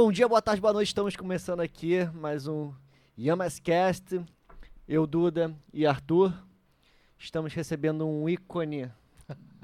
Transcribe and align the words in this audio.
Bom 0.00 0.12
dia, 0.12 0.28
boa 0.28 0.40
tarde, 0.40 0.60
boa 0.60 0.72
noite. 0.72 0.86
Estamos 0.86 1.16
começando 1.16 1.58
aqui 1.58 2.04
mais 2.14 2.46
um 2.46 2.72
Yamascast. 3.18 4.24
Eu, 4.86 5.08
Duda 5.08 5.52
e 5.74 5.84
Arthur. 5.84 6.32
Estamos 7.18 7.52
recebendo 7.52 8.06
um 8.06 8.28
ícone 8.28 8.88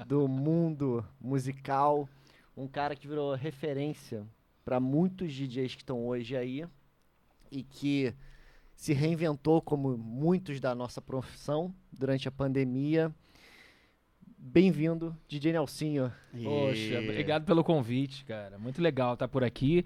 do 0.05 0.27
mundo 0.27 1.05
musical, 1.21 2.09
um 2.53 2.67
cara 2.67 2.97
que 2.97 3.07
virou 3.07 3.33
referência 3.33 4.27
para 4.65 4.77
muitos 4.77 5.31
DJs 5.31 5.75
que 5.75 5.83
estão 5.83 6.05
hoje 6.05 6.35
aí 6.35 6.65
e 7.49 7.63
que 7.63 8.13
se 8.75 8.91
reinventou 8.91 9.61
como 9.61 9.97
muitos 9.97 10.59
da 10.59 10.75
nossa 10.75 10.99
profissão 11.01 11.73
durante 11.93 12.27
a 12.27 12.31
pandemia. 12.31 13.09
Bem-vindo, 14.37 15.15
DJ 15.29 15.53
Nelsinho. 15.53 16.11
Poxa, 16.33 16.99
obrigado 16.99 17.45
pelo 17.45 17.63
convite, 17.63 18.25
cara. 18.25 18.59
Muito 18.59 18.81
legal 18.81 19.13
estar 19.13 19.29
por 19.29 19.41
aqui. 19.41 19.85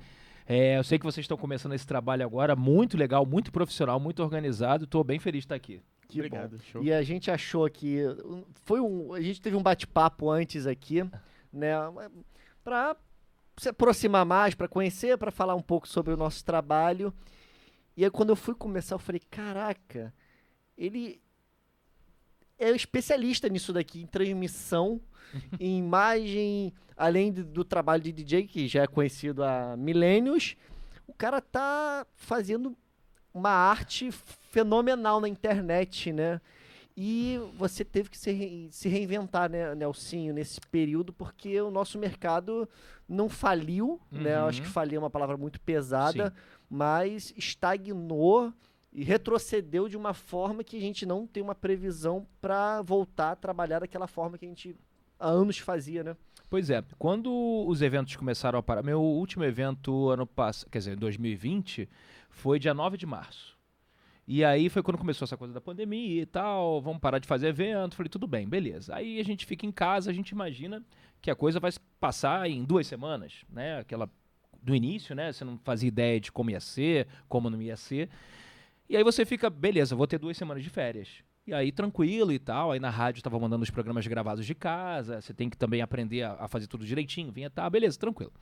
É, 0.52 0.80
eu 0.80 0.84
sei 0.84 0.98
que 0.98 1.06
vocês 1.06 1.24
estão 1.24 1.38
começando 1.38 1.74
esse 1.74 1.86
trabalho 1.86 2.26
agora, 2.26 2.56
muito 2.56 2.98
legal, 2.98 3.24
muito 3.24 3.52
profissional, 3.52 4.00
muito 4.00 4.24
organizado. 4.24 4.86
Estou 4.86 5.04
bem 5.04 5.20
feliz 5.20 5.42
de 5.42 5.46
estar 5.46 5.54
aqui. 5.54 5.80
Que 6.08 6.22
Obrigado, 6.22 6.58
bom. 6.58 6.64
Show. 6.64 6.84
E 6.84 6.92
a 6.92 7.04
gente 7.04 7.30
achou 7.30 7.70
que 7.70 8.00
foi 8.66 8.82
um, 8.82 9.14
a 9.14 9.22
gente 9.22 9.40
teve 9.40 9.56
um 9.56 9.62
bate-papo 9.62 10.28
antes 10.28 10.66
aqui, 10.66 11.04
né, 11.54 11.76
para 12.64 12.98
se 13.58 13.70
aproximar 13.70 14.26
mais, 14.26 14.56
para 14.56 14.68
conhecer, 14.68 15.20
para 15.20 15.30
falar 15.30 15.54
um 15.54 15.62
pouco 15.62 15.88
sobre 15.88 16.16
o 16.16 16.18
nosso 16.18 16.44
trabalho. 16.44 17.14
E 17.96 18.04
aí 18.04 18.10
quando 18.10 18.30
eu 18.32 18.36
fui 18.36 18.56
começar, 18.56 18.96
eu 18.96 19.00
falei, 19.00 19.22
caraca, 19.30 20.12
ele 20.76 21.22
é 22.60 22.70
especialista 22.72 23.48
nisso 23.48 23.72
daqui, 23.72 24.02
em 24.02 24.06
transmissão, 24.06 25.02
em 25.60 25.78
imagem, 25.80 26.74
além 26.96 27.32
do 27.32 27.64
trabalho 27.64 28.04
de 28.04 28.12
DJ, 28.12 28.46
que 28.46 28.68
já 28.68 28.84
é 28.84 28.88
conhecido 28.88 29.44
há 29.44 29.76
milênios, 29.78 30.56
o 31.08 31.14
cara 31.14 31.42
tá 31.42 32.06
fazendo 32.16 32.76
uma 33.34 33.52
arte 33.52 34.12
fenomenal 34.12 35.22
na 35.22 35.28
internet, 35.28 36.12
né? 36.12 36.42
E 37.02 37.40
você 37.56 37.86
teve 37.86 38.10
que 38.10 38.18
se, 38.18 38.68
se 38.72 38.90
reinventar, 38.90 39.50
né, 39.50 39.74
Nelsinho, 39.74 40.34
nesse 40.34 40.60
período, 40.60 41.14
porque 41.14 41.62
o 41.62 41.72
nosso 41.72 41.98
mercado 41.98 42.68
não 43.08 43.30
faliu, 43.30 44.02
uhum. 44.12 44.22
né? 44.22 44.36
Eu 44.36 44.48
acho 44.48 44.62
que 44.62 44.68
uhum. 44.68 44.74
falir 44.74 44.96
é 44.98 45.00
uma 45.00 45.10
palavra 45.10 45.38
muito 45.38 45.62
pesada, 45.62 46.28
Sim. 46.28 46.36
mas 46.70 47.34
estagnou 47.38 48.54
e 48.92 49.04
retrocedeu 49.04 49.88
de 49.88 49.96
uma 49.96 50.14
forma 50.14 50.64
que 50.64 50.78
a 50.78 50.82
gente 50.82 51.06
não 51.06 51.28
tem 51.28 51.44
uma 51.44 51.56
previsão 51.56 52.26
para 52.42 52.82
voltar 52.82 53.32
a 53.32 53.36
trabalhar 53.36 53.80
daquela 53.80 54.08
forma 54.08 54.38
que 54.38 54.46
a 54.46 54.50
gente 54.50 54.76
há 55.20 55.28
anos 55.28 55.58
fazia, 55.60 56.04
né? 56.04 56.18
Pois 56.50 56.70
é, 56.70 56.84
quando 56.98 57.32
os 57.68 57.82
eventos 57.82 58.16
começaram 58.16 58.58
a 58.58 58.64
parar, 58.64 58.82
meu 58.82 59.02
último 59.02 59.44
evento 59.44 60.10
ano 60.10 60.26
passado, 60.26 60.70
quer 60.72 60.80
dizer, 60.80 60.94
em 60.94 61.00
2020, 61.00 61.88
foi 62.30 62.58
dia 62.58 62.74
9 62.74 62.98
de 62.98 63.06
março. 63.06 63.58
E 64.28 64.44
aí 64.44 64.70
foi 64.70 64.82
quando 64.82 64.98
começou 64.98 65.26
essa 65.26 65.38
coisa 65.38 65.54
da 65.54 65.62
pandemia 65.62 66.22
e 66.22 66.26
tal, 66.26 66.82
vamos 66.82 67.00
parar 67.00 67.20
de 67.20 67.28
fazer 67.28 67.48
evento. 67.48 67.96
Falei, 67.96 68.10
tudo 68.10 68.28
bem, 68.28 68.48
beleza. 68.48 68.96
Aí 68.96 69.20
a 69.20 69.24
gente 69.24 69.46
fica 69.46 69.66
em 69.66 69.72
casa, 69.72 70.10
a 70.10 70.14
gente 70.14 70.30
imagina 70.30 70.84
que 71.22 71.32
a 71.32 71.36
coisa 71.36 71.60
vai 71.60 71.72
passar 72.00 72.50
em 72.50 72.64
duas 72.64 72.86
semanas, 72.86 73.44
né? 73.50 73.80
Aquela 73.80 74.10
do 74.62 74.76
início, 74.76 75.16
né? 75.16 75.32
Você 75.32 75.44
não 75.44 75.58
fazia 75.58 75.88
ideia 75.88 76.20
de 76.20 76.32
como 76.32 76.52
ia 76.52 76.60
ser, 76.60 77.08
como 77.28 77.50
não 77.50 77.62
ia 77.62 77.76
ser. 77.76 78.10
E 78.90 78.98
aí 78.98 79.04
você 79.04 79.24
fica, 79.24 79.50
beleza, 79.50 79.96
vou 79.96 80.08
ter 80.08 80.18
duas 80.18 80.36
semanas 80.36 80.64
de 80.64 80.70
férias. 80.70 81.24
E 81.46 81.54
aí, 81.54 81.72
tranquilo 81.72 82.32
e 82.32 82.40
tal. 82.40 82.72
Aí 82.72 82.80
na 82.80 82.90
rádio 82.90 83.20
estava 83.20 83.40
mandando 83.40 83.64
os 83.64 83.70
programas 83.70 84.06
gravados 84.08 84.46
de 84.46 84.56
casa. 84.56 85.22
Você 85.22 85.34
tem 85.34 85.50
que 85.50 85.58
também 85.58 85.82
aprender 85.82 86.24
a, 86.24 86.34
a 86.34 86.48
fazer 86.48 86.68
tudo 86.68 86.86
direitinho. 86.86 87.32
Vinha, 87.32 87.50
tá, 87.50 87.70
beleza, 87.70 88.00
tranquilo. 88.00 88.34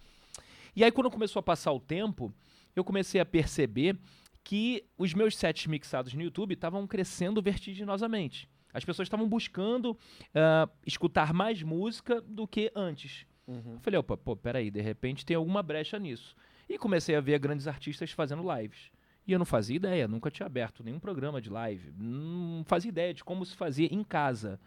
E 0.76 0.84
aí, 0.84 0.92
quando 0.92 1.12
começou 1.12 1.40
a 1.42 1.44
passar 1.44 1.72
o 1.74 1.80
tempo, 1.80 2.34
eu 2.76 2.84
comecei 2.84 3.20
a 3.20 3.26
perceber 3.26 4.00
que 4.44 4.86
os 4.98 5.14
meus 5.14 5.36
sets 5.36 5.68
mixados 5.68 6.14
no 6.14 6.22
YouTube 6.22 6.54
estavam 6.54 6.88
crescendo 6.88 7.42
vertiginosamente. 7.42 8.50
As 8.74 8.86
pessoas 8.86 9.08
estavam 9.08 9.28
buscando 9.28 9.92
uh, 9.92 10.72
escutar 10.86 11.34
mais 11.34 11.62
música 11.64 12.22
do 12.22 12.48
que 12.48 12.72
antes. 12.74 13.26
Uhum. 13.46 13.74
Eu 13.74 13.80
falei, 13.80 14.00
opa, 14.00 14.16
pô, 14.16 14.36
peraí, 14.36 14.70
de 14.72 14.80
repente 14.80 15.26
tem 15.26 15.36
alguma 15.36 15.62
brecha 15.64 16.00
nisso. 16.00 16.36
E 16.70 16.78
comecei 16.78 17.16
a 17.16 17.22
ver 17.22 17.40
grandes 17.40 17.68
artistas 17.68 18.12
fazendo 18.12 18.44
lives. 18.56 18.92
E 19.28 19.34
eu 19.34 19.40
não 19.40 19.46
fazia 19.46 19.76
ideia, 19.76 20.08
nunca 20.08 20.32
tinha 20.32 20.46
aberto 20.46 20.84
nenhum 20.84 21.00
programa 21.00 21.42
de 21.42 21.50
live, 21.50 21.92
não 21.98 22.64
fazia 22.64 22.88
ideia 22.88 23.14
de 23.14 23.24
como 23.24 23.46
se 23.46 23.56
fazia 23.56 23.88
em 23.94 24.02
casa. 24.04 24.60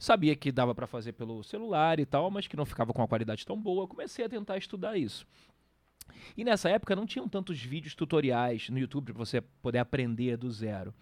Sabia 0.00 0.34
que 0.34 0.50
dava 0.50 0.74
para 0.74 0.86
fazer 0.86 1.12
pelo 1.12 1.44
celular 1.44 2.00
e 2.00 2.06
tal, 2.06 2.30
mas 2.30 2.48
que 2.48 2.56
não 2.56 2.64
ficava 2.64 2.92
com 2.92 3.00
uma 3.00 3.06
qualidade 3.06 3.46
tão 3.46 3.60
boa. 3.60 3.86
comecei 3.86 4.24
a 4.24 4.28
tentar 4.28 4.56
estudar 4.56 4.96
isso. 4.96 5.26
E 6.36 6.42
nessa 6.42 6.68
época 6.68 6.96
não 6.96 7.06
tinham 7.06 7.28
tantos 7.28 7.60
vídeos 7.60 7.94
tutoriais 7.94 8.68
no 8.68 8.78
YouTube 8.78 9.12
para 9.12 9.24
você 9.24 9.40
poder 9.40 9.78
aprender 9.78 10.36
do 10.36 10.50
zero. 10.50 10.92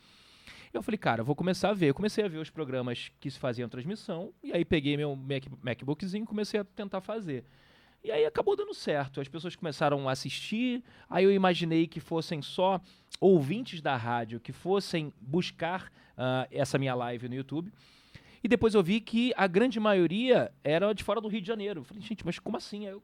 Eu 0.73 0.83
falei, 0.83 0.99
cara, 0.99 1.23
vou 1.23 1.35
começar 1.35 1.71
a 1.71 1.73
ver. 1.73 1.89
Eu 1.91 1.95
comecei 1.95 2.25
a 2.25 2.29
ver 2.29 2.39
os 2.39 2.51
programas 2.51 3.11
que 3.21 3.31
se 3.31 3.39
faziam 3.39 3.69
transmissão, 3.69 4.35
e 4.43 4.53
aí 4.53 4.65
peguei 4.65 4.97
meu 4.97 5.17
Mac, 5.17 5.45
MacBookzinho 5.63 6.25
e 6.25 6.27
comecei 6.27 6.61
a 6.61 6.65
tentar 6.65 7.01
fazer. 7.01 7.45
E 8.03 8.11
aí 8.13 8.25
acabou 8.25 8.57
dando 8.57 8.73
certo. 8.75 9.21
As 9.21 9.29
pessoas 9.29 9.57
começaram 9.57 10.09
a 10.09 10.13
assistir. 10.13 10.83
Aí 11.09 11.25
eu 11.25 11.33
imaginei 11.33 11.87
que 11.87 12.01
fossem 12.01 12.41
só 12.41 12.81
ouvintes 13.21 13.81
da 13.81 13.97
rádio 13.97 14.41
que 14.41 14.53
fossem 14.53 15.13
buscar 15.21 15.91
uh, 16.17 16.47
essa 16.51 16.79
minha 16.79 16.95
live 16.95 17.29
no 17.29 17.35
YouTube. 17.35 17.73
E 18.43 18.49
depois 18.49 18.75
eu 18.75 18.83
vi 18.83 19.01
que 19.01 19.33
a 19.37 19.47
grande 19.47 19.81
maioria 19.81 20.53
era 20.63 20.93
de 20.93 21.03
fora 21.03 21.21
do 21.21 21.29
Rio 21.29 21.41
de 21.41 21.47
Janeiro. 21.47 21.81
Eu 21.81 21.85
falei, 21.85 22.03
gente, 22.03 22.25
mas 22.25 22.39
como 22.39 22.57
assim? 22.57 22.87
Aí 22.87 22.93
eu 22.93 23.03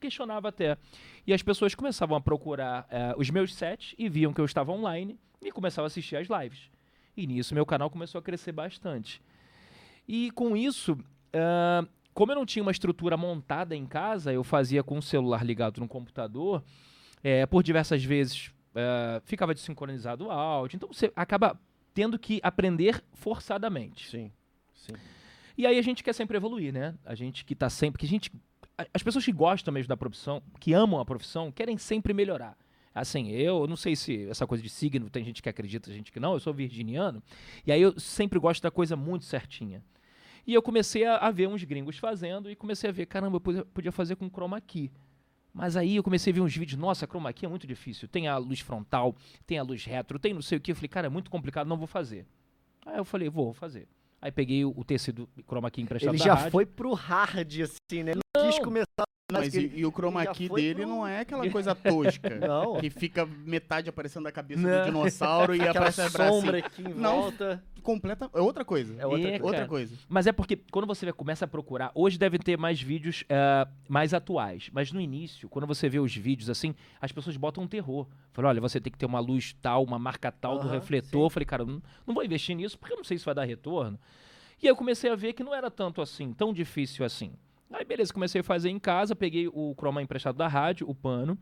questionava 0.00 0.48
até. 0.48 0.78
E 1.26 1.32
as 1.32 1.42
pessoas 1.42 1.74
começavam 1.74 2.16
a 2.16 2.20
procurar 2.20 2.84
uh, 2.84 3.20
os 3.20 3.30
meus 3.30 3.54
sets 3.54 3.94
e 3.98 4.08
viam 4.08 4.32
que 4.32 4.40
eu 4.40 4.44
estava 4.44 4.70
online 4.70 5.18
e 5.42 5.50
começavam 5.50 5.86
a 5.86 5.88
assistir 5.88 6.16
as 6.16 6.28
lives. 6.28 6.70
E 7.16 7.26
nisso 7.26 7.54
meu 7.54 7.66
canal 7.66 7.90
começou 7.90 8.18
a 8.18 8.22
crescer 8.22 8.52
bastante. 8.52 9.20
E 10.06 10.30
com 10.32 10.56
isso, 10.56 10.92
uh, 10.92 11.88
como 12.16 12.32
eu 12.32 12.36
não 12.36 12.46
tinha 12.46 12.62
uma 12.62 12.72
estrutura 12.72 13.14
montada 13.14 13.76
em 13.76 13.84
casa, 13.84 14.32
eu 14.32 14.42
fazia 14.42 14.82
com 14.82 14.96
o 14.96 15.02
celular 15.02 15.44
ligado 15.44 15.82
no 15.82 15.86
computador, 15.86 16.64
é, 17.22 17.44
por 17.44 17.62
diversas 17.62 18.02
vezes 18.02 18.50
é, 18.74 19.20
ficava 19.26 19.52
desincronizado 19.52 20.24
o 20.24 20.30
áudio. 20.30 20.76
Então 20.76 20.90
você 20.90 21.12
acaba 21.14 21.60
tendo 21.92 22.18
que 22.18 22.40
aprender 22.42 23.04
forçadamente. 23.12 24.08
Sim, 24.08 24.32
sim. 24.74 24.94
E 25.58 25.66
aí 25.66 25.78
a 25.78 25.82
gente 25.82 26.02
quer 26.02 26.14
sempre 26.14 26.38
evoluir, 26.38 26.72
né? 26.72 26.94
A 27.04 27.14
gente 27.14 27.44
que 27.44 27.52
está 27.52 27.68
sempre. 27.68 28.00
Que 28.00 28.06
a 28.06 28.08
gente, 28.08 28.32
as 28.94 29.02
pessoas 29.02 29.22
que 29.22 29.32
gostam 29.32 29.74
mesmo 29.74 29.90
da 29.90 29.96
profissão, 29.96 30.42
que 30.58 30.72
amam 30.72 30.98
a 30.98 31.04
profissão, 31.04 31.52
querem 31.52 31.76
sempre 31.76 32.14
melhorar. 32.14 32.56
Assim, 32.94 33.28
eu 33.28 33.66
não 33.66 33.76
sei 33.76 33.94
se 33.94 34.26
essa 34.30 34.46
coisa 34.46 34.62
de 34.62 34.70
signo, 34.70 35.10
tem 35.10 35.22
gente 35.22 35.42
que 35.42 35.50
acredita, 35.50 35.92
gente 35.92 36.10
que 36.10 36.18
não, 36.18 36.32
eu 36.32 36.40
sou 36.40 36.54
virginiano, 36.54 37.22
e 37.66 37.70
aí 37.70 37.82
eu 37.82 38.00
sempre 38.00 38.38
gosto 38.38 38.62
da 38.62 38.70
coisa 38.70 38.96
muito 38.96 39.26
certinha. 39.26 39.84
E 40.46 40.54
eu 40.54 40.62
comecei 40.62 41.04
a, 41.04 41.16
a, 41.16 41.30
ver 41.30 41.48
uns 41.48 41.64
gringos 41.64 41.98
fazendo 41.98 42.50
e 42.50 42.54
comecei 42.54 42.88
a 42.88 42.92
ver, 42.92 43.06
caramba, 43.06 43.36
eu 43.36 43.64
podia, 43.64 43.90
fazer 43.90 44.14
com 44.14 44.30
chroma 44.30 44.60
key. 44.60 44.92
Mas 45.52 45.76
aí 45.76 45.96
eu 45.96 46.02
comecei 46.02 46.32
a 46.32 46.34
ver 46.34 46.40
uns 46.40 46.56
vídeos, 46.56 46.78
nossa, 46.78 47.06
chroma 47.06 47.32
key 47.32 47.46
é 47.46 47.48
muito 47.48 47.66
difícil. 47.66 48.06
Tem 48.06 48.28
a 48.28 48.36
luz 48.36 48.60
frontal, 48.60 49.16
tem 49.46 49.58
a 49.58 49.62
luz 49.62 49.84
retro, 49.84 50.18
tem 50.18 50.32
não 50.32 50.42
sei 50.42 50.58
o 50.58 50.60
que. 50.60 50.70
Eu 50.70 50.76
falei, 50.76 50.88
cara, 50.88 51.06
é 51.06 51.10
muito 51.10 51.30
complicado, 51.30 51.66
não 51.66 51.76
vou 51.76 51.86
fazer. 51.86 52.26
Aí 52.84 52.98
eu 52.98 53.04
falei, 53.04 53.28
vou 53.28 53.52
fazer. 53.52 53.88
Aí 54.20 54.30
peguei 54.30 54.64
o, 54.64 54.72
o 54.76 54.84
tecido 54.84 55.28
chroma 55.46 55.70
key 55.70 55.82
emprestado 55.82 56.14
Ele 56.14 56.22
já 56.22 56.34
rádio. 56.34 56.52
foi 56.52 56.64
pro 56.64 56.94
hard, 56.94 57.60
assim, 57.60 58.02
né? 58.04 58.12
Não. 58.14 58.50
quis 58.50 58.58
começar 58.60 59.05
mas 59.32 59.54
e, 59.54 59.72
e, 59.74 59.84
o 59.84 59.90
chroma 59.90 60.24
key 60.26 60.48
dele 60.48 60.82
pro... 60.82 60.88
não 60.88 61.06
é 61.06 61.20
aquela 61.20 61.48
coisa 61.50 61.74
tosca. 61.74 62.36
não. 62.36 62.78
Que 62.78 62.88
fica 62.90 63.26
metade 63.26 63.88
aparecendo 63.88 64.22
da 64.22 64.30
cabeça 64.30 64.60
não. 64.60 64.78
do 64.78 64.84
dinossauro 64.84 65.54
e 65.54 65.62
aparece 65.66 66.00
a 66.00 66.10
sombra 66.10 66.58
aqui 66.58 66.82
em 66.82 66.94
não, 66.94 67.22
volta. 67.22 67.62
Completa, 67.82 68.30
é 68.32 68.40
outra 68.40 68.64
coisa. 68.64 68.94
É 69.00 69.06
outra, 69.06 69.28
é, 69.28 69.42
outra 69.42 69.66
coisa. 69.66 69.96
Mas 70.08 70.26
é 70.28 70.32
porque 70.32 70.56
quando 70.70 70.86
você 70.86 71.12
começa 71.12 71.44
a 71.44 71.48
procurar, 71.48 71.90
hoje 71.94 72.18
deve 72.18 72.38
ter 72.38 72.56
mais 72.56 72.80
vídeos 72.80 73.22
uh, 73.22 73.70
mais 73.88 74.14
atuais. 74.14 74.70
Mas 74.72 74.92
no 74.92 75.00
início, 75.00 75.48
quando 75.48 75.66
você 75.66 75.88
vê 75.88 75.98
os 75.98 76.14
vídeos 76.14 76.48
assim, 76.48 76.74
as 77.00 77.10
pessoas 77.10 77.36
botam 77.36 77.64
um 77.64 77.68
terror. 77.68 78.06
Falam, 78.32 78.50
olha, 78.50 78.60
você 78.60 78.80
tem 78.80 78.92
que 78.92 78.98
ter 78.98 79.06
uma 79.06 79.20
luz 79.20 79.56
tal, 79.60 79.82
uma 79.82 79.98
marca 79.98 80.30
tal 80.30 80.58
do 80.58 80.68
refletor. 80.68 81.26
Eu 81.26 81.30
falei, 81.30 81.46
cara, 81.46 81.64
não, 81.64 81.82
não 82.06 82.14
vou 82.14 82.24
investir 82.24 82.54
nisso 82.54 82.78
porque 82.78 82.92
eu 82.92 82.96
não 82.96 83.04
sei 83.04 83.18
se 83.18 83.24
vai 83.24 83.34
dar 83.34 83.44
retorno. 83.44 83.98
E 84.62 84.66
aí 84.66 84.70
eu 84.70 84.76
comecei 84.76 85.10
a 85.10 85.14
ver 85.14 85.32
que 85.32 85.44
não 85.44 85.54
era 85.54 85.70
tanto 85.70 86.00
assim, 86.00 86.32
tão 86.32 86.52
difícil 86.52 87.04
assim. 87.04 87.32
Aí 87.72 87.84
beleza, 87.84 88.12
comecei 88.12 88.40
a 88.40 88.44
fazer 88.44 88.70
em 88.70 88.78
casa, 88.78 89.16
peguei 89.16 89.48
o 89.48 89.74
chroma 89.76 90.02
emprestado 90.02 90.36
da 90.36 90.46
rádio, 90.46 90.88
o 90.88 90.94
pano, 90.94 91.36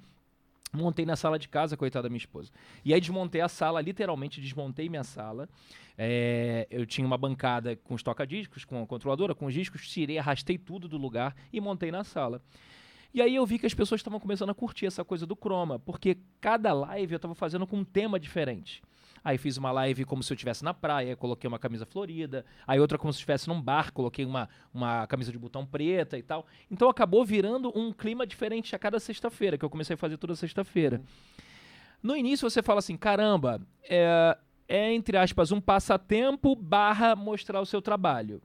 montei 0.72 1.04
na 1.04 1.16
sala 1.16 1.38
de 1.38 1.48
casa, 1.48 1.76
coitada 1.76 2.04
da 2.04 2.08
minha 2.08 2.18
esposa. 2.18 2.50
E 2.84 2.92
aí 2.94 3.00
desmontei 3.00 3.40
a 3.40 3.48
sala, 3.48 3.80
literalmente 3.80 4.40
desmontei 4.40 4.88
minha 4.88 5.04
sala. 5.04 5.48
É, 5.96 6.66
eu 6.70 6.84
tinha 6.86 7.06
uma 7.06 7.16
bancada 7.16 7.76
com 7.76 7.94
os 7.94 8.02
toca-discos, 8.02 8.64
com 8.64 8.82
a 8.82 8.86
controladora, 8.86 9.34
com 9.34 9.46
os 9.46 9.54
discos, 9.54 9.88
tirei, 9.88 10.18
arrastei 10.18 10.58
tudo 10.58 10.88
do 10.88 10.98
lugar 10.98 11.36
e 11.52 11.60
montei 11.60 11.90
na 11.90 12.02
sala. 12.02 12.40
E 13.12 13.22
aí 13.22 13.36
eu 13.36 13.46
vi 13.46 13.60
que 13.60 13.66
as 13.66 13.74
pessoas 13.74 14.00
estavam 14.00 14.18
começando 14.18 14.50
a 14.50 14.54
curtir 14.54 14.86
essa 14.86 15.04
coisa 15.04 15.24
do 15.24 15.36
chroma, 15.36 15.78
porque 15.78 16.18
cada 16.40 16.72
live 16.72 17.12
eu 17.12 17.16
estava 17.16 17.34
fazendo 17.34 17.64
com 17.64 17.76
um 17.76 17.84
tema 17.84 18.18
diferente. 18.18 18.82
Aí 19.24 19.38
fiz 19.38 19.56
uma 19.56 19.72
live 19.72 20.04
como 20.04 20.22
se 20.22 20.30
eu 20.30 20.34
estivesse 20.34 20.62
na 20.62 20.74
praia, 20.74 21.16
coloquei 21.16 21.48
uma 21.48 21.58
camisa 21.58 21.86
florida. 21.86 22.44
Aí 22.66 22.78
outra 22.78 22.98
como 22.98 23.10
se 23.10 23.16
estivesse 23.16 23.48
num 23.48 23.60
bar, 23.60 23.90
coloquei 23.90 24.26
uma, 24.26 24.50
uma 24.72 25.06
camisa 25.06 25.32
de 25.32 25.38
botão 25.38 25.64
preta 25.64 26.18
e 26.18 26.22
tal. 26.22 26.46
Então 26.70 26.90
acabou 26.90 27.24
virando 27.24 27.72
um 27.74 27.90
clima 27.90 28.26
diferente 28.26 28.76
a 28.76 28.78
cada 28.78 29.00
sexta-feira, 29.00 29.56
que 29.56 29.64
eu 29.64 29.70
comecei 29.70 29.94
a 29.94 29.96
fazer 29.96 30.18
toda 30.18 30.36
sexta-feira. 30.36 31.00
No 32.02 32.14
início 32.14 32.48
você 32.48 32.62
fala 32.62 32.80
assim, 32.80 32.98
caramba, 32.98 33.62
é, 33.88 34.36
é 34.68 34.92
entre 34.92 35.16
aspas 35.16 35.50
um 35.50 35.60
passatempo 35.60 36.54
barra 36.54 37.16
mostrar 37.16 37.62
o 37.62 37.66
seu 37.66 37.80
trabalho. 37.80 38.42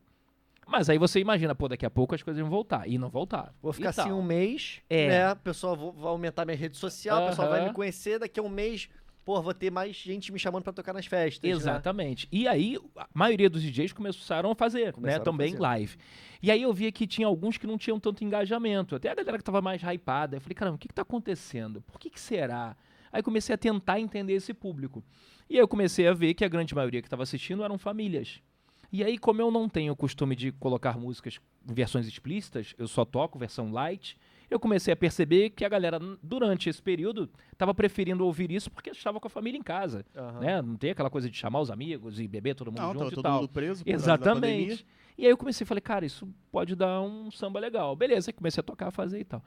Mas 0.65 0.89
aí 0.89 0.97
você 0.97 1.19
imagina, 1.19 1.53
pô, 1.55 1.67
daqui 1.67 1.85
a 1.85 1.89
pouco 1.89 2.13
as 2.15 2.21
coisas 2.21 2.39
vão 2.39 2.49
voltar. 2.49 2.87
E 2.87 2.97
não 2.97 3.09
voltar. 3.09 3.53
Vou 3.61 3.73
ficar 3.73 3.89
assim 3.89 4.11
um 4.11 4.21
mês, 4.21 4.81
é. 4.89 5.07
né? 5.07 5.31
O 5.31 5.35
pessoal 5.37 5.75
vai 5.75 6.09
aumentar 6.11 6.45
minha 6.45 6.55
rede 6.55 6.77
social, 6.77 7.25
o 7.25 7.29
pessoal 7.29 7.49
vai 7.49 7.65
me 7.65 7.73
conhecer, 7.73 8.19
daqui 8.19 8.39
a 8.39 8.43
um 8.43 8.49
mês 8.49 8.87
pô, 9.29 9.39
vou 9.43 9.53
ter 9.53 9.69
mais 9.69 9.95
gente 9.95 10.31
me 10.31 10.39
chamando 10.39 10.63
para 10.63 10.73
tocar 10.73 10.91
nas 10.91 11.05
festas. 11.05 11.47
Né? 11.47 11.55
Exatamente. 11.55 12.27
Né? 12.33 12.39
E 12.39 12.47
aí, 12.47 12.79
a 12.97 13.07
maioria 13.13 13.47
dos 13.47 13.61
DJs 13.61 13.93
começaram 13.93 14.49
a 14.49 14.55
fazer, 14.55 14.87
né, 14.87 14.91
começaram 14.91 15.19
né? 15.19 15.23
Também 15.23 15.51
fazer. 15.51 15.61
live. 15.61 15.97
E 16.41 16.49
aí 16.49 16.63
eu 16.63 16.73
via 16.73 16.91
que 16.91 17.05
tinha 17.05 17.27
alguns 17.27 17.55
que 17.55 17.67
não 17.67 17.77
tinham 17.77 17.99
tanto 17.99 18.23
engajamento. 18.23 18.95
Até 18.95 19.11
a 19.11 19.13
galera 19.13 19.37
que 19.37 19.43
tava 19.43 19.61
mais 19.61 19.83
hypada. 19.83 20.37
Eu 20.37 20.41
falei, 20.41 20.55
caramba, 20.55 20.77
o 20.77 20.79
que, 20.79 20.87
que 20.87 20.95
tá 20.95 21.03
acontecendo? 21.03 21.79
Por 21.83 21.99
que, 21.99 22.09
que 22.09 22.19
será? 22.19 22.75
Aí 23.11 23.21
comecei 23.21 23.53
a 23.53 23.57
tentar 23.57 23.99
entender 23.99 24.33
esse 24.33 24.51
público. 24.51 25.03
E 25.47 25.57
aí 25.57 25.59
eu 25.59 25.67
comecei 25.67 26.07
a 26.07 26.13
ver 26.13 26.33
que 26.33 26.43
a 26.43 26.47
grande 26.47 26.73
maioria 26.73 26.99
que 26.99 27.07
estava 27.07 27.21
assistindo 27.21 27.63
eram 27.63 27.77
famílias. 27.77 28.41
E 28.91 29.03
aí, 29.03 29.19
como 29.19 29.39
eu 29.43 29.51
não 29.51 29.69
tenho 29.69 29.93
o 29.93 29.95
costume 29.95 30.35
de 30.35 30.51
colocar 30.53 30.97
músicas 30.97 31.39
em 31.69 31.73
versões 31.75 32.07
explícitas, 32.07 32.73
eu 32.79 32.87
só 32.87 33.05
toco 33.05 33.37
versão 33.37 33.71
light, 33.71 34.17
eu 34.49 34.59
comecei 34.59 34.93
a 34.93 34.95
perceber 34.95 35.51
que 35.51 35.63
a 35.63 35.69
galera, 35.69 35.99
durante 36.23 36.69
esse 36.69 36.81
período, 36.81 37.29
estava 37.51 37.73
preferindo 37.73 38.25
ouvir 38.25 38.51
isso 38.51 38.71
porque 38.71 38.89
estava 38.89 39.19
com 39.19 39.27
a 39.27 39.29
família 39.29 39.57
em 39.57 39.63
casa. 39.63 40.05
Uhum. 40.15 40.39
Né? 40.39 40.61
Não 40.61 40.75
tem 40.75 40.91
aquela 40.91 41.09
coisa 41.09 41.29
de 41.29 41.37
chamar 41.37 41.59
os 41.59 41.69
amigos 41.69 42.19
e 42.19 42.27
beber 42.27 42.55
todo 42.55 42.71
mundo 42.71 42.81
não, 42.81 42.93
junto 42.93 43.09
todo 43.11 43.19
e 43.19 43.23
tal. 43.23 43.41
Mundo 43.41 43.49
preso 43.49 43.83
Exatamente. 43.85 44.85
E 45.17 45.25
aí 45.25 45.31
eu 45.31 45.37
comecei 45.37 45.65
a 45.65 45.67
falar, 45.67 45.81
cara, 45.81 46.05
isso 46.05 46.27
pode 46.51 46.75
dar 46.75 47.01
um 47.01 47.29
samba 47.29 47.59
legal. 47.59 47.95
Beleza, 47.95 48.31
comecei 48.33 48.61
a 48.61 48.63
tocar, 48.63 48.89
fazer 48.89 49.19
e 49.19 49.25
tal. 49.25 49.43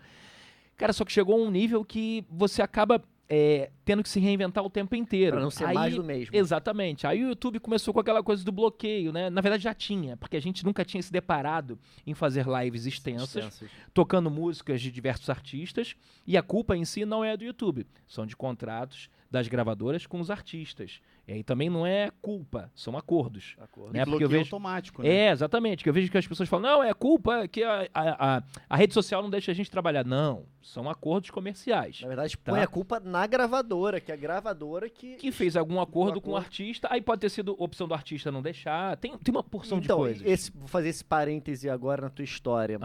Cara, 0.76 0.92
só 0.92 1.04
que 1.04 1.12
chegou 1.12 1.34
a 1.34 1.46
um 1.46 1.50
nível 1.50 1.84
que 1.84 2.24
você 2.30 2.62
acaba 2.62 3.02
é, 3.28 3.70
tendo 3.84 4.02
que 4.02 4.08
se 4.08 4.20
reinventar 4.20 4.64
o 4.64 4.70
tempo 4.70 4.94
inteiro. 4.94 5.32
Pra 5.32 5.42
não 5.42 5.50
ser 5.50 5.64
aí, 5.64 5.74
mais 5.74 5.94
do 5.94 6.04
mesmo. 6.04 6.36
Exatamente. 6.36 7.06
Aí 7.06 7.24
o 7.24 7.28
YouTube 7.28 7.58
começou 7.60 7.94
com 7.94 8.00
aquela 8.00 8.22
coisa 8.22 8.44
do 8.44 8.52
bloqueio, 8.52 9.12
né? 9.12 9.30
Na 9.30 9.40
verdade 9.40 9.62
já 9.62 9.74
tinha, 9.74 10.16
porque 10.16 10.36
a 10.36 10.40
gente 10.40 10.64
nunca 10.64 10.84
tinha 10.84 11.02
se 11.02 11.12
deparado 11.12 11.78
em 12.06 12.14
fazer 12.14 12.46
lives 12.46 12.86
extensas, 12.86 13.44
extensas, 13.44 13.70
tocando 13.94 14.30
músicas 14.30 14.80
de 14.80 14.90
diversos 14.90 15.30
artistas, 15.30 15.96
e 16.26 16.36
a 16.36 16.42
culpa 16.42 16.76
em 16.76 16.84
si 16.84 17.04
não 17.04 17.24
é 17.24 17.36
do 17.36 17.44
YouTube, 17.44 17.86
são 18.06 18.26
de 18.26 18.36
contratos 18.36 19.08
das 19.32 19.48
gravadoras 19.48 20.06
com 20.06 20.20
os 20.20 20.30
artistas. 20.30 21.00
E 21.26 21.32
aí 21.32 21.42
também 21.42 21.70
não 21.70 21.86
é 21.86 22.10
culpa, 22.20 22.70
são 22.74 22.98
acordos. 22.98 23.56
Acordo. 23.58 23.94
Né? 23.94 24.04
Porque 24.04 24.22
eu 24.22 24.28
vejo... 24.28 24.42
automático, 24.44 25.02
né? 25.02 25.08
É, 25.08 25.30
exatamente. 25.30 25.82
Que 25.82 25.88
eu 25.88 25.94
vejo 25.94 26.10
que 26.10 26.18
as 26.18 26.26
pessoas 26.26 26.50
falam, 26.50 26.70
não, 26.70 26.84
é 26.84 26.92
culpa 26.92 27.48
que 27.48 27.62
a, 27.62 27.88
a, 27.94 28.36
a, 28.36 28.42
a, 28.68 28.76
rede 28.76 28.92
social 28.92 29.22
não 29.22 29.30
deixa 29.30 29.50
a 29.50 29.54
gente 29.54 29.70
trabalhar. 29.70 30.04
Não, 30.04 30.44
são 30.60 30.88
acordos 30.88 31.30
comerciais. 31.30 32.02
Na 32.02 32.08
verdade, 32.08 32.36
tá? 32.36 32.52
põe 32.52 32.60
a 32.60 32.66
culpa 32.66 33.00
na 33.00 33.26
gravadora, 33.26 34.00
que 34.00 34.12
é 34.12 34.14
a 34.14 34.18
gravadora 34.18 34.90
que... 34.90 35.16
Que 35.16 35.32
fez 35.32 35.56
algum 35.56 35.80
acordo, 35.80 36.20
com 36.20 36.32
o 36.32 36.36
artista, 36.36 36.86
aí 36.90 37.00
pode 37.00 37.22
ter 37.22 37.30
sido 37.30 37.56
opção 37.58 37.88
do 37.88 37.94
artista 37.94 38.30
não 38.30 38.42
deixar, 38.42 38.98
tem, 38.98 39.16
tem 39.16 39.34
uma 39.34 39.42
porção 39.42 39.78
então, 39.78 39.96
de 39.96 40.02
coisas. 40.02 40.26
Esse, 40.26 40.52
vou 40.52 40.68
fazer 40.68 40.90
esse 40.90 41.04
parêntese 41.04 41.70
agora 41.70 42.02
na 42.02 42.10
tua 42.10 42.24
história. 42.24 42.78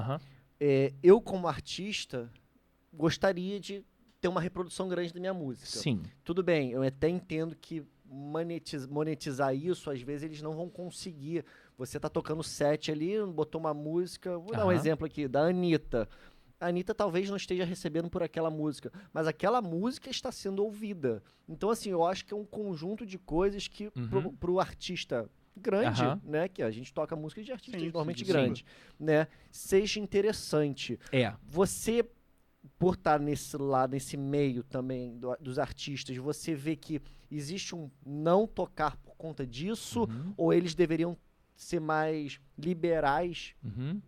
É, 0.61 0.93
eu, 1.03 1.19
como 1.19 1.45
artista, 1.45 2.31
gostaria 2.93 3.59
de 3.59 3.83
ter 4.27 4.29
uma 4.29 4.41
reprodução 4.41 4.87
grande 4.89 5.13
da 5.13 5.19
minha 5.19 5.33
música. 5.33 5.65
Sim. 5.65 6.03
Tudo 6.23 6.43
bem, 6.43 6.71
eu 6.71 6.83
até 6.83 7.07
entendo 7.07 7.55
que 7.55 7.83
monetizar, 8.05 8.89
monetizar 8.89 9.55
isso, 9.55 9.89
às 9.89 10.01
vezes 10.01 10.23
eles 10.23 10.41
não 10.41 10.53
vão 10.53 10.69
conseguir. 10.69 11.45
Você 11.77 11.99
tá 11.99 12.09
tocando 12.09 12.43
set 12.43 12.91
ali, 12.91 13.13
botou 13.25 13.59
uma 13.59 13.73
música. 13.73 14.37
Vou 14.37 14.51
dar 14.51 14.65
um 14.65 14.71
exemplo 14.71 15.05
aqui, 15.05 15.27
da 15.27 15.41
Anitta. 15.41 16.07
A 16.59 16.67
Anitta 16.67 16.93
talvez 16.93 17.29
não 17.29 17.37
esteja 17.37 17.63
recebendo 17.63 18.09
por 18.09 18.23
aquela 18.23 18.49
música, 18.49 18.91
mas 19.13 19.27
aquela 19.27 19.61
música 19.61 20.09
está 20.09 20.31
sendo 20.31 20.63
ouvida. 20.63 21.23
Então, 21.47 21.69
assim, 21.69 21.89
eu 21.89 22.03
acho 22.03 22.25
que 22.25 22.33
é 22.33 22.37
um 22.37 22.45
conjunto 22.45 23.05
de 23.05 23.17
coisas 23.17 23.67
que, 23.67 23.91
uhum. 23.95 24.09
pro, 24.09 24.33
pro 24.33 24.59
artista 24.59 25.29
grande, 25.55 26.03
uhum. 26.03 26.19
né? 26.23 26.47
Que 26.47 26.61
a 26.63 26.71
gente 26.71 26.93
toca 26.93 27.15
música 27.15 27.43
de 27.43 27.51
artistas 27.51 27.79
sim, 27.79 27.87
normalmente 27.87 28.25
sim, 28.25 28.31
grande, 28.31 28.65
sim. 28.65 29.03
né? 29.03 29.27
Seja 29.51 29.99
interessante. 29.99 30.99
É. 31.11 31.33
Você 31.43 32.03
por 32.79 32.95
estar 32.95 33.19
nesse 33.19 33.57
lado, 33.57 33.91
nesse 33.91 34.17
meio 34.17 34.63
também 34.63 35.17
do, 35.17 35.35
dos 35.39 35.59
artistas, 35.59 36.15
você 36.17 36.53
vê 36.55 36.75
que 36.75 37.01
existe 37.31 37.75
um 37.75 37.89
não 38.05 38.47
tocar 38.47 38.97
por 38.97 39.15
conta 39.15 39.45
disso, 39.45 40.03
uhum. 40.03 40.33
ou 40.37 40.53
eles 40.53 40.75
deveriam 40.75 41.17
ser 41.55 41.79
mais 41.79 42.39
liberais? 42.57 43.55
Uhum 43.63 44.01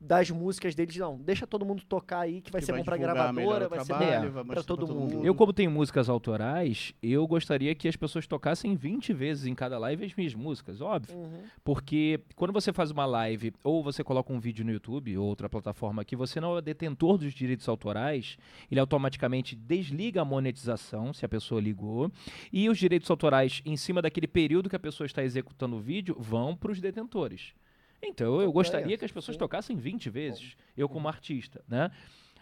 das 0.00 0.30
músicas 0.30 0.74
deles, 0.74 0.96
não, 0.96 1.18
deixa 1.18 1.46
todo 1.46 1.64
mundo 1.64 1.82
tocar 1.86 2.20
aí 2.20 2.40
que 2.40 2.50
vai 2.50 2.60
que 2.60 2.66
ser 2.66 2.72
vai 2.72 2.80
bom 2.80 2.84
pra 2.86 2.96
gravadora, 2.96 3.68
vai 3.68 3.84
trabalho, 3.84 4.22
ser 4.22 4.30
bom 4.30 4.44
pra, 4.46 4.62
todo, 4.62 4.86
todo 4.86 4.94
mundo. 4.94 5.14
mundo. 5.16 5.26
Eu, 5.26 5.34
como 5.34 5.52
tenho 5.52 5.70
músicas 5.70 6.08
autorais, 6.08 6.94
eu 7.02 7.26
gostaria 7.26 7.74
que 7.74 7.86
as 7.86 7.96
pessoas 7.96 8.26
tocassem 8.26 8.74
20 8.74 9.12
vezes 9.12 9.44
em 9.44 9.54
cada 9.54 9.78
live 9.78 10.06
as 10.06 10.14
minhas 10.14 10.34
músicas, 10.34 10.80
óbvio. 10.80 11.14
Uhum. 11.14 11.42
Porque 11.62 12.20
quando 12.34 12.50
você 12.50 12.72
faz 12.72 12.90
uma 12.90 13.04
live 13.04 13.52
ou 13.62 13.82
você 13.82 14.02
coloca 14.02 14.32
um 14.32 14.40
vídeo 14.40 14.64
no 14.64 14.72
YouTube 14.72 15.18
ou 15.18 15.26
outra 15.26 15.50
plataforma 15.50 16.02
que 16.02 16.16
você 16.16 16.40
não 16.40 16.56
é 16.56 16.62
detentor 16.62 17.18
dos 17.18 17.34
direitos 17.34 17.68
autorais, 17.68 18.38
ele 18.70 18.80
automaticamente 18.80 19.54
desliga 19.54 20.22
a 20.22 20.24
monetização, 20.24 21.12
se 21.12 21.26
a 21.26 21.28
pessoa 21.28 21.60
ligou, 21.60 22.10
e 22.50 22.70
os 22.70 22.78
direitos 22.78 23.10
autorais 23.10 23.60
em 23.66 23.76
cima 23.76 24.00
daquele 24.00 24.26
período 24.26 24.70
que 24.70 24.76
a 24.76 24.80
pessoa 24.80 25.06
está 25.06 25.22
executando 25.22 25.76
o 25.76 25.80
vídeo 25.80 26.16
vão 26.18 26.56
para 26.56 26.72
os 26.72 26.80
detentores. 26.80 27.52
Então, 28.02 28.40
eu 28.40 28.52
gostaria 28.52 28.96
que 28.96 29.04
as 29.04 29.12
pessoas 29.12 29.36
tocassem 29.36 29.76
20 29.76 30.08
vezes, 30.10 30.56
eu 30.76 30.88
como 30.88 31.08
artista, 31.08 31.62
né? 31.68 31.90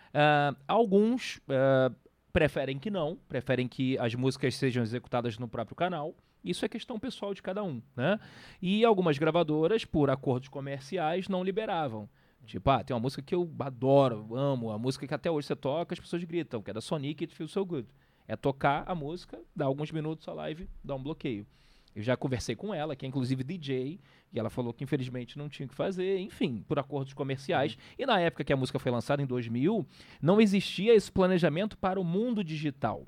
Uh, 0.09 0.57
alguns 0.67 1.37
uh, 1.39 1.95
preferem 2.33 2.79
que 2.79 2.91
não, 2.91 3.17
preferem 3.29 3.67
que 3.67 3.99
as 3.99 4.15
músicas 4.15 4.55
sejam 4.55 4.83
executadas 4.83 5.39
no 5.39 5.49
próprio 5.49 5.77
canal. 5.77 6.15
Isso 6.45 6.65
é 6.65 6.69
questão 6.69 6.99
pessoal 6.99 7.35
de 7.35 7.43
cada 7.43 7.63
um, 7.63 7.83
né? 7.97 8.19
E 8.63 8.85
algumas 8.85 9.19
gravadoras, 9.19 9.85
por 9.85 10.09
acordos 10.09 10.49
comerciais, 10.49 11.29
não 11.29 11.43
liberavam. 11.43 12.09
Tipo, 12.47 12.71
ah, 12.71 12.83
tem 12.83 12.95
uma 12.95 13.01
música 13.01 13.21
que 13.21 13.35
eu 13.35 13.51
adoro, 13.59 14.35
amo, 14.35 14.71
a 14.71 14.79
música 14.79 15.07
que 15.07 15.13
até 15.13 15.31
hoje 15.31 15.49
você 15.49 15.57
toca, 15.57 15.93
as 15.93 16.01
pessoas 16.01 16.25
gritam, 16.25 16.63
que 16.63 16.71
é 16.71 16.75
da 16.75 16.81
Sonic 16.81 17.25
It 17.25 17.35
Feels 17.35 17.51
So 17.51 17.65
Good. 17.65 17.89
É 18.27 18.37
tocar 18.37 18.85
a 18.87 18.95
música, 18.95 19.39
dar 19.55 19.67
alguns 19.67 19.91
minutos 19.91 20.27
a 20.29 20.33
live, 20.33 20.69
dar 20.83 20.95
um 20.95 21.03
bloqueio. 21.03 21.47
Eu 21.95 22.03
já 22.03 22.17
conversei 22.17 22.55
com 22.55 22.73
ela, 22.73 22.95
que 22.95 23.05
é 23.05 23.09
inclusive 23.09 23.43
DJ, 23.43 24.01
e 24.33 24.39
ela 24.39 24.51
falou 24.51 24.73
que 24.73 24.85
infelizmente 24.85 25.39
não 25.39 25.49
tinha 25.49 25.67
o 25.67 25.69
que 25.69 25.75
fazer, 25.75 26.19
enfim, 26.19 26.65
por 26.69 26.79
acordos 26.79 27.13
comerciais. 27.15 27.75
Uhum. 27.75 27.81
E 27.99 28.07
na 28.07 28.21
época 28.21 28.45
que 28.45 28.53
a 28.53 28.57
música 28.57 28.79
foi 28.79 28.93
lançada, 28.93 29.23
em 29.23 29.27
2000, 29.27 29.87
não 30.21 30.41
existia 30.41 30.95
esse 30.95 31.11
planejamento 31.11 31.77
para 31.77 32.01
o 32.01 32.05
mundo 32.05 32.45
digital. 32.45 33.05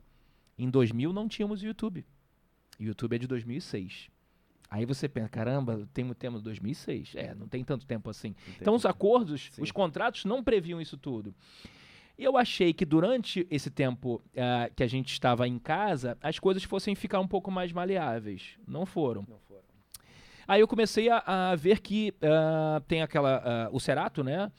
Em 0.59 0.69
2000 0.69 1.13
não 1.13 1.29
tínhamos 1.29 1.63
YouTube. 1.63 2.05
O 2.79 2.83
YouTube 2.83 3.15
é 3.15 3.19
de 3.19 3.27
2006. 3.27 4.11
Aí 4.71 4.85
você 4.85 5.09
pensa, 5.09 5.29
caramba, 5.29 5.89
tem 5.93 6.05
muito 6.05 6.19
tempo 6.19 6.39
de 6.39 6.45
2006. 6.45 7.15
É, 7.17 7.35
não 7.35 7.49
tem 7.49 7.65
tanto 7.65 7.85
tempo 7.85 8.09
assim. 8.09 8.37
Então 8.61 8.75
os 8.75 8.87
acordos, 8.87 9.51
Sim. 9.53 9.63
os 9.63 9.73
contratos 9.73 10.25
não 10.25 10.45
previam 10.45 10.81
isso 10.81 10.97
tudo. 10.97 11.35
E 12.21 12.25
eu 12.25 12.37
achei 12.37 12.75
que 12.75 12.85
durante 12.85 13.47
esse 13.50 13.71
tempo 13.71 14.17
uh, 14.17 14.75
que 14.77 14.83
a 14.83 14.87
gente 14.87 15.11
estava 15.11 15.49
em 15.49 15.59
casa, 15.59 16.19
as 16.21 16.39
coisas 16.39 16.62
fossem 16.62 16.95
ficar 16.95 17.19
um 17.19 17.27
pouco 17.27 17.50
mais 17.50 17.73
maleáveis. 17.73 18.59
Não 18.69 18.85
foram. 18.85 19.25
Não 19.27 19.39
foram. 19.49 19.62
Aí 20.47 20.61
eu 20.61 20.69
comecei 20.69 21.09
a, 21.09 21.23
a 21.53 21.57
ver 21.57 21.81
que 21.81 22.12
uh, 22.17 22.79
tem 22.83 23.00
aquela. 23.00 23.69
Uh, 23.71 23.75
o 23.75 23.81
Cerato, 23.81 24.23
né? 24.23 24.53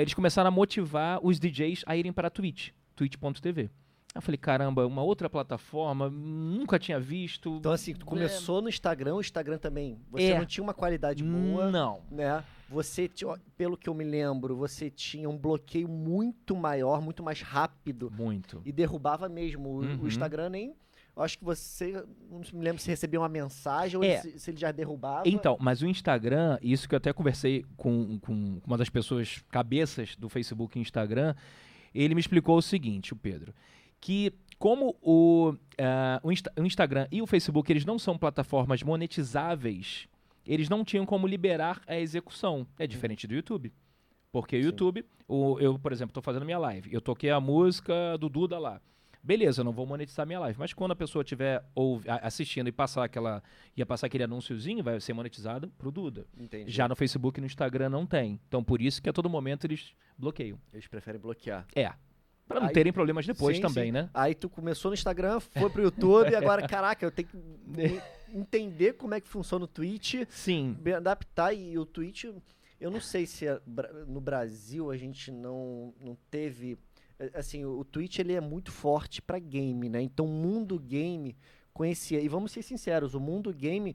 eles 0.00 0.14
começaram 0.14 0.48
a 0.48 0.50
motivar 0.50 1.20
os 1.22 1.38
DJs 1.38 1.84
a 1.86 1.94
irem 1.96 2.12
para 2.12 2.26
a 2.26 2.30
Twitch, 2.30 2.70
twitch.tv. 2.96 3.70
Eu 4.12 4.20
falei, 4.20 4.36
caramba, 4.36 4.84
uma 4.84 5.02
outra 5.02 5.30
plataforma, 5.30 6.10
nunca 6.10 6.76
tinha 6.76 6.98
visto. 6.98 7.58
Então, 7.58 7.70
assim, 7.70 7.94
tu 7.94 8.04
começou 8.04 8.58
é... 8.58 8.62
no 8.62 8.68
Instagram, 8.68 9.14
o 9.14 9.20
Instagram 9.20 9.58
também. 9.58 10.00
Você 10.10 10.32
é. 10.32 10.38
não 10.38 10.44
tinha 10.44 10.64
uma 10.64 10.74
qualidade 10.74 11.22
boa. 11.22 11.70
Não. 11.70 12.00
Né? 12.10 12.42
Você, 12.70 13.10
pelo 13.56 13.76
que 13.76 13.88
eu 13.88 13.94
me 13.94 14.04
lembro, 14.04 14.56
você 14.56 14.88
tinha 14.88 15.28
um 15.28 15.36
bloqueio 15.36 15.88
muito 15.88 16.54
maior, 16.54 17.02
muito 17.02 17.22
mais 17.22 17.42
rápido. 17.42 18.10
Muito. 18.16 18.62
E 18.64 18.70
derrubava 18.70 19.28
mesmo. 19.28 19.80
Uhum. 19.80 20.02
O 20.02 20.08
Instagram 20.08 20.50
nem. 20.50 20.74
Eu 21.16 21.22
acho 21.22 21.36
que 21.36 21.44
você. 21.44 21.92
Não 22.30 22.38
me 22.52 22.64
lembro 22.64 22.80
se 22.80 22.88
recebia 22.88 23.20
uma 23.20 23.28
mensagem 23.28 23.96
ou 23.96 24.04
é. 24.04 24.20
se, 24.20 24.38
se, 24.38 24.50
ele 24.52 24.58
já 24.58 24.70
derrubava. 24.70 25.28
Então, 25.28 25.56
mas 25.60 25.82
o 25.82 25.86
Instagram, 25.86 26.58
isso 26.62 26.88
que 26.88 26.94
eu 26.94 26.98
até 26.98 27.12
conversei 27.12 27.64
com, 27.76 28.20
com 28.20 28.60
uma 28.64 28.78
das 28.78 28.88
pessoas 28.88 29.42
cabeças 29.50 30.14
do 30.14 30.28
Facebook 30.28 30.78
e 30.78 30.82
Instagram, 30.82 31.34
ele 31.92 32.14
me 32.14 32.20
explicou 32.20 32.56
o 32.56 32.62
seguinte, 32.62 33.12
o 33.12 33.16
Pedro 33.16 33.52
que 34.00 34.32
como 34.58 34.96
o, 35.00 35.50
uh, 35.50 35.56
o, 36.22 36.32
Insta 36.32 36.52
o, 36.56 36.64
Instagram 36.64 37.06
e 37.10 37.22
o 37.22 37.26
Facebook 37.26 37.70
eles 37.70 37.84
não 37.84 37.98
são 37.98 38.16
plataformas 38.16 38.82
monetizáveis, 38.82 40.08
eles 40.46 40.68
não 40.68 40.84
tinham 40.84 41.06
como 41.06 41.26
liberar 41.26 41.80
a 41.86 41.98
execução. 41.98 42.66
É 42.78 42.86
diferente 42.86 43.26
do 43.26 43.34
YouTube. 43.34 43.72
Porque 44.32 44.56
o 44.56 44.60
YouTube, 44.60 45.04
o, 45.26 45.58
eu, 45.58 45.78
por 45.78 45.92
exemplo, 45.92 46.10
estou 46.10 46.22
fazendo 46.22 46.44
minha 46.44 46.58
live, 46.58 46.92
eu 46.92 47.00
toquei 47.00 47.30
a 47.30 47.40
música 47.40 48.16
do 48.18 48.28
Duda 48.28 48.58
lá. 48.58 48.80
beleza, 49.22 49.60
eu 49.60 49.64
não 49.64 49.72
vou 49.72 49.84
monetizar 49.84 50.24
minha 50.24 50.38
live. 50.38 50.58
Mas 50.58 50.72
quando 50.72 50.92
a 50.92 50.96
pessoa 50.96 51.22
estiver 51.22 51.64
assistindo 52.22 52.68
e 52.68 52.72
passar 52.72 53.04
aquela. 53.04 53.42
ia 53.76 53.84
passar 53.84 54.06
aquele 54.06 54.24
anúnciozinho, 54.24 54.84
vai 54.84 55.00
ser 55.00 55.12
monetizado 55.12 55.68
pro 55.76 55.90
Duda. 55.90 56.26
Entendi. 56.38 56.70
Já 56.70 56.88
no 56.88 56.94
Facebook 56.94 57.38
e 57.38 57.40
no 57.40 57.46
Instagram 57.46 57.88
não 57.88 58.06
tem. 58.06 58.40
Então 58.46 58.62
por 58.62 58.80
isso 58.80 59.02
que 59.02 59.08
a 59.08 59.12
todo 59.12 59.28
momento 59.28 59.66
eles 59.66 59.94
bloqueiam. 60.16 60.58
Eles 60.72 60.86
preferem 60.86 61.20
bloquear. 61.20 61.66
É. 61.74 61.92
Pra 62.46 62.58
não 62.58 62.66
aí, 62.66 62.74
terem 62.74 62.92
problemas 62.92 63.24
depois 63.26 63.56
sim, 63.56 63.62
também, 63.62 63.86
sim. 63.86 63.92
né? 63.92 64.10
Aí 64.12 64.34
tu 64.34 64.48
começou 64.48 64.90
no 64.90 64.94
Instagram, 64.94 65.38
foi 65.38 65.70
pro 65.70 65.82
YouTube 65.82 66.30
e 66.30 66.34
agora, 66.34 66.66
caraca, 66.66 67.06
eu 67.06 67.10
tenho 67.12 67.28
que 67.28 67.36
entender 68.32 68.94
como 68.94 69.14
é 69.14 69.20
que 69.20 69.28
funciona 69.28 69.64
o 69.64 69.68
Twitch. 69.68 70.16
Sim. 70.28 70.76
Me 70.82 70.92
adaptar 70.92 71.52
e 71.52 71.78
o 71.78 71.86
Twitch. 71.86 72.24
Eu 72.80 72.90
não 72.90 73.00
sei 73.00 73.26
se 73.26 73.46
é, 73.46 73.60
no 74.06 74.20
Brasil 74.20 74.90
a 74.90 74.96
gente 74.96 75.30
não, 75.30 75.92
não 76.00 76.16
teve. 76.30 76.78
É, 77.18 77.30
assim, 77.34 77.64
o 77.64 77.84
Twitch 77.84 78.18
ele 78.18 78.32
é 78.32 78.40
muito 78.40 78.72
forte 78.72 79.20
para 79.20 79.38
game, 79.38 79.88
né? 79.88 80.00
Então 80.00 80.26
o 80.26 80.28
mundo 80.28 80.78
game 80.78 81.36
conhecia. 81.72 82.20
E 82.20 82.28
vamos 82.28 82.52
ser 82.52 82.62
sinceros, 82.62 83.14
o 83.14 83.20
mundo 83.20 83.52
game 83.52 83.94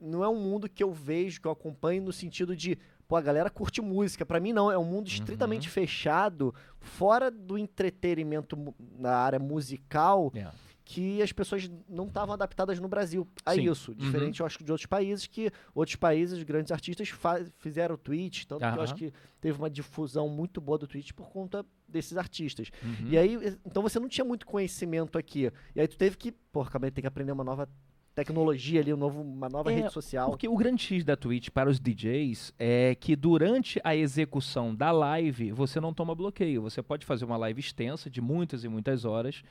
não 0.00 0.22
é 0.22 0.28
um 0.28 0.38
mundo 0.38 0.68
que 0.68 0.82
eu 0.82 0.92
vejo, 0.92 1.40
que 1.40 1.46
eu 1.46 1.52
acompanho 1.52 2.02
no 2.02 2.12
sentido 2.12 2.54
de 2.54 2.78
pô, 3.06 3.16
a 3.16 3.20
galera 3.20 3.50
curte 3.50 3.80
música. 3.80 4.26
Para 4.26 4.40
mim, 4.40 4.52
não. 4.52 4.70
É 4.70 4.78
um 4.78 4.84
mundo 4.84 5.08
estritamente 5.08 5.68
uhum. 5.68 5.72
fechado, 5.72 6.54
fora 6.80 7.30
do 7.30 7.56
entretenimento 7.56 8.74
na 8.98 9.16
área 9.16 9.38
musical. 9.38 10.30
Yeah. 10.34 10.56
Que 10.88 11.20
as 11.20 11.32
pessoas 11.32 11.68
não 11.88 12.06
estavam 12.06 12.32
adaptadas 12.32 12.78
no 12.78 12.86
Brasil 12.86 13.26
a 13.44 13.54
Sim. 13.54 13.70
isso. 13.70 13.90
Uhum. 13.90 13.96
Diferente, 13.96 14.40
uhum. 14.40 14.44
eu 14.44 14.46
acho, 14.46 14.62
de 14.62 14.70
outros 14.70 14.86
países, 14.86 15.26
que 15.26 15.50
outros 15.74 15.96
países, 15.96 16.40
grandes 16.44 16.70
artistas, 16.70 17.12
fizeram 17.58 17.96
Twitch. 17.96 18.44
Tanto 18.44 18.64
uhum. 18.64 18.72
que 18.72 18.78
eu 18.78 18.82
acho 18.82 18.94
que 18.94 19.12
teve 19.40 19.58
uma 19.58 19.68
difusão 19.68 20.28
muito 20.28 20.60
boa 20.60 20.78
do 20.78 20.86
Twitch 20.86 21.10
por 21.10 21.28
conta 21.28 21.66
desses 21.88 22.16
artistas. 22.16 22.70
Uhum. 22.84 23.08
E 23.08 23.18
aí, 23.18 23.58
então 23.66 23.82
você 23.82 23.98
não 23.98 24.08
tinha 24.08 24.24
muito 24.24 24.46
conhecimento 24.46 25.18
aqui. 25.18 25.50
E 25.74 25.80
aí 25.80 25.88
tu 25.88 25.98
teve 25.98 26.16
que, 26.16 26.30
pô, 26.30 26.62
acabei 26.62 26.88
de 26.90 26.94
ter 26.94 27.00
que 27.00 27.08
aprender 27.08 27.32
uma 27.32 27.44
nova 27.44 27.68
tecnologia 28.16 28.80
ali, 28.80 28.94
um 28.94 28.96
novo, 28.96 29.20
uma 29.20 29.48
nova 29.48 29.70
é, 29.70 29.76
rede 29.76 29.92
social. 29.92 30.30
Porque 30.30 30.48
o 30.48 30.56
grande 30.56 30.82
X 30.82 31.04
da 31.04 31.14
Twitch 31.14 31.50
para 31.50 31.68
os 31.68 31.78
DJs 31.78 32.54
é 32.58 32.94
que 32.94 33.14
durante 33.14 33.78
a 33.84 33.94
execução 33.94 34.74
da 34.74 34.90
live 34.90 35.52
você 35.52 35.78
não 35.78 35.92
toma 35.92 36.14
bloqueio. 36.14 36.62
Você 36.62 36.82
pode 36.82 37.04
fazer 37.04 37.26
uma 37.26 37.36
live 37.36 37.60
extensa 37.60 38.08
de 38.08 38.22
muitas 38.22 38.64
e 38.64 38.68
muitas 38.68 39.04
horas, 39.04 39.42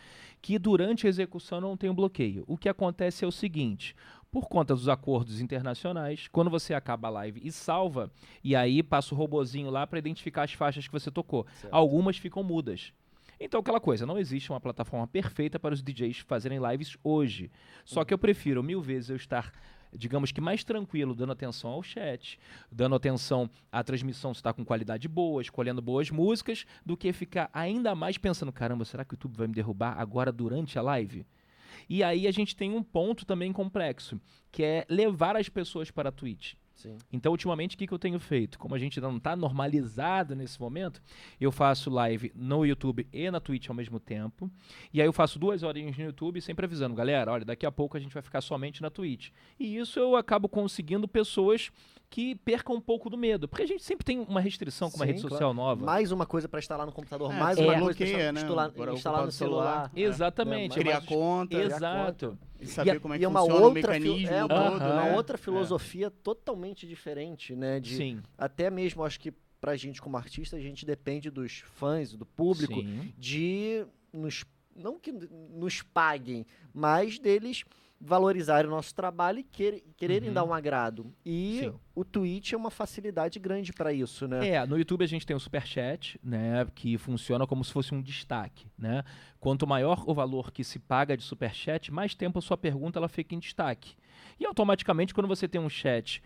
que 0.41 0.57
durante 0.57 1.05
a 1.05 1.09
execução 1.09 1.61
não 1.61 1.77
tem 1.77 1.91
um 1.91 1.95
bloqueio. 1.95 2.43
O 2.47 2.57
que 2.57 2.67
acontece 2.67 3.23
é 3.23 3.27
o 3.27 3.31
seguinte: 3.31 3.95
por 4.31 4.47
conta 4.49 4.73
dos 4.73 4.89
acordos 4.89 5.39
internacionais, 5.39 6.27
quando 6.31 6.49
você 6.49 6.73
acaba 6.73 7.07
a 7.07 7.11
live 7.11 7.39
e 7.43 7.51
salva, 7.51 8.11
e 8.43 8.55
aí 8.55 8.81
passa 8.81 9.13
o 9.13 9.17
robozinho 9.17 9.69
lá 9.69 9.85
para 9.85 9.99
identificar 9.99 10.41
as 10.41 10.53
faixas 10.53 10.87
que 10.87 10.91
você 10.91 11.11
tocou. 11.11 11.45
Certo. 11.61 11.71
Algumas 11.71 12.17
ficam 12.17 12.41
mudas. 12.41 12.91
Então, 13.39 13.59
aquela 13.59 13.79
coisa, 13.79 14.05
não 14.05 14.17
existe 14.17 14.51
uma 14.51 14.61
plataforma 14.61 15.07
perfeita 15.07 15.59
para 15.59 15.73
os 15.73 15.83
DJs 15.83 16.19
fazerem 16.19 16.59
lives 16.59 16.97
hoje. 17.03 17.51
Só 17.83 18.05
que 18.05 18.13
eu 18.13 18.17
prefiro 18.17 18.63
mil 18.63 18.81
vezes 18.81 19.09
eu 19.09 19.15
estar 19.15 19.51
digamos 19.97 20.31
que 20.31 20.41
mais 20.41 20.63
tranquilo, 20.63 21.15
dando 21.15 21.31
atenção 21.31 21.69
ao 21.69 21.81
chat, 21.81 22.39
dando 22.71 22.95
atenção 22.95 23.49
à 23.71 23.83
transmissão 23.83 24.33
se 24.33 24.39
está 24.39 24.53
com 24.53 24.65
qualidade 24.65 25.07
boa, 25.07 25.41
escolhendo 25.41 25.81
boas 25.81 26.11
músicas, 26.11 26.65
do 26.85 26.97
que 26.97 27.11
ficar 27.13 27.49
ainda 27.53 27.95
mais 27.95 28.17
pensando, 28.17 28.51
caramba, 28.51 28.85
será 28.85 29.05
que 29.05 29.13
o 29.13 29.15
YouTube 29.15 29.37
vai 29.37 29.47
me 29.47 29.53
derrubar 29.53 29.97
agora 29.97 30.31
durante 30.31 30.77
a 30.77 30.81
live? 30.81 31.25
E 31.89 32.03
aí 32.03 32.27
a 32.27 32.31
gente 32.31 32.55
tem 32.55 32.71
um 32.71 32.83
ponto 32.83 33.25
também 33.25 33.51
complexo, 33.51 34.19
que 34.51 34.63
é 34.63 34.85
levar 34.89 35.35
as 35.35 35.49
pessoas 35.49 35.91
para 35.91 36.09
a 36.09 36.11
Twitch. 36.11 36.53
Sim. 36.75 36.97
Então, 37.11 37.31
ultimamente, 37.31 37.75
o 37.75 37.77
que, 37.77 37.87
que 37.87 37.93
eu 37.93 37.99
tenho 37.99 38.19
feito? 38.19 38.59
Como 38.59 38.75
a 38.75 38.77
gente 38.77 38.99
ainda 38.99 39.09
não 39.09 39.17
está 39.17 39.35
normalizado 39.35 40.35
nesse 40.35 40.59
momento, 40.59 41.01
eu 41.39 41.51
faço 41.51 41.89
live 41.89 42.31
no 42.35 42.65
YouTube 42.65 43.07
e 43.11 43.31
na 43.31 43.39
Twitch 43.39 43.69
ao 43.69 43.75
mesmo 43.75 43.99
tempo. 43.99 44.51
E 44.93 45.01
aí 45.01 45.07
eu 45.07 45.13
faço 45.13 45.39
duas 45.39 45.63
horinhas 45.63 45.97
no 45.97 46.03
YouTube, 46.03 46.41
sempre 46.41 46.65
avisando, 46.65 46.93
galera, 46.93 47.31
olha, 47.31 47.45
daqui 47.45 47.65
a 47.65 47.71
pouco 47.71 47.95
a 47.95 47.99
gente 47.99 48.13
vai 48.13 48.21
ficar 48.21 48.41
somente 48.41 48.81
na 48.81 48.89
Twitch. 48.89 49.29
E 49.59 49.77
isso 49.77 49.99
eu 49.99 50.15
acabo 50.15 50.49
conseguindo 50.49 51.07
pessoas 51.07 51.71
que 52.09 52.35
percam 52.35 52.75
um 52.75 52.81
pouco 52.81 53.09
do 53.09 53.17
medo. 53.17 53.47
Porque 53.47 53.63
a 53.63 53.67
gente 53.67 53.83
sempre 53.83 54.05
tem 54.05 54.19
uma 54.19 54.39
restrição 54.39 54.89
com 54.89 54.97
uma 54.97 55.05
Sim, 55.05 55.11
rede 55.11 55.21
social 55.21 55.53
claro. 55.53 55.53
nova. 55.53 55.85
Mais 55.85 56.11
uma 56.11 56.25
coisa 56.25 56.47
para 56.47 56.59
instalar 56.59 56.85
no 56.85 56.91
computador, 56.91 57.33
é, 57.33 57.39
mais 57.39 57.57
uma 57.57 57.75
é, 57.75 57.79
coisa 57.79 57.95
para 57.95 58.31
né? 58.31 58.41
instalar, 58.41 58.71
instalar 58.93 59.25
no 59.25 59.31
celular. 59.31 59.31
celular. 59.31 59.91
Exatamente. 59.95 60.79
É, 60.79 60.81
criar 60.81 61.05
conta. 61.05 61.55
Exato. 61.55 62.37
E 62.59 62.67
saber 62.67 62.95
e, 62.95 62.99
como 62.99 63.13
é 63.13 63.19
que 63.19 63.25
funciona 63.25 63.53
outra 63.53 63.67
o 63.67 63.73
mecanismo 63.73 64.33
é, 64.33 64.47
todo, 64.47 64.75
Uma 64.77 65.03
né? 65.03 65.15
outra 65.15 65.37
filosofia 65.37 66.09
totalmente 66.09 66.87
diferente, 66.87 67.55
né? 67.55 67.79
De, 67.79 67.95
Sim. 67.95 68.21
Até 68.37 68.69
mesmo, 68.69 69.03
acho 69.03 69.19
que 69.19 69.33
pra 69.59 69.75
gente 69.75 70.01
como 70.01 70.15
artista, 70.15 70.55
a 70.55 70.59
gente 70.59 70.85
depende 70.85 71.29
dos 71.29 71.63
fãs, 71.75 72.15
do 72.15 72.25
público, 72.25 72.75
Sim. 72.81 73.13
de 73.17 73.85
nos 74.13 74.45
não 74.75 74.99
que 74.99 75.11
nos 75.11 75.81
paguem, 75.81 76.45
mas 76.73 77.17
deles 77.17 77.63
valorizarem 77.99 78.69
o 78.69 78.73
nosso 78.73 78.93
trabalho 78.93 79.39
e 79.39 79.43
quer, 79.43 79.81
quererem 79.97 80.29
uhum. 80.29 80.33
dar 80.33 80.43
um 80.43 80.53
agrado. 80.53 81.13
E 81.25 81.59
Sim. 81.61 81.73
o 81.93 82.03
Twitch 82.03 82.53
é 82.53 82.57
uma 82.57 82.69
facilidade 82.69 83.39
grande 83.39 83.73
para 83.73 83.93
isso, 83.93 84.27
né? 84.27 84.47
É, 84.47 84.65
no 84.65 84.77
YouTube 84.77 85.03
a 85.03 85.07
gente 85.07 85.25
tem 85.25 85.35
o 85.35 85.39
Superchat, 85.39 86.19
né, 86.23 86.67
que 86.75 86.97
funciona 86.97 87.47
como 87.47 87.63
se 87.63 87.71
fosse 87.71 87.93
um 87.93 88.01
destaque, 88.01 88.67
né? 88.77 89.03
Quanto 89.39 89.65
maior 89.65 90.03
o 90.07 90.13
valor 90.13 90.51
que 90.51 90.63
se 90.63 90.79
paga 90.79 91.15
de 91.15 91.23
Superchat, 91.23 91.91
mais 91.91 92.13
tempo 92.13 92.39
a 92.39 92.41
sua 92.41 92.57
pergunta 92.57 92.99
ela 92.99 93.09
fica 93.09 93.33
em 93.33 93.39
destaque. 93.39 93.95
E 94.39 94.45
automaticamente 94.45 95.13
quando 95.13 95.27
você 95.27 95.47
tem 95.47 95.61
um 95.61 95.69
chat 95.69 96.21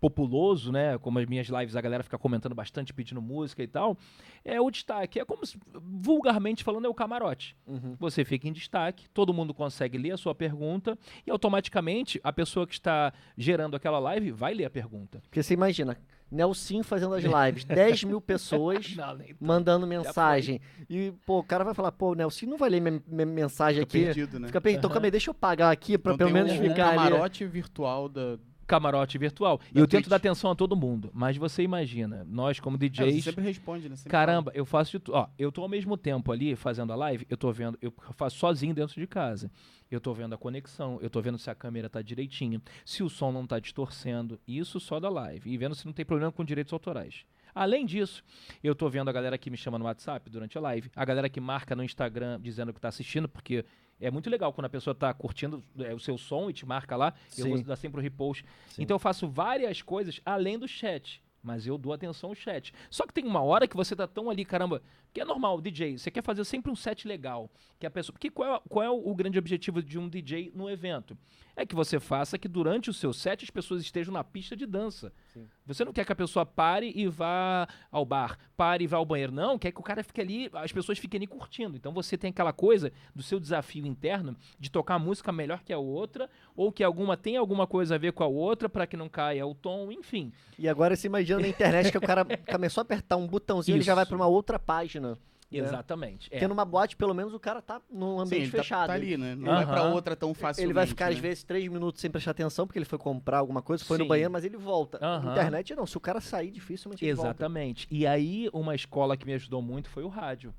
populoso, 0.00 0.70
né? 0.70 0.98
Como 0.98 1.18
as 1.18 1.26
minhas 1.26 1.48
lives 1.48 1.76
a 1.76 1.80
galera 1.80 2.02
fica 2.02 2.18
comentando 2.18 2.54
bastante, 2.54 2.92
pedindo 2.92 3.22
música 3.22 3.62
e 3.62 3.66
tal, 3.66 3.96
é 4.44 4.60
o 4.60 4.70
destaque. 4.70 5.18
É 5.18 5.24
como 5.24 5.46
se, 5.46 5.58
vulgarmente 5.72 6.62
falando, 6.62 6.86
é 6.86 6.88
o 6.88 6.94
camarote. 6.94 7.56
Uhum. 7.66 7.96
Você 7.98 8.24
fica 8.24 8.46
em 8.46 8.52
destaque, 8.52 9.08
todo 9.10 9.32
mundo 9.32 9.54
consegue 9.54 9.96
ler 9.96 10.12
a 10.12 10.16
sua 10.16 10.34
pergunta 10.34 10.98
e 11.26 11.30
automaticamente 11.30 12.20
a 12.22 12.32
pessoa 12.32 12.66
que 12.66 12.74
está 12.74 13.12
gerando 13.36 13.76
aquela 13.76 13.98
live 13.98 14.30
vai 14.30 14.54
ler 14.54 14.66
a 14.66 14.70
pergunta. 14.70 15.20
Porque 15.22 15.42
você 15.42 15.54
imagina, 15.54 15.96
Nelson 16.30 16.82
fazendo 16.82 17.14
as 17.14 17.22
lives, 17.22 17.64
10 17.64 18.04
mil 18.04 18.20
pessoas 18.20 18.94
não, 18.96 19.18
mandando 19.40 19.86
mensagem. 19.86 20.60
E, 20.88 21.12
pô, 21.24 21.38
o 21.38 21.44
cara 21.44 21.64
vai 21.64 21.74
falar, 21.74 21.92
pô, 21.92 22.10
o 22.10 22.14
Nelson 22.14 22.46
não 22.46 22.58
vai 22.58 22.68
ler 22.70 22.80
minha, 22.80 23.02
minha 23.06 23.26
mensagem 23.26 23.82
Fica 23.82 23.96
aqui. 23.96 24.04
Perdido, 24.04 24.40
né? 24.40 24.48
Fica 24.48 24.60
perdido. 24.60 24.80
Então, 24.80 24.90
calma 24.90 25.06
aí, 25.06 25.10
deixa 25.10 25.30
eu 25.30 25.34
pagar 25.34 25.70
aqui 25.70 25.96
pra 25.96 26.14
então, 26.14 26.26
pelo 26.26 26.30
menos 26.30 26.52
um, 26.52 26.62
ficar 26.62 26.92
um 26.92 26.96
camarote 26.96 27.44
ali. 27.44 27.52
virtual 27.52 28.08
da, 28.08 28.38
camarote 28.66 29.18
virtual. 29.18 29.58
Da 29.58 29.64
e 29.64 29.68
eu 29.78 29.86
Twitch. 29.86 30.02
tento 30.02 30.10
dar 30.10 30.16
atenção 30.16 30.50
a 30.50 30.54
todo 30.54 30.76
mundo. 30.76 31.10
Mas 31.12 31.36
você 31.36 31.62
imagina, 31.62 32.24
nós 32.24 32.60
como 32.60 32.78
DJs. 32.78 33.08
É, 33.08 33.12
você 33.12 33.22
sempre 33.22 33.44
responde, 33.44 33.88
né? 33.88 33.96
Sempre 33.96 34.10
caramba, 34.10 34.50
fala. 34.50 34.58
eu 34.58 34.64
faço 34.64 34.92
de 34.92 34.98
tudo. 34.98 35.14
Ó, 35.16 35.28
eu 35.38 35.52
tô 35.52 35.62
ao 35.62 35.68
mesmo 35.68 35.96
tempo 35.96 36.32
ali 36.32 36.56
fazendo 36.56 36.92
a 36.92 36.96
live, 36.96 37.26
eu 37.28 37.36
tô 37.36 37.52
vendo, 37.52 37.78
eu 37.80 37.92
faço 38.12 38.36
sozinho 38.38 38.74
dentro 38.74 39.00
de 39.00 39.06
casa. 39.06 39.50
Eu 39.90 40.00
tô 40.00 40.12
vendo 40.12 40.34
a 40.34 40.38
conexão, 40.38 40.98
eu 41.00 41.08
tô 41.08 41.20
vendo 41.20 41.38
se 41.38 41.48
a 41.50 41.54
câmera 41.54 41.88
tá 41.88 42.02
direitinho, 42.02 42.60
se 42.84 43.02
o 43.02 43.08
som 43.08 43.30
não 43.30 43.46
tá 43.46 43.58
distorcendo. 43.60 44.40
Isso 44.46 44.80
só 44.80 44.98
da 44.98 45.08
live. 45.08 45.50
E 45.50 45.56
vendo 45.56 45.74
se 45.74 45.86
não 45.86 45.92
tem 45.92 46.04
problema 46.04 46.32
com 46.32 46.44
direitos 46.44 46.72
autorais. 46.72 47.24
Além 47.54 47.86
disso, 47.86 48.24
eu 48.62 48.74
tô 48.74 48.88
vendo 48.88 49.08
a 49.08 49.12
galera 49.12 49.38
que 49.38 49.48
me 49.48 49.56
chama 49.56 49.78
no 49.78 49.84
WhatsApp 49.84 50.28
durante 50.28 50.58
a 50.58 50.60
live, 50.60 50.90
a 50.96 51.04
galera 51.04 51.28
que 51.28 51.40
marca 51.40 51.76
no 51.76 51.84
Instagram 51.84 52.40
dizendo 52.40 52.72
que 52.72 52.80
tá 52.80 52.88
assistindo, 52.88 53.28
porque 53.28 53.64
é 54.00 54.10
muito 54.10 54.28
legal 54.28 54.52
quando 54.52 54.66
a 54.66 54.70
pessoa 54.70 54.92
está 54.92 55.12
curtindo 55.14 55.62
é, 55.78 55.94
o 55.94 55.98
seu 55.98 56.18
som 56.18 56.50
e 56.50 56.52
te 56.52 56.66
marca 56.66 56.96
lá. 56.96 57.14
Sim. 57.28 57.42
Eu 57.42 57.48
vou 57.48 57.62
dar 57.62 57.76
sempre 57.76 58.00
o 58.00 58.02
repost. 58.02 58.44
Sim. 58.68 58.82
Então 58.82 58.94
eu 58.94 58.98
faço 58.98 59.28
várias 59.28 59.82
coisas 59.82 60.20
além 60.24 60.58
do 60.58 60.68
chat. 60.68 61.22
Mas 61.42 61.66
eu 61.66 61.76
dou 61.76 61.92
atenção 61.92 62.30
ao 62.30 62.34
chat. 62.34 62.72
Só 62.88 63.06
que 63.06 63.12
tem 63.12 63.26
uma 63.26 63.42
hora 63.42 63.68
que 63.68 63.76
você 63.76 63.94
tá 63.94 64.06
tão 64.06 64.30
ali, 64.30 64.46
caramba, 64.46 64.82
que 65.12 65.20
é 65.20 65.24
normal, 65.26 65.60
DJ, 65.60 65.98
você 65.98 66.10
quer 66.10 66.22
fazer 66.22 66.42
sempre 66.44 66.72
um 66.72 66.74
set 66.74 67.06
legal. 67.06 67.50
Que 67.78 67.86
a 67.86 67.90
pessoa. 67.90 68.14
Porque 68.14 68.30
qual 68.30 68.56
é, 68.56 68.60
qual 68.66 68.82
é 68.82 68.88
o 68.88 69.14
grande 69.14 69.38
objetivo 69.38 69.82
de 69.82 69.98
um 69.98 70.08
DJ 70.08 70.50
no 70.54 70.70
evento? 70.70 71.16
É 71.54 71.66
que 71.66 71.74
você 71.74 72.00
faça 72.00 72.38
que 72.38 72.48
durante 72.48 72.88
o 72.88 72.94
seu 72.94 73.12
set 73.12 73.44
as 73.44 73.50
pessoas 73.50 73.82
estejam 73.82 74.12
na 74.12 74.24
pista 74.24 74.56
de 74.56 74.64
dança. 74.64 75.12
Sim. 75.34 75.48
Você 75.66 75.84
não 75.84 75.92
quer 75.92 76.06
que 76.06 76.12
a 76.12 76.16
pessoa 76.16 76.46
pare 76.46 76.92
e 76.94 77.08
vá 77.08 77.66
ao 77.90 78.04
bar, 78.04 78.38
pare 78.56 78.84
e 78.84 78.86
vá 78.86 78.98
ao 78.98 79.04
banheiro. 79.04 79.32
Não, 79.32 79.58
quer 79.58 79.72
que 79.72 79.80
o 79.80 79.82
cara 79.82 80.04
fique 80.04 80.20
ali, 80.20 80.48
as 80.52 80.70
pessoas 80.70 80.96
fiquem 80.96 81.18
ali 81.18 81.26
curtindo. 81.26 81.76
Então 81.76 81.92
você 81.92 82.16
tem 82.16 82.30
aquela 82.30 82.52
coisa 82.52 82.92
do 83.12 83.22
seu 83.22 83.40
desafio 83.40 83.84
interno 83.84 84.36
de 84.60 84.70
tocar 84.70 84.94
a 84.94 84.98
música 84.98 85.32
melhor 85.32 85.64
que 85.64 85.72
a 85.72 85.78
outra, 85.78 86.30
ou 86.54 86.70
que 86.70 86.84
alguma 86.84 87.16
tem 87.16 87.36
alguma 87.36 87.66
coisa 87.66 87.96
a 87.96 87.98
ver 87.98 88.12
com 88.12 88.22
a 88.22 88.28
outra 88.28 88.68
para 88.68 88.86
que 88.86 88.96
não 88.96 89.08
caia 89.08 89.44
o 89.44 89.56
tom, 89.56 89.90
enfim. 89.90 90.32
E 90.56 90.68
agora 90.68 90.94
você 90.94 91.08
imagina 91.08 91.40
na 91.40 91.48
internet 91.48 91.90
que 91.90 91.98
o 91.98 92.00
cara 92.00 92.24
começou 92.48 92.80
a 92.80 92.82
apertar 92.82 93.16
um 93.16 93.26
botãozinho 93.26 93.74
e 93.74 93.78
ele 93.78 93.84
já 93.84 93.96
vai 93.96 94.06
para 94.06 94.14
uma 94.14 94.28
outra 94.28 94.56
página. 94.56 95.18
Né? 95.60 95.68
Exatamente. 95.68 96.30
Porque 96.30 96.44
é. 96.44 96.48
numa 96.48 96.64
boate, 96.64 96.96
pelo 96.96 97.14
menos, 97.14 97.34
o 97.34 97.40
cara 97.40 97.60
tá 97.60 97.80
num 97.90 98.20
ambiente 98.20 98.46
Sim, 98.46 98.50
fechado. 98.50 98.80
Tá, 98.80 98.86
tá, 98.88 98.92
ali, 98.94 99.16
né? 99.16 99.34
Não 99.34 99.52
vai 99.52 99.66
pra 99.66 99.84
outra 99.84 100.16
tão 100.16 100.34
fácil. 100.34 100.62
Ele 100.62 100.72
vai 100.72 100.86
ficar, 100.86 101.06
né? 101.06 101.12
às 101.12 101.18
vezes, 101.18 101.44
três 101.44 101.68
minutos 101.68 102.00
sem 102.00 102.10
prestar 102.10 102.32
atenção, 102.32 102.66
porque 102.66 102.78
ele 102.78 102.86
foi 102.86 102.98
comprar 102.98 103.38
alguma 103.38 103.62
coisa, 103.62 103.84
foi 103.84 103.96
Sim. 103.96 104.02
no 104.02 104.08
banheiro, 104.08 104.30
mas 104.30 104.44
ele 104.44 104.56
volta. 104.56 104.98
Na 104.98 105.32
internet, 105.32 105.74
não. 105.74 105.86
Se 105.86 105.96
o 105.96 106.00
cara 106.00 106.20
sair, 106.20 106.50
dificilmente 106.50 107.04
ele 107.04 107.12
Exatamente. 107.12 107.86
Volta. 107.86 107.94
E 107.94 108.06
aí, 108.06 108.48
uma 108.52 108.74
escola 108.74 109.16
que 109.16 109.26
me 109.26 109.34
ajudou 109.34 109.62
muito 109.62 109.88
foi 109.88 110.02
o 110.02 110.08
rádio. 110.08 110.54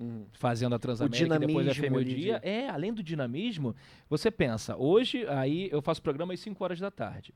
Hum. 0.00 0.26
Fazendo 0.32 0.74
a 0.74 0.78
Transamérica 0.78 1.36
e 1.36 1.38
depois 1.38 1.68
a 1.68 1.74
FM 1.74 2.04
Dia. 2.04 2.40
É, 2.42 2.68
além 2.68 2.92
do 2.92 3.02
dinamismo, 3.02 3.74
você 4.08 4.30
pensa, 4.30 4.76
hoje 4.76 5.24
aí 5.28 5.68
eu 5.70 5.80
faço 5.80 6.02
programa 6.02 6.34
às 6.34 6.40
5 6.40 6.62
horas 6.62 6.80
da 6.80 6.90
tarde. 6.90 7.32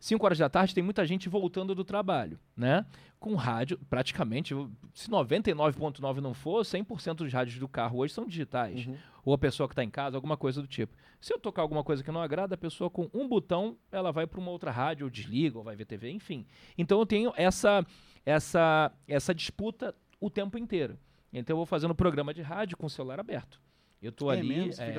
5 0.00 0.24
horas 0.24 0.38
da 0.38 0.48
tarde 0.48 0.74
tem 0.74 0.82
muita 0.82 1.06
gente 1.06 1.28
voltando 1.28 1.74
do 1.74 1.84
trabalho, 1.84 2.40
né? 2.56 2.86
Com 3.18 3.34
rádio, 3.34 3.78
praticamente, 3.90 4.54
se 4.94 5.10
99,9 5.10 6.16
não 6.16 6.32
for, 6.32 6.62
100% 6.62 7.16
dos 7.16 7.30
rádios 7.30 7.58
do 7.58 7.68
carro 7.68 7.98
hoje 7.98 8.14
são 8.14 8.26
digitais. 8.26 8.86
Uhum. 8.86 8.96
Ou 9.22 9.34
a 9.34 9.38
pessoa 9.38 9.68
que 9.68 9.74
está 9.74 9.84
em 9.84 9.90
casa, 9.90 10.16
alguma 10.16 10.38
coisa 10.38 10.62
do 10.62 10.66
tipo. 10.66 10.96
Se 11.20 11.34
eu 11.34 11.38
tocar 11.38 11.60
alguma 11.60 11.84
coisa 11.84 12.02
que 12.02 12.10
não 12.10 12.22
agrada, 12.22 12.54
a 12.54 12.58
pessoa 12.58 12.88
com 12.88 13.10
um 13.12 13.28
botão, 13.28 13.76
ela 13.92 14.10
vai 14.10 14.26
para 14.26 14.40
uma 14.40 14.50
outra 14.50 14.70
rádio, 14.70 15.04
ou 15.04 15.10
desliga, 15.10 15.58
ou 15.58 15.64
vai 15.64 15.76
ver 15.76 15.84
TV, 15.84 16.10
enfim. 16.10 16.46
Então 16.78 16.98
eu 16.98 17.04
tenho 17.04 17.30
essa, 17.36 17.84
essa, 18.24 18.90
essa 19.06 19.34
disputa 19.34 19.94
o 20.18 20.30
tempo 20.30 20.56
inteiro. 20.56 20.98
Então 21.30 21.52
eu 21.52 21.58
vou 21.58 21.66
fazendo 21.66 21.94
programa 21.94 22.32
de 22.32 22.40
rádio 22.40 22.78
com 22.78 22.86
o 22.86 22.90
celular 22.90 23.20
aberto. 23.20 23.60
Eu 24.00 24.10
tô 24.10 24.32
é 24.32 24.38
ali, 24.38 24.48
mesmo? 24.48 24.82
É? 24.82 24.92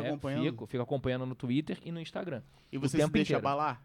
Fico, 0.52 0.68
fico 0.68 0.84
acompanhando 0.84 1.26
no 1.26 1.34
Twitter 1.34 1.80
e 1.84 1.92
no 1.92 2.00
Instagram. 2.00 2.44
E 2.72 2.78
você 2.78 3.02
se 3.02 3.10
deixa 3.10 3.34
inteiro. 3.34 3.40
abalar? 3.40 3.84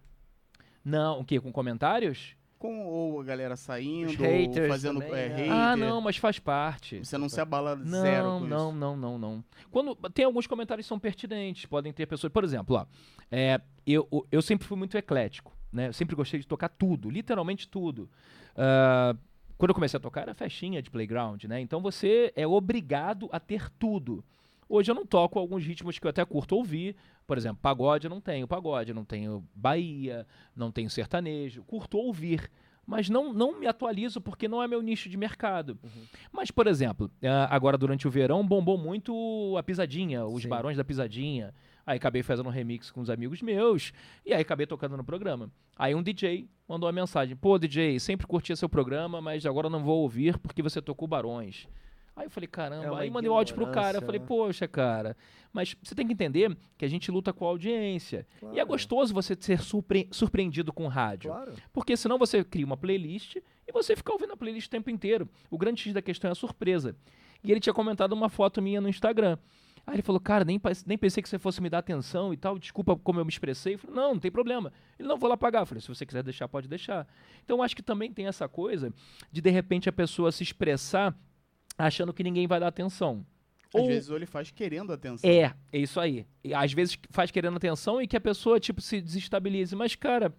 Não, 0.86 1.18
o 1.18 1.24
quê? 1.24 1.40
Com 1.40 1.50
comentários? 1.50 2.36
Com 2.60 2.86
ou 2.86 3.20
a 3.20 3.24
galera 3.24 3.56
saindo, 3.56 4.12
haters 4.12 4.68
fazendo 4.68 5.00
também, 5.00 5.16
é, 5.16 5.26
hater. 5.26 5.52
Ah, 5.52 5.76
não, 5.76 6.00
mas 6.00 6.16
faz 6.16 6.38
parte. 6.38 7.04
Você 7.04 7.18
não 7.18 7.28
se 7.28 7.40
abala 7.40 7.74
não, 7.74 8.00
zero 8.00 8.24
com 8.24 8.40
não, 8.40 8.68
isso. 8.68 8.78
Não, 8.78 8.96
não, 8.96 9.18
não, 9.18 9.44
Quando 9.70 9.96
tem 10.14 10.24
alguns 10.24 10.46
comentários 10.46 10.86
que 10.86 10.88
são 10.88 10.98
pertinentes, 10.98 11.66
podem 11.66 11.92
ter 11.92 12.06
pessoas, 12.06 12.32
por 12.32 12.44
exemplo, 12.44 12.76
ó, 12.76 12.86
é, 13.32 13.60
eu, 13.84 14.08
eu 14.30 14.40
sempre 14.40 14.64
fui 14.64 14.78
muito 14.78 14.96
eclético, 14.96 15.52
né? 15.72 15.88
Eu 15.88 15.92
sempre 15.92 16.14
gostei 16.14 16.38
de 16.38 16.46
tocar 16.46 16.68
tudo, 16.68 17.10
literalmente 17.10 17.68
tudo. 17.68 18.08
Uh, 18.52 19.18
quando 19.58 19.70
eu 19.70 19.74
comecei 19.74 19.98
a 19.98 20.00
tocar 20.00 20.20
era 20.20 20.34
festinha 20.34 20.80
de 20.80 20.88
playground, 20.88 21.42
né? 21.44 21.60
Então 21.60 21.80
você 21.80 22.32
é 22.36 22.46
obrigado 22.46 23.28
a 23.32 23.40
ter 23.40 23.68
tudo. 23.72 24.24
Hoje 24.68 24.90
eu 24.90 24.94
não 24.94 25.06
toco 25.06 25.38
alguns 25.38 25.64
ritmos 25.64 25.98
que 25.98 26.06
eu 26.06 26.10
até 26.10 26.24
curto 26.24 26.56
ouvir. 26.56 26.96
Por 27.26 27.36
exemplo, 27.38 27.58
pagode 27.60 28.06
eu 28.06 28.10
não 28.10 28.20
tenho 28.20 28.46
pagode, 28.46 28.92
não 28.92 29.04
tenho 29.04 29.44
Bahia, 29.54 30.26
não 30.54 30.70
tenho 30.72 30.90
sertanejo. 30.90 31.62
Curto 31.64 31.98
ouvir, 31.98 32.50
mas 32.86 33.08
não, 33.08 33.32
não 33.32 33.58
me 33.58 33.66
atualizo 33.66 34.20
porque 34.20 34.46
não 34.46 34.62
é 34.62 34.68
meu 34.68 34.80
nicho 34.80 35.08
de 35.08 35.16
mercado. 35.16 35.78
Uhum. 35.82 36.02
Mas, 36.32 36.50
por 36.50 36.66
exemplo, 36.66 37.10
ah, 37.22 37.48
agora 37.54 37.76
durante 37.76 38.06
o 38.06 38.10
verão 38.10 38.46
bombou 38.46 38.78
muito 38.78 39.56
a 39.58 39.62
pisadinha, 39.62 40.24
os 40.24 40.42
Sim. 40.42 40.48
barões 40.48 40.76
da 40.76 40.84
pisadinha. 40.84 41.52
Aí 41.84 41.96
acabei 41.96 42.22
fazendo 42.22 42.46
um 42.46 42.52
remix 42.52 42.90
com 42.90 43.00
os 43.00 43.10
amigos 43.10 43.42
meus 43.42 43.92
e 44.24 44.32
aí 44.32 44.40
acabei 44.40 44.66
tocando 44.66 44.96
no 44.96 45.04
programa. 45.04 45.50
Aí 45.76 45.94
um 45.94 46.02
DJ 46.02 46.48
mandou 46.68 46.88
uma 46.88 46.92
mensagem: 46.92 47.36
Pô, 47.36 47.58
DJ, 47.58 48.00
sempre 48.00 48.26
curtia 48.26 48.56
seu 48.56 48.68
programa, 48.68 49.20
mas 49.20 49.46
agora 49.46 49.70
não 49.70 49.84
vou 49.84 50.02
ouvir 50.02 50.38
porque 50.38 50.62
você 50.62 50.80
tocou 50.82 51.06
Barões. 51.06 51.68
Aí 52.16 52.24
eu 52.24 52.30
falei, 52.30 52.48
caramba, 52.48 52.98
é 52.98 53.02
aí 53.02 53.10
mandei 53.10 53.28
o 53.28 53.34
áudio 53.34 53.54
pro 53.54 53.70
cara. 53.70 53.98
Eu 53.98 54.02
falei, 54.02 54.18
né? 54.18 54.26
poxa, 54.26 54.66
cara. 54.66 55.14
Mas 55.52 55.76
você 55.82 55.94
tem 55.94 56.06
que 56.06 56.14
entender 56.14 56.56
que 56.78 56.84
a 56.84 56.88
gente 56.88 57.10
luta 57.10 57.30
com 57.30 57.44
a 57.44 57.48
audiência. 57.48 58.26
Claro. 58.40 58.56
E 58.56 58.58
é 58.58 58.64
gostoso 58.64 59.12
você 59.12 59.36
ser 59.38 59.60
surpre 59.60 60.08
surpreendido 60.10 60.72
com 60.72 60.86
rádio. 60.86 61.30
Claro. 61.30 61.52
Porque 61.74 61.94
senão 61.94 62.18
você 62.18 62.42
cria 62.42 62.64
uma 62.64 62.76
playlist 62.76 63.36
e 63.36 63.72
você 63.72 63.94
fica 63.94 64.12
ouvindo 64.12 64.32
a 64.32 64.36
playlist 64.36 64.66
o 64.66 64.70
tempo 64.70 64.88
inteiro. 64.88 65.28
O 65.50 65.58
grande 65.58 65.82
X 65.82 65.92
da 65.92 66.00
questão 66.00 66.30
é 66.30 66.32
a 66.32 66.34
surpresa. 66.34 66.96
E 67.44 67.50
ele 67.50 67.60
tinha 67.60 67.74
comentado 67.74 68.12
uma 68.12 68.30
foto 68.30 68.62
minha 68.62 68.80
no 68.80 68.88
Instagram. 68.88 69.36
Aí 69.86 69.96
ele 69.96 70.02
falou, 70.02 70.18
cara, 70.18 70.44
nem, 70.44 70.60
nem 70.86 70.98
pensei 70.98 71.22
que 71.22 71.28
você 71.28 71.38
fosse 71.38 71.60
me 71.60 71.68
dar 71.68 71.78
atenção 71.78 72.32
e 72.32 72.36
tal, 72.36 72.58
desculpa 72.58 72.96
como 72.96 73.20
eu 73.20 73.24
me 73.24 73.30
expressei. 73.30 73.74
Eu 73.74 73.78
falei, 73.78 73.94
não, 73.94 74.14
não 74.14 74.20
tem 74.20 74.32
problema. 74.32 74.72
Ele, 74.98 75.06
não, 75.06 75.16
vou 75.16 75.28
lá 75.28 75.36
pagar. 75.36 75.60
Eu 75.60 75.66
falei, 75.66 75.80
se 75.80 75.88
você 75.88 76.04
quiser 76.04 76.22
deixar, 76.22 76.48
pode 76.48 76.66
deixar. 76.66 77.06
Então, 77.44 77.62
acho 77.62 77.76
que 77.76 77.82
também 77.82 78.10
tem 78.10 78.26
essa 78.26 78.48
coisa 78.48 78.92
de, 79.30 79.40
de 79.40 79.50
repente, 79.50 79.88
a 79.88 79.92
pessoa 79.92 80.32
se 80.32 80.42
expressar 80.42 81.16
achando 81.76 82.12
que 82.12 82.22
ninguém 82.22 82.46
vai 82.46 82.60
dar 82.60 82.68
atenção. 82.68 83.24
Às 83.74 83.82
Ou, 83.82 83.88
vezes 83.88 84.08
ele 84.08 84.26
faz 84.26 84.50
querendo 84.50 84.92
atenção. 84.92 85.28
É, 85.28 85.54
é 85.72 85.78
isso 85.78 86.00
aí. 86.00 86.26
E, 86.42 86.54
às 86.54 86.72
vezes 86.72 86.98
faz 87.10 87.30
querendo 87.30 87.56
atenção 87.56 88.00
e 88.00 88.06
que 88.06 88.16
a 88.16 88.20
pessoa, 88.20 88.58
tipo, 88.58 88.80
se 88.80 89.00
desestabilize. 89.00 89.74
Mas, 89.74 89.94
cara, 89.94 90.34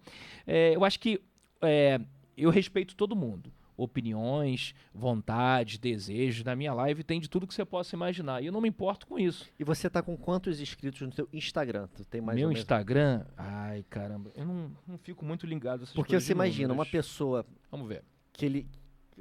é, 0.46 0.74
eu 0.74 0.84
acho 0.84 0.98
que 0.98 1.20
é, 1.62 2.00
eu 2.36 2.50
respeito 2.50 2.96
todo 2.96 3.14
mundo. 3.14 3.52
Opiniões, 3.76 4.74
vontades, 4.92 5.78
desejos. 5.78 6.42
Na 6.42 6.56
minha 6.56 6.74
live 6.74 7.04
tem 7.04 7.20
de 7.20 7.28
tudo 7.28 7.46
que 7.46 7.54
você 7.54 7.64
possa 7.64 7.94
imaginar. 7.94 8.42
E 8.42 8.46
eu 8.46 8.52
não 8.52 8.60
me 8.60 8.68
importo 8.68 9.06
com 9.06 9.16
isso. 9.18 9.46
E 9.56 9.62
você 9.62 9.88
tá 9.88 10.02
com 10.02 10.16
quantos 10.16 10.60
inscritos 10.60 11.00
no 11.02 11.12
seu 11.12 11.28
Instagram? 11.32 11.86
Tu 11.94 12.04
tem 12.04 12.20
mais 12.20 12.36
Meu 12.36 12.50
Instagram? 12.50 13.24
Ai, 13.36 13.84
caramba. 13.88 14.32
Eu 14.34 14.46
não, 14.46 14.72
não 14.84 14.98
fico 14.98 15.24
muito 15.24 15.46
ligado. 15.46 15.86
Porque 15.94 16.18
você 16.18 16.32
imagina, 16.32 16.74
uma 16.74 16.86
pessoa... 16.86 17.46
Vamos 17.70 17.86
ver. 17.86 18.02
Que 18.32 18.46
ele 18.46 18.66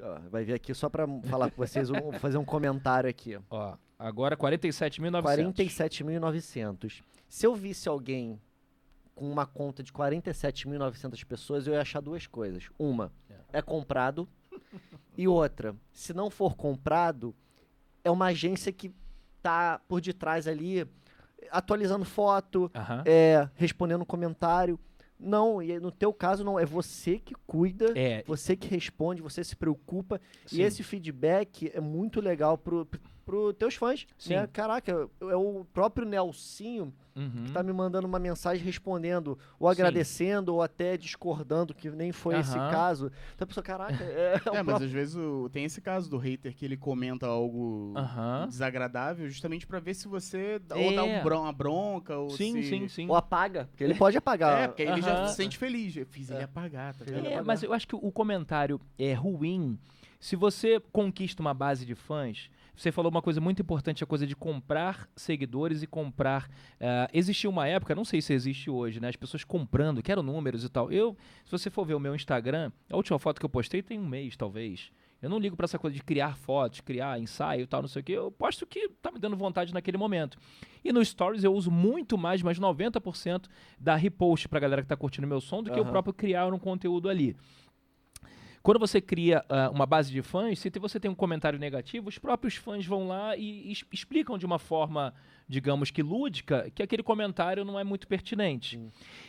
Ó, 0.01 0.19
vai 0.29 0.43
ver 0.43 0.53
aqui 0.53 0.73
só 0.73 0.89
para 0.89 1.07
falar 1.23 1.51
com 1.51 1.57
vocês, 1.57 1.89
vou 1.89 2.11
fazer 2.13 2.37
um 2.37 2.45
comentário 2.45 3.09
aqui. 3.09 3.39
Ó, 3.49 3.75
agora 3.97 4.37
47.900. 4.37 5.53
47.900. 5.53 7.03
Se 7.27 7.45
eu 7.45 7.55
visse 7.55 7.89
alguém 7.89 8.39
com 9.15 9.29
uma 9.29 9.45
conta 9.45 9.81
de 9.81 9.91
47.900 9.91 11.25
pessoas, 11.25 11.67
eu 11.67 11.73
ia 11.73 11.81
achar 11.81 12.01
duas 12.01 12.27
coisas. 12.27 12.69
Uma, 12.77 13.11
é, 13.51 13.61
comprado. 13.61 14.27
e 15.17 15.27
outra, 15.27 15.75
se 15.91 16.13
não 16.13 16.29
for 16.29 16.55
comprado, 16.55 17.35
é 18.03 18.11
uma 18.11 18.27
agência 18.27 18.71
que 18.71 18.93
tá 19.41 19.81
por 19.87 20.01
detrás 20.01 20.47
ali 20.47 20.87
atualizando 21.51 22.05
foto, 22.05 22.71
é, 23.05 23.47
respondendo 23.55 24.05
comentário. 24.05 24.79
Não, 25.19 25.61
e 25.61 25.79
no 25.79 25.91
teu 25.91 26.13
caso 26.13 26.43
não, 26.43 26.59
é 26.59 26.65
você 26.65 27.17
que 27.17 27.33
cuida, 27.47 27.91
é. 27.95 28.23
você 28.27 28.55
que 28.55 28.67
responde, 28.67 29.21
você 29.21 29.43
se 29.43 29.55
preocupa. 29.55 30.21
Sim. 30.45 30.57
E 30.57 30.61
esse 30.61 30.83
feedback 30.83 31.71
é 31.73 31.81
muito 31.81 32.21
legal 32.21 32.57
pro, 32.57 32.87
pro 33.27 33.51
teus 33.53 33.75
fãs. 33.75 34.07
Sim. 34.17 34.35
Né? 34.35 34.47
Caraca, 34.47 35.09
é 35.19 35.35
o 35.35 35.65
próprio 35.73 36.07
Nelsinho 36.07 36.93
uhum. 37.13 37.43
que 37.45 37.51
tá 37.51 37.61
me 37.61 37.73
mandando 37.73 38.07
uma 38.07 38.19
mensagem 38.19 38.63
respondendo, 38.63 39.37
ou 39.59 39.67
agradecendo, 39.67 40.51
Sim. 40.51 40.55
ou 40.55 40.61
até 40.61 40.95
discordando, 40.95 41.73
que 41.73 41.89
nem 41.89 42.13
foi 42.13 42.35
uhum. 42.35 42.39
esse 42.39 42.53
caso. 42.53 43.11
Então 43.35 43.43
a 43.43 43.47
pessoa, 43.47 43.63
caraca. 43.63 44.01
É, 44.01 44.39
é, 44.53 44.57
é 44.57 44.63
mas 44.63 44.81
às 44.81 44.89
vezes 44.89 45.15
o, 45.17 45.49
tem 45.49 45.65
esse 45.65 45.81
caso 45.81 46.09
do 46.09 46.17
hater 46.17 46.55
que 46.55 46.63
ele 46.63 46.77
comenta 46.77 47.27
algo 47.27 47.93
uhum. 47.97 48.47
desagradável, 48.47 49.27
justamente 49.27 49.67
para 49.67 49.79
ver 49.81 49.93
se 49.93 50.07
você 50.07 50.61
é. 50.69 50.75
ou 50.75 50.95
dá 50.95 51.03
um 51.03 51.21
bron 51.21 51.41
uma 51.41 51.51
bronca, 51.51 52.15
ou 52.15 52.29
sim, 52.29 52.61
se... 52.61 52.69
sim, 52.69 52.87
sim. 52.87 53.09
Ou 53.09 53.15
apaga, 53.15 53.65
porque 53.65 53.83
ele 53.83 53.95
pode 53.95 54.17
apagar. 54.17 54.61
É, 54.61 54.67
porque 54.69 54.83
ele 54.83 55.01
já 55.01 55.27
se 55.27 55.35
sente 55.35 55.57
feliz. 55.57 55.97
Eu 55.97 56.05
fiz 56.05 56.29
ele 56.29 56.39
é. 56.39 56.43
apagar, 56.43 56.95
tá 56.95 57.03
vendo? 57.05 57.27
É, 57.27 57.41
mas 57.41 57.61
eu 57.61 57.73
acho 57.73 57.85
que 57.85 57.95
o 57.95 58.11
comentário 58.11 58.79
é 58.97 59.13
ruim 59.13 59.77
se 60.19 60.35
você 60.35 60.79
conquista 60.91 61.41
uma 61.41 61.53
base 61.53 61.85
de 61.85 61.95
fãs 61.95 62.49
você 62.77 62.91
falou 62.91 63.09
uma 63.09 63.23
coisa 63.23 63.41
muito 63.41 63.59
importante, 63.61 64.03
a 64.03 64.07
coisa 64.07 64.27
de 64.27 64.35
comprar 64.35 65.09
seguidores 65.15 65.81
e 65.81 65.87
comprar. 65.87 66.47
Uh, 66.75 67.09
existiu 67.11 67.49
uma 67.49 67.67
época, 67.67 67.95
não 67.95 68.05
sei 68.05 68.21
se 68.21 68.33
existe 68.33 68.69
hoje, 68.69 68.99
né? 68.99 69.09
As 69.09 69.15
pessoas 69.15 69.43
comprando, 69.43 70.03
quero 70.03 70.21
números 70.21 70.63
e 70.63 70.69
tal. 70.69 70.91
Eu, 70.91 71.17
se 71.43 71.51
você 71.51 71.71
for 71.71 71.85
ver 71.85 71.95
o 71.95 71.99
meu 71.99 72.13
Instagram, 72.15 72.71
a 72.89 72.95
última 72.95 73.17
foto 73.17 73.39
que 73.39 73.45
eu 73.45 73.49
postei 73.49 73.81
tem 73.81 73.99
um 73.99 74.07
mês, 74.07 74.37
talvez. 74.37 74.91
Eu 75.19 75.29
não 75.29 75.39
ligo 75.39 75.55
para 75.55 75.65
essa 75.65 75.79
coisa 75.79 75.95
de 75.95 76.03
criar 76.03 76.37
fotos, 76.37 76.79
criar 76.81 77.19
ensaio 77.19 77.63
e 77.63 77.67
tal, 77.67 77.81
não 77.81 77.89
sei 77.89 78.01
o 78.01 78.05
que. 78.05 78.11
Eu 78.11 78.31
posto 78.31 78.67
que 78.67 78.87
tá 79.01 79.11
me 79.11 79.17
dando 79.17 79.35
vontade 79.35 79.73
naquele 79.73 79.97
momento. 79.97 80.37
E 80.83 80.93
no 80.93 81.03
Stories 81.03 81.43
eu 81.43 81.53
uso 81.53 81.71
muito 81.71 82.17
mais, 82.17 82.43
mais 82.43 82.59
90% 82.59 83.45
da 83.79 83.95
repost 83.95 84.47
pra 84.47 84.59
galera 84.59 84.83
que 84.83 84.87
tá 84.87 84.95
curtindo 84.95 85.25
meu 85.25 85.41
som 85.41 85.63
do 85.63 85.69
uhum. 85.69 85.73
que 85.73 85.81
o 85.81 85.85
próprio 85.85 86.13
criar 86.13 86.53
um 86.53 86.59
conteúdo 86.59 87.09
ali. 87.09 87.35
Quando 88.67 88.79
você 88.79 88.99
cria 88.99 89.45
uh, 89.49 89.73
uma 89.73 89.85
base 89.85 90.11
de 90.11 90.21
fãs, 90.21 90.59
se 90.59 90.69
você 90.77 90.99
tem 90.99 91.09
um 91.09 91.15
comentário 91.15 91.57
negativo, 91.57 92.09
os 92.09 92.17
próprios 92.17 92.55
fãs 92.55 92.85
vão 92.85 93.07
lá 93.07 93.33
e, 93.37 93.71
e 93.71 93.77
explicam 93.93 94.37
de 94.37 94.45
uma 94.45 94.59
forma, 94.59 95.13
digamos 95.47 95.89
que 95.89 96.03
lúdica, 96.03 96.69
que 96.75 96.83
aquele 96.83 97.01
comentário 97.01 97.63
não 97.63 97.79
é 97.79 97.85
muito 97.85 98.05
pertinente. 98.09 98.77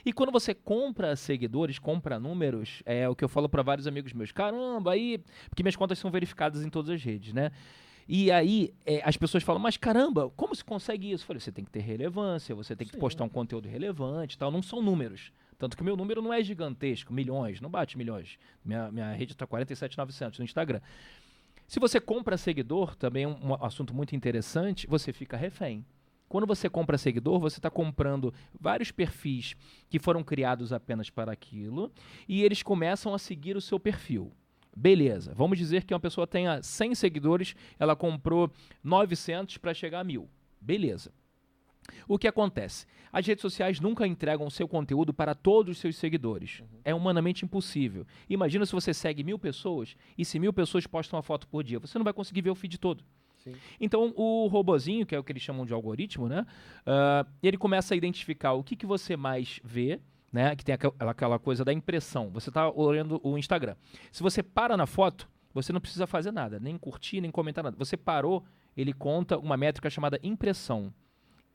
E 0.04 0.12
quando 0.12 0.32
você 0.32 0.52
compra 0.52 1.14
seguidores, 1.14 1.78
compra 1.78 2.18
números, 2.18 2.82
é 2.84 3.08
o 3.08 3.14
que 3.14 3.22
eu 3.22 3.28
falo 3.28 3.48
para 3.48 3.62
vários 3.62 3.86
amigos 3.86 4.12
meus. 4.12 4.32
Caramba, 4.32 4.90
aí. 4.90 5.22
Porque 5.48 5.62
minhas 5.62 5.76
contas 5.76 6.00
são 6.00 6.10
verificadas 6.10 6.64
em 6.64 6.68
todas 6.68 6.90
as 6.90 7.00
redes, 7.00 7.32
né? 7.32 7.52
E 8.08 8.32
aí 8.32 8.74
é, 8.84 9.00
as 9.04 9.16
pessoas 9.16 9.44
falam, 9.44 9.62
mas 9.62 9.76
caramba, 9.76 10.30
como 10.30 10.52
se 10.52 10.64
consegue 10.64 11.12
isso? 11.12 11.22
Eu 11.22 11.26
falei, 11.28 11.40
você 11.40 11.52
tem 11.52 11.64
que 11.64 11.70
ter 11.70 11.78
relevância, 11.78 12.56
você 12.56 12.74
tem 12.74 12.88
Sim. 12.88 12.94
que 12.94 12.98
postar 12.98 13.22
um 13.22 13.28
conteúdo 13.28 13.68
relevante 13.68 14.36
tal. 14.36 14.50
Não 14.50 14.62
são 14.62 14.82
números. 14.82 15.30
Tanto 15.58 15.76
que 15.76 15.82
meu 15.82 15.96
número 15.96 16.22
não 16.22 16.32
é 16.32 16.42
gigantesco, 16.42 17.12
milhões, 17.12 17.60
não 17.60 17.68
bate 17.68 17.98
milhões. 17.98 18.38
Minha, 18.64 18.92
minha 18.92 19.12
rede 19.12 19.32
está 19.32 19.46
47,900 19.46 20.38
no 20.38 20.44
Instagram. 20.44 20.80
Se 21.66 21.80
você 21.80 22.00
compra 22.00 22.38
seguidor, 22.38 22.94
também 22.94 23.24
é 23.24 23.28
um, 23.28 23.50
um 23.50 23.54
assunto 23.64 23.92
muito 23.92 24.14
interessante, 24.14 24.86
você 24.86 25.12
fica 25.12 25.36
refém. 25.36 25.84
Quando 26.28 26.46
você 26.46 26.68
compra 26.68 26.96
seguidor, 26.96 27.40
você 27.40 27.58
está 27.58 27.70
comprando 27.70 28.32
vários 28.58 28.90
perfis 28.90 29.56
que 29.88 29.98
foram 29.98 30.22
criados 30.22 30.72
apenas 30.72 31.10
para 31.10 31.32
aquilo 31.32 31.90
e 32.28 32.42
eles 32.42 32.62
começam 32.62 33.12
a 33.12 33.18
seguir 33.18 33.56
o 33.56 33.60
seu 33.60 33.80
perfil. 33.80 34.32
Beleza, 34.76 35.34
vamos 35.34 35.58
dizer 35.58 35.84
que 35.84 35.92
uma 35.92 35.98
pessoa 35.98 36.26
tenha 36.26 36.62
100 36.62 36.94
seguidores, 36.94 37.56
ela 37.78 37.96
comprou 37.96 38.50
900 38.84 39.56
para 39.58 39.74
chegar 39.74 40.00
a 40.00 40.04
mil. 40.04 40.28
Beleza. 40.60 41.10
O 42.06 42.18
que 42.18 42.28
acontece? 42.28 42.86
As 43.12 43.26
redes 43.26 43.42
sociais 43.42 43.80
nunca 43.80 44.06
entregam 44.06 44.48
seu 44.50 44.68
conteúdo 44.68 45.12
para 45.12 45.34
todos 45.34 45.76
os 45.76 45.78
seus 45.78 45.96
seguidores. 45.96 46.60
Uhum. 46.60 46.66
É 46.84 46.94
humanamente 46.94 47.44
impossível. 47.44 48.06
Imagina 48.28 48.66
se 48.66 48.72
você 48.72 48.92
segue 48.92 49.24
mil 49.24 49.38
pessoas 49.38 49.96
e 50.16 50.24
se 50.24 50.38
mil 50.38 50.52
pessoas 50.52 50.86
postam 50.86 51.16
uma 51.16 51.22
foto 51.22 51.48
por 51.48 51.64
dia. 51.64 51.78
Você 51.78 51.98
não 51.98 52.04
vai 52.04 52.12
conseguir 52.12 52.42
ver 52.42 52.50
o 52.50 52.54
feed 52.54 52.78
todo. 52.78 53.04
Sim. 53.38 53.54
Então, 53.80 54.12
o 54.16 54.46
robozinho, 54.48 55.06
que 55.06 55.14
é 55.14 55.18
o 55.18 55.24
que 55.24 55.32
eles 55.32 55.42
chamam 55.42 55.64
de 55.64 55.72
algoritmo, 55.72 56.28
né? 56.28 56.44
Uh, 56.80 57.28
ele 57.42 57.56
começa 57.56 57.94
a 57.94 57.96
identificar 57.96 58.52
o 58.52 58.64
que, 58.64 58.76
que 58.76 58.86
você 58.86 59.16
mais 59.16 59.60
vê, 59.64 60.00
né? 60.32 60.54
Que 60.56 60.64
tem 60.64 60.74
aquela, 60.74 60.94
aquela 60.98 61.38
coisa 61.38 61.64
da 61.64 61.72
impressão. 61.72 62.30
Você 62.30 62.50
está 62.50 62.68
olhando 62.70 63.20
o 63.22 63.38
Instagram. 63.38 63.76
Se 64.10 64.22
você 64.22 64.42
para 64.42 64.76
na 64.76 64.86
foto, 64.86 65.28
você 65.54 65.72
não 65.72 65.80
precisa 65.80 66.06
fazer 66.06 66.32
nada, 66.32 66.58
nem 66.58 66.76
curtir, 66.76 67.20
nem 67.20 67.30
comentar 67.30 67.64
nada. 67.64 67.76
Você 67.78 67.96
parou, 67.96 68.44
ele 68.76 68.92
conta 68.92 69.38
uma 69.38 69.56
métrica 69.56 69.88
chamada 69.88 70.18
impressão. 70.22 70.92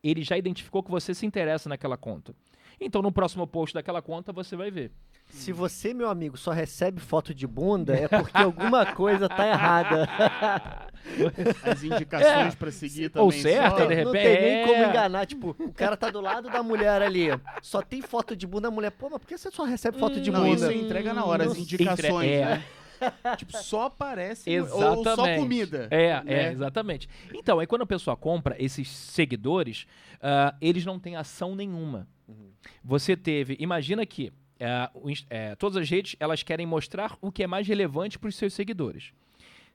Ele 0.04 0.24
já 0.24 0.38
identificou 0.38 0.84
que 0.84 0.92
você 0.92 1.14
se 1.14 1.26
interessa 1.26 1.70
naquela 1.70 1.96
conta. 1.98 2.36
Então, 2.80 3.02
no 3.02 3.12
próximo 3.12 3.48
post 3.48 3.74
daquela 3.74 4.02
conta, 4.02 4.34
você 4.34 4.56
vai 4.56 4.70
ver. 4.70 4.92
Se 5.30 5.52
você, 5.52 5.94
meu 5.94 6.10
amigo, 6.10 6.38
só 6.38 6.52
recebe 6.52 7.00
foto 7.00 7.34
de 7.34 7.48
bunda, 7.48 7.96
é 7.96 8.08
porque 8.08 8.38
alguma 8.38 8.86
coisa 8.94 9.30
tá 9.30 9.48
errada. 9.48 10.08
As 11.64 11.84
indicações 11.84 12.54
é. 12.54 12.56
para 12.56 12.72
seguir 12.72 13.10
também. 13.10 13.26
Ou 13.26 13.32
certo, 13.32 13.80
só... 13.80 13.86
de 13.86 13.94
repente. 13.94 14.06
Não 14.06 14.12
tem 14.12 14.42
nem 14.42 14.68
como 14.68 14.90
enganar. 14.90 15.26
Tipo, 15.26 15.56
o 15.58 15.74
cara 15.74 15.98
tá 15.98 16.10
do 16.10 16.22
lado 16.22 16.50
da 16.50 16.62
mulher 16.62 17.02
ali. 17.02 17.28
Só 17.62 17.82
tem 17.82 18.02
foto 18.02 18.36
de 18.36 18.46
bunda, 18.46 18.68
a 18.68 18.72
mulher, 18.72 18.92
pô, 18.92 19.10
mas 19.10 19.20
por 19.20 19.28
que 19.28 19.38
você 19.38 19.50
só 19.50 19.64
recebe 19.64 19.98
foto 19.98 20.20
de 20.20 20.30
não, 20.30 20.44
bunda? 20.44 20.72
Isso 20.72 20.86
entrega 20.86 21.14
na 21.14 21.26
hora, 21.26 21.46
as 21.46 21.58
indicações, 21.58 22.30
Entre... 22.30 22.30
é. 22.30 22.46
né? 22.46 22.64
tipo, 23.38 23.56
só 23.58 23.86
aparece 23.86 24.50
exatamente. 24.50 25.08
ou 25.08 25.16
só 25.16 25.36
comida. 25.36 25.88
É, 25.92 26.24
né? 26.24 26.34
é, 26.46 26.52
exatamente. 26.52 27.10
Então, 27.34 27.60
aí 27.60 27.68
quando 27.68 27.84
a 27.84 27.88
pessoa 27.88 28.16
compra 28.16 28.56
esses 28.60 28.90
seguidores, 28.90 29.86
uh, 30.16 30.56
eles 30.62 30.86
não 30.86 31.00
têm 31.00 31.16
ação 31.16 31.56
nenhuma. 31.56 32.08
Uhum. 32.28 32.52
Você 32.84 33.16
teve, 33.16 33.58
imagina 33.60 34.06
que 34.06 34.30
uh, 34.30 35.56
todas 35.58 35.78
as 35.78 35.90
redes 35.90 36.16
elas 36.20 36.44
querem 36.44 36.66
mostrar 36.66 37.18
o 37.22 37.32
que 37.32 37.44
é 37.44 37.48
mais 37.48 37.68
relevante 37.68 38.18
para 38.18 38.30
os 38.30 38.36
seus 38.36 38.54
seguidores. 38.54 39.14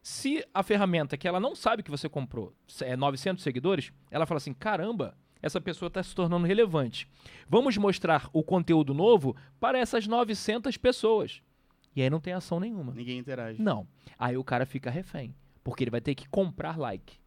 Se 0.02 0.44
a 0.54 0.62
ferramenta 0.62 1.16
que 1.16 1.28
ela 1.28 1.40
não 1.40 1.54
sabe 1.54 1.82
que 1.82 1.90
você 1.90 2.08
comprou 2.08 2.54
é 2.82 2.96
900 2.96 3.42
seguidores, 3.42 3.92
ela 4.10 4.26
fala 4.26 4.38
assim: 4.38 4.54
caramba, 4.54 5.16
essa 5.42 5.60
pessoa 5.60 5.88
está 5.88 6.02
se 6.02 6.14
tornando 6.14 6.46
relevante. 6.46 7.08
Vamos 7.48 7.76
mostrar 7.76 8.28
o 8.32 8.42
conteúdo 8.42 8.94
novo 8.94 9.36
para 9.60 9.78
essas 9.78 10.06
900 10.06 10.76
pessoas. 10.76 11.42
E 11.94 12.02
aí 12.02 12.10
não 12.10 12.20
tem 12.20 12.32
ação 12.32 12.60
nenhuma. 12.60 12.92
Ninguém 12.92 13.18
interage. 13.18 13.60
Não. 13.60 13.86
Aí 14.18 14.36
o 14.36 14.44
cara 14.44 14.66
fica 14.66 14.90
refém. 14.90 15.34
Porque 15.64 15.84
ele 15.84 15.90
vai 15.90 16.00
ter 16.00 16.14
que 16.14 16.28
comprar 16.28 16.78
like. 16.78 17.18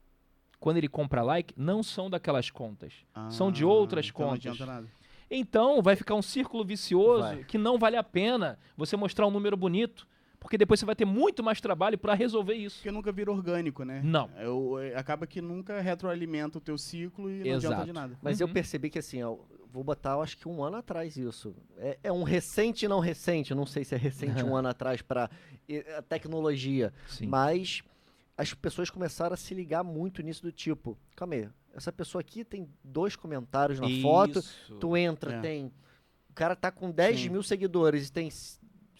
Quando 0.60 0.78
ele 0.78 0.88
compra 0.88 1.24
like, 1.24 1.54
não 1.58 1.82
são 1.82 2.10
daquelas 2.10 2.50
contas. 2.50 2.94
Ah, 3.14 3.30
são 3.30 3.52
de 3.52 3.66
outras 3.66 4.06
então 4.08 4.28
contas. 4.28 4.46
Não 4.46 4.52
adianta 4.54 4.72
nada. 4.72 4.88
Então 5.30 5.82
vai 5.82 5.96
ficar 5.96 6.14
um 6.14 6.22
círculo 6.22 6.64
vicioso 6.66 7.24
vai. 7.24 7.44
que 7.46 7.58
não 7.58 7.80
vale 7.80 7.96
a 7.96 8.04
pena 8.04 8.60
você 8.76 8.98
mostrar 8.98 9.26
um 9.26 9.32
número 9.32 9.56
bonito. 9.56 10.06
Porque 10.42 10.58
depois 10.58 10.80
você 10.80 10.86
vai 10.88 10.96
ter 10.96 11.06
muito 11.06 11.44
mais 11.44 11.62
trabalho 11.62 12.00
para 12.00 12.16
resolver 12.16 12.56
isso. 12.56 12.78
Porque 12.78 12.90
nunca 12.90 13.12
vira 13.12 13.32
orgânico, 13.32 13.86
né? 13.86 14.02
Não. 14.04 14.28
É, 14.36 14.90
é, 14.90 14.98
acaba 14.98 15.28
que 15.28 15.40
nunca 15.40 15.80
retroalimenta 15.80 16.58
o 16.58 16.62
teu 16.62 16.80
ciclo 16.80 17.30
e 17.30 17.40
não 17.40 17.46
Exato. 17.46 17.68
adianta 17.68 17.86
de 17.86 17.94
nada. 17.94 18.18
Mas 18.24 18.42
uhum. 18.42 18.48
eu 18.48 18.54
percebi 18.54 18.90
que 18.90 18.98
assim, 18.98 19.22
ó, 19.22 19.38
vou 19.72 19.84
botar, 19.84 20.18
acho 20.18 20.36
que 20.36 20.48
um 20.48 20.64
ano 20.64 20.78
atrás 20.78 21.16
isso. 21.16 21.56
É, 21.78 22.00
é 22.06 22.12
um 22.12 22.24
recente 22.24 22.88
não 22.88 23.00
recente, 23.00 23.54
não 23.54 23.68
sei 23.68 23.84
se 23.84 23.94
é 23.94 23.98
recente 24.00 24.42
um 24.44 24.56
ano 24.56 24.68
atrás 24.68 25.04
para 25.04 25.30
a 25.96 26.02
tecnologia, 26.02 26.92
Sim. 27.08 27.28
mas 27.28 27.84
as 28.36 28.52
pessoas 28.52 28.90
começaram 28.90 29.36
a 29.36 29.38
se 29.38 29.54
ligar 29.54 29.84
muito 29.84 30.24
nisso 30.24 30.42
do 30.42 30.52
tipo, 30.52 30.98
calma 31.16 31.36
aí, 31.36 31.50
essa 31.74 31.92
pessoa 31.92 32.20
aqui 32.20 32.44
tem 32.44 32.68
dois 32.84 33.16
comentários 33.16 33.80
na 33.80 33.88
isso. 33.88 34.02
foto, 34.02 34.44
tu 34.80 34.98
entra, 34.98 35.36
é. 35.36 35.40
tem... 35.40 35.72
O 36.30 36.34
cara 36.34 36.56
tá 36.56 36.72
com 36.72 36.90
10 36.90 37.20
Sim. 37.20 37.30
mil 37.30 37.44
seguidores 37.44 38.08
e 38.08 38.12
tem 38.12 38.30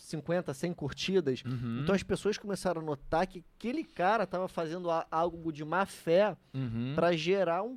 50, 0.02 0.54
100 0.54 0.74
curtidas. 0.74 1.44
Uhum. 1.46 1.82
Então 1.82 1.94
as 1.94 2.04
pessoas 2.04 2.38
começaram 2.38 2.82
a 2.82 2.84
notar 2.84 3.28
que 3.28 3.44
aquele 3.56 3.84
cara 3.84 4.24
estava 4.24 4.48
fazendo 4.48 4.90
algo 5.10 5.52
de 5.52 5.64
má 5.64 5.86
fé 5.86 6.36
uhum. 6.54 6.94
para 6.96 7.16
gerar 7.16 7.64
um, 7.64 7.76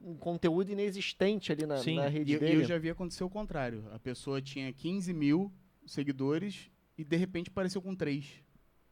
um, 0.00 0.16
conteúdo 0.16 0.70
inexistente 0.70 1.52
ali 1.52 1.66
na, 1.66 1.76
na 1.76 2.08
rede 2.08 2.34
e, 2.34 2.38
dele. 2.38 2.52
E 2.52 2.56
eu 2.62 2.64
já 2.64 2.78
vi 2.78 2.90
acontecer 2.90 3.24
o 3.24 3.30
contrário. 3.30 3.84
A 3.92 3.98
pessoa 3.98 4.40
tinha 4.40 4.72
15 4.72 5.12
mil 5.12 5.52
seguidores 5.86 6.70
e 6.96 7.04
de 7.04 7.16
repente 7.16 7.50
apareceu 7.50 7.82
com 7.82 7.94
3. 7.94 8.45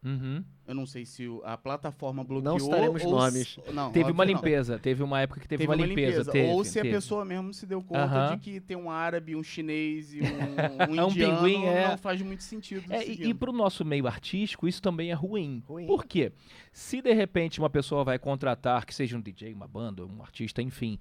Uhum. 0.05 0.45
Eu 0.67 0.75
não 0.75 0.85
sei 0.85 1.07
se 1.07 1.27
a 1.45 1.57
plataforma 1.57 2.23
bloqueou. 2.23 2.53
Não 2.53 2.57
estaremos 2.59 3.03
ou 3.05 3.11
nomes. 3.11 3.59
Não, 3.73 3.91
teve 3.91 4.11
uma 4.11 4.25
limpeza. 4.25 4.75
Não. 4.75 4.79
Teve 4.79 5.03
uma 5.03 5.21
época 5.21 5.41
que 5.41 5.49
teve, 5.49 5.63
teve 5.63 5.71
uma, 5.71 5.77
uma, 5.77 5.87
limpeza. 5.87 6.19
limpeza. 6.19 6.31
Teve, 6.31 6.49
ou 6.53 6.65
se 6.65 6.75
teve. 6.75 6.89
a 6.89 6.93
pessoa 6.93 7.25
mesmo 7.25 7.55
se 7.55 7.65
deu 7.65 7.83
conta 7.83 8.31
de 8.33 8.39
que 8.39 8.61
tem 8.61 8.77
um 8.77 8.91
árabe, 8.91 9.35
um 9.35 9.43
chinês 9.43 10.13
e 10.13 10.21
um, 10.21 10.25
um, 10.93 11.07
um 11.07 11.11
indiano 11.11 11.39
pinguim, 11.39 11.65
é. 11.65 11.89
não 11.89 11.99
faz 11.99 12.21
muito 12.21 12.43
sentido. 12.43 12.85
É, 12.93 13.07
e, 13.07 13.31
e 13.31 13.35
para 13.35 13.49
o 13.49 13.53
nosso 13.53 13.85
meio 13.85 14.07
artístico, 14.07 14.69
isso 14.69 14.83
também 14.83 15.11
é 15.11 15.15
ruim. 15.15 15.63
ruim. 15.67 15.87
Por 15.87 16.05
quê? 16.05 16.33
Se 16.71 17.01
de 17.01 17.13
repente 17.13 17.59
uma 17.59 17.71
pessoa 17.71 18.05
vai 18.05 18.19
contratar, 18.19 18.85
que 18.85 18.95
seja 18.95 19.17
um 19.17 19.21
DJ, 19.21 19.55
uma 19.55 19.67
banda, 19.67 20.05
um 20.05 20.23
artista, 20.23 20.61
enfim 20.61 20.99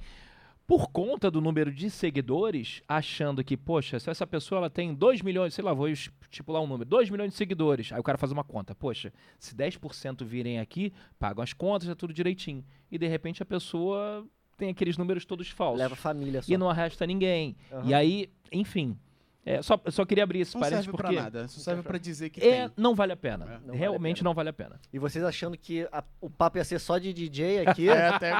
por 0.65 0.89
conta 0.91 1.29
do 1.29 1.41
número 1.41 1.71
de 1.71 1.89
seguidores, 1.89 2.81
achando 2.87 3.43
que, 3.43 3.57
poxa, 3.57 3.99
se 3.99 4.09
essa 4.09 4.25
pessoa 4.25 4.59
ela 4.59 4.69
tem 4.69 4.93
2 4.93 5.21
milhões, 5.21 5.53
sei 5.53 5.63
lá, 5.63 5.73
vou 5.73 5.89
estipular 5.89 6.61
um 6.61 6.67
número, 6.67 6.89
2 6.89 7.09
milhões 7.09 7.31
de 7.31 7.35
seguidores. 7.35 7.91
Aí 7.91 7.99
o 7.99 8.03
cara 8.03 8.17
faz 8.17 8.31
uma 8.31 8.43
conta, 8.43 8.73
poxa, 8.73 9.11
se 9.37 9.55
10% 9.55 10.23
virem 10.23 10.59
aqui, 10.59 10.93
pagam 11.19 11.43
as 11.43 11.53
contas, 11.53 11.89
é 11.89 11.95
tudo 11.95 12.13
direitinho. 12.13 12.63
E 12.89 12.97
de 12.97 13.07
repente 13.07 13.43
a 13.43 13.45
pessoa 13.45 14.25
tem 14.57 14.69
aqueles 14.69 14.97
números 14.97 15.25
todos 15.25 15.49
falsos. 15.49 15.79
Leva 15.79 15.95
família 15.95 16.41
só. 16.41 16.51
E 16.51 16.57
não 16.57 16.69
arrasta 16.69 17.05
ninguém. 17.05 17.55
Uhum. 17.71 17.89
E 17.89 17.93
aí, 17.93 18.29
enfim, 18.51 18.97
é, 19.45 19.61
só, 19.61 19.79
só 19.87 20.05
queria 20.05 20.23
abrir 20.23 20.39
esse 20.39 20.53
não 20.53 20.61
parênteses 20.61 20.87
porque... 20.87 21.03
Não 21.03 21.09
serve 21.11 21.31
pra 21.31 21.39
nada, 21.39 21.47
só 21.49 21.59
serve 21.59 21.83
pra 21.83 21.97
dizer 21.97 22.29
que 22.29 22.41
é, 22.41 22.67
tem. 22.69 22.75
Não 22.77 22.95
vale 22.95 23.11
a 23.11 23.17
pena. 23.17 23.45
É. 23.45 23.67
Não 23.67 23.75
Realmente 23.75 23.99
vale 23.99 24.11
a 24.11 24.15
pena. 24.15 24.29
não 24.29 24.33
vale 24.33 24.49
a 24.49 24.53
pena. 24.53 24.79
E 24.91 24.99
vocês 24.99 25.23
achando 25.23 25.57
que 25.57 25.87
a, 25.91 26.03
o 26.21 26.29
papo 26.29 26.57
ia 26.57 26.63
ser 26.63 26.79
só 26.79 26.97
de 26.97 27.13
DJ 27.13 27.67
aqui? 27.67 27.87
é, 27.89 28.07
até... 28.07 28.33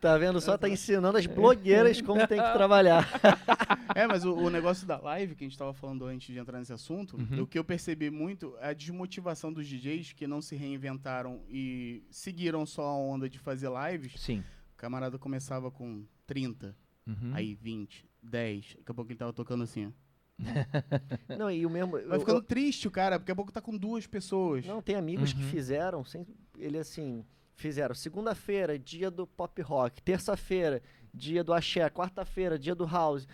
Tá 0.00 0.16
vendo? 0.18 0.40
Só 0.40 0.58
tá 0.58 0.68
ensinando 0.68 1.18
as 1.18 1.26
blogueiras 1.26 2.00
como 2.02 2.26
tem 2.26 2.40
que 2.40 2.52
trabalhar. 2.52 3.08
é, 3.94 4.06
mas 4.06 4.24
o, 4.24 4.34
o, 4.34 4.50
negócio 4.50 4.86
da 4.86 4.98
live 4.98 5.34
que 5.34 5.44
a 5.44 5.48
gente 5.48 5.58
tava 5.58 5.72
falando 5.72 6.06
antes 6.06 6.32
de 6.32 6.38
entrar 6.38 6.58
nesse 6.58 6.72
assunto, 6.72 7.16
uhum. 7.16 7.42
o 7.42 7.46
que 7.46 7.58
eu 7.58 7.64
percebi 7.64 8.10
muito 8.10 8.56
é 8.60 8.70
a 8.70 8.72
desmotivação 8.72 9.52
dos 9.52 9.66
DJs 9.66 10.12
que 10.12 10.26
não 10.26 10.40
se 10.40 10.56
reinventaram 10.56 11.42
e 11.48 12.02
seguiram 12.10 12.66
só 12.66 12.82
a 12.82 12.96
onda 12.96 13.28
de 13.28 13.38
fazer 13.38 13.70
lives. 13.70 14.14
Sim. 14.16 14.42
O 14.74 14.76
camarada 14.76 15.18
começava 15.18 15.70
com 15.70 16.04
30, 16.26 16.76
uhum. 17.06 17.32
aí 17.34 17.54
20, 17.54 18.08
10. 18.22 18.76
Daqui 18.78 18.90
a 18.90 18.94
pouco 18.94 19.10
ele 19.10 19.18
tava 19.18 19.32
tocando 19.32 19.64
assim, 19.64 19.86
ó. 19.86 19.90
Não, 21.38 21.50
e 21.50 21.64
o 21.66 21.70
mesmo. 21.70 21.92
Vai 21.92 22.18
ficando 22.18 22.38
eu, 22.38 22.42
triste 22.42 22.88
o 22.88 22.90
cara, 22.90 23.18
porque 23.18 23.32
a 23.32 23.36
pouco 23.36 23.52
tá 23.52 23.60
com 23.60 23.76
duas 23.76 24.06
pessoas. 24.06 24.64
Não, 24.66 24.82
tem 24.82 24.96
amigos 24.96 25.32
uhum. 25.32 25.38
que 25.38 25.44
fizeram, 25.44 26.04
sem, 26.04 26.26
ele 26.58 26.78
assim, 26.78 27.24
fizeram 27.54 27.94
segunda-feira, 27.94 28.78
dia 28.78 29.10
do 29.10 29.26
pop 29.26 29.60
rock, 29.62 30.02
terça-feira, 30.02 30.82
dia 31.12 31.44
do 31.44 31.52
axé, 31.52 31.88
quarta-feira, 31.90 32.58
dia 32.58 32.74
do 32.74 32.86
house. 32.86 33.26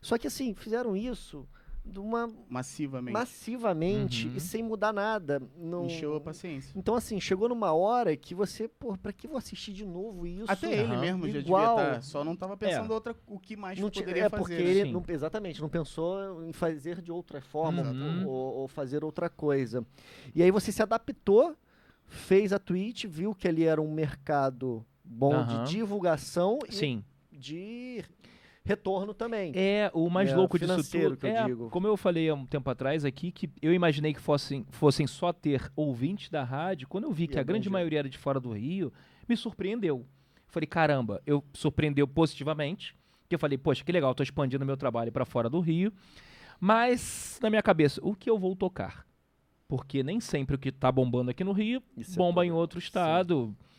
Só 0.00 0.18
que 0.18 0.26
assim, 0.26 0.54
fizeram 0.54 0.96
isso 0.96 1.46
de 1.84 2.00
uma 2.00 2.32
massivamente, 2.48 3.12
massivamente 3.12 4.26
uhum. 4.28 4.36
e 4.36 4.40
sem 4.40 4.62
mudar 4.62 4.92
nada. 4.92 5.42
Não... 5.56 5.86
Encheu 5.86 6.16
a 6.16 6.20
paciência. 6.20 6.72
Então 6.74 6.94
assim, 6.94 7.20
chegou 7.20 7.48
numa 7.48 7.72
hora 7.72 8.16
que 8.16 8.34
você, 8.34 8.66
pô, 8.66 8.96
para 8.96 9.12
que 9.12 9.28
vou 9.28 9.36
assistir 9.36 9.72
de 9.72 9.84
novo 9.84 10.26
isso? 10.26 10.50
Até 10.50 10.66
uhum. 10.66 10.72
ele 10.72 10.96
mesmo 10.96 11.28
já 11.28 11.38
Igual. 11.38 11.76
devia 11.76 11.90
estar, 11.90 12.02
só 12.02 12.24
não 12.24 12.32
estava 12.32 12.56
pensando 12.56 12.90
é. 12.90 12.94
outra 12.94 13.14
o 13.26 13.38
que 13.38 13.56
mais 13.56 13.78
não 13.78 13.90
poderia 13.90 14.24
é, 14.24 14.28
fazer. 14.30 14.42
porque 14.42 14.54
ele 14.54 14.90
não, 14.90 15.02
exatamente, 15.08 15.60
não 15.60 15.68
pensou 15.68 16.44
em 16.44 16.52
fazer 16.52 17.02
de 17.02 17.12
outra 17.12 17.40
forma 17.40 17.82
uhum. 17.82 18.26
ou, 18.26 18.54
ou 18.60 18.68
fazer 18.68 19.04
outra 19.04 19.28
coisa. 19.28 19.84
E 20.34 20.42
aí 20.42 20.50
você 20.50 20.72
se 20.72 20.82
adaptou, 20.82 21.54
fez 22.06 22.52
a 22.52 22.58
Twitch, 22.58 23.04
viu 23.04 23.34
que 23.34 23.46
ali 23.46 23.64
era 23.64 23.80
um 23.80 23.92
mercado 23.92 24.84
bom 25.04 25.44
de 25.44 25.70
divulgação 25.70 26.58
Sim. 26.70 27.04
e 27.30 27.36
de 27.36 28.04
retorno 28.64 29.12
também. 29.12 29.52
É, 29.54 29.90
o 29.92 30.08
mais 30.08 30.30
é, 30.30 30.36
louco 30.36 30.58
disso 30.58 30.90
tudo. 30.90 31.16
Que 31.16 31.26
eu 31.26 31.30
é, 31.30 31.44
digo. 31.44 31.70
Como 31.70 31.86
eu 31.86 31.96
falei 31.96 32.28
há 32.28 32.34
um 32.34 32.46
tempo 32.46 32.68
atrás 32.70 33.04
aqui, 33.04 33.30
que 33.30 33.50
eu 33.60 33.74
imaginei 33.74 34.14
que 34.14 34.20
fossem, 34.20 34.66
fossem 34.70 35.06
só 35.06 35.32
ter 35.32 35.70
ouvintes 35.76 36.30
da 36.30 36.42
rádio. 36.42 36.88
Quando 36.88 37.04
eu 37.04 37.12
vi 37.12 37.28
que 37.28 37.38
a 37.38 37.42
grande 37.42 37.68
maioria 37.68 38.00
era 38.00 38.08
de 38.08 38.16
fora 38.16 38.40
do 38.40 38.52
Rio, 38.52 38.92
me 39.28 39.36
surpreendeu. 39.36 40.06
Falei, 40.46 40.66
caramba, 40.66 41.22
eu 41.26 41.44
surpreendeu 41.52 42.06
positivamente. 42.08 42.96
Que 43.28 43.34
eu 43.34 43.38
falei, 43.38 43.58
poxa, 43.58 43.84
que 43.84 43.92
legal, 43.92 44.12
estou 44.12 44.24
expandindo 44.24 44.64
meu 44.64 44.76
trabalho 44.76 45.12
para 45.12 45.24
fora 45.24 45.50
do 45.50 45.60
Rio. 45.60 45.92
Mas, 46.60 47.38
na 47.42 47.50
minha 47.50 47.62
cabeça, 47.62 48.00
o 48.02 48.14
que 48.14 48.30
eu 48.30 48.38
vou 48.38 48.54
tocar? 48.56 49.06
Porque 49.66 50.02
nem 50.02 50.20
sempre 50.20 50.56
o 50.56 50.58
que 50.58 50.68
está 50.68 50.92
bombando 50.92 51.30
aqui 51.30 51.42
no 51.42 51.52
Rio 51.52 51.82
Isso 51.96 52.12
é 52.12 52.16
bomba 52.16 52.44
é 52.44 52.46
em 52.46 52.52
outro 52.52 52.78
estado. 52.78 53.46
Sim. 53.46 53.73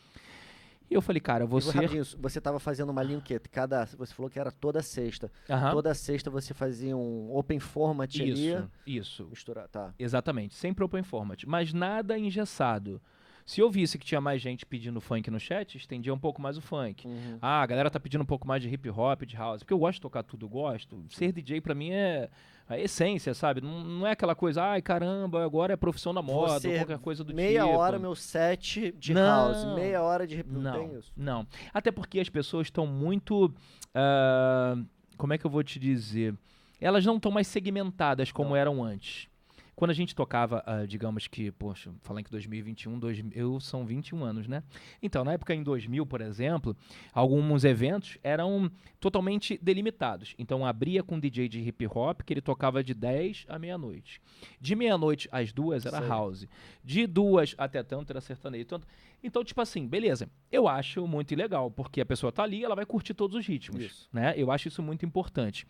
E 0.89 0.93
eu 0.93 1.01
falei, 1.01 1.19
cara, 1.19 1.45
você. 1.45 1.71
Você 2.17 2.37
estava 2.37 2.59
fazendo 2.59 2.89
uma 2.89 3.01
linha 3.01 3.21
que 3.21 3.37
cada. 3.39 3.85
Você 3.85 4.13
falou 4.13 4.29
que 4.29 4.39
era 4.39 4.51
toda 4.51 4.81
sexta. 4.81 5.31
Uhum. 5.49 5.71
Toda 5.71 5.93
sexta 5.93 6.29
você 6.29 6.53
fazia 6.53 6.95
um 6.95 7.35
open 7.35 7.59
format 7.59 8.15
isso, 8.15 8.57
ali. 8.57 8.69
Isso. 8.85 9.27
Misturar, 9.29 9.67
tá. 9.67 9.93
Exatamente. 9.97 10.55
Sempre 10.55 10.83
open 10.83 11.03
format. 11.03 11.43
Mas 11.45 11.73
nada 11.73 12.17
engessado. 12.17 13.01
Se 13.45 13.61
eu 13.61 13.69
visse 13.69 13.99
que 13.99 14.05
tinha 14.05 14.19
mais 14.19 14.41
gente 14.41 14.65
pedindo 14.65 14.99
funk 14.99 15.29
no 15.29 15.39
chat, 15.39 15.77
estendia 15.77 16.11
um 16.11 16.17
pouco 16.17 16.41
mais 16.41 16.57
o 16.57 16.61
funk. 16.61 17.07
Uhum. 17.07 17.37
Ah, 17.39 17.61
a 17.61 17.65
galera 17.65 17.91
tá 17.91 17.99
pedindo 17.99 18.21
um 18.21 18.25
pouco 18.25 18.47
mais 18.47 18.61
de 18.61 18.69
hip 18.69 18.89
hop, 18.89 19.21
de 19.21 19.35
house. 19.35 19.61
Porque 19.61 19.73
eu 19.73 19.77
gosto 19.77 19.97
de 19.97 20.01
tocar 20.01 20.23
tudo, 20.23 20.49
gosto. 20.49 21.05
Ser 21.09 21.31
DJ 21.31 21.61
para 21.61 21.75
mim 21.75 21.91
é 21.91 22.29
a 22.67 22.79
essência, 22.79 23.33
sabe? 23.33 23.61
Não, 23.61 23.83
não 23.83 24.07
é 24.07 24.11
aquela 24.11 24.35
coisa, 24.35 24.63
ai 24.63 24.81
caramba, 24.81 25.43
agora 25.43 25.73
é 25.73 25.75
profissão 25.75 26.13
da 26.13 26.21
moda, 26.21 26.59
Você, 26.59 26.77
qualquer 26.77 26.99
coisa 26.99 27.23
do 27.23 27.33
meia 27.33 27.59
tipo. 27.59 27.65
Meia 27.65 27.77
hora 27.77 27.99
meu 27.99 28.15
set 28.15 28.91
de 28.97 29.13
não, 29.13 29.21
house, 29.21 29.75
meia 29.75 30.01
hora 30.01 30.25
de 30.25 30.43
não, 30.47 30.61
não. 30.61 31.01
Não, 31.15 31.47
até 31.73 31.91
porque 31.91 32.19
as 32.19 32.29
pessoas 32.29 32.67
estão 32.67 32.87
muito, 32.87 33.45
uh, 33.45 34.85
como 35.17 35.33
é 35.33 35.37
que 35.37 35.45
eu 35.45 35.51
vou 35.51 35.63
te 35.63 35.79
dizer? 35.79 36.35
elas 36.79 37.05
não 37.05 37.17
estão 37.17 37.31
mais 37.31 37.47
segmentadas 37.47 38.31
como 38.31 38.49
Não. 38.49 38.55
eram 38.55 38.83
antes. 38.83 39.27
Quando 39.75 39.91
a 39.91 39.93
gente 39.93 40.15
tocava, 40.15 40.63
ah, 40.65 40.85
digamos 40.85 41.27
que, 41.27 41.51
poxa, 41.51 41.91
falando 42.01 42.23
que 42.23 42.31
2021, 42.31 42.97
dois, 42.97 43.21
eu 43.33 43.59
são 43.59 43.85
21 43.85 44.23
anos, 44.23 44.47
né? 44.47 44.63
Então, 45.01 45.23
na 45.23 45.33
época 45.33 45.53
em 45.53 45.61
2000, 45.61 46.05
por 46.05 46.21
exemplo, 46.21 46.75
alguns 47.13 47.65
eventos 47.65 48.17
eram 48.23 48.71
totalmente 48.99 49.59
delimitados. 49.61 50.33
Então, 50.39 50.65
abria 50.65 51.03
com 51.03 51.19
DJ 51.19 51.49
de 51.49 51.59
hip 51.59 51.85
hop, 51.87 52.21
que 52.21 52.33
ele 52.33 52.41
tocava 52.41 52.83
de 52.83 52.93
10 52.93 53.45
à 53.49 53.59
meia-noite. 53.59 54.21
De 54.61 54.75
meia-noite 54.75 55.27
às 55.31 55.51
duas 55.51 55.85
era 55.85 55.99
Sei. 55.99 56.07
house. 56.07 56.47
De 56.83 57.05
duas 57.05 57.53
até 57.57 57.83
tanto 57.83 58.11
era 58.11 58.21
sertanejo. 58.21 58.65
Tanto... 58.65 58.87
Então, 59.21 59.43
tipo 59.43 59.59
assim, 59.59 59.87
beleza. 59.87 60.29
Eu 60.51 60.67
acho 60.67 61.05
muito 61.05 61.35
legal, 61.35 61.69
porque 61.69 61.99
a 61.99 62.05
pessoa 62.05 62.31
tá 62.31 62.43
ali, 62.43 62.63
ela 62.63 62.75
vai 62.75 62.85
curtir 62.85 63.13
todos 63.13 63.35
os 63.35 63.45
ritmos, 63.45 63.81
Isso. 63.81 64.09
né? 64.13 64.33
Eu 64.37 64.51
acho 64.51 64.67
isso 64.67 64.81
muito 64.81 65.05
importante. 65.05 65.67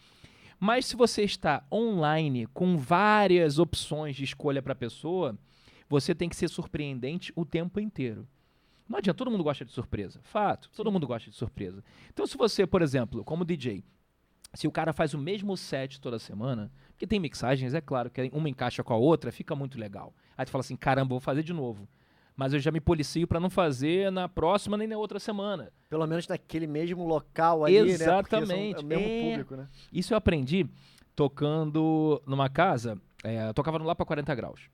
Mas 0.60 0.86
se 0.86 0.96
você 0.96 1.24
está 1.24 1.66
online 1.72 2.48
com 2.48 2.78
várias 2.78 3.60
opções 3.60 4.16
de 4.16 4.24
escolha 4.24 4.62
para 4.62 4.74
a 4.74 4.76
pessoa, 4.76 5.38
você 5.90 6.16
tem 6.16 6.30
que 6.30 6.36
ser 6.36 6.50
surpreendente 6.50 7.32
o 7.36 7.46
tempo 7.46 7.80
inteiro. 7.80 8.28
Não 8.88 9.00
adianta, 9.00 9.18
todo 9.18 9.32
mundo 9.32 9.44
gosta 9.44 9.66
de 9.66 9.72
surpresa. 9.72 10.20
Fato, 10.24 10.70
todo 10.76 10.92
mundo 10.92 11.08
gosta 11.08 11.30
de 11.30 11.36
surpresa. 11.36 11.84
Então, 12.14 12.28
se 12.28 12.38
você, 12.38 12.68
por 12.68 12.82
exemplo, 12.82 13.24
como 13.24 13.44
DJ, 13.44 13.84
se 14.54 14.68
o 14.68 14.72
cara 14.72 14.94
faz 14.94 15.14
o 15.14 15.18
mesmo 15.18 15.58
set 15.58 16.00
toda 16.00 16.20
semana, 16.20 16.72
porque 16.90 17.08
tem 17.08 17.20
mixagens, 17.20 17.74
é 17.74 17.82
claro, 17.82 18.10
que 18.10 18.30
uma 18.32 18.50
encaixa 18.50 18.84
com 18.84 18.94
a 18.94 18.98
outra, 18.98 19.32
fica 19.32 19.56
muito 19.56 19.80
legal. 19.80 20.14
Aí 20.38 20.46
tu 20.46 20.52
fala 20.52 20.62
assim, 20.62 20.76
caramba, 20.76 21.10
vou 21.10 21.20
fazer 21.20 21.44
de 21.44 21.52
novo. 21.52 21.88
Mas 22.36 22.54
eu 22.54 22.60
já 22.60 22.70
me 22.72 22.82
policio 22.82 23.26
para 23.28 23.40
não 23.40 23.50
fazer 23.50 24.12
na 24.12 24.28
próxima 24.28 24.76
nem 24.78 24.88
na 24.88 24.98
outra 24.98 25.20
semana. 25.20 25.72
Pelo 25.90 26.06
menos 26.06 26.28
naquele 26.28 26.68
mesmo 26.68 27.06
local 27.08 27.64
ali, 27.64 27.76
né? 27.82 27.88
São- 27.98 28.08
Exatamente. 28.08 28.76
É 28.76 28.80
o 28.80 28.86
mesmo 28.86 29.06
É. 29.08 29.22
público, 29.22 29.56
né? 29.56 29.68
Isso 29.94 30.14
eu 30.14 30.18
aprendi 30.18 30.68
tocando 31.16 32.22
numa 32.28 32.50
casa, 32.50 33.00
é, 33.24 33.48
eu 33.48 33.54
tocava 33.54 33.80
no 33.80 33.86
Lá 33.86 33.96
para 33.96 34.06
40 34.06 34.36
Graus. 34.36 34.70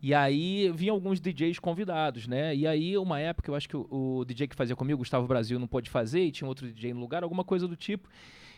E 0.00 0.12
aí 0.14 0.70
vinham 0.74 0.94
alguns 0.96 1.20
DJs 1.20 1.58
convidados, 1.60 2.26
né? 2.26 2.54
E 2.56 2.66
aí, 2.66 2.96
uma 2.98 3.20
época, 3.20 3.50
eu 3.50 3.54
acho 3.54 3.68
que 3.68 3.76
o, 3.76 3.86
o 3.90 4.24
DJ 4.24 4.48
que 4.48 4.56
fazia 4.56 4.74
comigo, 4.74 4.98
Gustavo 4.98 5.26
Brasil, 5.28 5.58
não 5.60 5.68
pôde 5.68 5.88
fazer, 5.90 6.20
e 6.24 6.32
tinha 6.32 6.48
outro 6.48 6.66
DJ 6.70 6.92
no 6.94 7.00
lugar, 7.00 7.22
alguma 7.22 7.44
coisa 7.44 7.68
do 7.68 7.76
tipo. 7.76 8.08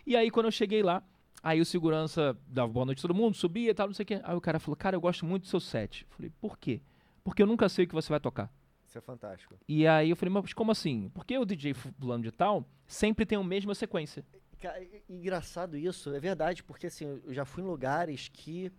E 0.06 0.16
aí, 0.16 0.30
quando 0.30 0.46
eu 0.46 0.52
cheguei 0.52 0.82
lá, 0.82 1.02
aí 1.42 1.60
o 1.60 1.64
segurança 1.66 2.34
dava 2.46 2.72
boa 2.72 2.86
noite 2.86 3.00
a 3.00 3.02
todo 3.02 3.14
mundo, 3.14 3.34
subia 3.36 3.70
e 3.70 3.74
tal, 3.74 3.88
não 3.88 3.94
sei 3.94 4.04
o 4.04 4.06
quê. 4.06 4.20
Aí 4.22 4.34
o 4.34 4.40
cara 4.40 4.58
falou, 4.58 4.76
cara, 4.76 4.96
eu 4.96 5.00
gosto 5.02 5.26
muito 5.26 5.42
do 5.42 5.48
seu 5.48 5.60
set. 5.60 6.06
Eu 6.10 6.16
falei, 6.16 6.32
por 6.40 6.58
quê? 6.58 6.80
Porque 7.24 7.42
eu 7.42 7.46
nunca 7.46 7.68
sei 7.68 7.86
o 7.86 7.88
que 7.88 7.94
você 7.94 8.10
vai 8.10 8.20
tocar. 8.20 8.52
Isso 8.86 8.98
é 8.98 9.00
fantástico. 9.00 9.56
E 9.66 9.86
aí 9.86 10.10
eu 10.10 10.16
falei, 10.16 10.32
mas 10.32 10.52
como 10.52 10.70
assim? 10.70 11.10
Porque 11.14 11.36
o 11.36 11.44
DJ 11.44 11.72
fulano 11.74 12.22
de 12.22 12.30
tal 12.30 12.64
sempre 12.86 13.24
tem 13.26 13.36
a 13.38 13.42
mesma 13.42 13.74
sequência. 13.74 14.24
Cara, 14.60 14.80
engraçado 15.08 15.76
isso, 15.76 16.14
é 16.14 16.20
verdade, 16.20 16.62
porque 16.62 16.86
assim, 16.86 17.20
eu 17.24 17.32
já 17.34 17.44
fui 17.44 17.62
em 17.62 17.66
lugares 17.66 18.28
que 18.32 18.70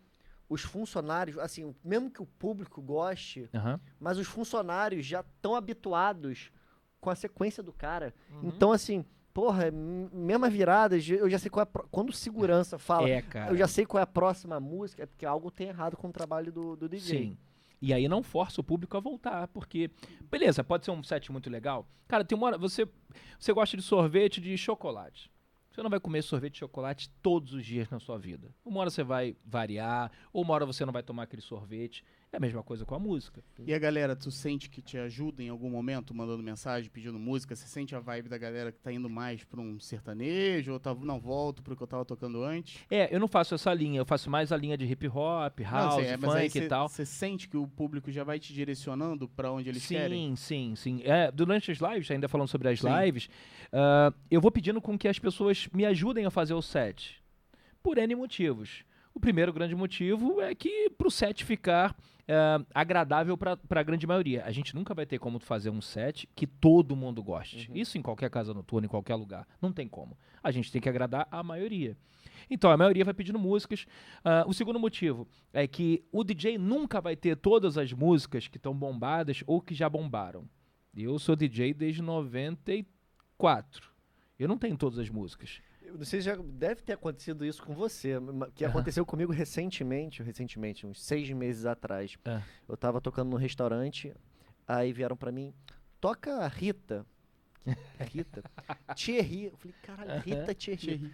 os 0.48 0.62
funcionários, 0.62 1.38
assim, 1.40 1.76
mesmo 1.84 2.10
que 2.10 2.22
o 2.22 2.26
público 2.26 2.82
goste, 2.82 3.50
Aham. 3.54 3.80
mas 4.00 4.18
os 4.20 4.28
funcionários 4.28 5.06
já 5.06 5.22
estão 5.22 5.56
habituados 5.56 6.52
com 7.02 7.10
a 7.10 7.16
sequência 7.16 7.62
do 7.64 7.74
cara. 7.74 8.14
Uhum. 8.32 8.48
Então, 8.50 8.72
assim, 8.72 9.04
porra, 9.34 9.68
m- 9.68 10.08
mesma 10.14 10.50
virada, 10.50 11.00
já- 11.00 11.16
eu 11.16 11.30
já 11.30 11.38
sei 11.40 11.50
qual 11.52 11.62
é 11.62 11.64
a 11.64 11.66
pro- 11.66 11.88
Quando 11.92 12.10
o 12.10 12.14
segurança 12.14 12.78
fala, 12.80 13.10
É, 13.10 13.24
eu 13.50 13.58
já 13.58 13.68
sei 13.68 13.86
qual 13.86 14.00
é 14.00 14.04
a 14.04 14.08
próxima 14.08 14.60
música, 14.60 15.04
é 15.04 15.06
porque 15.06 15.26
algo 15.26 15.50
tem 15.52 15.68
errado 15.68 15.98
com 15.98 16.08
o 16.08 16.12
trabalho 16.12 16.52
do, 16.52 16.76
do 16.76 16.88
DJ. 16.88 17.18
Sim. 17.18 17.38
E 17.82 17.94
aí 17.94 18.08
não 18.08 18.24
força 18.24 18.62
o 18.62 18.64
público 18.64 18.98
a 18.98 19.00
voltar, 19.00 19.48
porque 19.50 19.90
beleza, 20.30 20.64
pode 20.64 20.86
ser 20.86 20.92
um 20.92 21.04
set 21.04 21.32
muito 21.32 21.50
legal. 21.50 21.88
Cara, 22.08 22.24
tem 22.24 22.38
uma 22.38 22.48
hora 22.48 22.58
você 22.58 22.88
você 23.40 23.54
gosta 23.54 23.76
de 23.78 23.84
sorvete 23.84 24.42
de 24.42 24.58
chocolate. 24.58 25.32
Você 25.76 25.84
não 25.84 25.90
vai 25.90 26.00
comer 26.00 26.22
sorvete 26.22 26.54
de 26.54 26.60
chocolate 26.60 27.10
todos 27.22 27.54
os 27.54 27.66
dias 27.66 27.90
na 27.90 28.00
sua 28.00 28.18
vida. 28.18 28.50
Uma 28.64 28.80
hora 28.80 28.90
você 28.90 29.04
vai 29.04 29.36
variar, 29.46 30.10
ou 30.32 30.42
uma 30.42 30.54
hora 30.54 30.66
você 30.66 30.86
não 30.86 30.94
vai 30.94 31.04
tomar 31.04 31.24
aquele 31.24 31.42
sorvete. 31.42 32.02
É 32.36 32.38
a 32.38 32.40
mesma 32.42 32.62
coisa 32.62 32.84
com 32.84 32.94
a 32.94 33.00
música. 33.00 33.42
E 33.66 33.74
a 33.74 33.80
galera, 33.80 34.14
tu 34.14 34.30
sente 34.30 34.70
que 34.70 34.82
te 34.82 34.98
ajuda 34.98 35.42
em 35.42 35.48
algum 35.48 35.70
momento, 35.70 36.14
mandando 36.14 36.44
mensagem, 36.44 36.90
pedindo 36.92 37.18
música? 37.18 37.56
Você 37.56 37.66
sente 37.66 37.96
a 37.96 38.00
vibe 38.02 38.28
da 38.28 38.38
galera 38.38 38.74
que 38.74 38.80
tá 38.82 38.92
indo 38.92 39.10
mais 39.10 39.46
pra 39.46 39.62
um 39.62 39.80
sertanejo? 39.80 40.74
Ou 40.74 40.78
tá, 40.80 40.94
não, 40.94 41.18
volto 41.18 41.64
pro 41.64 41.78
que 41.78 41.82
eu 41.82 41.88
tava 41.88 42.04
tocando 42.04 42.44
antes? 42.44 42.84
É, 42.92 43.08
eu 43.16 43.22
não 43.22 43.28
faço 43.30 43.56
essa 43.56 43.74
linha, 43.74 44.02
eu 44.02 44.06
faço 44.06 44.30
mais 44.30 44.52
a 44.52 44.58
linha 44.58 44.78
de 44.78 44.84
hip 44.84 45.08
hop, 45.08 45.62
house, 45.62 45.96
não, 45.96 46.02
sei, 46.02 46.08
é, 46.08 46.18
funk 46.18 46.46
e 46.46 46.50
cê- 46.50 46.68
tal. 46.68 46.90
Você 46.90 47.06
sente 47.06 47.48
que 47.48 47.56
o 47.56 47.66
público 47.66 48.12
já 48.12 48.26
vai 48.26 48.38
te 48.38 48.52
direcionando 48.54 49.30
pra 49.30 49.50
onde 49.50 49.70
eles 49.70 49.84
sim, 49.84 49.96
querem? 49.96 50.36
Sim, 50.36 50.76
sim, 50.76 51.02
É, 51.06 51.32
durante 51.32 51.72
as 51.72 51.78
lives, 51.78 52.12
ainda 52.12 52.28
falando 52.28 52.50
sobre 52.50 52.68
as 52.68 52.82
Sim. 52.82 52.88
lives, 53.02 53.30
ah, 53.72 54.14
eu 54.30 54.42
vou 54.42 54.52
pedindo 54.52 54.82
com 54.82 54.98
que 54.98 55.08
as 55.08 55.18
pessoas 55.18 55.70
me 55.74 55.86
ajudem 55.86 56.26
a 56.26 56.30
fazer 56.30 56.54
o 56.54 56.62
set. 56.62 57.24
Por 57.82 57.98
N 57.98 58.14
motivos. 58.14 58.84
O 59.16 59.20
primeiro 59.20 59.54
grande 59.54 59.74
motivo 59.74 60.42
é 60.42 60.54
que 60.54 60.90
pro 60.90 61.10
set 61.10 61.46
ficar 61.46 61.96
ah, 62.28 62.62
agradável 62.74 63.38
para 63.38 63.58
a 63.70 63.84
grande 63.84 64.06
maioria. 64.06 64.44
A 64.44 64.52
gente 64.52 64.76
nunca 64.76 64.94
vai 64.94 65.06
ter 65.06 65.20
como 65.20 65.40
fazer 65.40 65.70
um 65.70 65.80
set 65.80 66.28
que 66.36 66.46
todo 66.46 66.98
mundo 66.98 67.24
goste. 67.24 67.72
Isso 67.74 67.98
em 67.98 68.02
qualquer 68.02 68.30
casa 68.30 68.54
noturna, 68.54 68.88
em 68.88 68.90
qualquer 68.90 69.16
lugar. 69.16 69.48
Não 69.62 69.72
tem 69.72 69.88
como. 69.88 70.18
A 70.44 70.52
gente 70.52 70.70
tem 70.70 70.82
que 70.82 70.90
agradar 70.90 71.30
a 71.32 71.42
maioria. 71.42 71.98
Então, 72.50 72.70
a 72.70 72.76
maioria 72.76 73.06
vai 73.06 73.14
pedindo 73.14 73.40
músicas. 73.40 73.88
Ah, 74.22 74.44
o 74.46 74.54
segundo 74.54 74.78
motivo 74.78 75.26
é 75.54 75.66
que 75.66 76.04
o 76.12 76.22
DJ 76.22 76.58
nunca 76.58 77.00
vai 77.00 77.16
ter 77.16 77.38
todas 77.38 77.78
as 77.78 77.94
músicas 77.94 78.50
que 78.50 78.58
estão 78.58 78.76
bombadas 78.76 79.44
ou 79.48 79.62
que 79.62 79.74
já 79.74 79.88
bombaram. 79.88 80.44
Eu 80.94 81.18
sou 81.20 81.38
DJ 81.38 81.74
desde 81.74 82.02
94. 82.02 83.90
Eu 84.38 84.50
não 84.50 84.58
tenho 84.58 84.76
todas 84.76 85.00
as 85.00 85.10
músicas. 85.10 85.62
Não 85.98 86.06
sei 86.06 86.20
se 86.22 86.26
já 86.26 86.36
deve 86.36 86.82
ter 86.82 86.94
acontecido 86.94 87.46
isso 87.46 87.64
com 87.64 87.74
você, 87.74 88.14
que 88.54 88.64
aconteceu 88.66 89.06
comigo 89.06 89.32
recentemente, 89.32 90.22
recentemente, 90.24 90.86
uns 90.86 91.02
seis 91.04 91.30
meses 91.32 91.66
atrás. 91.66 92.18
É. 92.26 92.42
Eu 92.68 92.76
tava 92.78 93.00
tocando 93.02 93.30
num 93.32 93.38
restaurante, 93.38 94.14
aí 94.68 94.92
vieram 94.94 95.16
pra 95.18 95.32
mim, 95.32 95.54
toca 96.00 96.38
a 96.38 96.48
Rita. 96.48 97.06
Rita? 98.12 98.44
Thierry. 98.96 99.46
Eu 99.46 99.58
falei, 99.58 99.76
caralho, 99.82 100.22
Rita 100.22 100.54
Thierry. 100.54 100.78
Thierry. 100.78 101.12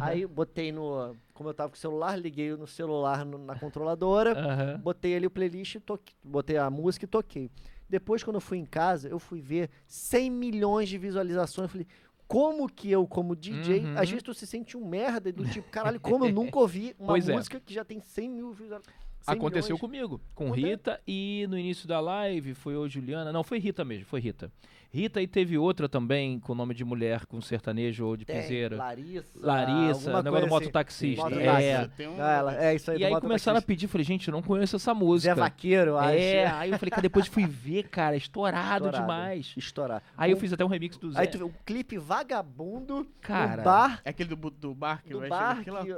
Aí 0.00 0.26
botei 0.26 0.72
no. 0.72 1.14
Como 1.34 1.48
eu 1.50 1.54
tava 1.54 1.68
com 1.68 1.76
o 1.76 1.78
celular, 1.78 2.16
liguei 2.16 2.56
no 2.56 2.66
celular 2.66 3.24
no- 3.24 3.36
na 3.38 3.54
controladora, 3.58 4.32
Aham. 4.32 4.78
botei 4.78 5.14
ali 5.14 5.26
o 5.26 5.30
playlist, 5.30 5.74
e 5.74 5.80
toquei, 5.80 6.14
botei 6.24 6.56
a 6.56 6.70
música 6.70 7.04
e 7.04 7.08
toquei. 7.08 7.50
Depois, 7.88 8.22
quando 8.22 8.36
eu 8.36 8.40
fui 8.40 8.56
em 8.56 8.64
casa, 8.64 9.08
eu 9.08 9.18
fui 9.18 9.40
ver 9.42 9.68
100 9.86 10.30
milhões 10.30 10.88
de 10.88 10.96
visualizações. 10.96 11.64
Eu 11.64 11.68
falei, 11.68 11.86
como 12.30 12.68
que 12.68 12.88
eu, 12.88 13.08
como 13.08 13.34
DJ, 13.34 13.80
Uhum. 13.80 13.98
às 13.98 14.08
vezes 14.08 14.22
tu 14.22 14.32
se 14.32 14.46
sente 14.46 14.76
um 14.76 14.86
merda 14.86 15.32
do 15.32 15.44
tipo, 15.48 15.68
caralho, 15.68 15.98
como 16.00 16.24
eu 16.24 16.32
nunca 16.32 16.60
ouvi 16.60 16.94
uma 16.96 17.08
Pois 17.08 17.28
é. 17.28 17.32
música 17.34 17.58
que 17.58 17.74
já 17.74 17.84
tem 17.84 18.00
100 18.00 18.30
mil 18.30 18.52
visualizações. 18.52 18.94
Aconteceu 19.26 19.76
comigo, 19.76 20.20
com 20.32 20.50
Rita 20.52 21.00
e 21.06 21.44
no 21.50 21.58
início 21.58 21.88
da 21.88 21.98
live 21.98 22.54
foi 22.54 22.76
o 22.76 22.88
Juliana. 22.88 23.32
Não, 23.32 23.42
foi 23.42 23.58
Rita 23.58 23.84
mesmo, 23.84 24.06
foi 24.06 24.20
Rita. 24.20 24.50
Rita 24.92 25.22
e 25.22 25.26
teve 25.28 25.56
outra 25.56 25.88
também 25.88 26.40
com 26.40 26.52
nome 26.52 26.74
de 26.74 26.84
mulher, 26.84 27.24
com 27.26 27.40
sertanejo 27.40 28.04
ou 28.04 28.16
de 28.16 28.24
piseira. 28.24 28.76
Larissa. 28.76 29.30
Larissa, 29.38 30.10
negócio 30.10 30.24
do 30.24 30.30
coisa 30.32 30.46
assim. 30.46 30.54
mototaxista. 30.66 31.22
Mototáxi. 31.24 31.64
É. 31.64 32.08
Um 32.08 32.20
Ah, 32.20 32.32
ela- 32.32 32.64
é 32.64 32.74
isso 32.74 32.90
aí. 32.90 32.96
E 32.96 33.00
do 33.00 33.06
aí 33.06 33.20
começaram 33.20 33.58
a 33.58 33.62
pedir, 33.62 33.86
falei, 33.86 34.04
gente, 34.04 34.26
eu 34.26 34.32
não 34.32 34.42
conheço 34.42 34.74
essa 34.74 34.92
Zé 34.92 34.98
música. 34.98 35.34
Vaqueiro, 35.36 35.90
eu 35.92 35.98
acho. 35.98 36.18
É, 36.18 36.46
aí 36.48 36.70
eu 36.72 36.78
falei, 36.78 36.90
cara, 36.90 37.02
depois 37.02 37.28
fui 37.28 37.46
ver, 37.46 37.84
cara, 37.84 38.16
estourado, 38.16 38.86
Estourado. 38.86 39.00
demais. 39.04 39.54
Estourar. 39.56 40.02
Aí 40.16 40.32
eu 40.32 40.36
Um- 40.36 40.40
fiz 40.40 40.52
até 40.52 40.64
um 40.64 40.68
remix 40.68 40.96
do 40.96 41.12
Zé. 41.12 41.20
Aí 41.20 41.26
tu 41.28 41.38
vê 41.38 41.44
um 41.44 41.52
clipe 41.64 41.96
vagabundo 41.96 43.06
Cara, 43.20 43.58
no 43.58 43.62
bar, 43.62 44.00
É 44.04 44.10
aquele 44.10 44.34
do, 44.34 44.50
do 44.50 44.74
bar 44.74 45.02
que 45.04 45.10
do 45.10 45.20
vai 45.20 45.28
bar, 45.28 45.62
chegar 45.62 45.84
que, 45.84 45.94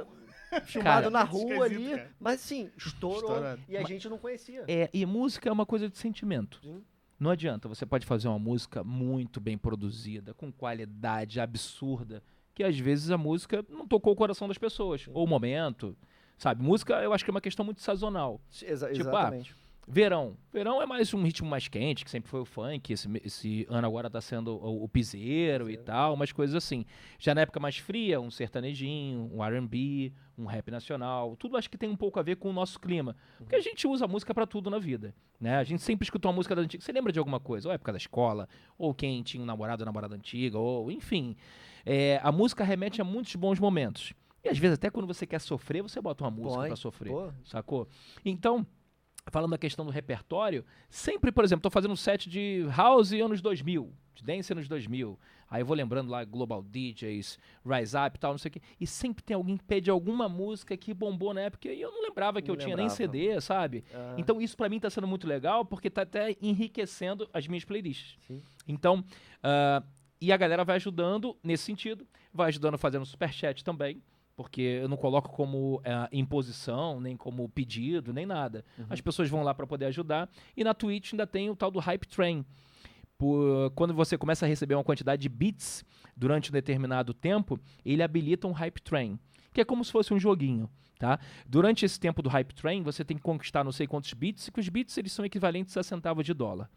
filmado 0.71 0.83
Cara, 0.83 1.09
na 1.09 1.23
rua 1.25 1.65
ali, 1.65 1.89
cara. 1.89 2.09
mas 2.19 2.39
sim, 2.41 2.69
estourou 2.77 3.21
Estourado. 3.21 3.61
e 3.67 3.75
a 3.75 3.81
gente 3.83 4.07
não 4.07 4.19
conhecia. 4.19 4.63
É, 4.67 4.87
e 4.93 5.03
música 5.03 5.49
é 5.49 5.51
uma 5.51 5.65
coisa 5.65 5.89
de 5.89 5.97
sentimento. 5.97 6.59
Sim. 6.61 6.83
Não 7.23 7.31
adianta, 7.31 7.69
você 7.69 7.85
pode 7.85 8.05
fazer 8.05 8.27
uma 8.27 8.37
música 8.37 8.83
muito 8.83 9.39
bem 9.39 9.57
produzida, 9.57 10.33
com 10.33 10.51
qualidade 10.51 11.39
absurda, 11.39 12.21
que 12.53 12.61
às 12.63 12.77
vezes 12.77 13.09
a 13.11 13.17
música 13.17 13.65
não 13.69 13.87
tocou 13.87 14.11
o 14.11 14.15
coração 14.15 14.45
das 14.45 14.57
pessoas, 14.57 15.07
ou 15.13 15.23
o 15.23 15.27
momento, 15.27 15.95
sabe? 16.37 16.61
Música 16.61 17.01
eu 17.01 17.13
acho 17.13 17.23
que 17.23 17.31
é 17.31 17.33
uma 17.33 17.39
questão 17.39 17.63
muito 17.63 17.81
sazonal. 17.81 18.41
Exa- 18.61 18.87
Tipo, 18.91 18.99
exatamente. 19.07 19.55
Verão. 19.87 20.37
Verão 20.51 20.81
é 20.81 20.85
mais 20.85 21.13
um 21.13 21.21
ritmo 21.23 21.49
mais 21.49 21.67
quente, 21.67 22.05
que 22.05 22.11
sempre 22.11 22.29
foi 22.29 22.39
o 22.39 22.45
funk. 22.45 22.93
Esse, 22.93 23.09
esse 23.23 23.67
ano 23.69 23.85
agora 23.85 24.09
tá 24.09 24.21
sendo 24.21 24.55
o, 24.55 24.83
o 24.83 24.87
piseiro 24.87 25.69
e 25.69 25.77
tal, 25.77 26.13
umas 26.13 26.31
coisas 26.31 26.55
assim. 26.55 26.85
Já 27.19 27.35
na 27.35 27.41
época 27.41 27.59
mais 27.59 27.77
fria, 27.77 28.19
um 28.21 28.31
sertanejinho, 28.31 29.29
um 29.33 29.43
R&B, 29.43 30.13
um 30.37 30.45
rap 30.45 30.71
nacional. 30.71 31.35
Tudo 31.35 31.57
acho 31.57 31.69
que 31.69 31.77
tem 31.77 31.89
um 31.89 31.97
pouco 31.97 32.19
a 32.19 32.23
ver 32.23 32.37
com 32.37 32.49
o 32.49 32.53
nosso 32.53 32.79
clima. 32.79 33.15
Porque 33.37 33.55
a 33.55 33.61
gente 33.61 33.85
usa 33.85 34.07
música 34.07 34.33
pra 34.33 34.45
tudo 34.45 34.69
na 34.69 34.79
vida, 34.79 35.13
né? 35.39 35.57
A 35.57 35.63
gente 35.63 35.81
sempre 35.81 36.05
escutou 36.05 36.31
uma 36.31 36.35
música 36.35 36.55
da 36.55 36.61
antiga. 36.61 36.83
Você 36.83 36.91
lembra 36.91 37.11
de 37.11 37.19
alguma 37.19 37.39
coisa? 37.39 37.67
Ou 37.67 37.73
época 37.73 37.91
da 37.91 37.97
escola, 37.97 38.47
ou 38.77 38.93
quem 38.93 39.21
tinha 39.21 39.43
um 39.43 39.45
namorado 39.45 39.83
ou 39.83 39.85
namorada 39.85 40.15
antiga, 40.15 40.57
ou 40.57 40.89
enfim. 40.91 41.35
É, 41.85 42.21
a 42.23 42.31
música 42.31 42.63
remete 42.63 43.01
a 43.01 43.03
muitos 43.03 43.35
bons 43.35 43.59
momentos. 43.59 44.13
E 44.43 44.49
às 44.49 44.57
vezes 44.57 44.75
até 44.75 44.89
quando 44.89 45.07
você 45.07 45.25
quer 45.25 45.39
sofrer, 45.39 45.81
você 45.81 46.01
bota 46.01 46.23
uma 46.23 46.31
música 46.31 46.55
Põe, 46.55 46.67
pra 46.67 46.75
sofrer 46.75 47.09
pô. 47.09 47.31
sacou? 47.45 47.87
Então, 48.25 48.65
falando 49.31 49.51
da 49.51 49.57
questão 49.57 49.85
do 49.85 49.91
repertório, 49.91 50.65
sempre, 50.89 51.31
por 51.31 51.43
exemplo, 51.43 51.61
tô 51.63 51.69
fazendo 51.69 51.91
um 51.91 51.95
set 51.95 52.29
de 52.29 52.65
house 52.75 53.11
anos 53.13 53.41
2000, 53.41 53.91
de 54.15 54.23
dance 54.23 54.51
anos 54.51 54.67
2000. 54.67 55.17
Aí 55.49 55.61
eu 55.61 55.65
vou 55.65 55.75
lembrando 55.77 56.09
lá 56.09 56.23
Global 56.23 56.63
DJs, 56.63 57.37
Rise 57.65 57.95
Up 57.95 58.17
e 58.17 58.19
tal, 58.19 58.31
não 58.31 58.37
sei 58.39 58.49
o 58.49 58.51
quê. 58.53 58.61
E 58.79 58.87
sempre 58.87 59.23
tem 59.23 59.35
alguém 59.35 59.55
que 59.55 59.63
pede 59.63 59.89
alguma 59.89 60.27
música 60.27 60.75
que 60.75 60.93
bombou 60.93 61.33
na 61.33 61.41
época 61.41 61.69
e 61.71 61.79
eu 61.79 61.91
não 61.91 62.01
lembrava 62.01 62.41
que 62.41 62.47
Não 62.47 62.55
eu 62.55 62.59
tinha 62.59 62.75
nem 62.75 62.87
lembrava. 62.87 62.95
CD, 62.95 63.39
sabe? 63.39 63.83
Ah, 63.93 64.15
Então 64.17 64.41
isso 64.41 64.57
pra 64.57 64.67
mim 64.67 64.79
tá 64.79 64.89
sendo 64.89 65.07
muito 65.07 65.27
legal 65.27 65.63
porque 65.63 65.89
tá 65.91 66.01
até 66.01 66.35
enriquecendo 66.41 67.29
as 67.31 67.47
minhas 67.47 67.63
playlists. 67.63 68.17
sim. 68.27 68.41
Então, 68.67 69.03
ah, 69.43 69.83
e 70.19 70.31
a 70.31 70.37
galera 70.37 70.63
vai 70.63 70.77
ajudando 70.77 71.37
nesse 71.43 71.63
sentido, 71.65 72.07
vai 72.33 72.47
ajudando 72.47 72.77
fazendo 72.77 73.05
superchat 73.05 73.63
também, 73.63 74.01
porque 74.35 74.61
eu 74.61 74.87
não 74.87 74.97
coloco 74.97 75.29
como 75.29 75.81
ah, 75.85 76.09
imposição, 76.11 76.99
nem 76.99 77.15
como 77.15 77.47
pedido, 77.49 78.11
nem 78.11 78.25
nada. 78.25 78.65
As 78.89 78.99
pessoas 79.01 79.29
vão 79.29 79.43
lá 79.43 79.53
para 79.53 79.67
poder 79.67 79.85
ajudar. 79.85 80.29
E 80.57 80.63
na 80.63 80.73
Twitch 80.73 81.13
ainda 81.13 81.27
tem 81.27 81.49
o 81.49 81.55
tal 81.55 81.69
do 81.69 81.79
Hype 81.79 82.07
Train. 82.07 82.45
Por- 83.17 83.71
quando 83.75 83.93
você 83.93 84.17
começa 84.17 84.45
a 84.45 84.49
receber 84.49 84.75
uma 84.75 84.83
quantidade 84.83 85.21
de 85.21 85.29
bits 85.29 85.83
durante 86.17 86.49
um 86.49 86.53
determinado 86.53 87.13
tempo, 87.13 87.59
ele 87.85 88.01
habilita 88.01 88.47
um 88.47 88.51
Hype 88.51 88.81
Train, 88.81 89.19
que 89.53 89.61
é 89.61 89.65
como 89.65 89.85
se 89.85 89.91
fosse 89.91 90.13
um 90.13 90.19
joguinho. 90.19 90.69
Tá? 90.97 91.19
Durante 91.45 91.85
esse 91.85 91.99
tempo 91.99 92.21
do 92.21 92.29
Hype 92.29 92.53
Train, 92.53 92.81
você 92.81 93.03
tem 93.03 93.17
que 93.17 93.23
conquistar 93.23 93.63
não 93.63 93.71
sei 93.73 93.85
quantos 93.85 94.13
bits, 94.13 94.47
e 94.47 94.51
que 94.51 94.59
os 94.59 94.69
bits 94.69 94.97
eles 94.97 95.11
são 95.11 95.25
equivalentes 95.25 95.75
a 95.75 95.83
centavos 95.83 96.25
de 96.25 96.33
dólar. 96.33 96.69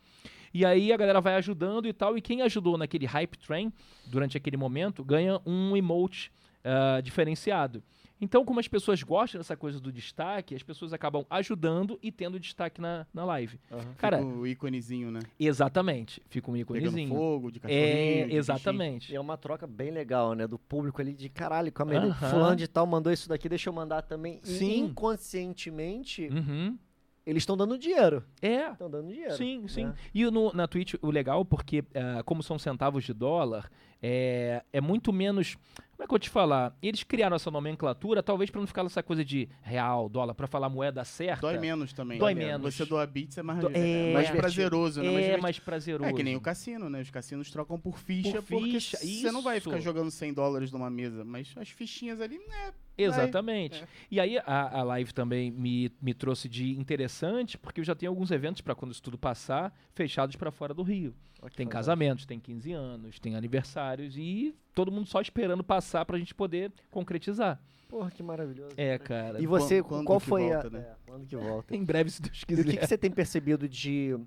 E 0.53 0.65
aí 0.65 0.93
a 0.93 0.97
galera 0.97 1.21
vai 1.21 1.37
ajudando 1.37 1.87
e 1.87 1.93
tal, 1.93 2.17
e 2.19 2.21
quem 2.21 2.43
ajudou 2.43 2.77
naquele 2.77 3.07
Hype 3.07 3.39
Train, 3.39 3.73
durante 4.07 4.37
aquele 4.37 4.57
momento, 4.57 5.05
ganha 5.05 5.41
um 5.47 5.77
emote 5.77 6.33
ah, 6.67 7.01
diferenciado. 7.01 7.83
Então, 8.19 8.47
como 8.47 8.59
as 8.59 8.67
pessoas 8.67 9.03
gostam 9.03 9.39
dessa 9.39 9.55
coisa 9.55 9.79
do 9.79 9.93
destaque, 9.93 10.55
as 10.55 10.63
pessoas 10.63 10.95
acabam 10.95 11.27
ajudando 11.29 11.99
e 12.03 12.11
tendo 12.11 12.41
destaque 12.41 12.81
na, 12.81 13.07
na 13.13 13.27
live. 13.27 13.61
Aham. 13.71 13.95
Cara, 13.99 14.17
Fica 14.19 14.29
o 14.31 14.47
íconezinho, 14.47 15.11
né? 15.11 15.21
exatamente. 15.39 16.23
Fica 16.31 16.51
um 16.51 16.55
Pegando 16.55 16.77
íconezinho. 16.79 17.09
fogo, 17.15 17.51
de 17.53 17.61
cachorrinho. 17.61 17.87
É, 17.87 18.33
exatamente. 18.33 19.13
E 19.13 19.17
é 19.17 19.21
uma 19.21 19.37
troca 19.37 19.67
bem 19.67 19.91
legal, 19.91 20.33
né? 20.33 20.47
Do 20.47 20.59
público 20.59 20.99
ali 21.03 21.13
de 21.13 21.29
caralho, 21.29 21.71
com 21.71 21.83
a 21.83 21.85
Melina. 21.85 22.07
Aham. 22.07 22.31
Fulano 22.31 22.57
de 22.57 22.67
tal 22.67 22.87
mandou 22.87 23.13
isso 23.13 23.29
daqui, 23.29 23.51
deixa 23.51 23.69
eu 23.69 23.75
mandar 23.75 24.01
também. 24.01 24.41
E 24.45 24.49
Sim. 24.49 24.79
inconscientemente, 24.87 26.29
Uhum. 26.29 26.79
Eles 27.27 27.43
estão 27.43 27.57
dando 27.57 27.77
dinheiro. 27.77 28.25
É. 28.41 28.71
Estão 28.71 28.89
dando 28.89 29.09
dinheiro. 29.09 29.35
Sim, 29.37 29.67
sim. 29.67 29.87
né? 29.87 29.95
E 30.15 30.25
no, 30.31 30.53
na 30.55 30.69
Twitch, 30.69 30.95
o 31.03 31.11
legal, 31.11 31.45
porque 31.45 31.85
ah, 31.95 32.23
como 32.23 32.41
são 32.43 32.57
centavos 32.57 33.03
de 33.05 33.13
dólar, 33.13 33.69
é, 34.01 34.63
é 34.73 34.81
muito 34.81 35.13
menos. 35.13 35.57
Como 35.57 36.05
é 36.05 36.07
que 36.07 36.11
eu 36.11 36.11
vou 36.11 36.19
te 36.19 36.31
falar? 36.31 36.77
Eles 36.83 37.03
criaram 37.03 37.35
essa 37.35 37.51
nomenclatura, 37.51 38.23
talvez 38.23 38.51
para 38.51 38.61
não 38.61 38.67
ficar 38.67 38.85
essa 38.85 39.03
coisa 39.03 39.25
de 39.25 39.49
real, 39.63 40.09
dólar, 40.09 40.35
para 40.35 40.47
falar 40.47 40.69
moeda 40.69 41.03
certa. 41.05 41.41
Dói 41.41 41.59
menos 41.59 41.93
também. 41.93 42.19
Dói 42.19 42.35
né? 42.35 42.47
menos. 42.47 42.75
Você 42.75 42.85
doa 42.85 43.07
bits 43.07 43.39
é 43.39 43.43
mais, 43.43 43.61
Do- 43.61 43.71
é 43.75 44.11
é, 44.11 44.13
mais 44.13 44.31
prazeroso, 44.31 45.01
né? 45.01 45.07
Mais 45.07 45.17
É 45.17 45.21
divertido. 45.21 45.43
mais 45.43 45.59
prazeroso. 45.59 46.11
É 46.11 46.13
que 46.13 46.23
nem 46.23 46.37
o 46.37 46.41
cassino, 46.41 46.89
né? 46.89 47.01
Os 47.01 47.11
cassinos 47.11 47.51
trocam 47.51 47.81
por 47.81 47.99
ficha, 47.99 48.43
Por 48.43 48.61
porque 48.61 48.73
ficha, 48.79 48.99
você 48.99 49.33
não 49.33 49.43
vai 49.43 49.57
isso. 49.57 49.69
ficar 49.71 49.81
jogando 49.81 50.11
100 50.11 50.35
dólares 50.35 50.71
numa 50.71 50.91
mesa, 50.91 51.25
mas 51.25 51.53
as 51.57 51.71
fichinhas 51.71 52.21
ali, 52.21 52.39
né? 52.39 52.73
Exatamente. 52.97 53.83
É. 53.83 53.87
E 54.11 54.19
aí 54.21 54.39
a, 54.39 54.79
a 54.81 54.83
live 54.83 55.13
também 55.13 55.51
me, 55.51 55.91
me 56.01 56.15
trouxe 56.15 56.49
de 56.49 56.79
interessante, 56.79 57.59
porque 57.59 57.81
eu 57.81 57.85
já 57.85 57.95
tenho 57.95 58.11
alguns 58.11 58.31
eventos 58.31 58.61
para 58.63 58.75
quando 58.75 58.93
isso 58.93 59.03
tudo 59.03 59.19
passar, 59.19 59.73
fechados 59.93 60.37
para 60.37 60.51
fora 60.51 60.73
do 60.73 60.83
Rio. 60.83 61.15
Olha 61.43 61.53
Tem 61.55 61.67
casamentos, 61.67 62.25
tem 62.25 62.41
15 62.41 62.73
anos, 62.73 63.19
tem 63.21 63.35
aniversários 63.37 64.17
e 64.17 64.55
todo 64.75 64.91
mundo 64.91 65.07
só 65.07 65.21
esperando 65.21 65.63
passar 65.63 66.05
pra 66.07 66.19
gente 66.19 66.35
poder 66.35 66.73
concretizar. 66.91 67.61
Porra, 67.89 68.11
que 68.11 68.23
maravilhoso. 68.23 68.75
É, 68.77 68.99
cara. 68.99 69.41
E 69.41 69.47
você, 69.47 69.83
Quando- 69.83 69.89
quando 70.01 70.07
qual 70.07 70.21
que 70.21 70.27
foi 70.27 70.43
volta, 70.49 70.67
a. 70.67 70.71
né? 70.71 70.79
é, 70.81 70.95
quando 71.07 71.27
que 71.27 71.37
volta? 71.37 71.75
Em 71.77 71.85
breve, 71.85 72.11
se 72.11 72.23
Deus 72.23 72.39
E 72.41 72.43
o 72.43 72.47
quiser. 72.47 72.65
que, 72.65 72.77
que 72.79 72.87
você 72.87 72.99
tem 72.99 73.11
percebido 73.11 73.69
de 73.69 74.19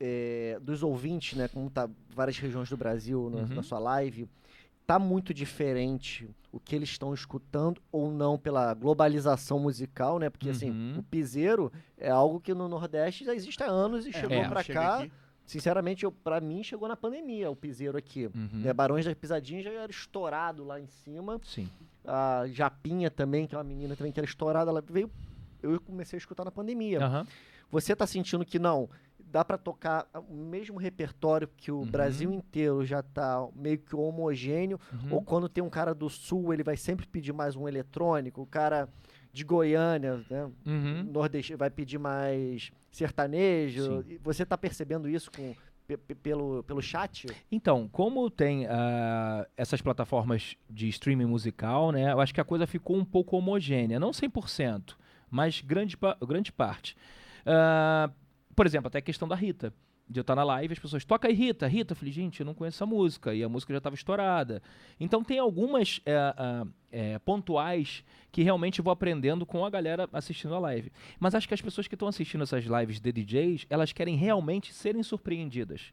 é, 0.00 0.58
dos 0.60 0.82
ouvintes, 0.82 1.38
né? 1.38 1.48
Como 1.48 1.70
tá 1.70 1.88
várias 2.10 2.38
regiões 2.38 2.68
do 2.68 2.76
Brasil 2.76 3.30
na, 3.30 3.42
Uhum. 3.42 3.46
na 3.54 3.62
sua 3.62 3.78
live, 3.78 4.28
tá 4.86 4.98
muito 4.98 5.34
diferente 5.34 6.28
o 6.52 6.60
que 6.60 6.74
eles 6.74 6.88
estão 6.90 7.12
escutando 7.12 7.80
ou 7.90 8.10
não 8.10 8.38
pela 8.38 8.72
globalização 8.72 9.58
musical, 9.58 10.18
né? 10.18 10.30
Porque 10.30 10.48
assim, 10.50 10.70
Uhum. 10.70 10.98
o 10.98 11.02
piseiro 11.02 11.70
é 11.98 12.08
algo 12.08 12.40
que 12.40 12.54
no 12.54 12.68
Nordeste 12.68 13.24
já 13.24 13.34
existe 13.34 13.62
há 13.62 13.66
anos 13.66 14.06
e 14.06 14.12
chegou 14.12 14.36
É. 14.38 14.48
pra 14.48 14.62
chega 14.62 14.80
cá. 14.80 14.98
aqui. 15.00 15.12
Sinceramente, 15.44 16.04
eu, 16.04 16.10
pra 16.10 16.40
mim 16.40 16.62
chegou 16.64 16.88
na 16.88 16.96
pandemia 16.96 17.50
o 17.50 17.54
piseiro 17.54 17.96
aqui. 17.96 18.26
Uhum. 18.26 18.48
Né, 18.62 18.72
Barões 18.72 19.04
da 19.04 19.14
Pisadinha 19.14 19.62
já 19.62 19.70
era 19.70 19.90
estourado 19.90 20.64
lá 20.64 20.80
em 20.80 20.86
cima. 20.88 21.40
Sim. 21.44 21.68
A 22.04 22.44
Japinha 22.48 23.10
também, 23.10 23.46
que 23.46 23.54
é 23.54 23.58
uma 23.58 23.62
menina 23.64 23.94
também 23.94 24.10
que 24.12 24.18
era 24.18 24.26
estourada, 24.26 24.70
ela 24.70 24.82
veio. 24.88 25.10
Eu 25.62 25.80
comecei 25.80 26.16
a 26.16 26.18
escutar 26.18 26.44
na 26.44 26.50
pandemia. 26.50 27.00
Aham. 27.04 27.26
Você 27.70 27.94
tá 27.94 28.06
sentindo 28.06 28.44
que 28.44 28.58
não, 28.58 28.88
dá 29.26 29.44
pra 29.44 29.58
tocar 29.58 30.06
o 30.28 30.34
mesmo 30.34 30.78
repertório 30.78 31.48
que 31.56 31.70
o 31.70 31.80
Uhum. 31.80 31.86
Brasil 31.86 32.32
inteiro 32.32 32.84
já 32.84 33.02
tá 33.02 33.46
meio 33.54 33.78
que 33.78 33.94
homogêneo, 33.94 34.78
Uhum. 34.92 35.14
ou 35.16 35.22
quando 35.22 35.48
tem 35.48 35.62
um 35.62 35.68
cara 35.70 35.94
do 35.94 36.08
sul, 36.08 36.52
ele 36.54 36.62
vai 36.62 36.76
sempre 36.76 37.06
pedir 37.06 37.32
mais 37.32 37.56
um 37.56 37.66
eletrônico, 37.68 38.40
o 38.42 38.46
cara 38.46 38.88
de 39.32 39.44
Goiânia, 39.44 40.24
né, 40.30 40.50
Uhum. 40.64 41.04
nordeste 41.12 41.54
vai 41.56 41.68
pedir 41.68 41.98
mais 41.98 42.70
sertanejo. 42.90 44.02
Sim. 44.02 44.18
Você 44.22 44.46
tá 44.46 44.56
percebendo 44.56 45.08
isso 45.08 45.30
com 45.30 45.54
pe- 45.86 45.96
pe- 45.96 46.14
pelo, 46.14 46.62
pelo 46.64 46.80
chat? 46.80 47.26
Então, 47.52 47.88
como 47.88 48.30
tem 48.30 48.66
ah, 48.66 49.46
essas 49.56 49.80
plataformas 49.82 50.56
de 50.70 50.88
streaming 50.88 51.26
musical, 51.26 51.92
né? 51.92 52.12
Eu 52.12 52.20
acho 52.20 52.32
que 52.34 52.40
a 52.40 52.44
coisa 52.44 52.66
ficou 52.66 52.96
um 52.96 53.04
pouco 53.04 53.36
homogênea. 53.36 54.00
Não 54.00 54.10
100%, 54.12 54.96
mas 55.30 55.60
grande, 55.60 55.96
grande 56.26 56.50
parte. 56.50 56.96
Ah, 57.44 58.10
por 58.56 58.66
exemplo, 58.66 58.88
até 58.88 58.98
a 58.98 59.02
questão 59.02 59.28
da 59.28 59.36
Rita. 59.36 59.72
De 60.08 60.20
eu 60.20 60.22
estar 60.22 60.36
na 60.36 60.44
live, 60.44 60.72
as 60.72 60.78
pessoas, 60.78 61.04
toca 61.04 61.26
aí 61.26 61.34
Rita, 61.34 61.66
Rita. 61.66 61.92
Eu 61.92 61.96
falei, 61.96 62.12
gente, 62.12 62.38
eu 62.38 62.46
não 62.46 62.54
conheço 62.54 62.76
essa 62.76 62.86
música. 62.86 63.34
E 63.34 63.42
a 63.42 63.48
música 63.48 63.72
já 63.72 63.78
estava 63.78 63.96
estourada. 63.96 64.62
Então 65.00 65.22
tem 65.22 65.38
algumas 65.40 66.00
é, 66.06 66.64
é, 66.92 67.18
pontuais 67.18 68.04
que 68.30 68.40
realmente 68.42 68.80
vou 68.80 68.92
aprendendo 68.92 69.44
com 69.44 69.64
a 69.64 69.70
galera 69.70 70.08
assistindo 70.12 70.54
a 70.54 70.60
live. 70.60 70.92
Mas 71.18 71.34
acho 71.34 71.48
que 71.48 71.54
as 71.54 71.60
pessoas 71.60 71.88
que 71.88 71.96
estão 71.96 72.06
assistindo 72.06 72.44
essas 72.44 72.64
lives 72.64 73.00
de 73.00 73.12
DJs, 73.12 73.66
elas 73.68 73.92
querem 73.92 74.16
realmente 74.16 74.72
serem 74.72 75.02
surpreendidas. 75.02 75.92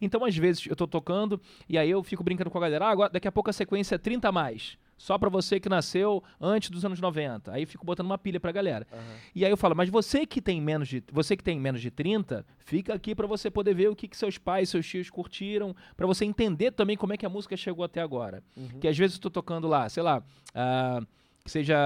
Então, 0.00 0.22
às 0.22 0.36
vezes, 0.36 0.66
eu 0.66 0.76
tô 0.76 0.86
tocando 0.86 1.40
e 1.66 1.78
aí 1.78 1.90
eu 1.90 2.02
fico 2.02 2.22
brincando 2.22 2.50
com 2.50 2.58
a 2.58 2.60
galera. 2.60 2.86
Ah, 2.86 2.90
agora, 2.90 3.10
daqui 3.10 3.26
a 3.26 3.32
pouco 3.32 3.48
a 3.48 3.54
sequência 3.54 3.94
é 3.94 3.98
30 3.98 4.28
a 4.28 4.32
mais. 4.32 4.76
Só 4.96 5.18
pra 5.18 5.28
você 5.28 5.60
que 5.60 5.68
nasceu 5.68 6.22
antes 6.40 6.70
dos 6.70 6.84
anos 6.84 7.00
90. 7.00 7.52
Aí 7.52 7.66
fico 7.66 7.84
botando 7.84 8.06
uma 8.06 8.16
pilha 8.16 8.40
pra 8.40 8.50
galera. 8.50 8.86
E 9.34 9.44
aí 9.44 9.50
eu 9.50 9.56
falo, 9.56 9.76
mas 9.76 9.90
você 9.90 10.24
que 10.24 10.40
tem 10.40 10.60
menos 10.60 10.88
de, 10.88 11.04
você 11.12 11.36
que 11.36 11.44
tem 11.44 11.60
menos 11.60 11.80
de 11.80 11.90
30, 11.90 12.46
fica 12.58 12.94
aqui 12.94 13.14
pra 13.14 13.26
você 13.26 13.50
poder 13.50 13.74
ver 13.74 13.88
o 13.88 13.96
que, 13.96 14.08
que 14.08 14.16
seus 14.16 14.38
pais, 14.38 14.70
seus 14.70 14.86
tios 14.86 15.10
curtiram, 15.10 15.76
pra 15.96 16.06
você 16.06 16.24
entender 16.24 16.72
também 16.72 16.96
como 16.96 17.12
é 17.12 17.16
que 17.16 17.26
a 17.26 17.28
música 17.28 17.56
chegou 17.56 17.84
até 17.84 18.00
agora. 18.00 18.42
Uhum. 18.56 18.80
Que 18.80 18.88
às 18.88 18.96
vezes 18.96 19.16
eu 19.16 19.22
tô 19.22 19.30
tocando 19.30 19.68
lá, 19.68 19.88
sei 19.88 20.02
lá, 20.02 20.22
ah, 20.54 21.02
que 21.44 21.50
seja 21.50 21.76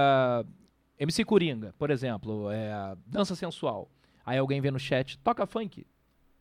MC 0.97 1.25
Coringa, 1.25 1.73
por 1.77 1.91
exemplo, 1.91 2.49
é, 2.49 2.95
dança 3.05 3.35
sensual. 3.35 3.89
Aí 4.25 4.37
alguém 4.37 4.61
vê 4.61 4.71
no 4.71 4.79
chat, 4.79 5.17
toca 5.19 5.45
funk. 5.45 5.85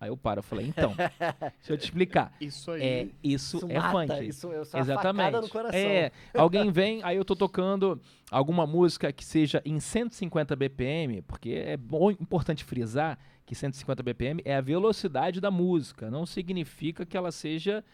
Aí 0.01 0.09
eu 0.09 0.17
paro, 0.17 0.39
eu 0.39 0.43
falei, 0.43 0.65
então, 0.75 0.95
deixa 0.97 1.73
eu 1.75 1.77
te 1.77 1.85
explicar. 1.85 2.33
Isso 2.41 2.71
aí. 2.71 2.83
É, 2.83 3.09
isso, 3.23 3.59
Isso 3.59 3.67
é 3.69 3.79
mata, 3.79 3.91
funk. 3.91 4.27
isso, 4.27 4.51
isso 4.51 4.75
é 4.75 4.79
uma 4.79 4.83
Exatamente. 4.83 5.41
no 5.43 5.49
coração. 5.51 5.79
É, 5.79 6.11
alguém 6.33 6.73
vem, 6.73 7.03
aí 7.05 7.19
eu 7.19 7.25
tô 7.25 7.37
tocando 7.37 8.01
alguma 8.31 8.67
música 8.67 9.13
que 9.13 9.23
seja 9.23 9.61
em 9.63 9.79
150 9.79 10.57
BPM, 10.57 11.21
porque 11.23 11.51
é 11.51 11.77
bom, 11.77 12.11
importante 12.11 12.65
frisar 12.65 13.19
que 13.45 13.55
150 13.55 14.03
BPM 14.03 14.41
é 14.45 14.57
a 14.57 14.61
velocidade 14.63 15.39
da 15.39 15.51
música, 15.51 16.11
não 16.11 16.25
significa 16.25 17.05
que 17.05 17.17
ela 17.17 17.31
seja. 17.31 17.85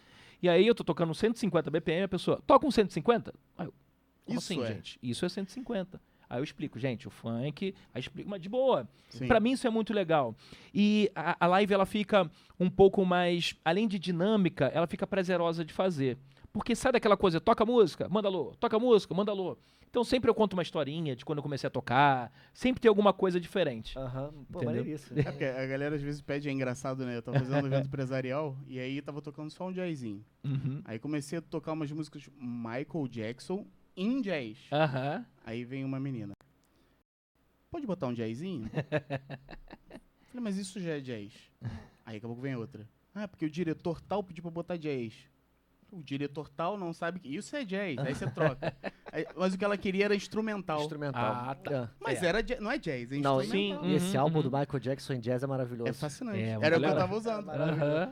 E 0.40 0.48
aí 0.48 0.64
eu 0.64 0.74
tô 0.74 0.84
tocando 0.84 1.12
150 1.12 1.70
BPM, 1.70 2.04
a 2.04 2.08
pessoa 2.08 2.40
toca 2.46 2.66
um 2.66 2.70
150? 2.70 3.34
Aí 3.58 3.66
eu, 3.66 3.74
como 4.26 4.38
Isso 4.38 4.52
assim, 4.52 4.62
é. 4.62 4.66
gente? 4.74 4.98
Isso 5.02 5.24
é 5.24 5.28
150. 5.28 6.00
Aí 6.28 6.40
eu 6.40 6.44
explico, 6.44 6.78
gente, 6.78 7.06
o 7.06 7.10
funk, 7.10 7.74
aí 7.94 8.00
explico, 8.00 8.28
mas 8.28 8.40
de 8.40 8.48
boa. 8.48 8.88
Pra 9.28 9.40
mim 9.40 9.52
isso 9.52 9.66
é 9.66 9.70
muito 9.70 9.92
legal. 9.92 10.34
E 10.74 11.10
a, 11.14 11.36
a 11.44 11.46
live 11.46 11.72
ela 11.72 11.86
fica 11.86 12.30
um 12.58 12.68
pouco 12.68 13.04
mais, 13.04 13.54
além 13.64 13.86
de 13.86 13.98
dinâmica, 13.98 14.66
ela 14.74 14.86
fica 14.86 15.06
prazerosa 15.06 15.64
de 15.64 15.72
fazer. 15.72 16.18
Porque 16.52 16.74
sai 16.74 16.92
daquela 16.92 17.16
coisa, 17.16 17.40
toca 17.40 17.64
música, 17.64 18.08
manda 18.08 18.28
alô, 18.28 18.54
toca 18.58 18.78
música, 18.78 19.14
manda 19.14 19.30
alô. 19.30 19.58
Então 19.88 20.02
sempre 20.04 20.28
eu 20.28 20.34
conto 20.34 20.54
uma 20.54 20.62
historinha 20.62 21.14
de 21.14 21.24
quando 21.24 21.38
eu 21.38 21.42
comecei 21.42 21.66
a 21.68 21.70
tocar, 21.70 22.32
sempre 22.52 22.80
tem 22.80 22.88
alguma 22.88 23.12
coisa 23.12 23.40
diferente. 23.40 23.96
Aham, 23.98 24.30
pô, 24.52 24.58
Entendeu? 24.58 24.64
maneiríssimo. 24.64 25.20
É 25.20 25.22
porque 25.22 25.44
a 25.44 25.66
galera 25.66 25.94
às 25.96 26.02
vezes 26.02 26.20
pede, 26.20 26.48
é 26.48 26.52
engraçado, 26.52 27.04
né? 27.04 27.16
Eu 27.16 27.22
tava 27.22 27.38
fazendo 27.38 27.62
um 27.62 27.66
evento 27.68 27.86
empresarial 27.86 28.56
e 28.66 28.78
aí 28.78 29.00
tava 29.00 29.22
tocando 29.22 29.50
só 29.50 29.68
um 29.68 29.72
jazzinho. 29.72 30.24
Uhum. 30.44 30.82
Aí 30.84 30.98
comecei 30.98 31.38
a 31.38 31.42
tocar 31.42 31.72
umas 31.72 31.90
músicas 31.92 32.28
Michael 32.38 33.08
Jackson 33.08 33.66
em 33.96 34.20
jazz. 34.20 34.58
Aham. 34.70 35.24
Aí 35.44 35.64
vem 35.64 35.84
uma 35.84 35.98
menina. 35.98 36.34
Pode 37.70 37.86
botar 37.86 38.06
um 38.08 38.14
jazzinho? 38.14 38.68
Falei, 40.28 40.42
mas 40.42 40.56
isso 40.56 40.80
já 40.80 40.92
é 40.96 41.00
jazz. 41.00 41.32
Aí 42.04 42.14
daqui 42.14 42.26
a 42.26 42.28
pouco 42.28 42.42
vem 42.42 42.54
outra. 42.56 42.88
Ah, 43.14 43.26
porque 43.26 43.46
o 43.46 43.50
diretor 43.50 44.00
tal 44.00 44.22
pediu 44.22 44.42
pra 44.42 44.50
botar 44.50 44.76
jazz. 44.76 45.14
O 45.92 46.02
diretor 46.02 46.48
tal 46.48 46.76
não 46.76 46.92
sabe 46.92 47.20
que. 47.20 47.34
Isso 47.34 47.54
é 47.56 47.64
jazz. 47.64 47.96
Aí 47.98 48.14
você 48.14 48.26
troca. 48.30 48.74
Aí 49.12 49.24
Mas 49.36 49.54
o 49.54 49.58
que 49.58 49.64
ela 49.64 49.76
queria 49.76 50.04
era 50.06 50.14
instrumental. 50.14 50.80
Instrumental. 50.80 51.22
Ah, 51.24 51.54
tá. 51.54 51.90
Mas 52.00 52.22
É. 52.22 52.26
era 52.26 52.42
ja- 52.46 52.60
não 52.60 52.70
é 52.70 52.76
jazz, 52.78 53.10
é 53.12 53.16
Não, 53.18 53.40
instrumental. 53.40 53.82
sim. 53.84 53.90
E 53.90 53.94
esse 53.94 54.16
Uhum, 54.16 54.22
álbum 54.22 54.36
uhum. 54.38 54.42
do 54.50 54.58
Michael 54.58 54.80
Jackson 54.80 55.12
em 55.14 55.20
jazz 55.20 55.42
é 55.42 55.46
maravilhoso. 55.46 55.88
É 55.88 55.92
fascinante. 55.92 56.40
É, 56.40 56.58
era 56.60 56.76
o 56.76 56.80
que 56.80 56.86
eu 56.86 56.94
tava 56.96 57.16
usando. 57.16 57.46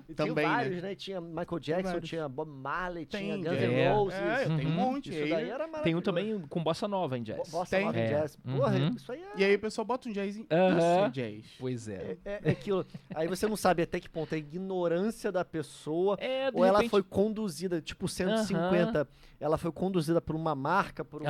E 0.08 0.14
Também, 0.14 0.34
tinha 0.34 0.48
né? 0.48 0.54
vários, 0.54 0.82
né? 0.82 0.94
Tinha 0.94 1.20
Michael 1.20 1.58
Jackson, 1.60 1.90
vários. 1.92 2.08
tinha 2.08 2.28
Bob 2.28 2.50
Marley, 2.50 3.06
tinha 3.06 3.20
Tem, 3.22 3.42
Guns 3.42 3.50
jazz. 3.58 3.70
N' 3.70 3.74
É. 3.74 3.92
Roses. 3.92 4.18
É, 4.18 4.44
eu 4.44 4.56
tenho 4.56 4.68
um 4.68 4.72
Uhum. 4.72 4.92
monte. 4.92 5.10
Isso 5.10 5.22
aí- 5.24 5.30
daí 5.30 5.44
era 5.50 5.58
maravilhoso. 5.66 5.82
Tem 5.84 5.94
um 5.94 6.00
também 6.00 6.40
com 6.48 6.62
bossa 6.62 6.88
nova 6.88 7.18
em 7.18 7.22
jazz. 7.22 7.50
Bossa 7.50 7.76
Tem. 7.76 7.84
nova 7.86 7.98
em 7.98 8.02
É. 8.02 8.08
jazz. 8.08 8.36
Porra, 8.36 8.76
Uhum. 8.76 8.88
isso 8.96 9.12
aí 9.12 9.20
é... 9.22 9.26
E 9.40 9.44
aí 9.44 9.54
o 9.56 9.58
pessoal 9.58 9.84
bota 9.84 10.08
um 10.08 10.12
jazz 10.12 10.36
em... 10.36 10.42
Isso 10.42 10.48
é 10.50 11.10
jazz. 11.10 11.44
Pois 11.58 11.88
é. 11.88 12.16
É, 12.24 12.40
é 12.44 12.50
aquilo. 12.50 12.86
Aí 13.14 13.26
você 13.28 13.46
não 13.46 13.56
sabe 13.56 13.82
até 13.82 13.98
que 14.00 14.08
ponto 14.08 14.32
é 14.32 14.36
a 14.36 14.38
ignorância 14.38 15.30
da 15.32 15.44
pessoa. 15.44 16.16
É, 16.20 16.50
Ou 16.52 16.64
ela 16.64 16.82
foi 16.88 17.02
conduzida, 17.02 17.63
tipo 17.80 18.06
150, 18.08 19.08
ela 19.40 19.56
foi 19.58 19.72
conduzida 19.72 20.20
por 20.20 20.34
uma 20.36 20.54
marca, 20.54 21.04
por 21.04 21.22
um 21.22 21.26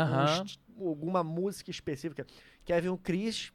alguma 0.79 1.23
música 1.23 1.71
específica. 1.71 2.27
Kevin 2.65 2.97
Chris, 2.97 3.53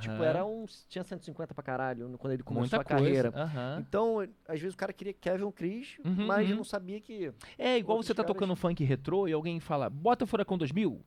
tipo, 0.00 0.22
era 0.22 0.44
um. 0.44 0.66
Tinha 0.88 1.02
150 1.04 1.54
pra 1.54 1.62
caralho 1.62 2.16
quando 2.18 2.32
ele 2.34 2.42
começou 2.42 2.62
Muita 2.62 2.76
a 2.80 2.84
carreira. 2.84 3.32
Então, 3.78 4.18
às 4.46 4.60
vezes 4.60 4.74
o 4.74 4.76
cara 4.76 4.92
queria 4.92 5.12
Kevin 5.14 5.50
Chris, 5.50 5.96
Uhum, 6.04 6.26
mas 6.26 6.48
uhum. 6.50 6.56
não 6.56 6.64
sabia 6.64 7.00
que. 7.00 7.32
É 7.58 7.78
igual 7.78 8.02
você 8.02 8.12
tá 8.14 8.22
caras- 8.22 8.34
tocando 8.36 8.54
funk 8.56 8.84
retrô 8.84 9.26
e 9.28 9.32
alguém 9.32 9.58
fala, 9.60 9.88
bota 9.88 10.26
Furacão 10.26 10.58
2000. 10.58 11.02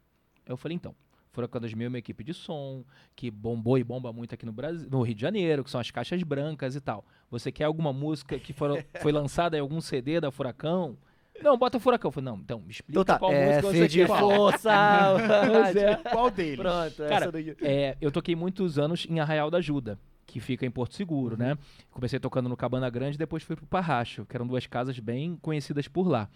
Eu 0.45 0.57
falei, 0.57 0.76
então, 0.76 0.95
Furacão 1.34 1.60
2000 1.60 1.86
é 1.86 1.90
uma 1.90 1.98
equipe 1.98 2.24
de 2.24 2.34
som 2.34 2.86
que 3.16 3.30
bombou 3.30 3.78
e 3.78 3.84
bomba 3.84 4.14
muito 4.14 4.34
aqui 4.36 4.46
no 4.46 4.54
Brasil, 4.54 4.88
no 4.90 5.02
Rio 5.02 5.16
de 5.16 5.22
Janeiro, 5.22 5.64
que 5.64 5.70
são 5.70 5.82
as 5.82 5.90
caixas 5.92 6.22
brancas 6.24 6.76
e 6.76 6.80
tal. 6.80 7.04
Você 7.30 7.52
quer 7.52 7.64
alguma 7.66 7.92
música 7.92 8.38
que 8.40 8.54
for- 8.54 8.86
foi 9.02 9.12
lançada 9.12 9.58
em 9.58 9.60
algum 9.60 9.82
CD 9.82 10.22
da 10.22 10.32
Furacão? 10.32 10.96
Não, 11.42 11.58
bota 11.58 11.80
Furacão. 11.80 12.10
Eu 12.10 12.12
falei, 12.14 12.30
não, 12.30 12.38
então, 12.38 12.60
me 12.60 12.70
explica 12.72 12.92
Então 13.02 13.04
tá, 13.04 13.18
qual 13.18 13.34
é, 13.34 13.48
música 13.62 13.68
você 13.74 13.88
de 13.88 13.98
quer. 14.06 14.08
força! 14.08 14.72
É. 15.76 15.96
Qual 16.12 16.30
deles? 16.30 16.56
Pronto, 16.60 16.96
Cara, 17.10 17.16
essa 17.26 17.32
daqui. 17.32 17.56
É, 17.62 17.98
eu 18.00 18.12
toquei 18.12 18.36
muitos 18.36 18.78
anos 18.78 19.08
em 19.10 19.20
Arraial 19.20 19.50
da 19.50 19.58
Ajuda, 19.58 19.98
que 20.28 20.40
fica 20.40 20.66
em 20.66 20.72
Porto 20.72 20.94
Seguro, 20.96 21.36
né? 21.36 21.58
Comecei 21.90 22.20
tocando 22.20 22.48
no 22.48 22.56
Cabana 22.56 22.90
Grande, 22.92 23.18
depois 23.18 23.42
fui 23.42 23.56
pro 23.56 23.66
Parracho, 23.66 24.26
que 24.26 24.38
eram 24.38 24.46
duas 24.46 24.68
casas 24.68 25.00
bem 25.00 25.36
conhecidas 25.42 25.88
por 25.88 26.08
lá. 26.08 26.30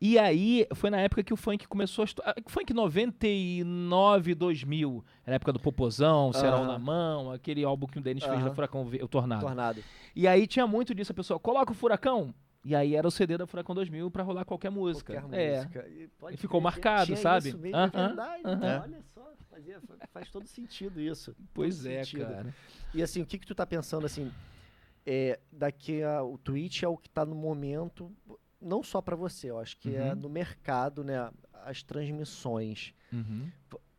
E 0.00 0.18
aí, 0.18 0.66
foi 0.74 0.90
na 0.90 0.98
época 1.00 1.22
que 1.22 1.32
o 1.32 1.36
funk 1.36 1.66
começou 1.66 2.02
a 2.02 2.04
estourar. 2.04 2.34
Funk 2.46 2.74
99, 2.74 4.34
2000. 4.34 5.04
Era 5.24 5.34
a 5.34 5.36
época 5.36 5.52
do 5.52 5.60
Popozão, 5.60 6.32
Serol 6.32 6.60
Aham. 6.60 6.66
na 6.66 6.78
Mão, 6.78 7.30
aquele 7.32 7.64
álbum 7.64 7.86
que 7.86 7.98
o 7.98 8.02
Denis 8.02 8.24
fez 8.24 8.44
da. 8.44 8.54
Furacão, 8.54 8.82
o 8.86 9.08
Tornado. 9.08 9.40
Tornado. 9.40 9.82
E 10.14 10.26
aí 10.28 10.46
tinha 10.46 10.66
muito 10.66 10.94
disso, 10.94 11.12
a 11.12 11.14
pessoa, 11.14 11.38
coloca 11.40 11.72
o 11.72 11.74
Furacão. 11.74 12.34
E 12.64 12.74
aí 12.74 12.94
era 12.94 13.06
o 13.06 13.10
CD 13.10 13.36
da 13.36 13.46
Furacão 13.46 13.74
2000 13.74 14.10
pra 14.10 14.22
rolar 14.22 14.44
qualquer 14.44 14.70
música. 14.70 15.20
Qualquer 15.20 15.38
é. 15.38 15.56
música. 15.56 15.86
E 15.88 16.08
E 16.32 16.36
ficou 16.36 16.60
marcado, 16.60 17.06
tinha 17.06 17.16
sabe? 17.18 17.48
Isso 17.50 17.58
mesmo, 17.58 17.76
é 17.76 17.88
verdade. 17.88 18.42
Olha 18.44 19.02
só, 19.14 19.32
fazia- 19.50 19.80
faz 20.12 20.30
todo 20.30 20.46
sentido 20.46 21.00
isso. 21.00 21.36
Pois 21.52 21.78
todo 21.78 21.88
é, 21.90 22.04
sentido. 22.04 22.26
cara. 22.26 22.54
E 22.94 23.02
assim, 23.02 23.20
o 23.20 23.26
que 23.26 23.38
que 23.38 23.46
tu 23.46 23.54
tá 23.54 23.66
pensando 23.66 24.06
assim, 24.06 24.32
é, 25.04 25.38
daqui 25.52 26.02
a, 26.02 26.22
o 26.22 26.38
Twitch 26.38 26.82
é 26.82 26.88
o 26.88 26.96
que 26.96 27.10
tá 27.10 27.26
no 27.26 27.34
momento, 27.34 28.10
não 28.64 28.82
só 28.82 29.00
pra 29.02 29.14
você, 29.16 29.50
eu 29.50 29.58
acho 29.58 29.76
que 29.78 29.94
é 29.94 30.10
Uhum. 30.12 30.20
no 30.20 30.28
mercado, 30.28 31.04
né, 31.04 31.30
as 31.64 31.82
transmissões. 31.82 32.94
Uhum. 33.12 33.48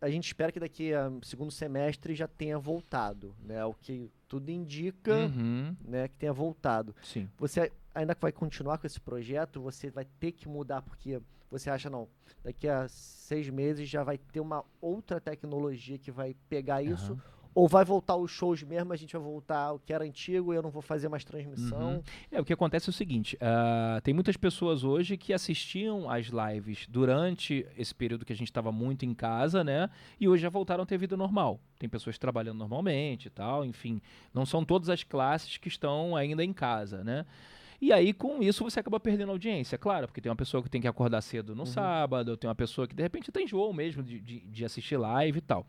A 0.02 0.10
gente 0.10 0.26
espera 0.28 0.52
que 0.52 0.60
daqui 0.60 0.94
a 0.94 1.12
segundo 1.24 1.52
semestre 1.52 2.14
já 2.14 2.28
tenha 2.28 2.60
voltado, 2.60 3.36
né, 3.44 3.64
o 3.66 3.74
que 3.74 4.12
tudo 4.28 4.50
indica, 4.50 5.14
Uhum. 5.16 5.76
né, 5.84 6.08
que 6.08 6.16
tenha 6.18 6.34
voltado. 6.34 6.96
Sim. 7.02 7.30
Você 7.38 7.72
ainda 7.94 8.16
vai 8.20 8.32
continuar 8.32 8.78
com 8.78 8.86
esse 8.88 9.00
projeto, 9.00 9.62
você 9.62 9.90
vai 9.90 10.06
ter 10.20 10.32
que 10.32 10.48
mudar, 10.48 10.82
porque 10.82 11.22
você 11.50 11.70
acha, 11.70 11.90
não, 11.90 12.08
daqui 12.44 12.68
a 12.68 12.88
seis 12.90 13.50
meses 13.50 13.88
já 13.90 14.04
vai 14.04 14.18
ter 14.18 14.40
uma 14.42 14.64
outra 14.82 15.20
tecnologia 15.22 15.98
que 15.98 16.12
vai 16.12 16.36
pegar 16.50 16.84
isso. 16.84 17.20
Ou 17.56 17.70
vai 17.70 17.86
voltar 17.86 18.18
os 18.18 18.30
shows 18.30 18.62
mesmo, 18.64 18.92
a 18.92 18.98
gente 18.98 19.14
vai 19.14 19.22
voltar 19.22 19.72
o 19.72 19.80
que 19.80 19.94
era 19.94 20.04
antigo 20.04 20.54
e 20.54 20.58
eu 20.58 20.62
não 20.62 20.70
vou 20.70 20.82
fazer 20.82 21.08
mais 21.08 21.24
transmissão. 21.24 21.94
Uhum. 21.96 22.04
É, 22.30 22.42
o 22.42 22.44
que 22.44 22.52
acontece 22.52 22.90
é 22.90 22.92
o 22.92 22.94
seguinte, 22.94 23.38
ah, 23.40 24.02
tem 24.04 24.14
muitas 24.14 24.36
pessoas 24.36 24.84
hoje 24.84 25.16
que 25.16 25.32
assistiam 25.32 26.10
às 26.10 26.28
lives 26.28 26.86
durante 26.90 27.66
esse 27.78 27.96
período 27.96 28.26
que 28.26 28.34
a 28.34 28.36
gente 28.36 28.50
estava 28.50 28.74
muito 28.74 29.06
em 29.06 29.14
casa, 29.14 29.64
né? 29.64 29.90
E 30.20 30.28
hoje 30.28 30.44
já 30.44 30.50
voltaram 30.50 30.84
a 30.84 30.86
ter 30.86 30.98
vida 30.98 31.16
normal. 31.16 31.58
Tem 31.80 31.88
pessoas 31.88 32.18
trabalhando 32.18 32.60
normalmente 32.60 33.28
e 33.28 33.30
tal, 33.30 33.64
enfim. 33.66 34.02
Não 34.34 34.46
são 34.46 34.66
todas 34.66 34.90
as 34.90 35.04
classes 35.04 35.56
que 35.58 35.70
estão 35.70 36.14
ainda 36.14 36.44
em 36.44 36.52
casa, 36.52 37.06
né? 37.06 37.26
E 37.82 37.92
aí, 37.94 38.14
com 38.14 38.42
isso, 38.42 38.64
você 38.64 38.80
acaba 38.80 39.00
perdendo 39.00 39.32
audiência, 39.32 39.78
claro, 39.78 40.08
porque 40.08 40.20
tem 40.22 40.30
uma 40.30 40.36
pessoa 40.36 40.64
que 40.64 40.70
tem 40.70 40.82
que 40.82 40.88
acordar 40.88 41.22
cedo 41.22 41.54
no 41.54 41.62
Uhum. 41.62 41.66
sábado, 41.66 42.36
tem 42.38 42.50
uma 42.50 42.56
pessoa 42.56 42.88
que 42.88 42.96
de 42.96 43.04
repente 43.04 43.32
tem 43.32 43.46
enjoou 43.46 43.72
mesmo 43.74 44.02
de, 44.02 44.20
de, 44.20 44.40
de 44.40 44.66
assistir 44.66 44.98
live 44.98 45.38
e 45.38 45.42
tal. 45.42 45.66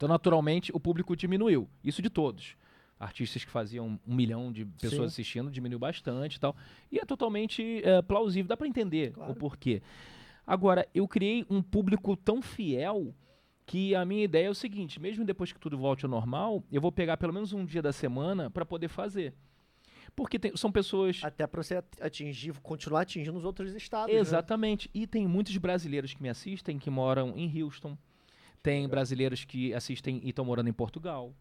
Então, 0.00 0.08
naturalmente, 0.08 0.72
o 0.74 0.80
público 0.80 1.14
diminuiu. 1.14 1.68
Isso 1.84 2.00
de 2.00 2.08
todos. 2.08 2.56
Artistas 2.98 3.44
que 3.44 3.50
faziam 3.50 4.00
um 4.08 4.14
milhão 4.14 4.50
de 4.50 4.64
pessoas 4.64 5.12
Sim. 5.12 5.20
assistindo 5.22 5.50
diminuiu 5.50 5.78
bastante 5.78 6.36
e 6.36 6.40
tal. 6.40 6.56
E 6.90 6.98
é 6.98 7.04
totalmente 7.04 7.82
é, 7.84 8.00
plausível, 8.00 8.48
dá 8.48 8.56
pra 8.56 8.66
entender 8.66 9.12
Claro. 9.12 9.32
o 9.32 9.36
porquê. 9.36 9.82
Agora, 10.46 10.88
eu 10.94 11.06
criei 11.06 11.44
um 11.50 11.60
público 11.60 12.16
tão 12.16 12.40
fiel 12.40 13.14
que 13.66 13.94
a 13.94 14.02
minha 14.06 14.24
ideia 14.24 14.46
é 14.46 14.50
o 14.50 14.54
seguinte: 14.54 14.98
mesmo 14.98 15.22
depois 15.22 15.52
que 15.52 15.60
tudo 15.60 15.76
volte 15.76 16.06
ao 16.06 16.10
normal, 16.10 16.64
eu 16.72 16.80
vou 16.80 16.90
pegar 16.90 17.18
pelo 17.18 17.34
menos 17.34 17.52
um 17.52 17.62
dia 17.66 17.82
da 17.82 17.92
semana 17.92 18.48
para 18.48 18.64
poder 18.64 18.88
fazer. 18.88 19.34
Porque 20.16 20.38
tem- 20.38 20.56
são 20.56 20.72
pessoas. 20.72 21.20
Até 21.22 21.46
para 21.46 21.62
você 21.62 21.76
at- 21.76 22.00
atingir, 22.00 22.54
continuar 22.62 23.02
atingindo 23.02 23.36
os 23.36 23.44
outros 23.44 23.74
estados. 23.74 24.14
né? 24.14 24.18
Exatamente. 24.18 24.88
E 24.94 25.06
tem 25.06 25.26
muitos 25.28 25.54
brasileiros 25.58 26.14
que 26.14 26.22
me 26.22 26.30
assistem 26.30 26.78
que 26.78 26.88
moram 26.88 27.34
em 27.36 27.62
Houston. 27.62 27.98
Tem 28.62 28.88
brasileiros 28.88 29.44
que 29.44 29.72
assistem 29.74 30.20
e 30.22 30.30
estão 30.30 30.44
morando 30.44 30.68
em 30.68 30.72
Portugal. 30.72 31.34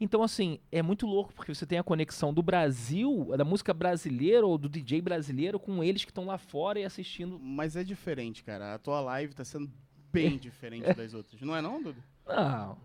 Então, 0.00 0.24
assim, 0.24 0.58
é 0.72 0.82
muito 0.82 1.06
louco 1.06 1.32
porque 1.32 1.54
você 1.54 1.64
tem 1.64 1.78
a 1.78 1.82
conexão 1.84 2.34
do 2.34 2.42
Brasil, 2.42 3.28
da 3.36 3.44
música 3.44 3.72
brasileira 3.72 4.44
ou 4.44 4.58
do 4.58 4.68
DJ 4.68 5.00
brasileiro 5.00 5.60
com 5.60 5.84
eles 5.84 6.04
que 6.04 6.10
estão 6.10 6.26
lá 6.26 6.36
fora 6.36 6.80
e 6.80 6.84
assistindo. 6.84 7.38
Mas 7.38 7.76
é 7.76 7.84
diferente, 7.84 8.42
cara. 8.42 8.74
A 8.74 8.78
tua 8.78 9.00
live 9.00 9.34
tá 9.34 9.44
sendo 9.44 9.70
bem 10.12 10.36
diferente 10.38 10.92
das 10.94 11.14
outras. 11.14 11.40
Não 11.42 11.54
é 11.54 11.62
não, 11.62 11.80
Dudu? 11.80 12.02
Não. 12.26 12.76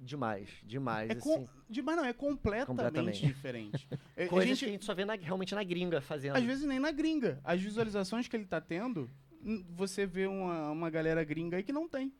Demais, 0.00 0.48
demais. 0.64 1.10
É 1.10 1.12
assim. 1.14 1.20
com... 1.20 1.46
de- 1.68 1.82
Mas 1.82 1.96
não, 1.96 2.04
é 2.04 2.12
completamente, 2.12 2.66
Completamente. 2.66 3.26
diferente. 3.26 3.88
É, 4.16 4.24
a 4.24 4.28
Coisas 4.28 4.48
gente- 4.48 4.58
que 4.60 4.64
a 4.64 4.68
gente 4.72 4.84
só 4.86 4.94
vê 4.94 5.04
na- 5.04 5.14
realmente 5.14 5.54
na 5.54 5.62
gringa 5.62 6.00
fazendo. 6.00 6.36
Às 6.36 6.44
vezes 6.44 6.64
nem 6.66 6.78
na 6.78 6.90
gringa. 6.90 7.38
As 7.44 7.60
visualizações 7.60 8.26
que 8.26 8.34
ele 8.34 8.46
tá 8.46 8.60
tendo, 8.62 9.10
você 9.68 10.06
vê 10.06 10.26
uma, 10.26 10.70
uma 10.70 10.88
galera 10.88 11.22
gringa 11.22 11.58
aí 11.58 11.62
que 11.62 11.72
não 11.72 11.86
tem. 11.86 12.10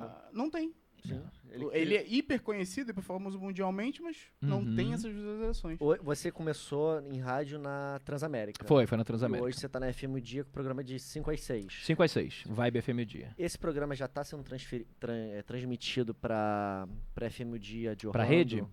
Ah, 0.00 0.28
não 0.32 0.50
tem. 0.50 0.74
Sim. 1.06 1.20
Ele, 1.50 1.66
Ele- 1.72 1.96
é 1.96 2.06
hiper 2.08 2.40
conhecido, 2.42 2.90
hiper 2.90 3.04
famoso 3.04 3.38
mundialmente, 3.38 4.00
mas 4.00 4.16
não 4.40 4.60
Uhum. 4.60 4.74
tem 4.74 4.94
essas 4.94 5.12
visualizações. 5.12 5.78
Você 6.02 6.30
começou 6.32 6.98
em 7.12 7.18
rádio 7.20 7.58
na 7.58 8.00
Transamérica. 8.06 8.64
Foi, 8.66 8.86
foi 8.86 8.96
na 8.96 9.02
E 9.02 9.04
Transamérica. 9.04 9.46
hoje 9.46 9.58
você 9.58 9.68
tá 9.68 9.78
na 9.78 9.92
FM 9.92 10.14
o 10.14 10.20
Dia 10.20 10.42
com 10.44 10.48
o 10.50 10.52
programa 10.52 10.82
de 10.82 10.98
5 10.98 11.30
às 11.30 11.42
6. 11.42 11.80
5 11.84 12.02
às 12.02 12.10
6, 12.10 12.44
Vibe 12.46 12.80
FM 12.80 13.00
o 13.02 13.04
dia. 13.06 13.34
Esse 13.36 13.58
programa 13.58 13.94
já 13.94 14.06
está 14.06 14.24
sendo 14.24 14.42
tran- 14.42 15.12
é, 15.12 15.42
transmitido 15.42 16.14
para 16.14 16.88
para 17.14 17.28
FM 17.30 17.52
o 17.52 17.58
Dia 17.58 17.94
de 17.94 18.06
Orlando? 18.08 18.26
Pra 18.26 18.36
rede? 18.36 18.64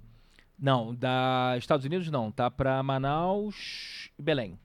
Não, 0.58 0.96
da 0.96 1.56
Estados 1.58 1.86
Unidos 1.86 2.10
não, 2.10 2.32
tá 2.32 2.50
pra 2.50 2.82
Manaus 2.82 4.10
e 4.18 4.22
Belém. 4.22 4.58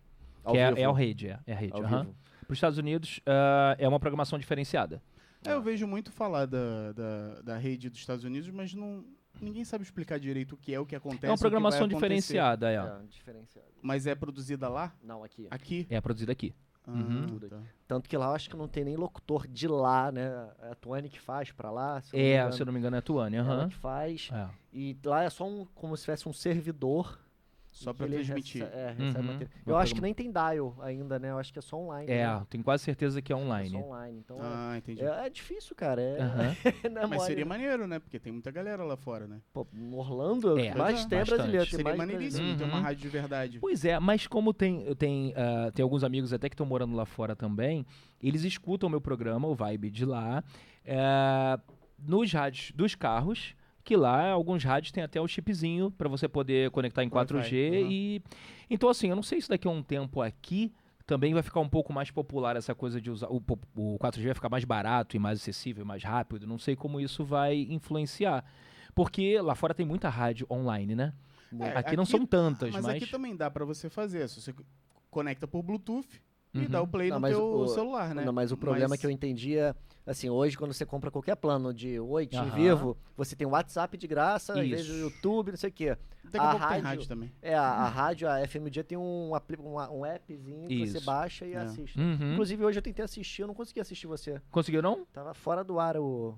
Ao 0.45 0.53
que 0.53 0.59
é, 0.61 0.69
vivo? 0.69 0.81
é 0.81 0.85
a 0.85 0.93
rede, 0.93 1.27
é, 1.29 1.39
é 1.47 1.53
a 1.53 1.57
rede. 1.57 1.73
Vivo. 1.81 1.89
Para 1.89 2.53
os 2.53 2.57
Estados 2.59 2.79
Unidos 2.79 3.21
ah, 3.27 3.75
é 3.79 3.89
uma 3.89 3.99
programação 3.99 4.39
diferenciada. 4.39 5.03
É, 5.51 5.55
eu 5.55 5.63
vejo 5.63 5.87
muito 5.87 6.13
falar 6.13 6.47
da, 6.47 6.93
da, 6.93 7.43
da 7.43 7.59
rede 7.59 7.89
dos 7.89 7.99
Estados 7.99 8.25
Unidos, 8.25 8.49
mas 8.51 8.75
não, 8.75 9.05
ninguém 9.41 9.65
sabe 9.65 9.85
explicar 9.85 10.19
direito 10.19 10.55
o 10.55 10.57
que 10.57 10.75
é, 10.75 10.81
o 10.81 10.87
que 10.87 10.97
acontece. 10.97 11.27
É 11.27 11.29
uma 11.29 11.35
o 11.35 11.37
que 11.37 11.43
vai 11.43 11.51
programação 11.51 11.89
diferenciada, 11.89 12.71
é. 12.71 12.77
É, 12.77 13.07
diferenciado. 13.09 13.69
Mas 13.83 14.07
é 14.07 14.15
produzida 14.15 14.69
lá? 14.69 14.95
Não, 15.03 15.23
aqui. 15.25 15.47
Aqui? 15.51 15.87
É 15.91 16.01
produzida 16.01 16.33
aqui. 16.33 16.55
Ah, 16.89 17.27
Tudo 17.27 17.49
tá. 17.49 17.61
Tanto 17.89 18.09
que 18.09 18.17
lá 18.17 18.27
eu 18.27 18.33
acho 18.33 18.49
que 18.49 18.57
não 18.57 18.69
tem 18.69 18.85
nem 18.85 18.97
locutor 18.97 19.49
de 19.49 19.67
lá, 19.67 20.13
né? 20.13 20.49
É 20.63 20.71
a 20.71 20.75
Tuane 20.77 21.09
que 21.09 21.21
faz 21.21 21.51
pra 21.51 21.71
lá. 21.71 22.01
se 22.01 22.17
É, 22.17 22.51
se 22.53 22.63
eu 22.63 22.67
não 22.67 22.73
me 22.73 22.79
engano, 22.79 22.95
é 22.95 23.01
a 23.01 23.03
Tuane. 23.03 23.37
Ela 23.37 23.55
aham. 23.55 23.69
que 23.69 23.75
faz. 23.75 24.31
É. 24.33 24.49
E 24.73 24.97
lá 25.05 25.25
é 25.25 25.31
só 25.31 25.49
um, 25.49 25.65
como 25.75 25.97
se 25.97 26.05
tivesse 26.05 26.29
um 26.29 26.33
servidor. 26.33 27.19
Só 27.79 27.91
ele 28.01 28.15
transmitir. 28.17 28.63
rece- 28.65 28.75
é, 28.75 28.87
recebe 28.93 29.19
Uhum. 29.19 29.25
material. 29.33 29.51
Uma 29.67 29.73
Eu 29.73 29.77
acho 29.77 29.95
que 29.95 30.01
nem 30.01 30.15
tem 30.15 30.33
dial 30.33 30.77
ainda, 30.81 31.19
né? 31.19 31.31
Eu 31.31 31.39
acho 31.39 31.53
que 31.53 31.59
é 31.59 31.63
só 31.63 31.77
online. 31.77 32.11
É, 32.11 32.27
né? 32.27 32.47
tenho 32.49 32.65
quase 32.65 32.83
certeza 32.85 33.21
que 33.21 33.33
é 33.33 33.37
É 33.37 33.39
online. 33.39 33.69
só 33.71 33.77
online. 33.79 34.19
Então 34.19 34.39
Ah, 34.41 34.75
entendi. 34.79 35.03
é, 35.03 35.27
é 35.27 35.31
difícil, 35.31 35.77
cara. 35.77 36.01
É, 36.01 36.17
é 37.05 37.07
Mas 37.07 37.23
seria 37.25 37.45
maneiro, 37.45 37.87
né? 37.87 37.99
Porque 37.99 38.19
tem 38.19 38.33
muita 38.33 38.51
galera 38.51 38.83
lá 38.83 38.97
fora, 38.97 39.27
né? 39.27 39.41
Pô, 39.53 39.67
Orlando, 39.93 40.59
É, 40.59 40.73
Pois 40.73 41.05
é. 41.05 41.09
tem 41.09 41.19
é 41.19 41.21
Bastante. 41.21 41.27
brasileiro. 41.29 41.65
Tem 41.67 41.71
Seria 41.71 41.85
mais 41.85 41.99
maneiríssimo 41.99 42.57
ter 42.57 42.65
uma 42.65 42.77
Uhum. 42.79 42.83
rádio 42.83 43.03
de 43.03 43.09
verdade. 43.09 43.59
Pois 43.61 43.85
é, 43.85 43.99
mas 44.01 44.27
como 44.27 44.55
tem, 44.55 44.95
tem, 44.95 45.35
ah, 45.37 45.71
tem 45.73 45.83
alguns 45.83 46.03
amigos 46.03 46.33
até 46.33 46.49
que 46.49 46.55
estão 46.55 46.65
morando 46.67 46.97
lá 46.97 47.05
fora 47.05 47.37
também, 47.37 47.85
eles 48.23 48.43
escutam 48.43 48.87
o 48.87 48.91
meu 48.91 49.01
programa, 49.01 49.47
o 49.47 49.55
Vibe 49.55 49.91
de 49.91 50.05
lá, 50.07 50.43
eh, 50.85 51.59
nos 51.99 52.33
rádios 52.33 52.73
dos 52.75 52.95
carros, 52.95 53.55
que 53.87 53.97
lá 53.97 54.31
alguns 54.31 54.65
rádios 54.65 54.91
têm 54.91 55.05
até 55.05 55.21
o 55.21 55.29
chipzinho 55.29 55.93
para 55.93 56.09
você 56.09 56.27
poder 56.27 56.73
conectar 56.73 57.05
em 57.05 57.09
4G 57.09 57.37
Wi-Fi, 57.37 57.69
aham. 57.69 57.89
e 57.89 58.23
então 58.69 58.89
assim, 58.89 59.09
eu 59.09 59.15
não 59.15 59.23
sei 59.23 59.41
se 59.41 59.49
daqui 59.49 59.69
a 59.69 59.71
um 59.71 59.81
tempo 59.81 60.21
aqui 60.21 60.75
também 61.07 61.33
vai 61.33 61.43
ficar 61.43 61.61
um 61.61 61.69
pouco 61.69 61.93
mais 61.93 62.11
popular 62.11 62.57
essa 62.57 62.75
coisa 62.75 63.01
de 63.01 63.13
usar. 63.13 63.29
O, 63.29 63.37
o 63.77 63.97
4G 64.01 64.25
vai 64.25 64.35
ficar 64.35 64.49
mais 64.49 64.65
barato 64.65 65.15
e 65.15 65.21
mais 65.21 65.41
acessível, 65.41 65.85
mais 65.85 66.03
rápido. 66.03 66.49
Não 66.49 66.59
sei 66.59 66.75
como 66.75 67.01
isso 67.01 67.25
vai 67.25 67.55
influenciar. 67.71 68.45
Porque 68.93 69.41
lá 69.41 69.55
fora 69.55 69.73
tem 69.73 69.87
muita 69.87 70.09
rádio 70.09 70.49
online, 70.51 70.97
né? 70.97 71.13
É, 71.61 71.69
aqui, 71.69 71.79
aqui, 71.79 71.97
não 71.97 72.05
são 72.05 72.27
tantas, 72.27 72.73
mas. 72.73 72.85
Mas 72.85 72.97
aqui 72.97 73.07
também 73.07 73.37
dá 73.37 73.49
para 73.49 73.65
você 73.65 73.89
fazer. 73.89 74.29
Se 74.29 74.41
você 74.41 74.53
conecta 75.09 75.47
por 75.47 75.63
Bluetooth, 75.63 76.21
uhum. 76.59 76.65
e 76.65 76.69
dá 76.69 76.83
o 76.83 76.87
play 76.87 77.11
não, 77.11 77.21
no 77.21 77.29
teu 77.29 77.45
o, 77.45 77.69
celular, 77.69 78.15
né? 78.15 78.25
Não, 78.25 78.33
mas 78.33 78.53
o 78.53 78.57
problema 78.57 78.91
mas... 78.91 79.01
que 79.01 79.07
eu 79.07 79.11
entendi 79.11 79.57
é, 79.57 79.75
assim, 80.07 80.29
hoje 80.31 80.57
quando 80.57 80.73
você 80.73 80.87
compra 80.87 81.11
qualquer 81.11 81.37
plano 81.37 81.73
de 81.73 81.99
Oi, 81.99 82.27
de 82.27 82.41
Vivo, 82.51 82.97
você 83.17 83.35
tem 83.35 83.47
WhatsApp 83.47 83.97
de 83.97 84.07
graça, 84.07 84.53
Isso. 84.53 84.63
às 84.63 84.69
vezes 84.69 84.91
o 84.91 84.99
YouTube, 84.99 85.51
não 85.51 85.59
sei 85.59 85.71
o 85.71 85.73
quê. 85.73 85.97
Daqui 86.25 86.39
a, 86.39 86.51
a 86.51 86.57
rádio, 86.57 86.85
rádio 86.85 87.09
também. 87.09 87.33
É, 87.41 87.55
a, 87.55 87.63
a, 87.63 87.89
rádio, 87.89 88.29
a 88.29 88.47
FM 88.47 88.69
Dia 88.71 88.83
tem 88.83 88.99
um, 88.99 89.33
um, 89.33 89.75
um 89.75 90.05
appzinho 90.05 90.71
Isso. 90.71 90.95
que 90.95 91.01
você 91.01 91.01
baixa 91.05 91.47
e 91.47 91.53
é. 91.53 91.59
assiste. 91.59 91.99
Uhum. 91.99 92.33
Inclusive 92.33 92.65
hoje 92.65 92.79
eu 92.79 92.83
tentei 92.83 93.05
assistir, 93.05 93.43
eu 93.43 93.49
não 93.49 93.55
consegui 93.55 93.81
assistir 93.81 94.07
você. 94.07 94.41
Conseguiu 94.51 94.83
não? 94.83 95.07
Tava 95.13 95.35
fora 95.35 95.63
do 95.63 95.79
ar 95.79 95.97
o... 95.97 96.37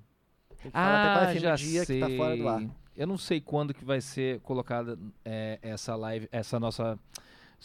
Ah, 0.75 1.33
já 1.35 1.55
Dia 1.55 1.85
sei. 1.85 2.01
que 2.01 2.09
tá 2.09 2.17
fora 2.17 2.37
do 2.37 2.49
ar. 2.49 2.63
Eu 2.97 3.07
não 3.07 3.17
sei 3.17 3.41
quando 3.41 3.73
que 3.73 3.85
vai 3.85 4.01
ser 4.01 4.41
colocada 4.41 4.99
é, 5.25 5.61
essa 5.63 5.95
live, 5.95 6.29
essa 6.33 6.59
nossa 6.59 6.99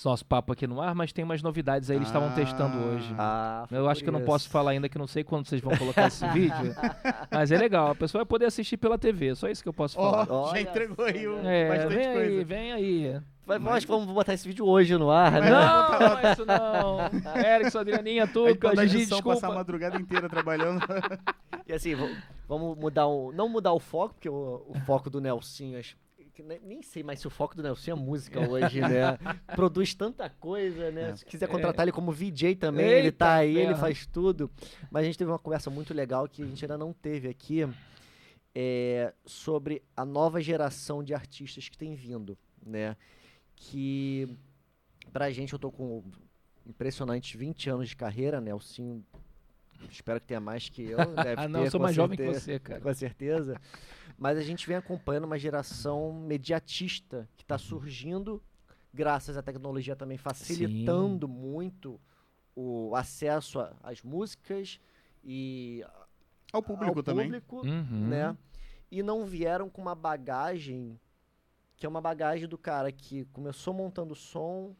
nosso 0.04 0.26
papo 0.26 0.52
aqui 0.52 0.66
no 0.66 0.82
ar, 0.82 0.96
mas 0.96 1.14
tem 1.14 1.24
umas 1.24 1.42
novidades 1.42 1.90
aí, 1.90 1.98
eles 1.98 2.08
estavam 2.08 2.30
ah, 2.30 2.34
testando 2.34 2.78
hoje. 2.78 3.14
Ah, 3.18 3.66
eu 3.72 3.88
acho 3.88 4.04
que 4.04 4.10
eu 4.10 4.14
não 4.14 4.24
posso 4.24 4.50
falar 4.50 4.72
ainda 4.72 4.90
que 4.90 4.98
não 4.98 5.08
sei 5.08 5.24
quando 5.24 5.48
vocês 5.48 5.62
vão 5.62 5.78
colocar 5.78 6.08
esse 6.08 6.28
vídeo, 6.34 6.76
mas 7.32 7.52
é 7.52 7.58
legal, 7.58 7.92
a 7.92 7.96
pessoa 7.96 8.22
vai 8.24 8.26
poder 8.26 8.46
assistir 8.46 8.78
pela 8.78 8.98
TV, 8.98 9.36
só 9.36 9.48
isso 9.48 9.62
que 9.62 9.70
eu 9.70 9.74
posso 9.74 9.96
falar. 9.96 10.28
Oh, 10.30 10.50
já 10.50 10.62
entregou 10.62 11.06
aí 11.06 11.28
o, 11.28 11.40
é, 11.46 11.68
bastante 11.70 11.96
vem 11.96 12.14
coisa. 12.14 12.38
Aí, 12.38 12.44
vem 12.44 12.72
aí. 12.74 13.22
Mas, 13.46 13.62
mas 13.62 13.76
acho 13.76 13.86
que 13.86 13.92
vamos 13.92 14.08
botar 14.14 14.34
esse 14.34 14.48
vídeo 14.48 14.66
hoje 14.66 14.98
no 14.98 15.12
ar, 15.12 15.34
né? 15.34 15.50
Não, 15.50 16.00
não 16.00 16.20
é 16.20 16.32
isso 16.32 16.46
não. 16.46 16.98
Erickson, 17.46 17.80
Adrianinha, 17.80 18.26
Tuca, 18.26 18.76
Gigi, 18.88 19.06
desculpa. 19.06 19.34
passar 19.34 19.52
a 19.52 19.56
madrugada 19.56 20.00
inteira 20.00 20.30
trabalhando. 20.30 20.82
e 21.68 21.74
assim, 21.74 21.94
vamos 22.48 22.78
mudar 22.78 23.06
o... 23.06 23.34
Não 23.34 23.50
mudar 23.50 23.74
o 23.74 23.80
foco, 23.80 24.14
porque 24.14 24.30
o, 24.30 24.64
o 24.66 24.80
foco 24.86 25.10
do 25.10 25.20
Nelson, 25.20 25.76
acho 25.78 25.98
nem 26.42 26.82
sei 26.82 27.04
mais 27.04 27.20
se 27.20 27.28
o 27.28 27.30
foco 27.30 27.56
do 27.56 27.62
Nelson 27.62 27.92
é 27.92 27.94
música 27.94 28.40
hoje, 28.50 28.82
né? 28.82 29.18
Produz 29.56 29.94
tanta 29.94 30.30
coisa, 30.30 30.90
né? 30.90 31.12
É. 31.12 31.16
Se 31.16 31.26
quiser 31.26 31.48
contratar 31.48 31.82
é. 31.82 31.84
ele 31.86 31.92
como 31.92 32.12
VJ 32.12 32.56
também, 32.56 32.86
Eita, 32.86 32.98
ele 33.00 33.12
tá 33.12 33.34
aí, 33.36 33.58
ele 33.58 33.76
faz 33.76 34.08
tudo. 34.08 34.50
Mas 34.90 35.04
a 35.04 35.06
gente 35.06 35.18
teve 35.18 35.30
uma 35.30 35.38
conversa 35.38 35.70
muito 35.70 35.94
legal 35.94 36.28
que 36.28 36.42
a 36.42 36.46
gente 36.46 36.64
ainda 36.66 36.78
não 36.78 36.92
teve 36.92 37.28
aqui 37.28 37.68
é, 38.56 39.14
sobre 39.26 39.84
a 39.96 40.04
nova 40.04 40.42
geração 40.42 41.04
de 41.04 41.14
artistas 41.14 41.70
que 41.70 41.78
tem 41.78 41.94
vindo, 41.94 42.36
né? 42.66 42.98
Que 43.56 44.28
pra 45.12 45.30
gente, 45.30 45.54
eu 45.54 45.60
tô 45.60 45.72
com 45.72 46.04
impressionantes 46.66 47.38
20 47.38 47.70
anos 47.70 47.90
de 47.90 47.96
carreira, 47.96 48.42
Nelson 48.42 49.04
espero 49.92 50.20
que 50.20 50.28
tenha 50.28 50.40
mais 50.40 50.70
que 50.70 50.84
eu. 50.84 50.98
Deve 51.16 51.42
ah, 51.42 51.48
não, 51.48 51.62
ter, 51.62 51.68
eu 51.68 51.72
sou 51.72 51.80
mais 51.80 51.96
certeza, 51.96 52.16
jovem 52.16 52.18
que 52.18 52.40
você, 52.40 52.60
cara. 52.60 52.82
Com 52.82 52.94
certeza. 52.94 53.62
Mas 54.24 54.38
a 54.38 54.42
gente 54.42 54.66
vem 54.66 54.78
acompanhando 54.78 55.26
uma 55.26 55.38
geração 55.38 56.14
mediatista 56.14 57.28
que 57.36 57.44
está 57.44 57.58
surgindo, 57.58 58.42
graças 58.94 59.36
à 59.36 59.42
tecnologia 59.42 59.98
também 59.98 60.18
facilitando 60.18 61.28
Sim. 61.28 61.34
muito 61.34 62.00
o 62.56 62.96
acesso 62.96 63.60
às 63.84 64.02
músicas 64.02 64.80
e 65.26 65.84
ao 66.54 66.64
público 66.64 67.00
ao 67.00 67.04
também. 67.04 67.26
Público, 67.26 67.68
uhum. 67.68 68.08
né? 68.08 68.38
E 68.90 69.04
não 69.04 69.26
vieram 69.26 69.70
com 69.70 69.82
uma 69.82 69.94
bagagem 69.94 70.98
que 71.76 71.86
é 71.86 71.90
uma 71.90 72.00
bagagem 72.00 72.48
do 72.48 72.58
cara 72.58 72.94
que 72.94 73.26
começou 73.26 73.74
montando 73.74 74.16
som, 74.16 74.74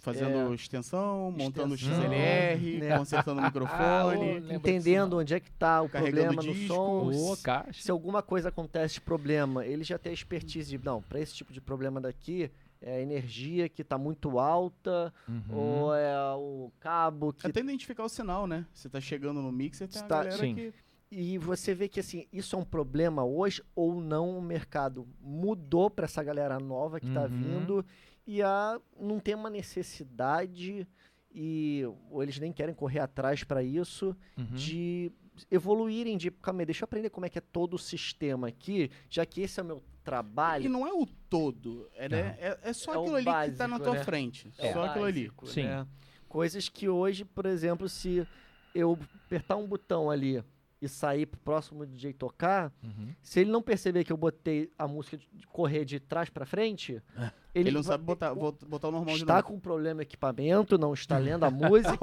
Fazendo 0.00 0.50
é, 0.50 0.54
extensão, 0.54 1.30
montando 1.30 1.74
extensão, 1.74 2.02
XLR, 2.02 2.78
né? 2.78 2.98
consertando 2.98 3.40
o 3.40 3.44
microfone. 3.44 4.44
Ah, 4.48 4.54
entendendo 4.54 5.18
onde 5.18 5.34
é 5.34 5.40
que 5.40 5.50
está 5.50 5.82
o 5.82 5.88
problema 5.88 6.42
no 6.42 6.54
som. 6.66 7.10
Oh, 7.12 7.36
se 7.72 7.90
alguma 7.90 8.22
coisa 8.22 8.48
acontece 8.48 8.94
de 8.94 9.00
problema, 9.02 9.64
ele 9.64 9.84
já 9.84 9.98
tem 9.98 10.10
a 10.10 10.14
expertise 10.14 10.70
de, 10.70 10.82
não, 10.82 11.02
para 11.02 11.20
esse 11.20 11.34
tipo 11.34 11.52
de 11.52 11.60
problema 11.60 12.00
daqui, 12.00 12.50
é 12.80 12.96
a 12.96 13.00
energia 13.00 13.68
que 13.68 13.82
está 13.82 13.98
muito 13.98 14.38
alta, 14.38 15.12
uhum. 15.28 15.42
ou 15.50 15.94
é 15.94 16.34
o 16.34 16.72
cabo 16.80 17.32
que... 17.32 17.46
Até 17.46 17.60
identificar 17.60 18.04
o 18.04 18.08
sinal, 18.08 18.46
né? 18.46 18.64
Você 18.72 18.86
está 18.86 19.00
chegando 19.00 19.42
no 19.42 19.52
mixer, 19.52 19.86
tem 19.86 20.02
tá, 20.02 20.20
a 20.20 20.24
galera 20.24 20.38
sim. 20.38 20.54
que... 20.54 20.72
E 21.12 21.36
você 21.38 21.74
vê 21.74 21.88
que 21.88 21.98
assim, 21.98 22.26
isso 22.32 22.54
é 22.54 22.58
um 22.58 22.64
problema 22.64 23.24
hoje 23.24 23.62
ou 23.74 24.00
não 24.00 24.38
o 24.38 24.40
mercado 24.40 25.08
mudou 25.20 25.90
para 25.90 26.04
essa 26.04 26.22
galera 26.22 26.60
nova 26.60 27.00
que 27.00 27.08
está 27.08 27.22
uhum. 27.22 27.28
vindo 27.28 27.86
e 28.30 28.42
a, 28.42 28.80
não 28.96 29.18
tem 29.18 29.34
uma 29.34 29.50
necessidade 29.50 30.86
e 31.34 31.82
ou 32.08 32.22
eles 32.22 32.38
nem 32.38 32.52
querem 32.52 32.72
correr 32.72 33.00
atrás 33.00 33.42
para 33.42 33.60
isso 33.60 34.16
uhum. 34.38 34.44
de 34.54 35.10
evoluírem 35.50 36.16
de 36.16 36.30
calma 36.30 36.60
aí, 36.60 36.66
deixa 36.66 36.84
eu 36.84 36.84
aprender 36.84 37.10
como 37.10 37.26
é 37.26 37.28
que 37.28 37.38
é 37.38 37.40
todo 37.40 37.74
o 37.74 37.78
sistema 37.78 38.46
aqui, 38.46 38.88
já 39.08 39.26
que 39.26 39.40
esse 39.40 39.58
é 39.58 39.64
o 39.64 39.66
meu 39.66 39.82
trabalho. 40.04 40.64
E 40.64 40.68
não 40.68 40.86
é 40.86 40.92
o 40.92 41.04
todo, 41.28 41.90
é, 41.96 42.08
né? 42.08 42.36
é, 42.38 42.58
é 42.62 42.72
só 42.72 42.94
é 42.94 42.98
aquilo 42.98 43.16
ali 43.16 43.24
básico, 43.24 43.52
que 43.52 43.58
tá 43.58 43.66
na 43.66 43.80
tua 43.80 43.94
né? 43.94 44.04
frente. 44.04 44.52
É 44.58 44.72
só 44.72 44.84
aquilo 44.84 45.04
ali. 45.06 45.32
Sim. 45.46 45.64
Né? 45.64 45.84
Coisas 46.28 46.68
que 46.68 46.88
hoje, 46.88 47.24
por 47.24 47.46
exemplo, 47.46 47.88
se 47.88 48.24
eu 48.72 48.96
apertar 49.26 49.56
um 49.56 49.66
botão 49.66 50.08
ali 50.08 50.40
e 50.80 50.88
sair 50.88 51.26
pro 51.26 51.38
próximo 51.40 51.84
DJ 51.84 52.12
tocar, 52.14 52.72
uhum. 52.82 53.12
se 53.22 53.40
ele 53.40 53.50
não 53.50 53.60
perceber 53.60 54.04
que 54.04 54.12
eu 54.12 54.16
botei 54.16 54.70
a 54.78 54.88
música 54.88 55.16
de 55.16 55.46
correr 55.46 55.84
de 55.84 56.00
trás 56.00 56.30
para 56.30 56.46
frente, 56.46 57.02
é. 57.16 57.30
ele, 57.54 57.68
ele, 57.68 57.70
não 57.72 57.82
sabe 57.82 58.02
botar, 58.02 58.34
botar 58.34 58.88
o 58.88 58.90
normal 58.90 59.14
Está 59.14 59.42
com 59.42 59.58
problema 59.58 59.96
no 59.96 60.02
equipamento, 60.02 60.78
não 60.78 60.94
está 60.94 61.18
lendo 61.18 61.44
a 61.44 61.50
música, 61.50 61.98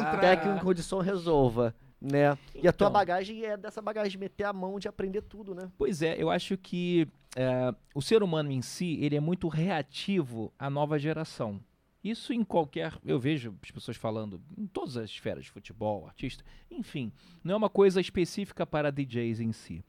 até 0.00 0.36
que 0.36 0.48
um 0.48 0.58
condição 0.58 1.00
resolva. 1.00 1.74
Né? 2.00 2.36
E 2.54 2.58
então, 2.58 2.68
a 2.68 2.72
tua 2.72 2.86
então. 2.86 2.90
bagagem 2.92 3.44
é 3.44 3.56
dessa 3.56 3.80
bagagem 3.80 4.10
de 4.10 4.18
meter 4.18 4.44
a 4.44 4.52
mão, 4.52 4.78
de 4.78 4.86
aprender 4.88 5.22
tudo, 5.22 5.54
né? 5.54 5.70
Pois 5.78 6.02
é, 6.02 6.22
eu 6.22 6.30
acho 6.30 6.56
que 6.58 7.08
é, 7.34 7.74
o 7.94 8.02
ser 8.02 8.22
humano 8.22 8.50
em 8.50 8.60
si, 8.60 8.98
ele 9.00 9.16
é 9.16 9.20
muito 9.20 9.48
reativo 9.48 10.52
à 10.58 10.68
nova 10.68 10.98
geração. 10.98 11.60
Isso 12.04 12.34
em 12.34 12.44
qualquer. 12.44 12.92
Eu 13.02 13.18
vejo 13.18 13.56
as 13.62 13.70
pessoas 13.70 13.96
falando 13.96 14.38
em 14.58 14.66
todas 14.66 14.98
as 14.98 15.08
esferas 15.08 15.46
de 15.46 15.50
futebol, 15.50 16.06
artista, 16.06 16.44
enfim. 16.70 17.10
Não 17.42 17.54
é 17.54 17.56
uma 17.56 17.70
coisa 17.70 17.98
específica 17.98 18.66
para 18.66 18.92
DJs 18.92 19.40
em 19.40 19.52
si. 19.52 19.82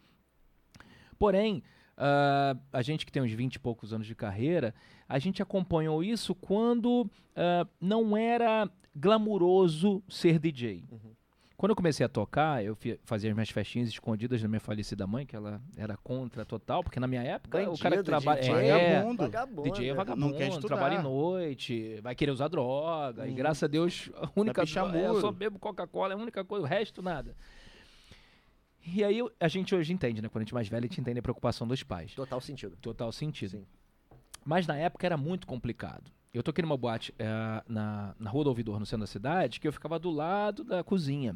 Porém, 1.20 1.62
uh, 1.98 2.58
a 2.72 2.82
gente 2.82 3.06
que 3.06 3.12
tem 3.12 3.22
uns 3.22 3.34
20 3.34 3.56
e 3.56 3.60
poucos 3.60 3.94
anos 3.94 4.08
de 4.08 4.16
carreira, 4.16 4.74
a 5.10 5.20
gente 5.20 5.42
acompanhou 5.42 6.02
isso 6.02 6.34
quando 6.34 7.02
uh, 7.02 7.70
não 7.82 8.16
era 8.16 8.72
glamuroso 8.96 10.02
ser 10.08 10.40
DJ. 10.40 10.86
Uhum. 10.90 11.15
Quando 11.58 11.70
eu 11.70 11.76
comecei 11.76 12.06
a 12.06 12.10
tocar, 12.10 12.64
eu 12.64 12.78
fazia 13.04 13.30
as 13.30 13.36
minhas 13.36 13.50
festinhas 13.50 13.88
escondidas 13.88 14.42
da 14.42 14.48
minha 14.48 14.60
falecida 14.60 15.08
mãe, 15.08 15.26
que 15.26 15.36
ela 15.36 15.62
era 15.78 15.96
contra 15.96 16.46
total, 16.46 16.84
porque 16.84 17.00
na 17.00 17.08
minha 17.08 17.24
época 17.24 17.58
Bandido, 17.58 17.74
o 17.74 17.80
cara 17.80 17.98
que 17.98 18.04
trabalha. 18.04 18.42
DJ 18.42 18.54
é, 18.54 18.68
é 18.68 19.14
vagabundo. 19.14 19.64
DJ 19.64 19.90
é 19.90 19.94
vagabundo, 19.94 20.28
não 20.28 20.38
quer 20.38 20.50
trabalha 20.60 20.96
em 20.96 21.04
noite, 21.04 22.00
vai 22.02 22.14
querer 22.14 22.32
usar 22.32 22.50
droga, 22.50 23.24
hum. 23.24 23.28
e 23.28 23.34
graças 23.34 23.64
a 23.64 23.68
Deus, 23.68 24.12
a 24.16 24.30
única 24.36 24.66
coisa. 24.66 24.98
É, 24.98 25.08
eu 25.08 25.22
só 25.22 25.32
bebo 25.32 25.58
Coca-Cola, 25.58 26.14
é 26.14 26.16
a 26.16 26.20
única 26.20 26.44
coisa, 26.44 26.66
o 26.66 26.68
resto 26.68 27.02
nada. 27.02 27.36
E 28.86 29.04
aí 29.04 29.20
a 29.40 29.48
gente 29.48 29.74
hoje 29.74 29.94
entende, 29.94 30.22
né? 30.22 30.30
Quando 30.30 30.42
a 30.42 30.46
gente 30.46 30.54
é 30.54 30.56
mais 30.56 30.68
velho, 30.68 30.86
a 30.86 30.88
gente 30.88 31.02
entende 31.02 31.20
a 31.20 31.24
preocupação 31.24 31.68
dos 31.68 31.82
pais. 31.82 32.14
Total 32.14 32.40
sentido. 32.40 32.78
Total 32.82 33.12
sentido. 33.12 33.52
Sim. 33.52 33.66
Mas 34.44 34.68
na 34.68 34.76
época 34.78 35.08
era 35.08 35.18
muito 35.18 35.48
complicado. 35.48 36.12
Eu 36.36 36.44
toquei 36.44 36.62
numa 36.62 36.76
boate 36.76 37.16
é, 37.18 37.64
na, 37.66 38.14
na 38.20 38.30
Rua 38.30 38.44
do 38.44 38.50
Ouvidor, 38.50 38.78
no 38.78 38.86
centro 38.86 39.06
da 39.06 39.08
cidade, 39.08 39.58
que 39.58 39.66
eu 39.66 39.72
ficava 39.72 39.98
do 39.98 40.12
lado 40.12 40.66
da 40.66 40.84
cozinha. 40.84 41.34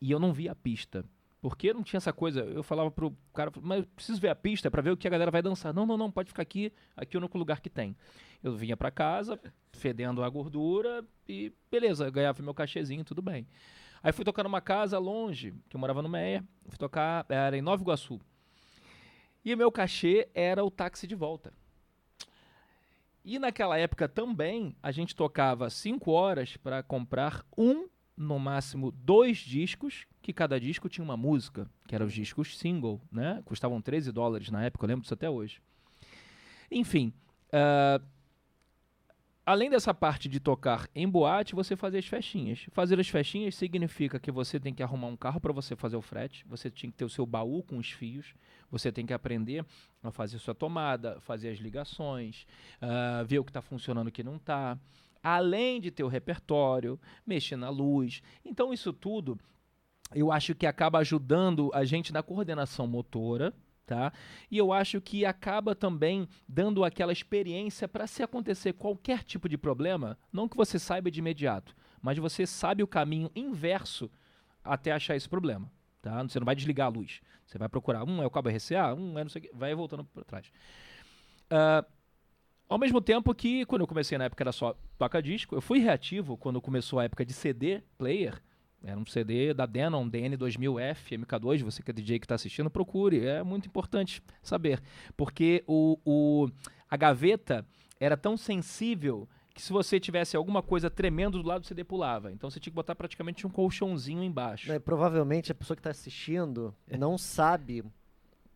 E 0.00 0.10
eu 0.10 0.18
não 0.18 0.32
via 0.32 0.52
a 0.52 0.54
pista. 0.54 1.04
Porque 1.42 1.74
não 1.74 1.82
tinha 1.82 1.98
essa 1.98 2.10
coisa. 2.10 2.40
Eu 2.40 2.62
falava 2.62 2.90
pro 2.90 3.14
cara, 3.34 3.52
mas 3.60 3.80
eu 3.80 3.86
preciso 3.94 4.18
ver 4.18 4.30
a 4.30 4.34
pista 4.34 4.70
para 4.70 4.80
ver 4.80 4.92
o 4.92 4.96
que 4.96 5.06
a 5.06 5.10
galera 5.10 5.30
vai 5.30 5.42
dançar. 5.42 5.74
Não, 5.74 5.84
não, 5.84 5.98
não, 5.98 6.10
pode 6.10 6.30
ficar 6.30 6.40
aqui. 6.40 6.72
Aqui 6.96 7.16
é 7.16 7.18
o 7.18 7.20
único 7.20 7.36
lugar 7.36 7.60
que 7.60 7.68
tem. 7.68 7.94
Eu 8.42 8.56
vinha 8.56 8.78
para 8.78 8.90
casa, 8.90 9.38
fedendo 9.74 10.22
a 10.22 10.28
gordura, 10.30 11.04
e 11.28 11.52
beleza, 11.70 12.08
ganhava 12.08 12.42
meu 12.42 12.54
cachezinho, 12.54 13.04
tudo 13.04 13.20
bem. 13.20 13.46
Aí 14.02 14.10
fui 14.10 14.24
tocar 14.24 14.42
numa 14.42 14.62
casa 14.62 14.98
longe, 14.98 15.52
que 15.68 15.76
eu 15.76 15.80
morava 15.80 16.00
no 16.00 16.08
Meia. 16.08 16.42
Fui 16.66 16.78
tocar, 16.78 17.26
era 17.28 17.58
em 17.58 17.60
Nova 17.60 17.82
Iguaçu. 17.82 18.18
E 19.44 19.54
meu 19.54 19.70
cachê 19.70 20.30
era 20.32 20.64
o 20.64 20.70
táxi 20.70 21.06
de 21.06 21.14
volta. 21.14 21.52
E 23.24 23.38
naquela 23.38 23.78
época 23.78 24.08
também 24.08 24.74
a 24.82 24.90
gente 24.90 25.14
tocava 25.14 25.68
5 25.68 26.10
horas 26.10 26.56
para 26.56 26.82
comprar 26.82 27.44
um, 27.56 27.88
no 28.16 28.38
máximo, 28.38 28.90
dois 28.90 29.38
discos, 29.38 30.06
que 30.22 30.32
cada 30.32 30.58
disco 30.60 30.88
tinha 30.88 31.04
uma 31.04 31.16
música, 31.16 31.68
que 31.86 31.94
eram 31.94 32.06
os 32.06 32.12
discos 32.12 32.58
single, 32.58 33.00
né? 33.10 33.42
Custavam 33.44 33.80
13 33.80 34.12
dólares 34.12 34.50
na 34.50 34.64
época, 34.64 34.84
eu 34.84 34.88
lembro 34.88 35.02
disso 35.02 35.14
até 35.14 35.28
hoje. 35.28 35.60
Enfim, 36.70 37.12
uh, 37.48 38.04
além 39.44 39.70
dessa 39.70 39.92
parte 39.92 40.28
de 40.28 40.38
tocar 40.38 40.88
em 40.94 41.08
boate, 41.08 41.54
você 41.54 41.76
fazer 41.76 41.98
as 41.98 42.06
festinhas. 42.06 42.66
Fazer 42.70 42.98
as 43.00 43.08
festinhas 43.08 43.54
significa 43.54 44.18
que 44.18 44.30
você 44.30 44.60
tem 44.60 44.72
que 44.74 44.82
arrumar 44.82 45.08
um 45.08 45.16
carro 45.16 45.40
para 45.40 45.52
você 45.52 45.74
fazer 45.74 45.96
o 45.96 46.02
frete, 46.02 46.44
você 46.46 46.70
tem 46.70 46.90
que 46.90 46.96
ter 46.96 47.04
o 47.04 47.10
seu 47.10 47.26
baú 47.26 47.62
com 47.62 47.78
os 47.78 47.90
fios, 47.90 48.34
você 48.70 48.92
tem 48.92 49.06
que 49.06 49.12
aprender 49.12 49.64
a 50.02 50.10
fazer 50.10 50.38
sua 50.38 50.54
tomada, 50.54 51.20
fazer 51.20 51.50
as 51.50 51.58
ligações, 51.58 52.46
uh, 52.82 53.24
ver 53.26 53.38
o 53.38 53.44
que 53.44 53.50
está 53.50 53.60
funcionando 53.60 54.08
e 54.08 54.10
o 54.10 54.12
que 54.12 54.22
não 54.22 54.36
está. 54.36 54.78
Além 55.22 55.80
de 55.80 55.90
ter 55.90 56.02
o 56.02 56.08
repertório, 56.08 56.98
mexer 57.26 57.56
na 57.56 57.68
luz. 57.68 58.22
Então, 58.44 58.72
isso 58.72 58.92
tudo 58.92 59.38
eu 60.14 60.32
acho 60.32 60.54
que 60.54 60.66
acaba 60.66 60.98
ajudando 60.98 61.70
a 61.72 61.84
gente 61.84 62.12
na 62.12 62.22
coordenação 62.22 62.86
motora, 62.86 63.54
tá? 63.90 64.12
E 64.48 64.56
eu 64.56 64.72
acho 64.72 65.00
que 65.00 65.26
acaba 65.26 65.74
também 65.74 66.28
dando 66.48 66.84
aquela 66.84 67.12
experiência 67.12 67.88
para 67.88 68.06
se 68.06 68.22
acontecer 68.22 68.72
qualquer 68.72 69.24
tipo 69.24 69.48
de 69.48 69.58
problema, 69.58 70.16
não 70.32 70.48
que 70.48 70.56
você 70.56 70.78
saiba 70.78 71.10
de 71.10 71.18
imediato, 71.18 71.74
mas 72.00 72.16
você 72.16 72.46
sabe 72.46 72.84
o 72.84 72.86
caminho 72.86 73.32
inverso 73.34 74.08
até 74.62 74.92
achar 74.92 75.16
esse 75.16 75.28
problema, 75.28 75.68
tá? 76.00 76.22
Você 76.22 76.38
não 76.38 76.44
vai 76.44 76.54
desligar 76.54 76.86
a 76.86 76.90
luz, 76.90 77.20
você 77.44 77.58
vai 77.58 77.68
procurar, 77.68 78.04
um 78.04 78.22
é 78.22 78.26
o 78.26 78.30
cabo 78.30 78.48
RCA, 78.48 78.94
um 78.94 79.18
é 79.18 79.24
não 79.24 79.28
sei 79.28 79.40
o 79.40 79.42
que, 79.42 79.50
vai 79.52 79.74
voltando 79.74 80.04
para 80.04 80.22
trás. 80.22 80.52
Uh, 81.46 81.84
ao 82.68 82.78
mesmo 82.78 83.00
tempo 83.00 83.34
que, 83.34 83.66
quando 83.66 83.80
eu 83.80 83.88
comecei 83.88 84.16
na 84.16 84.26
época 84.26 84.44
era 84.44 84.52
só 84.52 84.76
toca-disco, 84.96 85.56
eu 85.56 85.60
fui 85.60 85.80
reativo 85.80 86.36
quando 86.36 86.62
começou 86.62 87.00
a 87.00 87.04
época 87.06 87.26
de 87.26 87.32
CD 87.32 87.82
player, 87.98 88.40
era 88.82 88.98
um 88.98 89.04
CD 89.04 89.52
da 89.52 89.66
Denon, 89.66 90.08
DN2000F, 90.08 91.18
MK2, 91.18 91.62
você 91.62 91.82
que 91.82 91.90
é 91.90 91.94
DJ 91.94 92.18
que 92.18 92.24
está 92.24 92.34
assistindo, 92.34 92.70
procure. 92.70 93.26
É 93.26 93.42
muito 93.42 93.66
importante 93.66 94.22
saber. 94.42 94.80
Porque 95.16 95.62
o, 95.66 95.98
o, 96.04 96.48
a 96.88 96.96
gaveta 96.96 97.66
era 97.98 98.16
tão 98.16 98.36
sensível 98.36 99.28
que 99.54 99.60
se 99.60 99.72
você 99.72 100.00
tivesse 100.00 100.36
alguma 100.36 100.62
coisa 100.62 100.88
tremendo 100.88 101.42
do 101.42 101.46
lado, 101.46 101.62
o 101.62 101.66
CD 101.66 101.84
pulava. 101.84 102.32
Então 102.32 102.48
você 102.48 102.58
tinha 102.58 102.70
que 102.70 102.76
botar 102.76 102.94
praticamente 102.94 103.46
um 103.46 103.50
colchãozinho 103.50 104.22
embaixo. 104.22 104.72
É, 104.72 104.78
provavelmente 104.78 105.52
a 105.52 105.54
pessoa 105.54 105.76
que 105.76 105.80
está 105.80 105.90
assistindo 105.90 106.74
não 106.98 107.18
sabe 107.18 107.84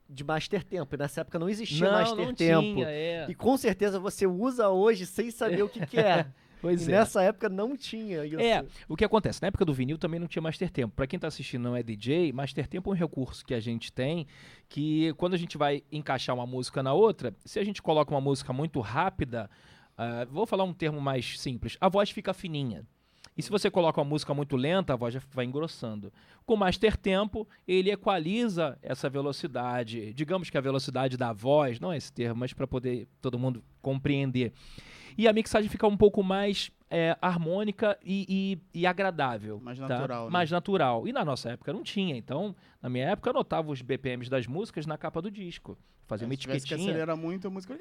de 0.09 0.25
Master 0.25 0.64
Tempo. 0.64 0.95
E 0.95 0.99
nessa 0.99 1.20
época 1.20 1.39
não 1.39 1.49
existia 1.49 1.87
não, 1.87 1.99
Master 1.99 2.27
não 2.27 2.35
Tempo. 2.35 2.62
Tinha, 2.62 2.89
é. 2.89 3.27
E 3.29 3.35
com 3.35 3.57
certeza 3.57 3.99
você 3.99 4.27
usa 4.27 4.68
hoje 4.70 5.05
sem 5.05 5.31
saber 5.31 5.62
o 5.62 5.68
que, 5.68 5.85
que 5.85 5.99
é. 5.99 6.27
Pois 6.64 6.88
e 6.88 6.90
é. 6.90 6.96
nessa 6.96 7.22
época 7.22 7.46
não 7.50 7.76
tinha 7.76 8.24
isso. 8.24 8.40
É, 8.40 8.64
o 8.88 8.96
que 8.96 9.04
acontece? 9.04 9.42
Na 9.42 9.48
época 9.48 9.66
do 9.66 9.74
vinil 9.74 9.98
também 9.98 10.18
não 10.18 10.26
tinha 10.26 10.40
Master 10.40 10.70
Tempo. 10.70 10.94
Para 10.96 11.06
quem 11.06 11.18
está 11.18 11.28
assistindo 11.28 11.62
não 11.62 11.76
é 11.76 11.82
DJ, 11.82 12.32
Master 12.32 12.66
Tempo 12.66 12.90
é 12.90 12.94
um 12.94 12.96
recurso 12.96 13.44
que 13.44 13.52
a 13.52 13.60
gente 13.60 13.92
tem 13.92 14.26
que 14.66 15.12
quando 15.18 15.34
a 15.34 15.36
gente 15.36 15.58
vai 15.58 15.82
encaixar 15.92 16.34
uma 16.34 16.46
música 16.46 16.82
na 16.82 16.94
outra, 16.94 17.36
se 17.44 17.58
a 17.58 17.64
gente 17.64 17.82
coloca 17.82 18.14
uma 18.14 18.20
música 18.20 18.50
muito 18.50 18.80
rápida, 18.80 19.50
uh, 19.90 20.32
vou 20.32 20.46
falar 20.46 20.64
um 20.64 20.72
termo 20.72 21.02
mais 21.02 21.38
simples, 21.38 21.76
a 21.78 21.90
voz 21.90 22.08
fica 22.08 22.32
fininha. 22.32 22.86
E 23.36 23.42
se 23.42 23.50
você 23.50 23.70
coloca 23.70 24.00
uma 24.00 24.08
música 24.08 24.32
muito 24.32 24.56
lenta, 24.56 24.94
a 24.94 24.96
voz 24.96 25.12
já 25.12 25.20
vai 25.32 25.44
engrossando. 25.44 26.10
Com 26.46 26.56
Master 26.56 26.96
Tempo, 26.96 27.46
ele 27.68 27.90
equaliza 27.90 28.78
essa 28.80 29.10
velocidade. 29.10 30.14
Digamos 30.14 30.48
que 30.48 30.56
a 30.56 30.62
velocidade 30.62 31.18
da 31.18 31.30
voz, 31.32 31.78
não 31.78 31.92
é 31.92 31.98
esse 31.98 32.10
termo, 32.10 32.40
mas 32.40 32.54
para 32.54 32.66
poder 32.66 33.06
todo 33.20 33.38
mundo 33.38 33.62
compreender 33.82 34.54
e 35.16 35.28
a 35.28 35.32
mixagem 35.32 35.68
fica 35.68 35.86
um 35.86 35.96
pouco 35.96 36.22
mais 36.22 36.70
é, 36.90 37.16
harmônica 37.20 37.98
e, 38.04 38.58
e, 38.72 38.80
e, 38.80 38.86
agradável. 38.86 39.60
Mais 39.60 39.78
tá? 39.78 39.88
natural. 39.88 40.24
Né? 40.26 40.30
Mais 40.30 40.50
natural. 40.50 41.08
E 41.08 41.12
na 41.12 41.24
nossa 41.24 41.50
época 41.50 41.72
não 41.72 41.82
tinha. 41.82 42.16
Então, 42.16 42.54
na 42.80 42.88
minha 42.88 43.10
época, 43.10 43.30
eu 43.30 43.32
anotava 43.32 43.70
os 43.70 43.82
BPMs 43.82 44.30
das 44.30 44.46
músicas 44.46 44.86
na 44.86 44.96
capa 44.96 45.20
do 45.20 45.30
disco. 45.30 45.76
Fazia 46.06 46.24
é, 46.24 46.28
uma 46.28 46.34
etiquetinha. 46.34 46.78
Se 46.78 46.84
acelera 46.84 47.16
muito, 47.16 47.48
a 47.48 47.50
música... 47.50 47.76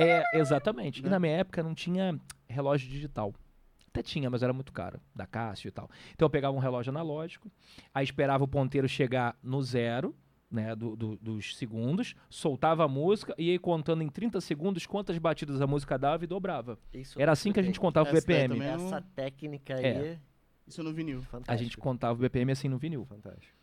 É, 0.00 0.22
exatamente. 0.38 1.02
Né? 1.02 1.08
E 1.08 1.10
na 1.10 1.18
minha 1.18 1.36
época 1.36 1.62
não 1.62 1.74
tinha 1.74 2.18
relógio 2.48 2.88
digital. 2.88 3.34
Até 3.88 4.02
tinha, 4.02 4.30
mas 4.30 4.42
era 4.42 4.52
muito 4.52 4.72
caro, 4.72 5.00
da 5.14 5.26
Cássio 5.26 5.68
e 5.68 5.70
tal. 5.70 5.90
Então 6.14 6.26
eu 6.26 6.30
pegava 6.30 6.56
um 6.56 6.60
relógio 6.60 6.90
analógico, 6.90 7.50
aí 7.92 8.04
esperava 8.04 8.44
o 8.44 8.48
ponteiro 8.48 8.88
chegar 8.88 9.36
no 9.42 9.62
zero, 9.62 10.14
né, 10.50 10.74
do, 10.74 10.96
do, 10.96 11.16
dos 11.16 11.56
segundos, 11.56 12.14
soltava 12.28 12.84
a 12.84 12.88
música 12.88 13.34
e 13.36 13.52
ia 13.52 13.58
contando 13.58 14.02
em 14.02 14.08
30 14.08 14.40
segundos 14.40 14.86
quantas 14.86 15.18
batidas 15.18 15.60
a 15.60 15.66
música 15.66 15.98
dava 15.98 16.24
e 16.24 16.26
dobrava. 16.26 16.78
Isso 16.92 17.20
Era 17.20 17.32
assim 17.32 17.52
que 17.52 17.60
a 17.60 17.62
gente 17.62 17.78
contava 17.78 18.08
o 18.08 18.12
BPM. 18.12 18.60
Essa 18.60 19.02
técnica 19.14 19.74
aí. 19.74 19.84
É. 19.84 20.18
Isso 20.66 20.82
no 20.82 20.92
vinil. 20.92 21.22
Fantástico. 21.22 21.52
A 21.52 21.56
gente 21.56 21.76
contava 21.76 22.14
o 22.14 22.22
BPM 22.22 22.52
assim 22.52 22.68
no 22.68 22.78
vinil. 22.78 23.04
Fantástico. 23.04 23.56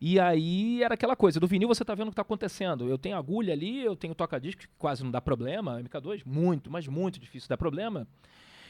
E 0.00 0.20
aí 0.20 0.82
era 0.82 0.94
aquela 0.94 1.16
coisa, 1.16 1.40
do 1.40 1.46
vinil 1.46 1.66
você 1.66 1.84
tá 1.84 1.94
vendo 1.94 2.08
o 2.08 2.10
que 2.10 2.16
tá 2.16 2.22
acontecendo. 2.22 2.88
Eu 2.88 2.96
tenho 2.96 3.16
agulha 3.16 3.52
ali, 3.52 3.82
eu 3.82 3.96
tenho 3.96 4.14
toca-disco, 4.14 4.62
que 4.62 4.68
quase 4.78 5.02
não 5.02 5.10
dá 5.10 5.20
problema, 5.20 5.82
MK2, 5.82 6.22
muito, 6.24 6.70
mas 6.70 6.86
muito 6.86 7.18
difícil 7.18 7.48
dar 7.48 7.56
problema. 7.56 8.06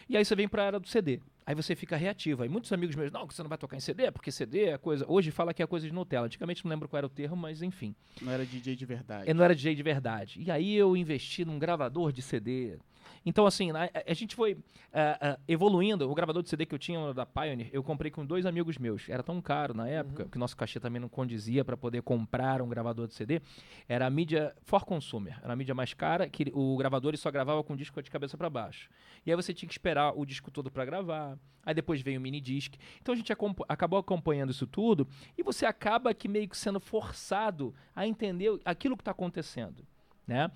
E 0.09 0.17
aí 0.17 0.25
você 0.25 0.35
vem 0.35 0.49
para 0.49 0.63
a 0.63 0.67
era 0.67 0.81
do 0.81 0.89
CD. 0.89 1.21
Aí 1.45 1.55
você 1.55 1.75
fica 1.75 1.97
reativo. 1.97 2.43
Aí 2.43 2.49
muitos 2.49 2.73
amigos 2.73 2.95
meus, 2.95 3.11
não, 3.11 3.27
que 3.27 3.35
você 3.35 3.43
não 3.43 3.49
vai 3.49 3.57
tocar 3.59 3.77
em 3.77 3.81
CD, 3.81 4.11
porque 4.11 4.31
CD 4.31 4.65
é 4.65 4.79
coisa. 4.79 5.05
Hoje 5.09 5.31
fala 5.31 5.55
que 5.55 5.63
é 5.63 5.67
coisa 5.67 5.87
de 5.87 5.93
Nutella. 5.93 6.27
Antigamente 6.27 6.65
não 6.65 6.71
lembro 6.71 6.89
qual 6.89 6.99
era 6.99 7.07
o 7.07 7.11
termo, 7.11 7.37
mas 7.37 7.63
enfim. 7.63 7.95
Não 8.21 8.33
era 8.33 8.45
DJ 8.45 8.77
de 8.77 8.85
verdade. 8.85 9.29
Eu 9.29 9.35
não 9.35 9.45
era 9.45 9.55
DJ 9.55 9.75
de 9.75 9.83
verdade. 9.83 10.43
E 10.43 10.51
aí 10.51 10.75
eu 10.75 10.97
investi 10.97 11.45
num 11.45 11.59
gravador 11.59 12.13
de 12.13 12.21
CD. 12.23 12.79
Então, 13.25 13.47
assim, 13.47 13.71
a, 13.73 13.91
a 14.07 14.15
gente 14.15 14.35
foi 14.35 14.55
uh, 14.55 14.57
uh, 14.57 15.41
evoluindo. 15.47 16.11
O 16.11 16.15
gravador 16.15 16.43
de 16.43 16.49
CD 16.49 16.67
que 16.67 16.75
eu 16.75 16.79
tinha 16.79 17.13
da 17.13 17.27
Pioneer, 17.27 17.71
eu 17.73 17.83
comprei 17.83 18.11
com 18.11 18.25
dois 18.25 18.47
amigos 18.47 18.79
meus. 18.79 19.09
Era 19.09 19.23
tão 19.23 19.41
caro 19.41 19.75
na 19.75 19.89
época, 19.89 20.25
uhum. 20.25 20.29
que 20.29 20.39
nosso 20.39 20.57
cachê 20.57 20.81
também 20.81 21.01
não 21.01 21.09
condizia 21.09 21.65
para 21.65 21.77
poder 21.77 22.03
comprar 22.03 22.63
um 22.63 22.69
gravador 22.69 23.07
de 23.07 23.15
CD. 23.15 23.41
Era 23.89 24.07
a 24.07 24.11
mídia 24.11 24.55
for 24.63 24.85
consumer. 24.85 25.39
Era 25.43 25.53
a 25.53 25.57
mídia 25.57 25.75
mais 25.75 25.95
cara, 25.95 26.29
que 26.29 26.51
o 26.55 26.77
gravador 26.77 27.17
só 27.17 27.31
gravava 27.31 27.63
com 27.63 27.77
disco 27.77 28.03
de 28.03 28.11
cabeça 28.11 28.37
para 28.37 28.49
baixo. 28.49 28.89
E 29.27 29.31
aí 29.31 29.37
você 29.37 29.53
tinha 29.53 29.69
que 29.69 29.75
esperar 29.75 30.13
o 30.17 30.25
disco 30.25 30.51
todo 30.51 30.71
para 30.71 30.85
gravar. 30.85 31.39
Aí 31.65 31.75
depois 31.75 32.01
veio 32.01 32.19
o 32.19 32.23
mini 32.23 32.41
disc. 32.41 32.75
Então 33.01 33.13
a 33.13 33.17
gente 33.17 33.33
acabou 33.69 33.99
acompanhando 33.99 34.51
isso 34.51 34.67
tudo 34.67 35.07
e 35.37 35.43
você 35.43 35.67
acaba 35.67 36.15
que 36.15 36.27
meio 36.27 36.49
que 36.49 36.57
sendo 36.57 36.81
forçado 36.81 37.75
a 37.95 38.07
entender 38.07 38.59
aquilo 38.65 38.97
que 38.97 39.03
está 39.03 39.11
acontecendo 39.11 39.87
né? 40.29 40.51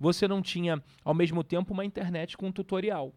Você 0.00 0.26
não 0.26 0.40
tinha, 0.40 0.82
ao 1.04 1.14
mesmo 1.14 1.44
tempo, 1.44 1.72
uma 1.72 1.84
internet 1.84 2.36
com 2.36 2.46
um 2.46 2.52
tutorial. 2.52 3.14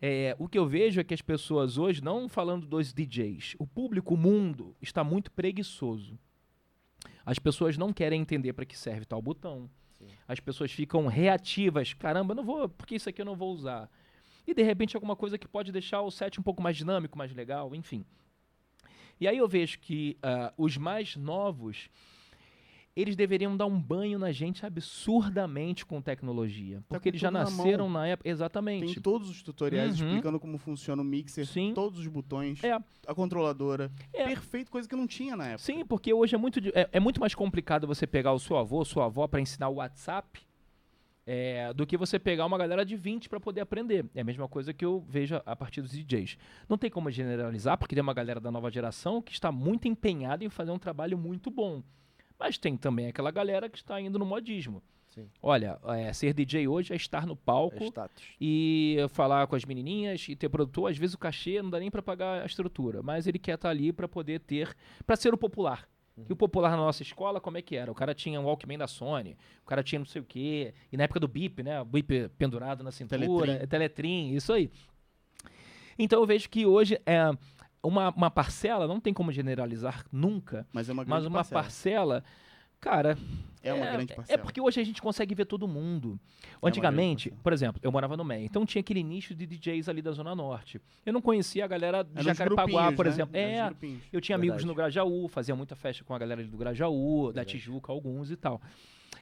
É, 0.00 0.34
o 0.38 0.48
que 0.48 0.58
eu 0.58 0.66
vejo 0.66 1.00
é 1.00 1.04
que 1.04 1.12
as 1.12 1.20
pessoas 1.20 1.76
hoje, 1.76 2.02
não 2.02 2.28
falando 2.28 2.66
dos 2.66 2.92
DJs, 2.92 3.54
o 3.58 3.66
público, 3.66 4.14
o 4.14 4.16
mundo, 4.16 4.74
está 4.80 5.04
muito 5.04 5.30
preguiçoso. 5.30 6.18
As 7.24 7.38
pessoas 7.38 7.76
não 7.76 7.92
querem 7.92 8.20
entender 8.20 8.54
para 8.54 8.64
que 8.64 8.76
serve 8.76 9.04
tal 9.04 9.20
botão. 9.20 9.70
Sim. 9.98 10.08
As 10.26 10.40
pessoas 10.40 10.72
ficam 10.72 11.06
reativas. 11.06 11.92
Caramba, 11.92 12.34
não 12.34 12.42
vou, 12.42 12.68
porque 12.68 12.94
isso 12.94 13.08
aqui 13.08 13.20
eu 13.20 13.26
não 13.26 13.36
vou 13.36 13.52
usar. 13.52 13.90
E 14.46 14.54
de 14.54 14.62
repente 14.62 14.96
alguma 14.96 15.14
coisa 15.14 15.36
que 15.36 15.46
pode 15.46 15.70
deixar 15.70 16.00
o 16.00 16.10
set 16.10 16.40
um 16.40 16.42
pouco 16.42 16.62
mais 16.62 16.76
dinâmico, 16.76 17.18
mais 17.18 17.32
legal, 17.34 17.74
enfim. 17.74 18.04
E 19.20 19.28
aí 19.28 19.36
eu 19.36 19.46
vejo 19.46 19.78
que 19.78 20.16
uh, 20.24 20.52
os 20.56 20.78
mais 20.78 21.14
novos 21.14 21.90
eles 22.94 23.14
deveriam 23.14 23.56
dar 23.56 23.66
um 23.66 23.80
banho 23.80 24.18
na 24.18 24.32
gente 24.32 24.66
absurdamente 24.66 25.86
com 25.86 26.02
tecnologia. 26.02 26.78
Tá 26.78 26.96
porque 26.96 27.08
tá 27.08 27.10
eles 27.10 27.20
já 27.20 27.30
nasceram 27.30 27.88
na, 27.88 28.00
na, 28.00 28.06
época. 28.08 28.28
Exatamente. 28.28 28.94
Tem 28.94 29.02
todos 29.02 29.30
os 29.30 29.42
tutoriais 29.42 30.00
uhum. 30.00 30.08
explicando 30.08 30.40
como 30.40 30.58
funciona 30.58 31.00
o 31.00 31.04
mixer, 31.04 31.46
Sim. 31.46 31.72
todos 31.74 32.00
os 32.00 32.06
botões, 32.06 32.62
é. 32.64 32.72
a 32.72 33.14
controladora. 33.14 33.90
É. 34.12 34.24
Perfeito, 34.24 34.70
coisa 34.70 34.88
que 34.88 34.96
não 34.96 35.06
tinha 35.06 35.36
na 35.36 35.46
época. 35.46 35.62
Sim, 35.62 35.84
porque 35.84 36.12
hoje 36.12 36.34
é 36.34 36.38
muito, 36.38 36.58
é, 36.74 36.88
é 36.92 37.00
muito 37.00 37.20
mais 37.20 37.34
complicado 37.34 37.86
você 37.86 38.06
pegar 38.06 38.32
o 38.32 38.38
seu 38.38 38.56
avô, 38.56 38.84
sua 38.84 39.06
avó 39.06 39.26
para 39.28 39.40
ensinar 39.40 39.68
o 39.68 39.74
WhatsApp. 39.74 40.40
É, 41.32 41.72
do 41.74 41.86
que 41.86 41.96
você 41.96 42.18
pegar 42.18 42.44
uma 42.44 42.58
galera 42.58 42.84
de 42.84 42.96
20 42.96 43.28
para 43.28 43.38
poder 43.38 43.60
aprender. 43.60 44.04
É 44.16 44.22
a 44.22 44.24
mesma 44.24 44.48
coisa 44.48 44.72
que 44.72 44.84
eu 44.84 45.04
vejo 45.06 45.40
a 45.46 45.54
partir 45.54 45.80
dos 45.80 45.92
DJs. 45.92 46.36
Não 46.68 46.76
tem 46.76 46.90
como 46.90 47.08
generalizar, 47.08 47.78
porque 47.78 47.94
tem 47.94 48.02
uma 48.02 48.14
galera 48.14 48.40
da 48.40 48.50
nova 48.50 48.68
geração 48.68 49.22
que 49.22 49.30
está 49.30 49.52
muito 49.52 49.86
empenhada 49.86 50.44
em 50.44 50.48
fazer 50.48 50.72
um 50.72 50.78
trabalho 50.78 51.16
muito 51.16 51.48
bom. 51.48 51.84
Mas 52.40 52.56
tem 52.56 52.74
também 52.74 53.08
aquela 53.08 53.30
galera 53.30 53.68
que 53.68 53.76
está 53.76 54.00
indo 54.00 54.18
no 54.18 54.24
modismo. 54.24 54.82
Sim. 55.08 55.28
Olha, 55.42 55.78
é, 55.88 56.12
ser 56.12 56.32
DJ 56.32 56.66
hoje 56.68 56.92
é 56.92 56.96
estar 56.96 57.26
no 57.26 57.36
palco 57.36 57.84
é 57.84 58.08
e 58.40 58.96
falar 59.10 59.46
com 59.46 59.56
as 59.56 59.64
menininhas 59.64 60.26
e 60.28 60.34
ter 60.34 60.48
produtor. 60.48 60.90
Às 60.90 60.96
vezes 60.96 61.14
o 61.14 61.18
cachê 61.18 61.60
não 61.60 61.68
dá 61.68 61.78
nem 61.78 61.90
para 61.90 62.00
pagar 62.00 62.42
a 62.42 62.46
estrutura, 62.46 63.02
mas 63.02 63.26
ele 63.26 63.38
quer 63.38 63.56
estar 63.56 63.68
tá 63.68 63.70
ali 63.70 63.92
para 63.92 64.08
poder 64.08 64.40
ter, 64.40 64.74
para 65.04 65.16
ser 65.16 65.34
o 65.34 65.36
popular. 65.36 65.86
Uhum. 66.16 66.26
E 66.30 66.32
o 66.32 66.36
popular 66.36 66.70
na 66.70 66.76
nossa 66.78 67.02
escola, 67.02 67.40
como 67.40 67.58
é 67.58 67.62
que 67.62 67.76
era? 67.76 67.90
O 67.90 67.94
cara 67.94 68.14
tinha 68.14 68.40
um 68.40 68.44
Walkman 68.44 68.78
da 68.78 68.86
Sony, 68.86 69.36
o 69.62 69.66
cara 69.66 69.82
tinha 69.82 69.98
não 69.98 70.06
sei 70.06 70.22
o 70.22 70.24
quê, 70.24 70.72
e 70.90 70.96
na 70.96 71.04
época 71.04 71.20
do 71.20 71.28
bip, 71.28 71.62
né? 71.62 71.80
O 71.80 71.84
bip 71.84 72.30
pendurado 72.38 72.84
na 72.84 72.92
cintura, 72.92 73.18
teletrim, 73.20 73.66
teletrim 73.66 74.34
isso 74.34 74.52
aí. 74.52 74.70
Então 75.98 76.20
eu 76.20 76.26
vejo 76.26 76.48
que 76.48 76.64
hoje 76.64 77.00
é, 77.04 77.30
uma, 77.82 78.10
uma 78.10 78.30
parcela, 78.30 78.86
não 78.86 79.00
tem 79.00 79.12
como 79.12 79.32
generalizar 79.32 80.04
nunca, 80.12 80.66
mas, 80.72 80.88
é 80.88 80.92
uma, 80.92 81.04
mas 81.04 81.26
uma 81.26 81.38
parcela. 81.38 81.62
parcela 81.62 82.24
cara. 82.80 83.16
É 83.62 83.74
uma 83.74 83.84
é, 83.84 83.92
grande 83.92 84.14
parcela. 84.14 84.40
É 84.40 84.42
porque 84.42 84.58
hoje 84.58 84.80
a 84.80 84.84
gente 84.84 85.02
consegue 85.02 85.34
ver 85.34 85.44
todo 85.44 85.68
mundo. 85.68 86.18
É 86.42 86.66
Antigamente, 86.66 87.30
por 87.42 87.52
exemplo, 87.52 87.78
eu 87.84 87.92
morava 87.92 88.16
no 88.16 88.24
Meia, 88.24 88.42
então 88.42 88.64
tinha 88.64 88.80
aquele 88.80 89.02
nicho 89.02 89.34
de 89.34 89.44
DJs 89.44 89.88
ali 89.88 90.00
da 90.00 90.12
Zona 90.12 90.34
Norte. 90.34 90.80
Eu 91.04 91.12
não 91.12 91.20
conhecia 91.20 91.66
a 91.66 91.68
galera 91.68 92.02
de 92.02 92.24
Jacarepaguá, 92.24 92.90
por 92.92 93.04
né? 93.04 93.10
exemplo. 93.10 93.36
É, 93.36 93.68
eu 94.10 94.20
tinha 94.20 94.38
Verdade. 94.38 94.50
amigos 94.50 94.64
no 94.64 94.74
Grajaú, 94.74 95.28
fazia 95.28 95.54
muita 95.54 95.76
festa 95.76 96.02
com 96.02 96.14
a 96.14 96.18
galera 96.18 96.42
do 96.42 96.56
Grajaú, 96.56 97.26
Verdade. 97.26 97.34
da 97.34 97.44
Tijuca, 97.44 97.92
alguns 97.92 98.30
e 98.30 98.36
tal. 98.36 98.62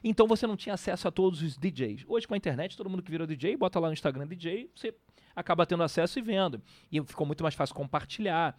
Então 0.01 0.25
você 0.25 0.47
não 0.47 0.55
tinha 0.55 0.75
acesso 0.75 1.09
a 1.09 1.11
todos 1.11 1.41
os 1.41 1.57
DJs. 1.57 2.05
Hoje 2.07 2.25
com 2.25 2.33
a 2.33 2.37
internet, 2.37 2.77
todo 2.77 2.89
mundo 2.89 3.03
que 3.03 3.11
virou 3.11 3.27
DJ, 3.27 3.57
bota 3.57 3.77
lá 3.77 3.89
no 3.89 3.93
Instagram 3.93 4.25
DJ, 4.25 4.69
você 4.73 4.95
acaba 5.35 5.65
tendo 5.65 5.83
acesso 5.83 6.19
e 6.19 6.21
vendo. 6.21 6.61
E 6.91 7.01
ficou 7.03 7.25
muito 7.25 7.43
mais 7.43 7.55
fácil 7.55 7.75
compartilhar. 7.75 8.57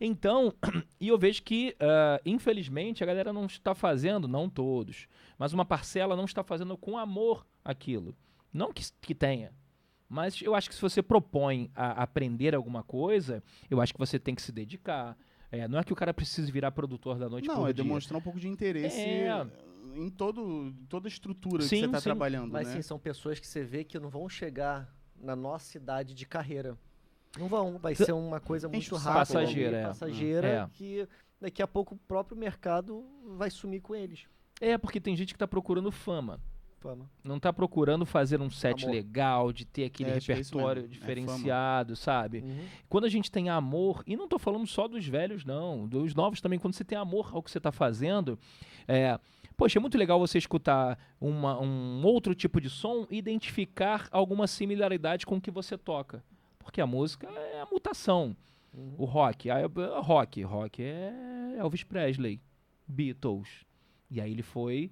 Então, 0.00 0.52
e 1.00 1.08
eu 1.08 1.16
vejo 1.18 1.42
que, 1.42 1.76
uh, 1.80 2.20
infelizmente, 2.26 3.02
a 3.02 3.06
galera 3.06 3.32
não 3.32 3.46
está 3.46 3.74
fazendo, 3.74 4.26
não 4.26 4.48
todos, 4.48 5.06
mas 5.38 5.52
uma 5.52 5.64
parcela 5.64 6.16
não 6.16 6.24
está 6.24 6.42
fazendo 6.42 6.76
com 6.76 6.98
amor 6.98 7.46
aquilo. 7.64 8.14
Não 8.52 8.72
que, 8.72 8.84
que 9.00 9.14
tenha, 9.14 9.52
Mas 10.08 10.40
eu 10.42 10.54
acho 10.54 10.68
que 10.68 10.74
se 10.74 10.82
você 10.82 11.02
propõe 11.02 11.70
a 11.74 12.02
aprender 12.02 12.54
alguma 12.54 12.82
coisa, 12.82 13.42
eu 13.70 13.80
acho 13.80 13.92
que 13.92 13.98
você 13.98 14.18
tem 14.18 14.34
que 14.34 14.42
se 14.42 14.52
dedicar. 14.52 15.16
É, 15.50 15.66
não 15.68 15.78
é 15.78 15.84
que 15.84 15.92
o 15.92 15.96
cara 15.96 16.12
precise 16.12 16.50
virar 16.52 16.70
produtor 16.72 17.16
da 17.18 17.28
noite 17.28 17.48
Não, 17.48 17.56
por 17.56 17.70
é 17.70 17.72
dia. 17.72 17.82
demonstrar 17.84 18.18
um 18.18 18.22
pouco 18.22 18.38
de 18.38 18.48
interesse 18.48 19.00
É. 19.00 19.46
em 19.96 20.08
todo, 20.10 20.72
toda 20.88 21.06
a 21.06 21.10
estrutura 21.10 21.62
Sim, 21.62 21.68
que 21.68 21.76
você 21.80 21.86
está 21.86 22.00
sim. 22.00 22.04
trabalhando, 22.04 22.50
Mas 22.52 22.68
né? 22.68 22.74
sim, 22.74 22.82
são 22.82 22.98
pessoas 22.98 23.38
que 23.40 23.46
você 23.46 23.64
vê 23.64 23.82
que 23.84 23.98
não 23.98 24.08
vão 24.08 24.28
chegar 24.28 24.92
na 25.24 25.34
nossa 25.34 25.76
idade 25.76 26.14
de 26.14 26.26
carreira. 26.26 26.76
Não 27.38 27.48
vão, 27.48 27.78
vai 27.78 27.94
ser 27.94 28.12
uma 28.12 28.38
coisa 28.38 28.68
muito 28.68 28.94
rápida. 28.94 29.10
ali, 29.10 29.18
Passageira, 29.18 29.76
é. 29.76 29.82
Passageira, 29.86 30.48
É. 30.48 30.68
que 30.72 31.08
daqui 31.40 31.62
a 31.62 31.66
pouco 31.66 31.94
o 31.94 31.98
próprio 31.98 32.36
mercado 32.36 33.04
vai 33.36 33.50
sumir 33.50 33.80
com 33.80 33.94
eles. 33.94 34.26
É, 34.60 34.78
porque 34.78 35.00
tem 35.00 35.16
gente 35.16 35.32
que 35.32 35.38
tá 35.38 35.48
procurando 35.48 35.90
fama. 35.90 36.40
Fama. 36.78 37.10
Não 37.24 37.40
tá 37.40 37.50
procurando 37.52 38.04
fazer 38.04 38.40
um 38.42 38.50
set 38.50 38.84
Amor. 38.84 38.94
legal, 38.94 39.52
de 39.52 39.64
ter 39.64 39.84
aquele 39.86 40.10
É, 40.10 40.12
é 40.12 40.18
repertório. 40.18 40.84
É 40.84 40.86
diferenciado, 40.86 41.96
sabe? 41.96 42.40
Uhum. 42.40 42.64
Quando 42.88 43.04
a 43.04 43.08
gente 43.08 43.30
tem 43.32 43.48
amor, 43.48 44.02
e 44.06 44.16
não 44.16 44.28
tô 44.28 44.38
falando 44.38 44.66
só 44.66 44.86
dos 44.86 45.06
velhos, 45.06 45.44
não, 45.46 45.88
dos 45.88 46.14
novos 46.14 46.40
também, 46.42 46.58
quando 46.58 46.74
você 46.74 46.84
tem 46.84 46.96
amor 46.98 47.30
ao 47.32 47.42
que 47.42 47.50
você 47.50 47.58
tá 47.58 47.72
fazendo, 47.72 48.38
é. 48.86 49.18
Poxa, 49.56 49.78
é 49.78 49.80
muito 49.80 49.96
legal 49.96 50.18
você 50.18 50.36
escutar 50.38 50.98
uma- 51.20 51.60
um 51.60 52.02
outro 52.04 52.34
tipo 52.34 52.60
de 52.60 52.68
som 52.68 53.06
e 53.10 53.16
identificar 53.18 54.08
alguma 54.10 54.46
similaridade 54.46 55.24
com 55.24 55.36
o 55.36 55.40
que 55.40 55.50
você 55.50 55.78
toca. 55.78 56.24
Porque 56.58 56.80
a 56.80 56.86
música 56.86 57.28
é 57.28 57.60
a 57.60 57.66
mutação. 57.66 58.36
Uhum. 58.72 58.94
O 58.98 59.04
rock, 59.04 59.48
a, 59.50 59.58
a 59.58 60.00
rock, 60.00 60.42
rock 60.42 60.82
é 60.82 61.12
Elvis 61.58 61.84
Presley, 61.84 62.40
Beatles. 62.88 63.48
E 64.10 64.20
aí 64.20 64.32
ele 64.32 64.42
foi 64.42 64.90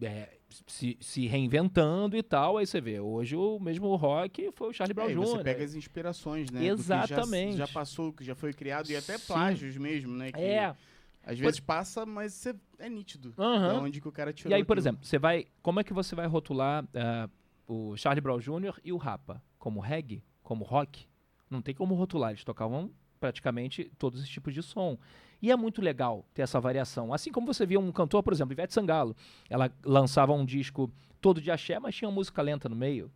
é, 0.00 0.28
se, 0.66 0.96
se 1.00 1.26
reinventando 1.26 2.16
e 2.16 2.22
tal. 2.22 2.56
Aí 2.58 2.66
você 2.66 2.80
vê, 2.80 3.00
hoje 3.00 3.34
o 3.34 3.58
mesmo 3.58 3.94
rock 3.96 4.50
foi 4.52 4.68
o 4.68 4.72
Charlie 4.72 4.94
Brown 4.94 5.08
É, 5.08 5.12
Jr. 5.14 5.20
você 5.20 5.42
pega 5.42 5.64
as 5.64 5.74
inspirações, 5.74 6.50
né? 6.50 6.64
Exatamente. 6.66 7.56
já, 7.56 7.66
já 7.66 7.72
passou, 7.72 8.12
que 8.12 8.22
já 8.24 8.34
foi 8.36 8.52
criado, 8.52 8.88
e 8.90 8.96
até 8.96 9.18
Sim. 9.18 9.26
plágios 9.26 9.76
mesmo, 9.76 10.14
né? 10.14 10.30
Que 10.30 10.40
É. 10.40 10.74
Às 11.28 11.38
vezes 11.38 11.60
passa, 11.60 12.06
mas 12.06 12.32
você, 12.32 12.54
é 12.78 12.88
nítido. 12.88 13.32
Da 13.36 13.74
onde 13.74 14.00
que 14.00 14.08
o 14.08 14.12
cara 14.12 14.32
tirou 14.32 14.50
E 14.50 14.54
aí, 14.54 14.64
por 14.64 14.78
aquilo. 14.78 14.82
exemplo, 14.82 15.04
você 15.04 15.18
vai. 15.18 15.46
Como 15.60 15.78
é 15.78 15.84
que 15.84 15.92
você 15.92 16.14
vai 16.14 16.26
rotular 16.26 16.88
ah, 16.94 17.28
o 17.66 17.94
Charlie 17.98 18.22
Brown 18.22 18.38
Jr. 18.38 18.80
e 18.82 18.92
o 18.92 18.96
Rapa? 18.96 19.42
Como 19.58 19.78
reggae? 19.78 20.24
Como 20.42 20.64
rock? 20.64 21.06
Não 21.50 21.60
tem 21.60 21.74
como 21.74 21.94
rotular. 21.94 22.30
Eles 22.30 22.44
tocavam 22.44 22.90
praticamente 23.20 23.92
todos 23.98 24.22
os 24.22 24.28
tipos 24.28 24.54
de 24.54 24.62
som. 24.62 24.98
E 25.42 25.50
é 25.50 25.56
muito 25.56 25.82
legal 25.82 26.24
ter 26.32 26.42
essa 26.42 26.58
variação. 26.58 27.12
Assim 27.12 27.30
como 27.30 27.46
você 27.46 27.66
via 27.66 27.78
um 27.78 27.92
cantor, 27.92 28.22
por 28.22 28.32
exemplo, 28.32 28.54
Ivete 28.54 28.72
Sangalo. 28.72 29.14
Ela 29.50 29.70
lançava 29.84 30.32
um 30.32 30.46
disco 30.46 30.90
todo 31.20 31.42
de 31.42 31.50
axé, 31.50 31.78
mas 31.78 31.94
tinha 31.94 32.10
música 32.10 32.40
lenta 32.40 32.70
no 32.70 32.76
meio. 32.76 33.10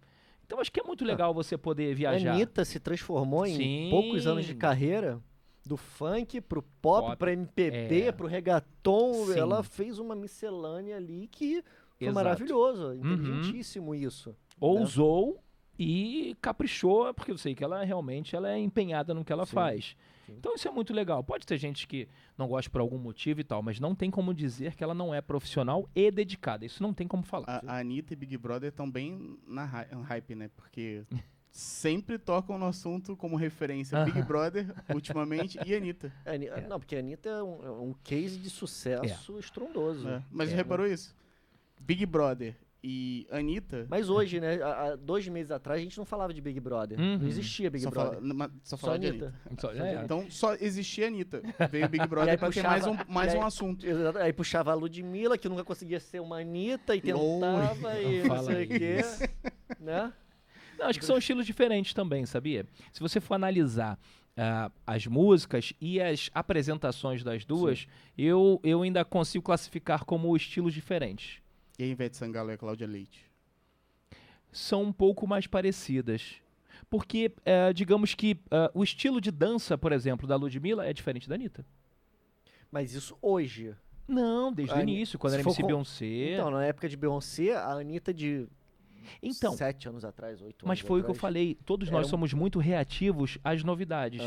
Então 0.45 0.61
acho 0.61 0.71
que 0.71 0.81
é 0.81 0.83
muito 0.83 1.03
legal 1.03 1.33
você 1.33 1.57
poder 1.57 1.93
A 1.93 1.95
viajar. 1.95 2.35
Anitta 2.35 2.63
se 2.63 2.79
transformou 2.79 3.47
Sim. 3.47 3.87
em 3.87 3.91
poucos 3.91 4.27
anos 4.27 4.45
de 4.45 4.55
carreira 4.55 5.19
do 5.65 5.77
funk 5.77 6.41
pro 6.41 6.63
pop, 6.63 7.07
Pop, 7.09 7.17
pra 7.17 7.33
MPB, 7.33 8.03
é. 8.03 8.13
pro 8.13 8.27
reggaeton. 8.27 9.27
Sim. 9.27 9.39
Ela 9.39 9.63
fez 9.63 9.99
uma 9.99 10.15
miscelânea 10.15 10.97
ali 10.97 11.29
que 11.29 11.63
foi 11.99 12.09
Exato. 12.09 12.15
maravilhoso. 12.15 12.87
Uhum. 12.89 12.95
Inteligentíssimo 12.97 13.95
isso. 13.95 14.35
ousou 14.61 15.43
e 15.79 16.37
caprichou, 16.41 17.13
porque 17.15 17.31
eu 17.31 17.39
sei 17.39 17.55
que 17.55 17.65
ela 17.65 17.83
realmente 17.85 18.37
ela 18.37 18.51
é 18.51 18.59
empenhada 18.59 19.15
no 19.15 19.25
que 19.25 19.33
ela 19.33 19.47
Sim, 19.47 19.53
faz. 19.53 19.97
sim. 20.27 20.35
Então 20.39 20.55
isso 20.55 20.69
é 20.69 20.71
muito 20.71 20.93
legal. 20.93 21.25
Pode 21.25 21.47
ter 21.47 21.59
gente 21.59 21.87
que 21.87 22.07
não 22.37 22.47
gosta 22.47 22.71
por 22.71 22.81
algum 22.81 22.99
motivo 22.99 23.41
e 23.41 23.45
tal, 23.45 23.63
mas 23.63 23.81
não 23.81 23.95
tem 23.95 24.11
como 24.11 24.33
dizer 24.35 24.75
que 24.77 24.85
ela 24.85 24.95
não 24.95 25.15
é 25.15 25.21
profissional 25.21 25.89
e 25.95 26.11
dedicada. 26.11 26.65
Isso 26.65 26.83
não 26.83 26.93
tem 26.93 27.09
como 27.09 27.23
falar. 27.23 27.47
A, 27.49 27.75
a 27.75 27.79
Anitta 27.81 28.13
e 28.13 28.17
Big 28.17 28.37
Brother 28.37 28.69
estão 28.69 28.89
bem 28.91 29.39
na 29.47 29.65
hype, 29.65 30.35
né? 30.35 30.51
Porque 30.55 31.05
sempre 31.53 32.19
tocam 32.19 32.59
no 32.59 32.67
assunto 32.67 33.15
como 33.15 33.37
referência 33.37 34.03
Big 34.05 34.19
Aham. 34.19 34.27
Brother, 34.27 34.75
ultimamente, 34.93 35.59
e 35.65 35.75
Anitta. 35.75 36.11
A 36.25 36.31
Ani- 36.33 36.49
Não, 36.69 36.79
porque 36.81 36.97
a 36.97 36.99
Anitta 36.99 37.29
é 37.29 37.43
um, 37.43 37.65
é 37.67 37.71
um 37.71 37.95
case 38.03 38.39
de 38.39 38.49
sucesso 38.51 39.39
estrondoso. 39.39 40.05
né? 40.07 40.23
Mas 40.31 40.51
É. 40.51 40.55
reparou 40.57 40.87
isso? 40.87 41.15
Big 41.79 42.07
Brother 42.07 42.57
e 42.83 43.27
Anitta. 43.31 43.87
Mas 43.91 44.09
hoje, 44.09 44.41
né? 44.41 44.61
Há, 44.63 44.97
dois 44.97 45.29
meses 45.29 45.51
atrás, 45.53 45.79
a 45.81 45.85
gente 45.85 45.97
não 45.99 46.05
falava 46.07 46.33
de 46.33 46.41
Big 46.41 46.59
Brother. 46.59 46.99
Uhum. 46.99 47.19
Não 47.19 47.29
existia 47.29 47.71
Big 47.71 47.85
só 47.85 47.91
Brother. 47.91 48.21
fala- 48.21 48.51
só 48.65 48.77
Só 48.77 48.77
falava 48.79 48.99
de 48.99 49.07
Anitta. 49.09 49.35
Anitta. 49.47 49.61
Só- 49.61 49.75
Só 49.75 49.85
é. 49.85 50.05
Então 50.05 50.31
só 50.31 50.55
existia 50.55 51.07
Anitta. 51.09 51.43
Veio 51.71 51.89
Big 51.89 52.07
Brother 52.09 52.39
pra 52.39 52.51
ter 52.51 52.63
mais 52.63 52.87
um, 52.87 52.93
puxava- 52.97 53.13
mais 53.13 53.33
aí- 53.35 53.39
um 53.39 53.45
assunto. 53.45 53.87
Exato. 53.87 54.19
Aí 54.19 54.33
puxava 54.33 54.73
a 54.73 54.75
Ludmilla, 54.75 55.37
que 55.37 55.49
nunca 55.51 55.65
conseguia 55.65 56.01
ser 56.01 56.21
uma 56.21 56.41
Anitta, 56.41 56.97
e 56.97 57.01
tentava, 57.03 57.23
e 58.01 58.19
Não 58.23 58.23
não 58.23 58.27
fala 58.37 58.43
sei 58.55 58.65
o 58.65 58.69
quê. 58.69 58.97
isso. 59.01 59.23
Né? 59.79 60.13
Não, 60.83 60.89
acho 60.91 60.99
que 60.99 61.05
são 61.05 61.17
estilos 61.17 61.47
diferentes 61.47 61.95
também, 61.95 62.27
sabia? 62.27 62.67
Se 62.93 63.01
você 63.01 63.21
for 63.21 63.35
analisar 63.35 63.99
ah, 64.37 64.71
as 64.87 65.07
músicas 65.07 65.73
e 65.81 66.01
as 66.01 66.29
apresentações 66.35 67.23
das 67.23 67.45
duas, 67.45 67.87
eu, 68.19 68.61
eu 68.65 68.83
ainda 68.83 69.05
consigo 69.05 69.45
classificar 69.45 70.05
como 70.05 70.37
estilos 70.37 70.75
diferentes. 70.75 71.41
E 71.79 71.85
a 71.85 71.87
Ivete 71.87 72.17
Sangalo 72.17 72.51
e 72.51 72.55
a 72.55 72.59
Cláudia 72.59 72.87
Leite. 72.87 73.25
São 74.51 74.83
um 74.83 74.93
pouco 74.93 75.27
mais 75.27 75.47
parecidas. 75.47 76.35
Porque, 76.91 77.33
eh, 77.45 77.73
digamos 77.73 78.15
que 78.15 78.37
ah, 78.51 78.71
o 78.75 78.83
estilo 78.83 79.21
de 79.21 79.31
dança, 79.31 79.79
por 79.79 79.93
exemplo, 79.93 80.27
da 80.27 80.37
Ludmilla 80.37 80.85
é 80.85 80.93
diferente 80.93 81.29
da 81.29 81.37
Anitta. 81.37 81.65
Mas 82.71 82.93
isso 82.93 83.17
hoje. 83.23 83.75
Não, 84.09 84.53
desde 84.53 84.75
o 84.75 84.81
início, 84.81 85.19
quando 85.19 85.35
era 85.35 85.43
MC 85.43 85.61
com- 85.61 85.67
Beyoncé. 85.67 86.33
Então, 86.35 86.51
na 86.51 86.65
época 86.65 86.89
de 86.89 86.97
Beyoncé, 86.97 87.55
a 87.55 87.73
Anitta 87.73 88.13
de 88.13 88.47
Então, 89.23 89.57
sete 89.57 89.89
anos 89.89 90.05
atrás, 90.05 90.41
oito 90.43 90.67
mas 90.67 90.79
anos 90.79 90.89
foi 90.89 91.01
o 91.01 91.05
que 91.05 91.11
eu 91.11 91.15
atrás. 91.15 91.21
falei. 91.21 91.55
Todos 91.67 91.91
nós 91.91 92.07
um- 92.07 92.11
somos 92.11 92.33
muito 92.33 92.59
reativos 92.59 93.39
às 93.45 93.63
novidades. 93.65 94.21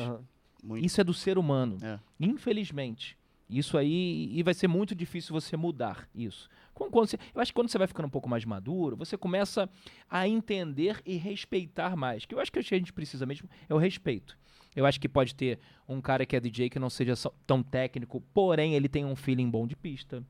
Muito. 0.63 0.84
Isso 0.86 0.99
é 0.99 1.03
do 1.03 1.13
ser 1.13 1.38
humano. 1.38 1.78
É. 1.84 1.99
Infelizmente. 2.19 3.17
Isso 3.49 3.78
aí. 3.78 4.30
E 4.32 4.41
vai 4.41 4.53
ser 4.53 4.67
muito 4.67 4.95
difícil 4.95 5.32
você 5.34 5.55
mudar 5.55 6.09
isso. 6.15 6.49
Com- 6.73 6.89
quando 6.89 7.07
você- 7.09 7.17
eu 7.34 7.39
acho 7.41 7.51
que 7.51 7.55
quando 7.55 7.69
você 7.69 7.78
vai 7.78 7.88
ficando 7.88 8.07
um 8.07 8.09
pouco 8.09 8.28
mais 8.28 8.43
maduro, 8.43 8.95
você 8.97 9.15
começa 9.17 9.69
a 10.09 10.28
entender 10.28 11.01
e 11.05 11.15
respeitar 11.15 11.95
mais. 11.95 12.26
Que 12.26 12.34
eu 12.34 12.39
acho 12.39 12.51
que 12.51 12.57
a 12.59 12.61
gente 12.63 12.91
precisa 12.91 13.26
mesmo 13.26 13.47
é 13.69 13.73
o 13.73 13.78
respeito. 13.78 14.36
Eu 14.76 14.86
acho 14.86 14.99
que 14.99 15.07
pode 15.07 15.34
ter 15.36 15.59
um 15.88 16.01
cara 16.01 16.26
que 16.26 16.36
é 16.36 16.39
DJ 16.39 16.69
que 16.69 16.80
não 16.80 16.89
seja 16.89 17.15
só- 17.15 17.32
tão 17.47 17.61
técnico, 17.63 18.19
porém 18.34 18.73
ele 18.73 18.89
tem 18.89 19.05
um 19.05 19.15
feeling 19.15 19.49
bom 19.49 19.65
de 19.67 19.76
pista. 19.76 20.23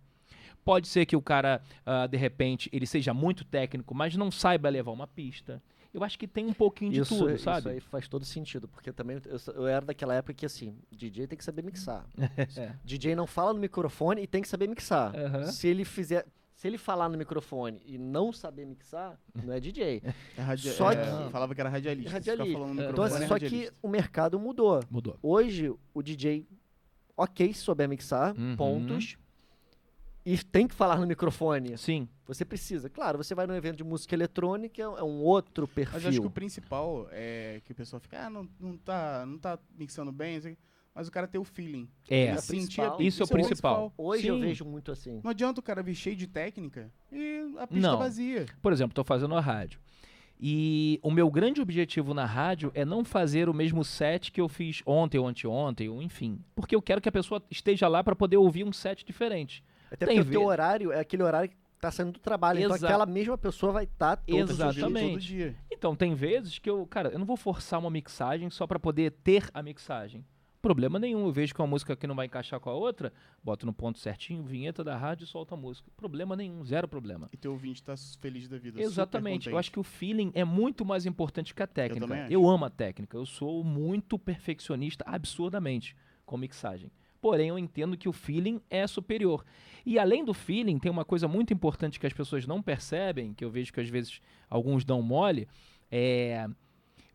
Pode 0.66 0.88
ser 0.88 1.05
que 1.05 1.16
o 1.16 1.22
cara, 1.22 1.61
ah, 1.86 2.07
de 2.07 2.18
repente, 2.18 2.70
ele 2.74 2.86
seja 2.88 3.13
muito 3.13 3.45
técnico, 3.45 3.93
mas 3.95 4.18
não 4.18 4.30
saiba 4.32 4.68
levar 4.68 4.91
uma 4.91 5.05
pista. 5.07 5.61
Eu 5.93 6.03
acho 6.03 6.20
que 6.20 6.28
tem 6.28 6.45
um 6.45 6.53
pouquinho 6.53 6.91
de 6.91 6.99
Isso, 7.01 7.18
tudo, 7.18 7.32
isso 7.34 7.43
sabe? 7.45 7.70
aí 7.70 7.80
faz 7.80 8.05
todo 8.07 8.26
sentido, 8.26 8.68
porque 8.68 8.91
também 8.91 9.18
eu, 9.26 9.53
eu 9.53 9.68
era 9.68 9.86
daquela 9.86 10.13
época 10.16 10.34
que 10.34 10.45
assim, 10.45 10.76
DJ 10.91 11.26
tem 11.28 11.38
que 11.38 11.43
saber 11.45 11.61
mixar. 11.63 12.05
É. 12.57 12.74
DJ 12.84 13.16
não 13.16 13.26
fala 13.28 13.53
no 13.53 13.59
microfone 13.59 14.22
e 14.24 14.28
tem 14.28 14.41
que 14.41 14.47
saber 14.49 14.68
mixar. 14.68 15.16
Aham. 15.16 15.45
Se 15.45 15.68
ele 15.70 15.86
fizer, 15.86 16.26
se 16.55 16.68
ele 16.68 16.78
falar 16.78 17.07
no 17.07 17.18
microfone 17.18 17.82
e 17.86 17.97
não 17.97 18.34
saber 18.34 18.66
mixar, 18.66 19.18
não 19.41 19.53
é 19.53 19.59
DJ. 19.61 20.01
É 20.38 20.41
radia- 20.41 20.74
Só 20.74 20.91
é, 20.91 20.95
que- 20.97 21.32
Falava 21.32 21.55
que 21.55 21.61
era 21.61 21.70
radialista. 21.70 22.09
É 22.09 22.13
radialista. 22.13 22.53
falando 22.59 22.74
no 22.74 22.82
É. 22.82 22.89
Então, 22.89 23.03
microfone, 23.05 23.24
assim, 23.24 23.24
é 23.24 23.28
só 23.28 23.39
que 23.39 23.72
o 23.82 23.88
mercado 23.88 24.38
mudou. 24.39 24.82
Mudou. 24.89 25.18
Hoje 25.22 25.72
o 25.93 26.01
DJ, 26.01 26.45
ok, 27.16 27.53
se 27.53 27.61
souber 27.61 27.88
mixar, 27.88 28.36
Uhum. 28.38 28.55
pontos. 28.57 29.16
E 30.26 30.38
tem 30.39 30.67
que 30.67 30.73
falar 30.73 30.97
no 30.97 31.05
microfone. 31.05 31.78
Sim. 31.78 32.09
Você 32.26 32.43
precisa. 32.43 32.89
Claro, 32.89 33.17
você 33.19 33.36
vai 33.36 33.45
num 33.45 33.53
evento 33.53 33.78
de 33.78 33.84
música 33.84 34.15
eletrônica, 34.15 34.82
é 34.82 35.03
um 35.03 35.21
outro 35.21 35.67
perfil. 35.67 35.93
Mas 35.93 36.03
eu 36.03 36.09
acho 36.09 36.21
que 36.21 36.28
o 36.28 36.32
principal 36.32 37.07
é 37.11 37.61
que 37.63 37.71
o 37.71 37.76
pessoal 37.76 37.99
fica, 37.99 38.26
ah, 38.26 38.30
não, 38.30 38.49
não, 38.59 38.76
tá, 38.76 39.23
não 39.28 39.38
tá 39.38 39.59
mixando 39.78 40.11
bem, 40.11 40.36
não 40.36 40.41
sei 40.41 40.53
o 40.53 40.55
quê. 40.55 40.61
mas 40.95 41.07
o 41.07 41.11
cara 41.11 41.28
tem 41.28 41.39
o 41.39 41.43
feeling. 41.43 41.88
É. 42.09 42.26
É 42.28 42.38
sentir 42.38 42.78
principal. 42.82 43.01
Isso 43.01 43.21
é 43.21 43.26
o 43.26 43.28
principal. 43.28 43.93
Hoje 43.95 44.26
eu 44.28 44.36
Sim. 44.36 44.41
vejo 44.41 44.65
muito 44.65 44.91
assim. 44.91 45.21
Não 45.23 45.30
adianta 45.30 45.59
o 45.59 45.63
cara 45.63 45.84
vir 45.84 45.93
cheio 45.93 46.15
de 46.15 46.26
técnica 46.26 46.91
e 47.11 47.53
a 47.59 47.67
pista 47.67 47.88
Não. 47.88 47.99
vazia. 47.99 48.47
Por 48.63 48.73
exemplo, 48.73 48.93
estou 48.93 49.03
fazendo 49.03 49.36
a 49.36 49.39
rádio. 49.39 49.80
E 50.39 50.99
o 51.01 51.11
meu 51.11 51.30
grande 51.30 51.61
objetivo 51.61 52.13
na 52.13 52.26
rádio 52.26 52.71
é 52.73 52.84
não 52.84 53.05
fazer 53.05 53.47
o 53.47 53.53
mesmo 53.53 53.84
set 53.86 54.32
que 54.32 54.41
eu 54.41 54.49
fiz 54.49 54.82
ontem 54.86 55.17
ou 55.17 55.28
anteontem, 55.28 55.88
ou 55.88 56.01
enfim. 56.01 56.39
Porque 56.55 56.76
eu 56.76 56.82
quero 56.82 56.99
que 56.99 57.07
a 57.07 57.11
pessoa 57.11 57.41
esteja 57.49 57.88
lá 57.88 58.03
para 58.03 58.15
poder 58.15 58.38
ouvir 58.38 58.63
um 58.65 58.73
set 58.73 59.05
diferente. 59.05 59.63
Até 59.91 60.05
Tem 60.05 60.17
porque 60.17 60.29
o 60.29 60.31
teu 60.31 60.41
ver- 60.41 60.47
horário 60.47 60.91
é 60.91 60.99
aquele 60.99 61.23
horário 61.23 61.49
que 61.49 61.55
tá 61.79 61.91
saindo 61.91 62.11
do 62.13 62.19
trabalho. 62.19 62.59
Então 62.59 62.75
aquela 62.75 63.05
mesma 63.05 63.38
pessoa 63.38 63.71
vai 63.71 63.83
estar 63.83 64.21
dias. 64.27 64.49
Exatamente. 64.49 65.09
Todo 65.11 65.19
dia. 65.19 65.55
Então, 65.71 65.95
tem 65.95 66.15
vezes 66.15 66.57
que 66.57 66.69
eu, 66.69 66.86
cara, 66.88 67.09
eu 67.09 67.19
não 67.19 67.25
vou 67.25 67.38
forçar 67.38 67.79
uma 67.79 67.89
mixagem 67.89 68.49
só 68.49 68.65
para 68.65 68.79
poder 68.79 69.11
ter 69.11 69.49
a 69.53 69.61
mixagem. 69.61 70.25
Problema 70.61 70.97
nenhum. 70.97 71.27
Eu 71.27 71.31
vejo 71.31 71.53
que 71.53 71.61
uma 71.61 71.67
música 71.67 71.95
que 71.95 72.07
não 72.07 72.15
vai 72.15 72.25
encaixar 72.25 72.59
com 72.59 72.71
a 72.71 72.73
outra, 72.73 73.13
boto 73.43 73.67
no 73.67 73.73
ponto 73.73 73.99
certinho, 73.99 74.43
vinheta 74.43 74.83
da 74.83 74.97
rádio 74.97 75.25
e 75.25 75.27
solta 75.27 75.53
a 75.53 75.57
música. 75.57 75.91
Problema 75.95 76.36
nenhum, 76.36 76.65
zero 76.65 76.88
problema. 76.88 77.29
E 77.31 77.38
teu 77.38 77.51
ouvinte 77.51 77.83
tá 77.83 77.93
feliz 78.19 78.47
da 78.47 78.57
vida. 78.57 78.81
Exatamente. 78.81 79.47
Eu 79.47 79.59
acho 79.59 79.71
que 79.71 79.79
o 79.79 79.83
feeling 79.83 80.31
é 80.33 80.43
muito 80.43 80.83
mais 80.83 81.05
importante 81.05 81.53
que 81.53 81.61
a 81.61 81.67
técnica. 81.67 82.11
acho. 82.11 82.33
Eu 82.33 82.49
amo 82.49 82.65
a 82.65 82.69
técnica. 82.71 83.15
Eu 83.15 83.27
sou 83.27 83.63
muito 83.63 84.17
perfeccionista, 84.17 85.03
absurdamente, 85.07 85.95
com 86.25 86.36
mixagem. 86.36 86.91
Porém, 87.26 87.49
eu 87.49 87.57
entendo 87.57 87.97
que 87.97 88.07
o 88.07 88.13
feeling 88.13 88.61
é 88.69 88.86
superior. 88.86 89.43
E 89.84 89.97
além 89.97 90.23
do 90.23 90.32
feeling, 90.32 90.78
tem 90.78 90.91
uma 90.91 91.03
coisa 91.03 91.28
muito 91.28 91.51
importante 91.51 91.99
que 91.99 92.05
as 92.05 92.13
pessoas 92.13 92.45
não 92.45 92.61
percebem, 92.61 93.34
que 93.34 93.43
eu 93.43 93.49
vejo 93.49 93.73
que 93.73 93.80
às 93.80 93.89
vezes 93.89 94.21
alguns 94.47 94.86
dão 94.86 95.01
mole, 95.01 95.47
é 95.91 96.47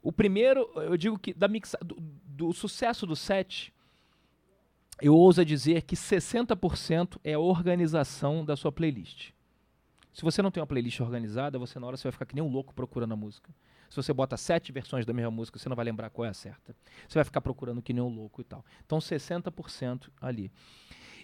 O 0.02 0.10
primeiro, 0.10 0.68
eu 0.78 0.96
digo 0.96 1.16
que 1.16 1.32
da 1.32 1.46
mixa, 1.46 1.78
do, 1.80 1.96
do 2.26 2.52
sucesso 2.52 3.06
do 3.06 3.14
set, 3.14 3.72
eu 5.00 5.14
ouso 5.14 5.44
dizer 5.44 5.82
que 5.82 5.94
60% 5.94 7.20
é 7.22 7.34
a 7.34 7.38
organização 7.38 8.44
da 8.44 8.56
sua 8.56 8.72
playlist. 8.72 9.30
Se 10.12 10.22
você 10.22 10.42
não 10.42 10.50
tem 10.50 10.60
uma 10.60 10.66
playlist 10.66 10.98
organizada, 10.98 11.56
você 11.56 11.78
na 11.78 11.86
hora 11.86 11.96
você 11.96 12.02
vai 12.02 12.12
ficar 12.12 12.26
que 12.26 12.34
nem 12.34 12.42
um 12.42 12.50
louco 12.50 12.74
procurando 12.74 13.12
a 13.12 13.16
música. 13.16 13.48
Se 13.90 13.96
você 13.96 14.12
bota 14.12 14.36
sete 14.36 14.70
versões 14.72 15.04
da 15.04 15.12
mesma 15.12 15.30
música, 15.32 15.58
você 15.58 15.68
não 15.68 15.74
vai 15.76 15.84
lembrar 15.84 16.08
qual 16.10 16.24
é 16.24 16.28
a 16.28 16.34
certa. 16.34 16.74
Você 17.08 17.14
vai 17.18 17.24
ficar 17.24 17.40
procurando 17.40 17.82
que 17.82 17.92
nem 17.92 18.02
um 18.02 18.08
louco 18.08 18.40
e 18.40 18.44
tal. 18.44 18.64
Então 18.86 18.98
60% 18.98 20.08
ali. 20.20 20.50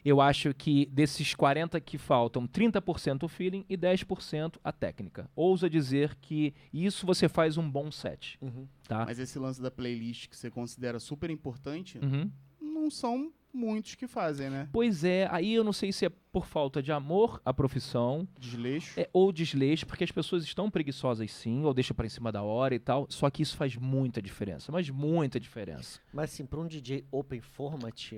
Eu 0.04 0.20
acho 0.20 0.52
que 0.54 0.86
desses 0.86 1.34
40 1.34 1.80
que 1.80 1.98
faltam, 1.98 2.46
30% 2.46 3.24
o 3.24 3.28
feeling 3.28 3.64
e 3.68 3.76
10% 3.76 4.56
a 4.62 4.70
técnica. 4.72 5.28
Ousa 5.34 5.68
dizer 5.70 6.14
que 6.16 6.54
isso 6.72 7.04
você 7.06 7.28
faz 7.28 7.56
um 7.56 7.68
bom 7.68 7.90
set. 7.90 8.38
Uhum. 8.40 8.68
Tá? 8.86 9.04
Mas 9.06 9.18
esse 9.18 9.38
lance 9.38 9.60
da 9.60 9.70
playlist 9.70 10.28
que 10.28 10.36
você 10.36 10.48
considera 10.50 11.00
super 11.00 11.28
importante, 11.30 11.98
Uhum. 11.98 12.30
não 12.60 12.88
são 12.90 13.32
muitos 13.56 13.94
que 13.94 14.06
fazem, 14.06 14.50
né? 14.50 14.68
Pois 14.72 15.02
é, 15.02 15.26
aí 15.32 15.54
eu 15.54 15.64
não 15.64 15.72
sei 15.72 15.90
se 15.90 16.04
é 16.06 16.08
por 16.30 16.46
falta 16.46 16.82
de 16.82 16.92
amor 16.92 17.40
à 17.44 17.52
profissão 17.54 18.28
Desleixo. 18.38 19.00
é, 19.00 19.08
ou 19.12 19.32
desleixo, 19.32 19.86
porque 19.86 20.04
as 20.04 20.10
pessoas 20.12 20.44
estão 20.44 20.70
preguiçosas 20.70 21.32
sim, 21.32 21.64
ou 21.64 21.72
deixam 21.74 21.94
para 21.96 22.06
em 22.06 22.10
cima 22.10 22.30
da 22.30 22.42
hora 22.42 22.74
e 22.74 22.78
tal. 22.78 23.06
Só 23.10 23.30
que 23.30 23.42
isso 23.42 23.56
faz 23.56 23.74
muita 23.74 24.20
diferença, 24.20 24.70
mas 24.70 24.88
muita 24.90 25.40
diferença. 25.40 25.98
Mas 26.12 26.32
assim, 26.32 26.44
para 26.44 26.60
um 26.60 26.66
DJ 26.68 27.04
open 27.10 27.40
format, 27.40 28.12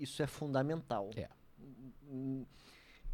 isso 0.00 0.22
é 0.22 0.26
fundamental. 0.26 1.10
É. 1.14 1.28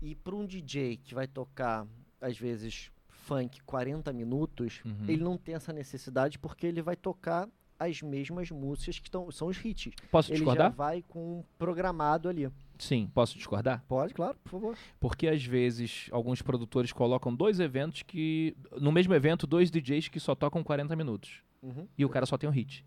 E 0.01 0.15
para 0.15 0.35
um 0.35 0.47
DJ 0.47 0.97
que 0.99 1.15
vai 1.15 1.27
tocar, 1.27 1.87
às 2.21 2.39
vezes, 2.39 2.91
funk 3.09 3.61
40 3.63 4.13
minutos, 4.13 4.81
Uhum. 4.85 5.05
ele 5.09 5.23
não 5.23 5.37
tem 5.37 5.55
essa 5.55 5.73
necessidade 5.73 6.39
porque 6.39 6.67
ele 6.67 6.81
vai 6.81 6.95
tocar 6.97 7.49
as 7.79 8.03
mesmas 8.03 8.51
músicas 8.51 8.99
que 8.99 9.11
tão, 9.11 9.31
são 9.31 9.49
os 9.49 9.65
hits. 9.65 9.93
Posso 10.11 10.31
Ele 10.33 10.39
já 10.39 10.45
discordar? 10.45 10.73
vai 10.73 11.03
com 11.07 11.39
um 11.39 11.45
programado 11.59 12.29
ali. 12.29 12.51
Sim, 12.79 13.11
posso 13.15 13.37
discordar? 13.37 13.85
Pode, 13.89 14.15
claro, 14.15 14.37
por 14.43 14.51
favor. 14.51 14.79
Porque 15.01 15.29
às 15.29 15.45
vezes 15.45 16.09
alguns 16.11 16.43
produtores 16.43 16.93
colocam 16.93 17.35
dois 17.35 17.61
eventos 17.61 18.03
que. 18.03 18.57
No 18.81 18.91
mesmo 18.93 19.15
evento, 19.15 19.47
dois 19.47 19.71
DJs 19.71 20.09
que 20.09 20.21
só 20.21 20.35
tocam 20.35 20.63
40 20.63 20.95
minutos. 20.97 21.43
Uhum. 21.63 21.87
E 21.97 22.05
o 22.05 22.09
cara 22.09 22.27
só 22.27 22.37
tem 22.39 22.49
um 22.49 22.53
hit. 22.53 22.85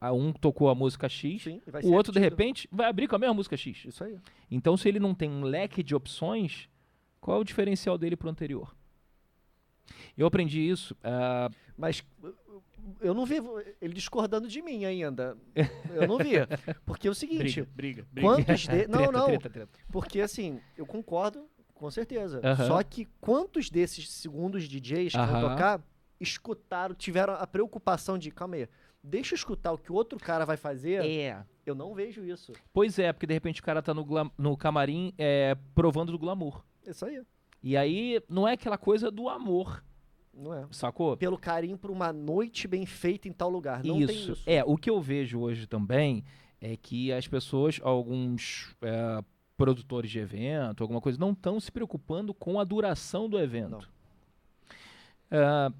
A 0.00 0.12
um 0.12 0.32
tocou 0.32 0.68
a 0.68 0.74
música 0.74 1.08
X, 1.08 1.42
Sim, 1.44 1.62
o 1.82 1.92
outro, 1.92 2.12
de 2.12 2.20
repente, 2.20 2.68
vai 2.70 2.86
abrir 2.88 3.08
com 3.08 3.16
a 3.16 3.18
mesma 3.18 3.32
música 3.34 3.56
X. 3.56 3.84
Isso 3.86 4.04
aí. 4.04 4.18
Então, 4.50 4.76
se 4.76 4.86
ele 4.86 5.00
não 5.00 5.14
tem 5.14 5.30
um 5.30 5.42
leque 5.44 5.82
de 5.82 5.94
opções, 5.94 6.68
qual 7.20 7.38
é 7.38 7.40
o 7.40 7.44
diferencial 7.44 7.96
dele 7.96 8.14
pro 8.16 8.28
anterior? 8.28 8.74
Eu 10.16 10.26
aprendi 10.26 10.60
isso. 10.60 10.94
ah, 11.02 11.48
Mas 11.76 12.00
uh, 12.22 12.34
eu 13.00 13.14
não 13.14 13.24
vi 13.26 13.36
ele 13.80 13.94
discordando 13.94 14.46
de 14.48 14.60
mim 14.62 14.84
ainda. 14.84 15.36
Eu 15.94 16.06
não 16.06 16.18
vi. 16.18 16.32
Porque 16.84 17.08
é 17.08 17.10
o 17.10 17.14
seguinte, 17.14 17.62
Briga, 17.62 17.68
briga, 17.74 18.06
briga. 18.12 18.28
quantos 18.28 18.60
de... 18.60 18.68
Não, 18.88 18.98
treta, 18.98 19.12
não. 19.12 19.26
treta, 19.26 19.50
treta. 19.50 19.78
Porque 19.90 20.20
assim, 20.20 20.60
eu 20.76 20.84
concordo, 20.86 21.46
com 21.74 21.90
certeza. 21.90 22.40
Aham. 22.44 22.66
Só 22.66 22.82
que 22.82 23.06
quantos 23.20 23.70
desses 23.70 24.10
segundos 24.10 24.68
DJs 24.68 25.12
que 25.12 25.18
vão 25.18 25.36
Aham. 25.36 25.50
tocar 25.50 25.82
escutaram, 26.20 26.94
tiveram 26.94 27.34
a 27.34 27.46
preocupação 27.46 28.16
de, 28.18 28.30
calma 28.30 28.56
aí, 28.56 28.68
deixa 29.02 29.34
eu 29.34 29.36
escutar 29.36 29.72
o 29.72 29.78
que 29.78 29.90
o 29.92 29.94
outro 29.94 30.18
cara 30.18 30.44
vai 30.44 30.56
fazer? 30.56 31.04
É. 31.04 31.44
Eu 31.66 31.74
não 31.74 31.94
vejo 31.94 32.24
isso. 32.24 32.52
Pois 32.72 32.98
é, 32.98 33.12
porque 33.12 33.26
de 33.26 33.34
repente 33.34 33.60
o 33.60 33.64
cara 33.64 33.82
tá 33.82 33.92
no, 33.94 34.04
glam- 34.04 34.30
no 34.38 34.56
camarim 34.56 35.12
é, 35.18 35.56
provando 35.74 36.12
do 36.12 36.18
glamour. 36.18 36.62
Isso 36.86 37.04
aí. 37.06 37.22
E 37.62 37.76
aí 37.76 38.20
não 38.28 38.46
é 38.46 38.52
aquela 38.52 38.76
coisa 38.76 39.10
do 39.10 39.28
amor, 39.28 39.82
Não 40.36 40.54
é. 40.54 40.66
sacou? 40.70 41.16
Pelo 41.16 41.38
carinho 41.38 41.78
por 41.78 41.90
uma 41.90 42.12
noite 42.12 42.66
bem 42.66 42.86
feita 42.86 43.28
em 43.28 43.32
tal 43.32 43.50
lugar. 43.50 43.84
Não 43.84 44.00
isso. 44.00 44.32
isso. 44.32 44.42
É, 44.46 44.64
o 44.64 44.76
que 44.76 44.90
eu 44.90 45.00
vejo 45.00 45.40
hoje 45.40 45.66
também 45.66 46.24
é 46.60 46.76
que 46.76 47.12
as 47.12 47.28
pessoas, 47.28 47.80
alguns 47.82 48.74
é, 48.82 49.22
produtores 49.56 50.10
de 50.10 50.18
evento, 50.18 50.82
alguma 50.82 51.00
coisa, 51.00 51.18
não 51.18 51.32
estão 51.32 51.60
se 51.60 51.70
preocupando 51.70 52.34
com 52.34 52.58
a 52.58 52.64
duração 52.64 53.28
do 53.28 53.38
evento. 53.38 53.88
Ah, 55.30 55.72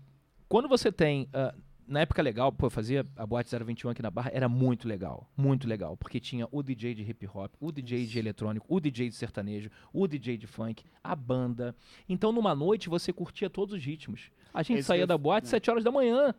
quando 0.49 0.69
você 0.69 0.91
tem. 0.91 1.29
ah, 1.33 1.55
na 1.87 2.01
época 2.01 2.23
legal, 2.23 2.51
pô, 2.51 2.67
eu 2.67 2.71
fazia 2.71 3.07
a 3.15 3.27
Boate 3.27 3.55
021 3.55 3.91
aqui 3.91 4.01
na 4.01 4.11
Barra, 4.11 4.31
era 4.33 4.49
muito 4.49 4.89
legal, 4.89 5.31
muito 5.37 5.69
legal, 5.69 5.99
porque 5.99 6.19
tinha 6.19 6.49
o 6.51 6.63
DJ 6.63 6.95
de 6.95 7.03
hip 7.03 7.27
hop, 7.27 7.53
o 7.61 7.71
DJ 7.71 8.07
de 8.07 8.19
eletrônico, 8.19 8.67
o 8.71 8.81
DJ 8.81 9.11
de 9.11 9.15
sertanejo, 9.15 9.69
o 9.93 10.07
DJ 10.07 10.39
de 10.39 10.47
funk, 10.47 10.83
a 11.03 11.15
banda. 11.15 11.77
Então 12.09 12.33
numa 12.33 12.55
noite 12.55 12.89
você 12.89 13.13
curtia 13.13 13.51
todos 13.51 13.75
os 13.75 13.85
ritmos. 13.85 14.31
A 14.55 14.63
gente 14.63 14.79
Esse 14.79 14.87
saía 14.87 15.07
da 15.07 15.19
boate 15.19 15.47
é. 15.49 15.51
7 15.51 15.71
horas 15.71 15.85
da 15.85 15.91
manhã. 15.91 16.33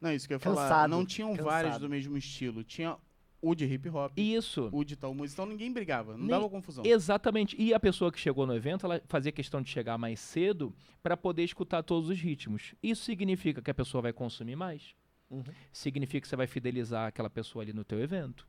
Não, 0.00 0.12
isso 0.12 0.26
que 0.26 0.34
eu 0.34 0.36
ia 0.36 0.40
falar. 0.40 0.62
Cansado, 0.62 0.90
Não 0.90 1.06
tinham 1.06 1.32
vários 1.36 1.70
cansado. 1.74 1.80
do 1.82 1.88
mesmo 1.88 2.16
estilo. 2.16 2.64
Tinha 2.64 2.96
o 3.40 3.54
de 3.54 3.64
hip 3.64 3.88
hop, 3.88 4.12
Isso. 4.16 4.68
o 4.72 4.84
de 4.84 4.96
tal 4.96 5.14
música. 5.14 5.40
Então 5.40 5.46
ninguém 5.52 5.72
brigava. 5.72 6.12
Não 6.12 6.18
Nem- 6.20 6.28
dava 6.28 6.48
confusão. 6.48 6.84
Exatamente. 6.84 7.54
E 7.60 7.72
a 7.72 7.78
pessoa 7.80 8.10
que 8.10 8.18
chegou 8.18 8.46
no 8.46 8.54
evento, 8.54 8.84
ela 8.84 9.00
fazia 9.08 9.30
questão 9.30 9.62
de 9.62 9.70
chegar 9.70 9.96
mais 9.96 10.18
cedo 10.18 10.74
para 11.02 11.16
poder 11.16 11.44
escutar 11.44 11.82
todos 11.84 12.08
os 12.10 12.18
ritmos. 12.20 12.74
Isso 12.82 13.04
significa 13.04 13.62
que 13.62 13.70
a 13.70 13.74
pessoa 13.74 14.02
vai 14.02 14.12
consumir 14.12 14.56
mais. 14.56 14.94
Uhum. 15.30 15.42
Significa 15.72 16.20
que 16.20 16.28
você 16.28 16.36
vai 16.36 16.46
fidelizar 16.48 17.06
aquela 17.06 17.30
pessoa 17.30 17.62
ali 17.62 17.72
no 17.72 17.84
teu 17.84 18.00
evento. 18.00 18.46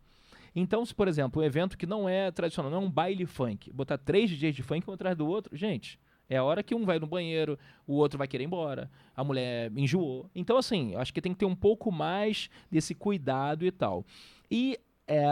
Então, 0.55 0.86
se, 0.86 0.93
por 0.93 1.07
exemplo, 1.07 1.41
um 1.41 1.45
evento 1.45 1.78
que 1.78 1.86
não 1.88 2.07
é 2.07 2.30
tradicional, 2.32 2.70
não 2.72 2.78
é 2.80 2.86
um 2.86 2.89
baile 2.91 3.26
funk, 3.26 3.72
botar 3.72 3.97
três 3.97 4.30
DJs 4.30 4.55
de 4.55 4.61
funk 4.61 4.88
um 4.89 4.93
atrás 4.93 5.16
do 5.18 5.26
outro, 5.26 5.55
gente, 5.55 5.99
é 6.34 6.38
a 6.38 6.43
hora 6.43 6.63
que 6.63 6.73
um 6.73 6.86
vai 6.86 6.99
no 6.99 7.07
banheiro, 7.07 7.57
o 7.86 7.93
outro 7.93 8.17
vai 8.17 8.27
querer 8.27 8.43
ir 8.43 8.47
embora, 8.47 8.89
a 9.15 9.23
mulher 9.23 9.71
enjoou. 9.75 10.29
Então, 10.34 10.57
assim, 10.57 10.93
eu 10.93 10.99
acho 10.99 11.13
que 11.13 11.21
tem 11.21 11.34
que 11.34 11.39
ter 11.39 11.45
um 11.45 11.55
pouco 11.55 11.91
mais 11.91 12.49
desse 12.71 12.95
cuidado 12.95 13.65
e 13.65 13.71
tal. 13.71 14.05
E 14.49 14.79
é, 15.07 15.23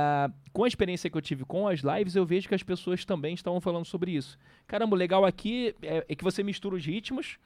com 0.52 0.64
a 0.64 0.68
experiência 0.68 1.10
que 1.10 1.18
eu 1.18 1.22
tive 1.22 1.45
com 1.45 1.68
as 1.68 1.80
lives, 1.80 2.16
eu 2.16 2.26
vejo 2.26 2.47
que 2.47 2.56
as 2.56 2.64
pessoas 2.64 3.06
também 3.06 3.34
estavam 3.34 3.62
falando 3.62 3.86
sobre 3.86 4.12
isso. 4.12 4.38
Caramba, 4.68 4.95
o 4.95 4.97
legal 4.99 5.26
aqui 5.26 5.76
é, 5.82 6.06
é 6.08 6.16
que 6.16 6.24
você 6.24 6.43
mistura 6.43 6.76
os 6.76 6.86
ritmos, 6.86 7.38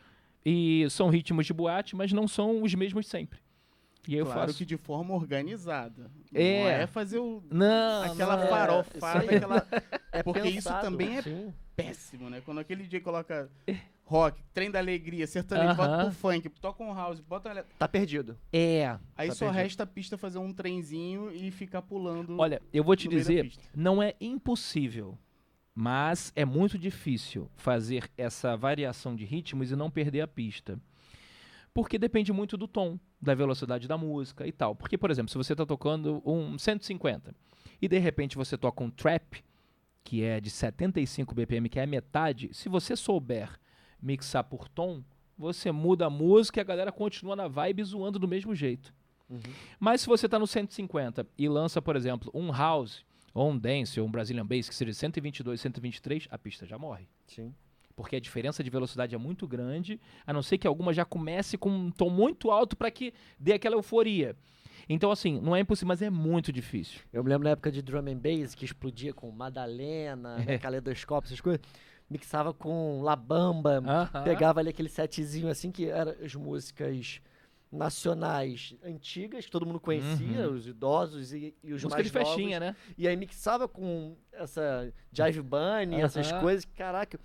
e 0.46 0.86
são 0.92 1.10
ritmos 1.10 1.48
de 1.48 1.54
boate, 1.54 1.96
mas 1.96 2.14
não 2.14 2.28
são 2.28 2.62
os 2.62 2.74
mesmos 2.76 3.08
sempre. 3.08 3.40
E 4.08 4.16
eu 4.16 4.26
claro 4.26 4.42
faço. 4.42 4.58
que 4.60 4.66
de 4.66 4.78
forma 4.78 5.16
organizada. 5.16 6.12
É. 6.32 6.62
Não 6.62 6.70
é 6.70 6.88
fazer 6.88 7.18
o, 7.18 7.42
Não, 7.50 8.04
aquela 8.04 8.38
não. 8.38 8.48
farofada, 8.48 9.24
isso 9.24 9.30
aí. 9.32 9.38
aquela... 9.38 9.68
É 10.12 10.24
Porque 10.24 10.48
isso 10.48 10.70
pensado, 10.70 10.82
também 10.82 11.18
é 11.18 11.22
sim. 11.22 11.54
Péssimo, 11.76 12.30
né? 12.30 12.42
Quando 12.44 12.60
aquele 12.60 12.84
DJ 12.84 13.02
coloca 13.02 13.50
rock, 14.06 14.42
trem 14.54 14.70
da 14.70 14.80
alegria, 14.80 15.26
sertanejo, 15.28 15.70
Aham. 15.70 15.76
bota 15.76 16.04
pro 16.06 16.14
funk, 16.14 16.50
toca 16.62 16.84
um 16.84 16.94
house, 16.94 17.20
bota... 17.20 17.66
Tá 17.78 17.88
perdido. 17.88 18.38
É. 18.54 18.98
Aí 19.16 19.30
Tá 19.30 19.36
só 19.36 19.46
perdido. 19.46 19.62
resta 19.64 19.84
a 19.84 19.88
pista 19.88 20.18
fazer 20.18 20.38
um 20.38 20.54
trenzinho 20.54 21.32
e 21.34 21.50
ficar 21.52 21.82
pulando 21.82 22.38
Olha, 22.40 22.62
eu 22.72 22.84
vou 22.84 22.96
te 22.96 23.08
dizer, 23.08 23.52
não 23.76 24.02
é 24.02 24.14
impossível, 24.22 25.18
mas 25.74 26.32
é 26.36 26.46
muito 26.46 26.78
difícil 26.78 27.50
fazer 27.56 28.10
essa 28.18 28.56
variação 28.56 29.16
de 29.16 29.26
ritmos 29.26 29.72
e 29.72 29.76
não 29.76 29.90
perder 29.92 30.22
a 30.22 30.28
pista. 30.28 30.80
Porque 31.74 31.98
depende 31.98 32.32
muito 32.32 32.56
do 32.56 32.70
tom, 32.70 32.98
da 33.22 33.36
velocidade 33.36 33.86
da 33.86 33.98
música 33.98 34.48
e 34.48 34.52
tal. 34.54 34.74
Porque, 34.76 34.98
por 34.98 35.12
exemplo, 35.12 35.30
se 35.30 35.38
você 35.38 35.52
está 35.54 35.66
tocando 35.66 36.22
um 36.26 36.58
150 36.58 37.36
e 37.82 37.88
de 37.90 37.98
repente 37.98 38.38
você 38.38 38.58
toca 38.58 38.82
um 38.82 38.90
trap, 38.90 39.44
que 40.06 40.24
é 40.24 40.40
de 40.40 40.52
75 40.52 41.34
BPM, 41.34 41.68
que 41.68 41.80
é 41.80 41.84
a 41.84 41.88
metade, 41.88 42.52
se 42.54 42.70
você 42.70 42.96
souber 42.96 43.60
mixar 44.00 44.44
por 44.44 44.70
tom, 44.70 45.04
você 45.36 45.72
muda 45.72 46.06
a 46.06 46.10
música 46.12 46.60
e 46.60 46.62
a 46.62 46.64
galera 46.64 46.92
continua 46.92 47.36
na 47.36 47.48
vibe 47.48 47.84
zoando 47.84 48.20
do 48.20 48.28
mesmo 48.28 48.54
jeito. 48.54 48.94
Uhum. 49.28 49.40
Mas 49.80 50.02
se 50.02 50.08
você 50.08 50.28
está 50.28 50.38
no 50.38 50.46
150 50.46 51.26
e 51.36 51.50
lança, 51.50 51.82
por 51.82 51.96
exemplo, 51.96 52.32
um 52.36 52.52
house, 52.52 53.04
ou 53.34 53.50
um 53.50 53.58
dance, 53.58 54.00
ou 54.00 54.08
um 54.08 54.12
Brazilian 54.12 54.46
bass, 54.46 54.70
que 54.70 54.76
seja 54.76 54.94
122, 54.94 55.60
123, 55.60 56.28
a 56.30 56.38
pista 56.38 56.68
já 56.68 56.78
morre. 56.78 57.08
Sim. 57.26 57.52
Porque 57.96 58.16
a 58.16 58.20
diferença 58.20 58.64
de 58.64 58.70
velocidade 58.70 59.16
é 59.16 59.18
muito 59.18 59.48
grande, 59.48 60.00
a 60.26 60.32
não 60.32 60.44
ser 60.44 60.60
que 60.60 60.68
alguma 60.68 60.94
já 60.94 61.04
comece 61.04 61.58
com 61.58 61.70
um 61.70 61.90
tom 61.90 62.12
muito 62.12 62.52
alto 62.52 62.78
para 62.78 62.92
que 62.92 63.12
dê 63.40 63.54
aquela 63.54 63.76
euforia. 63.76 64.36
Então, 64.88 65.12
assim, 65.12 65.40
não 65.42 65.56
é 65.56 65.60
impossível, 65.60 65.88
mas 65.88 66.02
é 66.02 66.10
muito 66.10 66.52
difícil. 66.52 67.02
Eu 67.12 67.24
me 67.24 67.30
lembro 67.30 67.46
na 67.46 67.52
época 67.52 67.72
de 67.72 67.82
drum 67.82 68.00
and 68.08 68.18
bass, 68.18 68.54
que 68.56 68.66
explodia 68.66 69.14
com 69.14 69.30
Madalena, 69.32 70.38
né, 70.38 70.46
É. 70.56 70.58
Caleidoscópio, 70.60 71.28
essas 71.28 71.42
coisas. 71.42 71.62
Mixava 72.10 72.54
com 72.54 73.02
Labamba, 73.02 73.82
Aham. 73.84 74.24
pegava 74.24 74.60
ali 74.60 74.70
aquele 74.70 74.90
setzinho 74.90 75.48
assim, 75.50 75.72
que 75.72 75.86
eram 75.90 76.14
as 76.24 76.36
músicas 76.36 77.20
nacionais 77.72 78.76
antigas, 78.84 79.46
que 79.46 79.52
todo 79.52 79.66
mundo 79.66 79.80
conhecia, 79.80 80.48
Uhum. 80.48 80.56
os 80.56 80.68
idosos 80.68 81.34
e, 81.34 81.54
e 81.64 81.74
os 81.74 81.84
Música 81.84 81.90
mais 82.02 82.06
de 82.06 82.12
festinha, 82.12 82.60
novos. 82.60 82.76
né? 82.78 82.94
E 82.98 83.08
aí 83.08 83.16
mixava 83.16 83.68
com 83.68 84.16
essa 84.32 84.94
Jive 85.12 85.42
Bunny, 85.42 86.00
essas 86.02 86.32
Aham. 86.32 86.42
coisas. 86.42 86.66
Caraca, 86.76 87.20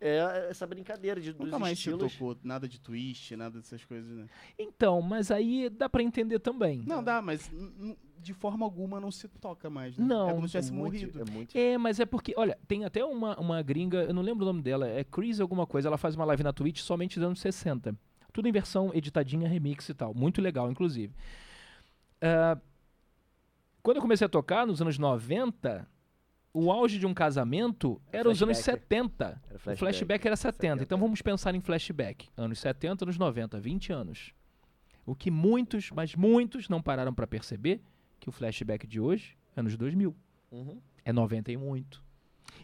é 0.00 0.48
essa 0.50 0.66
brincadeira 0.66 1.20
de, 1.20 1.32
Nunca 1.32 1.44
dos 1.52 1.60
mais 1.60 1.78
se 1.78 1.88
estilos. 1.90 2.12
tocou 2.12 2.36
nada 2.42 2.68
de 2.68 2.80
twist, 2.80 3.34
nada 3.36 3.58
dessas 3.58 3.84
coisas, 3.84 4.10
né? 4.16 4.26
Então, 4.58 5.00
mas 5.02 5.30
aí 5.30 5.68
dá 5.70 5.88
para 5.88 6.02
entender 6.02 6.38
também. 6.38 6.82
Não, 6.86 7.02
dá, 7.02 7.20
mas 7.22 7.50
de 8.18 8.34
forma 8.34 8.64
alguma 8.66 8.98
não 9.00 9.10
se 9.10 9.28
toca 9.28 9.70
mais, 9.70 9.96
né? 9.96 10.04
Não, 10.04 10.30
É 10.30 10.34
como 10.34 10.48
se 10.48 10.52
tivesse 10.52 10.70
é 10.70 10.74
muito, 10.74 10.92
morrido. 10.92 11.20
É 11.20 11.30
muito. 11.30 11.56
É, 11.56 11.78
mas 11.78 12.00
é 12.00 12.04
porque, 12.06 12.34
olha, 12.36 12.58
tem 12.66 12.84
até 12.84 13.04
uma, 13.04 13.38
uma 13.38 13.62
gringa, 13.62 14.04
eu 14.04 14.12
não 14.14 14.22
lembro 14.22 14.44
o 14.44 14.46
nome 14.46 14.62
dela, 14.62 14.88
é 14.88 15.04
Chris 15.04 15.40
alguma 15.40 15.66
coisa, 15.66 15.88
ela 15.88 15.96
faz 15.98 16.14
uma 16.14 16.24
live 16.24 16.42
na 16.42 16.52
Twitch 16.52 16.80
somente 16.80 17.18
dos 17.18 17.26
anos 17.26 17.40
60. 17.40 17.94
Tudo 18.32 18.48
em 18.48 18.52
versão 18.52 18.90
editadinha, 18.92 19.48
remix 19.48 19.88
e 19.88 19.94
tal. 19.94 20.12
Muito 20.12 20.42
legal, 20.42 20.70
inclusive. 20.70 21.14
ah, 22.20 22.58
quando 23.82 23.96
eu 23.98 24.02
comecei 24.02 24.24
a 24.24 24.28
tocar, 24.28 24.66
nos 24.66 24.82
anos 24.82 24.98
90, 24.98 25.88
o 26.58 26.72
auge 26.72 26.98
de 26.98 27.06
um 27.06 27.12
casamento 27.12 28.00
era 28.10 28.28
os 28.30 28.42
anos 28.42 28.58
flashback. 28.58 28.80
70. 28.88 29.24
Era 29.24 29.34
O 29.34 29.58
flashback. 29.58 29.78
flashback 29.78 30.26
era 30.26 30.36
70. 30.36 30.58
70. 30.58 30.82
Então 30.82 30.98
vamos 30.98 31.20
pensar 31.20 31.54
em 31.54 31.60
flashback. 31.60 32.28
Anos 32.36 32.58
70, 32.60 33.04
anos 33.04 33.18
90, 33.18 33.60
20 33.60 33.92
anos. 33.92 34.32
O 35.04 35.14
que 35.14 35.30
muitos, 35.30 35.90
mas 35.90 36.14
muitos 36.14 36.68
não 36.68 36.80
pararam 36.82 37.12
para 37.14 37.26
perceber 37.26 37.80
que 38.18 38.28
o 38.28 38.32
flashback 38.32 38.86
de 38.86 38.98
hoje 39.00 39.36
é 39.54 39.60
anos 39.60 39.76
2000. 39.76 40.16
Uhum. 40.50 40.80
É 41.04 41.12
90 41.12 41.52
e 41.52 41.56
muito. 41.56 42.02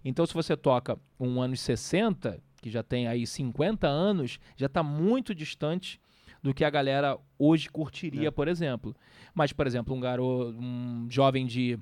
Então 0.04 0.24
se 0.26 0.32
você 0.34 0.56
toca 0.56 0.98
um 1.20 1.40
anos 1.40 1.60
60, 1.60 2.40
que 2.60 2.70
já 2.70 2.82
tem 2.82 3.06
aí 3.06 3.26
50 3.26 3.86
anos, 3.86 4.38
já 4.56 4.66
está 4.66 4.82
muito 4.82 5.34
distante 5.34 6.00
do 6.42 6.52
que 6.52 6.64
a 6.64 6.70
galera 6.70 7.18
hoje 7.38 7.68
curtiria, 7.68 8.28
É. 8.28 8.30
por 8.32 8.48
exemplo. 8.48 8.96
Mas, 9.32 9.52
por 9.52 9.64
exemplo, 9.66 9.94
um 9.94 10.00
garoto, 10.00 10.58
um 10.58 11.06
jovem 11.08 11.46
de 11.46 11.78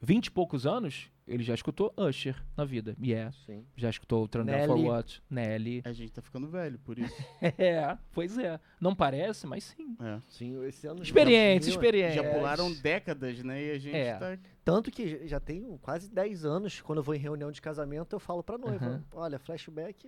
20 0.00 0.26
e 0.26 0.30
poucos 0.30 0.66
anos, 0.66 1.10
ele 1.26 1.42
já 1.42 1.54
escutou 1.54 1.92
Usher 1.96 2.36
na 2.56 2.64
vida. 2.64 2.94
Yeah. 3.02 3.32
Sim. 3.46 3.64
Já 3.76 3.90
escutou 3.90 4.28
Down 4.28 4.44
for 4.44 4.76
Nelly. 4.76 4.88
What? 4.88 5.22
Nelly. 5.28 5.82
A 5.84 5.92
gente 5.92 6.12
tá 6.12 6.20
ficando 6.22 6.48
velho, 6.48 6.78
por 6.78 6.98
isso. 6.98 7.14
É, 7.58 7.96
pois 8.12 8.36
é. 8.38 8.60
Não 8.80 8.94
parece, 8.94 9.46
mas 9.46 9.64
sim. 9.64 9.96
É. 10.00 10.20
Sim, 10.28 10.62
esse 10.66 10.86
ano. 10.86 11.02
Experientes, 11.02 11.68
já- 11.68 11.74
experientes. 11.74 12.14
Já 12.16 12.34
pularam 12.34 12.72
décadas, 12.74 13.42
né? 13.42 13.64
E 13.64 13.70
a 13.70 13.78
gente 13.78 13.96
É. 13.96 14.16
tá. 14.16 14.38
Tanto 14.64 14.90
que 14.90 15.26
já 15.26 15.40
tem 15.40 15.76
quase 15.78 16.10
10 16.10 16.44
anos, 16.44 16.80
quando 16.80 16.98
eu 16.98 17.02
vou 17.02 17.14
em 17.14 17.18
reunião 17.18 17.50
de 17.50 17.60
casamento, 17.62 18.14
eu 18.14 18.20
falo 18.20 18.42
pra 18.42 18.58
noiva: 18.58 18.84
Aham. 18.86 19.04
olha, 19.12 19.38
flashback. 19.38 20.06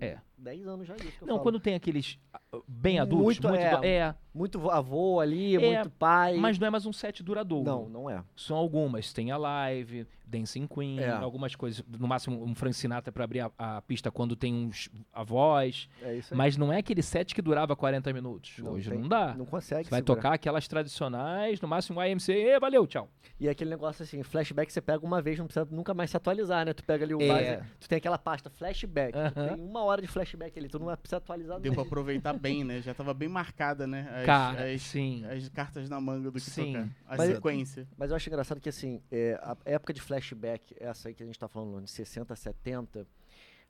É. 0.00 0.18
10 0.40 0.66
anos 0.66 0.86
já 0.86 0.94
isso 0.96 1.06
que 1.18 1.22
eu 1.22 1.28
Não, 1.28 1.38
quando 1.38 1.60
tem 1.60 1.74
aqueles 1.74 2.18
ah, 2.32 2.40
bem 2.66 2.98
adultos, 2.98 3.38
Muito, 3.38 3.48
muito, 3.48 3.60
é. 3.60 3.76
do- 3.76 3.84
é, 3.84 4.14
Muito 4.32 4.70
avô 4.70 5.18
ali, 5.18 5.56
É, 5.56 5.58
muito 5.58 5.90
pai. 5.90 6.36
mas 6.36 6.56
não 6.58 6.68
é 6.68 6.70
mais 6.70 6.86
um 6.86 6.92
set 6.92 7.20
duradouro. 7.22 7.64
Não, 7.64 7.88
não 7.88 8.08
é. 8.10 8.22
São 8.36 8.56
algumas. 8.56 9.12
Tem 9.12 9.32
a 9.32 9.36
live, 9.36 10.06
Dancing 10.24 10.68
Queen, 10.68 11.00
É. 11.00 11.10
algumas 11.10 11.56
coisas. 11.56 11.84
No 11.98 12.06
máximo, 12.06 12.40
um 12.44 12.54
Frank 12.54 12.76
Sinatra 12.76 13.10
pra 13.10 13.24
abrir 13.24 13.40
a, 13.40 13.50
a 13.58 13.82
pista 13.82 14.08
quando 14.08 14.36
tem 14.36 14.54
uns, 14.54 14.88
a 15.12 15.24
voz. 15.24 15.88
É 16.00 16.14
isso 16.14 16.32
aí. 16.32 16.38
Mas 16.38 16.56
não 16.56 16.72
é 16.72 16.78
aquele 16.78 17.02
set 17.02 17.34
que 17.34 17.42
durava 17.42 17.74
40 17.74 18.12
minutos. 18.12 18.56
Não 18.58 18.74
Hoje 18.74 18.88
tem- 18.88 19.00
não 19.00 19.08
dá. 19.08 19.34
Não 19.34 19.44
consegue. 19.44 19.84
Você 19.84 19.90
vai 19.90 19.98
segurar. 19.98 20.14
tocar 20.16 20.34
aquelas 20.34 20.68
tradicionais, 20.68 21.60
no 21.60 21.66
máximo 21.66 21.98
um 21.98 22.04
IMC, 22.04 22.32
e 22.32 22.60
valeu, 22.60 22.86
tchau. 22.86 23.08
E 23.40 23.48
é 23.48 23.50
aquele 23.50 23.70
negócio 23.70 24.04
assim, 24.04 24.22
flashback 24.22 24.72
você 24.72 24.80
pega 24.80 25.04
uma 25.04 25.20
vez, 25.20 25.38
não 25.40 25.46
precisa 25.46 25.66
nunca 25.72 25.92
mais 25.92 26.10
se 26.10 26.16
atualizar, 26.16 26.64
né? 26.64 26.72
Tu 26.72 26.84
pega 26.84 27.04
ali 27.04 27.14
o 27.16 27.20
É. 27.20 27.26
base, 27.56 27.68
tu 27.80 27.88
tem 27.88 27.96
aquela 27.98 28.18
pasta 28.18 28.48
flashback, 28.48 29.12
tu 29.12 29.18
Aham. 29.18 29.48
tem 29.48 29.60
uma 29.60 29.82
hora 29.82 30.00
de 30.00 30.06
flashback 30.06 30.29
ali, 30.58 30.68
tu 30.68 30.78
não 30.78 30.86
vai 30.86 30.96
precisar 30.96 31.18
atualizar 31.18 31.58
Deu 31.60 31.72
pra 31.72 31.82
aproveitar 31.82 32.32
bem, 32.32 32.62
né? 32.64 32.80
Já 32.82 32.92
tava 32.94 33.12
bem 33.14 33.28
marcada, 33.28 33.86
né? 33.86 34.08
As, 34.20 34.26
Cara, 34.26 34.70
as, 34.72 34.82
sim. 34.82 35.24
as 35.26 35.48
cartas 35.48 35.88
na 35.88 36.00
manga 36.00 36.30
do 36.30 36.32
que 36.32 36.40
Sim. 36.40 36.72
tocar. 36.72 36.88
A 37.06 37.16
Mas- 37.16 37.34
sequência. 37.34 37.88
Mas 37.96 38.10
eu 38.10 38.16
acho 38.16 38.28
engraçado 38.28 38.60
que 38.60 38.68
assim, 38.68 39.00
é, 39.10 39.38
a 39.42 39.56
época 39.64 39.92
de 39.92 40.00
flashback, 40.00 40.74
essa 40.78 41.08
aí 41.08 41.14
que 41.14 41.22
a 41.22 41.26
gente 41.26 41.38
tá 41.38 41.48
falando, 41.48 41.76
anos 41.78 41.90
60, 41.90 42.34
70, 42.36 43.06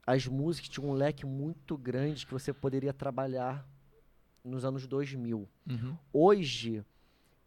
as 0.06 0.26
músicas 0.26 0.68
tinham 0.68 0.90
um 0.90 0.92
leque 0.94 1.26
muito 1.26 1.76
grande 1.76 2.24
que 2.26 2.32
você 2.32 2.52
poderia 2.52 2.92
trabalhar 2.92 3.66
nos 4.44 4.64
anos 4.64 4.86
2000. 4.86 5.48
Uhum. 5.68 5.96
Hoje, 6.12 6.82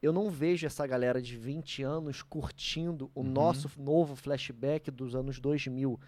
eu 0.01 0.14
não 0.14 0.30
vejo 0.30 0.68
essa 0.68 0.86
galera 0.86 1.22
de 1.22 1.36
20 1.38 1.82
anos 1.82 2.22
curtindo 2.22 3.09
o 3.16 3.22
Uhum. 3.22 3.28
nosso 3.32 3.70
novo 3.82 4.16
flashback 4.16 4.91
dos 4.91 5.16
anos 5.16 5.39
2000. 5.39 5.99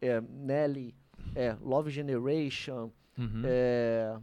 É, 0.00 0.20
Nelly, 0.20 0.94
é, 1.34 1.56
Love 1.60 1.90
Generation, 1.90 2.90
Uhum. 3.16 3.42
é, 3.44 4.16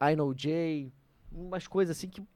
I 0.00 0.14
Know 0.16 0.32
Jay, 0.36 0.92
umas 1.32 1.66
coisas 1.66 1.96
assim 1.96 2.08
que 2.08 2.20
o 2.20 2.26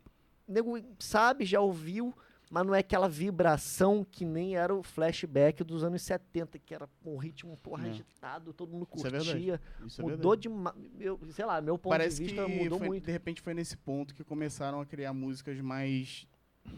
nego 0.49 0.79
sabe, 0.99 1.45
já 1.45 1.61
ouviu, 1.61 2.13
mas 2.51 2.67
não 2.67 2.75
é 2.75 2.81
aquela 2.81 3.09
vibração 3.09 4.05
que 4.05 4.25
nem 4.25 4.57
era 4.57 4.75
o 4.75 4.83
flashback 4.83 5.65
dos 5.65 5.83
anos 5.85 6.03
70, 6.03 6.59
que 6.59 6.75
era 6.75 6.87
com 7.03 7.15
um 7.15 7.17
ritmo 7.17 7.57
porra, 7.57 7.87
É. 7.87 7.91
agitado, 7.91 8.53
todo 8.53 8.71
mundo 8.73 8.87
Isso 8.95 9.07
é 9.07 9.11
verdade. 9.11 9.31
curtia. 9.33 9.61
É 9.99 10.03
mudou 10.03 10.09
verdade. 10.33 10.41
demais. 10.43 10.77
Eu- 11.01 11.21
Sei 11.31 11.45
lá, 11.47 11.61
meu 11.63 11.79
ponto 11.79 11.93
Parece 11.93 12.17
de 12.19 12.25
vista 12.25 12.47
mudou 12.49 12.79
foi- 12.79 12.89
muito. 12.89 13.05
de 13.07 13.13
repente 13.13 13.41
foi 13.41 13.55
nesse 13.55 13.77
ponto 13.77 14.15
que 14.15 14.23
começaram 14.25 14.81
a 14.81 14.85
criar 14.87 15.13
músicas 15.15 15.59
mais 15.61 16.27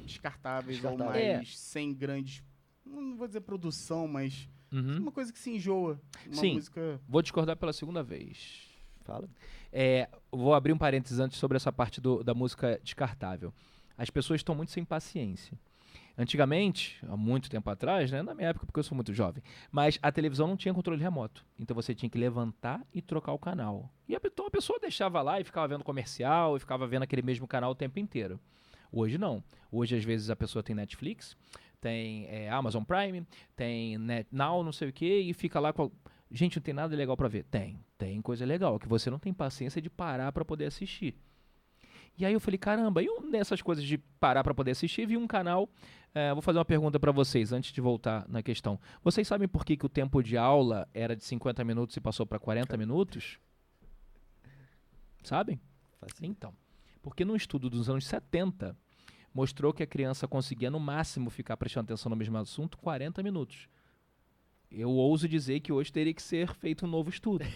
descartáveis, 0.05 0.83
ou 0.85 0.91
Descartáveis. 0.93 1.37
mais 1.37 1.59
sem 1.59 1.93
grandes. 1.95 2.43
Não 2.85 3.17
vou 3.17 3.27
dizer 3.27 3.41
produção, 3.41 4.07
mas 4.07 4.49
Uhum. 4.75 4.99
uma 4.99 5.13
coisa 5.13 5.33
que 5.33 5.39
se 5.39 5.51
enjoa. 5.51 6.01
Uma 6.27 6.35
Sim. 6.35 6.55
música. 6.55 7.01
Vou 7.09 7.23
discordar 7.23 7.57
pela 7.57 7.73
segunda 7.73 8.03
vez. 8.03 8.69
Fala. 9.03 9.29
É, 9.73 10.09
vou 10.33 10.55
abrir 10.55 10.73
um 10.73 10.79
parênteses 10.79 11.19
antes 11.19 11.39
sobre 11.39 11.57
essa 11.57 11.71
parte 11.73 12.01
do- 12.01 12.23
da 12.25 12.35
música 12.35 12.81
descartável. 12.83 13.53
As 13.99 14.09
pessoas 14.11 14.41
estão 14.41 14.55
muito 14.55 14.73
sem 14.73 14.85
paciência. 14.85 15.59
Antigamente, 16.17 16.97
há 17.09 17.17
muito 17.17 17.51
tempo 17.51 17.69
atrás, 17.69 18.11
né, 18.13 18.23
na 18.23 18.35
minha 18.35 18.49
época, 18.49 18.65
porque 18.67 18.79
eu 18.79 18.85
sou 18.85 18.95
muito 18.95 19.13
jovem, 19.13 19.43
mas 19.71 19.99
a 20.01 20.13
televisão 20.13 20.47
não 20.47 20.57
tinha 20.57 20.73
controle 20.73 21.03
remoto. 21.03 21.45
Então 21.59 21.75
você 21.75 21.93
tinha 21.95 22.09
que 22.09 22.17
levantar 22.17 22.81
e 22.95 23.03
trocar 23.03 23.33
o 23.33 23.39
canal. 23.39 23.91
E 24.09 24.15
a, 24.15 24.21
então 24.25 24.47
a 24.47 24.51
pessoa 24.51 24.79
deixava 24.79 25.21
lá 25.23 25.41
e 25.41 25.45
ficava 25.45 25.67
vendo 25.67 25.83
comercial 25.83 26.57
e 26.57 26.61
ficava 26.61 26.87
vendo 26.87 27.03
aquele 27.03 27.23
mesmo 27.23 27.49
canal 27.49 27.73
o 27.73 27.75
tempo 27.75 27.99
inteiro. 27.99 28.39
Hoje 28.93 29.19
não. 29.19 29.43
Hoje, 29.73 29.97
às 29.97 30.05
vezes, 30.05 30.31
a 30.31 30.37
pessoa 30.37 30.63
tem 30.63 30.75
Netflix, 30.77 31.37
tem 31.85 32.27
é, 32.29 32.49
Amazon 32.49 32.83
Prime, 32.83 33.27
tem 33.55 33.99
Net 33.99 34.27
Now, 34.33 34.65
não 34.65 34.73
sei 34.73 34.89
o 34.89 34.93
quê, 34.93 35.21
e 35.21 35.35
fica 35.35 35.61
lá 35.61 35.71
com. 35.71 35.85
a- 35.85 35.91
Gente, 36.31 36.57
não 36.57 36.63
tem 36.63 36.73
nada 36.75 36.97
legal 36.97 37.15
pra 37.17 37.29
ver. 37.29 37.45
Tem, 37.45 37.79
tem 37.99 38.21
coisa 38.23 38.45
legal, 38.47 38.79
que 38.79 38.89
você 38.89 39.11
não 39.11 39.19
tem 39.19 39.33
paciência 39.35 39.81
de 39.83 39.91
parar 39.91 40.33
pra 40.33 40.45
poder 40.45 40.65
assistir. 40.65 41.15
E 42.17 42.25
aí 42.25 42.33
eu 42.33 42.41
falei, 42.41 42.57
caramba, 42.57 43.03
e 43.03 43.07
eu, 43.07 43.21
nessas 43.21 43.61
coisas 43.61 43.85
de 43.85 43.99
parar 43.99 44.43
pra 44.43 44.55
poder 44.55 44.71
assistir, 44.71 45.07
vi 45.07 45.17
um 45.17 45.27
canal. 45.27 45.69
eh, 46.15 46.33
vou 46.33 46.41
fazer 46.43 46.59
uma 46.59 46.65
pergunta 46.65 46.99
pra 46.99 47.13
vocês 47.13 47.53
antes 47.53 47.73
de 47.73 47.81
voltar 47.81 48.25
na 48.29 48.43
questão. 48.43 48.81
Vocês 49.03 49.27
sabem 49.29 49.47
por 49.47 49.65
que, 49.65 49.77
que 49.77 49.85
o 49.85 49.89
tempo 49.89 50.23
de 50.23 50.37
aula 50.39 50.89
era 50.95 51.15
de 51.15 51.23
50 51.25 51.63
minutos 51.65 51.97
e 51.97 52.01
passou 52.01 52.25
pra 52.25 52.39
40 52.39 52.77
minutos? 52.77 53.39
Sabem? 55.23 55.61
Então, 56.23 56.53
porque 57.03 57.25
num 57.25 57.35
estudo 57.37 57.69
dos 57.71 57.89
anos 57.89 58.07
70 58.07 58.77
mostrou 59.35 59.73
que 59.73 59.83
a 59.83 59.87
criança 59.87 60.29
conseguia 60.29 60.71
no 60.71 60.79
máximo 60.79 61.29
ficar 61.29 61.57
prestando 61.57 61.87
atenção 61.87 62.09
no 62.09 62.17
mesmo 62.17 62.39
assunto 62.39 62.79
40 62.79 63.23
minutos. 63.23 63.69
Eu 64.71 64.91
ouso 64.91 65.29
dizer 65.29 65.61
que 65.61 65.73
hoje 65.73 65.93
teria 65.93 66.15
que 66.15 66.23
ser 66.23 66.55
feito 66.55 66.87
um 66.87 66.89
novo 66.89 67.11
estudo. 67.11 67.45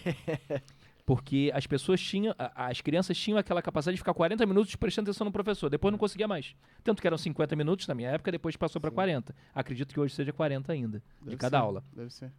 Porque 1.05 1.51
as 1.55 1.65
pessoas 1.65 1.99
tinham, 1.99 2.35
as 2.37 2.81
crianças 2.81 3.17
tinham 3.17 3.39
aquela 3.39 3.63
capacidade 3.63 3.95
de 3.95 3.99
ficar 3.99 4.13
40 4.13 4.45
minutos 4.45 4.75
prestando 4.75 5.09
atenção 5.09 5.25
no 5.25 5.31
professor, 5.31 5.67
depois 5.67 5.91
não 5.91 5.97
conseguia 5.97 6.27
mais. 6.27 6.55
Tanto 6.83 7.01
que 7.01 7.07
eram 7.07 7.17
50 7.17 7.55
minutos 7.55 7.87
na 7.87 7.95
minha 7.95 8.09
época, 8.09 8.31
depois 8.31 8.55
passou 8.55 8.79
para 8.79 8.91
Sim. 8.91 8.95
40. 8.95 9.35
Acredito 9.55 9.91
que 9.91 9.99
hoje 9.99 10.13
seja 10.13 10.31
40 10.31 10.71
ainda, 10.71 10.99
de 11.19 11.25
Deve 11.25 11.37
cada 11.37 11.57
ser, 11.57 11.63
aula. 11.63 11.83
Deve 11.95 12.13
ser. 12.13 12.31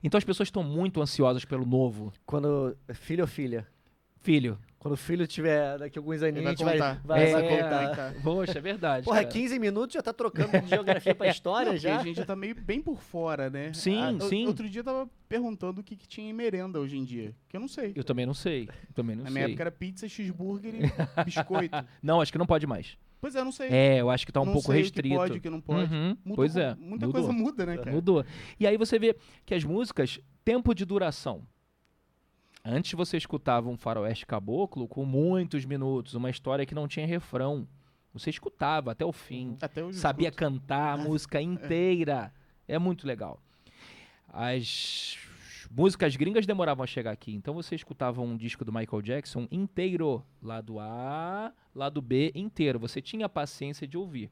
Então 0.00 0.16
as 0.16 0.22
pessoas 0.22 0.46
estão 0.46 0.62
muito 0.62 1.02
ansiosas 1.02 1.44
pelo 1.44 1.66
novo. 1.66 2.12
Quando. 2.24 2.76
Filho 2.92 3.24
ou 3.24 3.28
filha? 3.28 3.66
Filho, 4.24 4.58
Quando 4.78 4.94
o 4.94 4.96
filho 4.96 5.26
tiver 5.26 5.78
daqui 5.78 5.98
a 5.98 6.00
alguns 6.00 6.22
aninhos, 6.22 6.44
vai 6.44 6.52
a 6.52 6.56
gente 6.56 6.64
vai, 6.64 6.74
contar. 6.78 7.00
vai, 7.04 7.30
vai 7.32 7.46
É, 7.46 7.62
contar. 7.62 7.94
Tá. 7.96 8.14
poxa, 8.24 8.58
é 8.58 8.60
verdade. 8.60 9.04
Porra, 9.04 9.18
cara. 9.20 9.28
15 9.32 9.58
minutos 9.58 9.92
já 9.94 10.02
tá 10.02 10.12
trocando 10.14 10.50
de 10.64 10.66
geografia 10.68 11.14
pra 11.14 11.28
história 11.28 11.66
Não, 11.66 11.72
porque 11.74 11.88
já. 11.88 12.00
a 12.00 12.02
gente 12.02 12.16
já 12.16 12.24
tá 12.24 12.34
meio 12.34 12.54
bem 12.54 12.80
por 12.80 13.00
fora, 13.02 13.48
né? 13.50 13.72
Sim, 13.74 13.98
Ah, 14.02 14.10
o- 14.12 14.28
sim. 14.28 14.46
Outro 14.46 14.68
dia 14.68 14.80
eu 14.80 14.84
tava 14.84 15.08
perguntando 15.28 15.82
o 15.82 15.84
que, 15.84 15.94
que 15.94 16.08
tinha 16.08 16.28
em 16.28 16.32
merenda 16.32 16.80
hoje 16.80 16.96
em 16.96 17.04
dia. 17.04 17.34
Que 17.48 17.56
eu 17.56 17.60
não 17.60 17.68
sei. 17.68 17.92
Eu 17.94 18.02
também 18.02 18.24
não 18.26 18.32
sei. 18.34 18.68
Também 18.94 19.14
não 19.14 19.24
Na 19.24 19.30
sei. 19.30 19.34
minha 19.34 19.46
época 19.46 19.62
era 19.62 19.70
pizza, 19.70 20.08
cheeseburger 20.08 20.72
e 20.74 20.80
biscoito. 21.24 21.76
Não, 22.02 22.20
acho 22.20 22.32
que 22.32 22.38
não 22.38 22.46
pode 22.46 22.66
mais. 22.66 22.96
Pois 23.20 23.34
é, 23.36 23.40
eu 23.40 23.44
não 23.44 23.52
sei. 23.52 23.68
É, 23.70 24.00
eu 24.00 24.10
acho 24.10 24.24
que 24.26 24.32
tá 24.32 24.40
um 24.40 24.46
não 24.46 24.52
pouco 24.54 24.70
sei 24.72 24.82
restrito. 24.82 25.08
O 25.08 25.10
que 25.10 25.16
pode, 25.28 25.38
o 25.38 25.40
que 25.40 25.50
não 25.50 25.60
pode. 25.60 25.92
Uhum, 25.94 26.08
Muda 26.24 26.34
pois 26.36 26.56
é. 26.56 26.74
Muita 26.76 27.06
mudou. 27.06 27.12
coisa 27.12 27.32
muda, 27.32 27.66
né, 27.66 27.76
cara? 27.78 27.90
Mudou. 27.92 28.24
E 28.60 28.66
aí 28.66 28.76
você 28.78 28.98
vê 28.98 29.16
que 29.46 29.54
as 29.54 29.64
músicas, 29.64 30.18
tempo 30.44 30.74
de 30.74 30.84
duração. 30.84 31.42
Antes 32.64 32.92
você 32.94 33.18
escutava 33.18 33.68
um 33.68 33.76
faroeste 33.76 34.24
caboclo 34.24 34.88
com 34.88 35.04
muitos 35.04 35.66
minutos, 35.66 36.14
uma 36.14 36.30
história 36.30 36.64
que 36.64 36.74
não 36.74 36.88
tinha 36.88 37.06
refrão. 37.06 37.68
Você 38.14 38.30
escutava 38.30 38.92
até 38.92 39.04
o 39.04 39.12
fim, 39.12 39.56
Até 39.60 39.82
hoje 39.84 39.98
eu 39.98 40.00
sabia 40.00 40.28
escuto. 40.28 40.38
cantar 40.50 40.94
a 40.94 40.96
música 41.02 41.42
inteira. 41.42 42.32
É 42.66 42.78
muito 42.78 43.06
legal. 43.06 43.38
As 44.32 45.18
músicas 45.70 46.16
gringas 46.16 46.46
demoravam 46.46 46.82
a 46.82 46.86
chegar 46.86 47.10
aqui, 47.10 47.34
então 47.34 47.52
você 47.52 47.74
escutava 47.74 48.22
um 48.22 48.36
disco 48.36 48.64
do 48.64 48.72
Michael 48.72 49.02
Jackson 49.02 49.46
inteiro, 49.50 50.24
lado 50.42 50.78
A, 50.80 51.52
lado 51.74 52.00
B 52.00 52.32
inteiro. 52.34 52.78
Você 52.78 53.02
tinha 53.02 53.28
paciência 53.28 53.86
de 53.86 53.98
ouvir. 53.98 54.30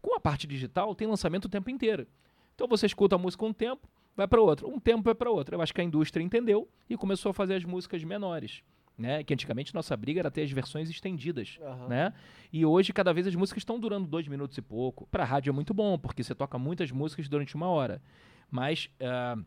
Com 0.00 0.14
a 0.14 0.20
parte 0.20 0.46
digital, 0.46 0.94
tem 0.94 1.08
lançamento 1.08 1.46
o 1.46 1.48
tempo 1.48 1.68
inteiro. 1.70 2.06
Então 2.54 2.68
você 2.68 2.86
escuta 2.86 3.16
a 3.16 3.18
música 3.18 3.44
um 3.44 3.52
tempo, 3.52 3.88
vai 4.16 4.26
para 4.28 4.40
outro, 4.40 4.68
um 4.68 4.78
tempo 4.78 5.02
vai 5.02 5.14
para 5.14 5.30
outro. 5.30 5.54
Eu 5.56 5.62
acho 5.62 5.72
que 5.72 5.80
a 5.80 5.84
indústria 5.84 6.22
entendeu 6.22 6.68
e 6.88 6.96
começou 6.96 7.30
a 7.30 7.32
fazer 7.34 7.54
as 7.54 7.64
músicas 7.64 8.02
menores. 8.04 8.62
Né? 8.96 9.24
Que 9.24 9.32
antigamente 9.32 9.74
nossa 9.74 9.96
briga 9.96 10.20
era 10.20 10.30
ter 10.30 10.42
as 10.42 10.50
versões 10.50 10.90
estendidas 10.90 11.58
Aham. 11.62 11.88
né? 11.88 12.12
E 12.52 12.64
hoje 12.64 12.92
cada 12.92 13.12
vez 13.12 13.26
as 13.26 13.34
músicas 13.34 13.62
estão 13.62 13.80
durando 13.80 14.06
dois 14.06 14.28
minutos 14.28 14.56
e 14.58 14.62
pouco. 14.62 15.06
Para 15.10 15.24
rádio 15.24 15.50
é 15.50 15.52
muito 15.52 15.72
bom 15.72 15.98
porque 15.98 16.22
você 16.22 16.34
toca 16.34 16.58
muitas 16.58 16.90
músicas 16.90 17.26
durante 17.26 17.54
uma 17.56 17.68
hora, 17.68 18.02
mas 18.50 18.90
ah, 19.00 19.38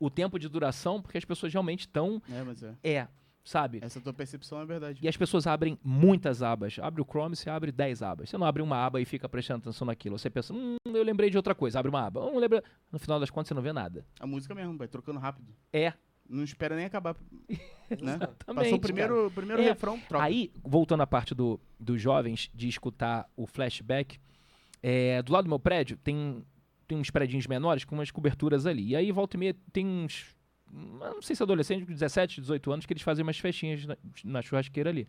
o 0.00 0.08
tempo 0.08 0.38
de 0.38 0.48
duração 0.48 1.02
porque 1.02 1.18
as 1.18 1.24
pessoas 1.24 1.52
realmente 1.52 1.80
estão 1.80 2.20
É, 2.30 2.42
mas 2.42 2.62
é. 2.62 2.74
é 2.82 3.08
sabe? 3.46 3.78
Essa 3.80 4.00
tua 4.00 4.12
percepção 4.12 4.60
é 4.60 4.66
verdade. 4.66 4.98
E 5.00 5.08
as 5.08 5.16
pessoas 5.16 5.46
abrem 5.46 5.78
muitas 5.82 6.42
abas. 6.42 6.78
Abre 6.82 7.00
o 7.00 7.04
Chrome, 7.04 7.36
você 7.36 7.48
abre 7.48 7.70
10 7.70 8.02
abas. 8.02 8.28
Você 8.28 8.36
não 8.36 8.46
abre 8.46 8.60
uma 8.60 8.84
aba 8.84 9.00
e 9.00 9.04
fica 9.04 9.28
prestando 9.28 9.60
atenção 9.60 9.86
naquilo. 9.86 10.18
Você 10.18 10.28
pensa, 10.28 10.52
hum, 10.52 10.76
eu 10.84 11.02
lembrei 11.04 11.30
de 11.30 11.36
outra 11.36 11.54
coisa. 11.54 11.78
Abre 11.78 11.88
uma 11.88 12.04
aba. 12.04 12.26
Hum, 12.26 12.38
lembra... 12.38 12.62
No 12.90 12.98
final 12.98 13.20
das 13.20 13.30
contas, 13.30 13.48
você 13.48 13.54
não 13.54 13.62
vê 13.62 13.72
nada. 13.72 14.04
A 14.18 14.26
música 14.26 14.54
mesmo, 14.54 14.76
vai 14.76 14.88
trocando 14.88 15.18
rápido. 15.20 15.54
É. 15.72 15.92
Não 16.28 16.42
espera 16.42 16.74
nem 16.76 16.84
acabar. 16.84 17.16
Né? 17.88 18.18
Passou 18.52 18.74
o 18.74 18.80
primeiro, 18.80 19.30
primeiro 19.32 19.62
É. 19.62 19.66
refrão, 19.66 19.96
troca. 20.08 20.24
Aí, 20.24 20.50
voltando 20.64 21.04
à 21.04 21.06
parte 21.06 21.36
do, 21.36 21.60
dos 21.78 22.02
jovens, 22.02 22.50
de 22.52 22.66
escutar 22.66 23.30
o 23.36 23.46
flashback, 23.46 24.18
é, 24.82 25.22
do 25.22 25.32
lado 25.32 25.44
do 25.44 25.48
meu 25.48 25.60
prédio 25.60 25.96
tem, 25.96 26.44
tem 26.88 26.98
uns 26.98 27.10
prédios 27.10 27.46
menores 27.46 27.84
com 27.84 27.94
umas 27.94 28.10
coberturas 28.10 28.66
ali. 28.66 28.88
E 28.88 28.96
aí, 28.96 29.12
volta 29.12 29.36
e 29.36 29.38
meia, 29.38 29.56
tem 29.72 29.86
uns. 29.86 30.34
Não 30.70 31.22
sei 31.22 31.36
se 31.36 31.42
adolescentes, 31.42 31.86
17, 31.86 32.40
18 32.40 32.72
anos, 32.72 32.86
que 32.86 32.92
eles 32.92 33.02
fazem 33.02 33.22
umas 33.22 33.38
festinhas 33.38 33.86
na, 33.86 33.96
na 34.24 34.42
churrasqueira 34.42 34.90
ali. 34.90 35.08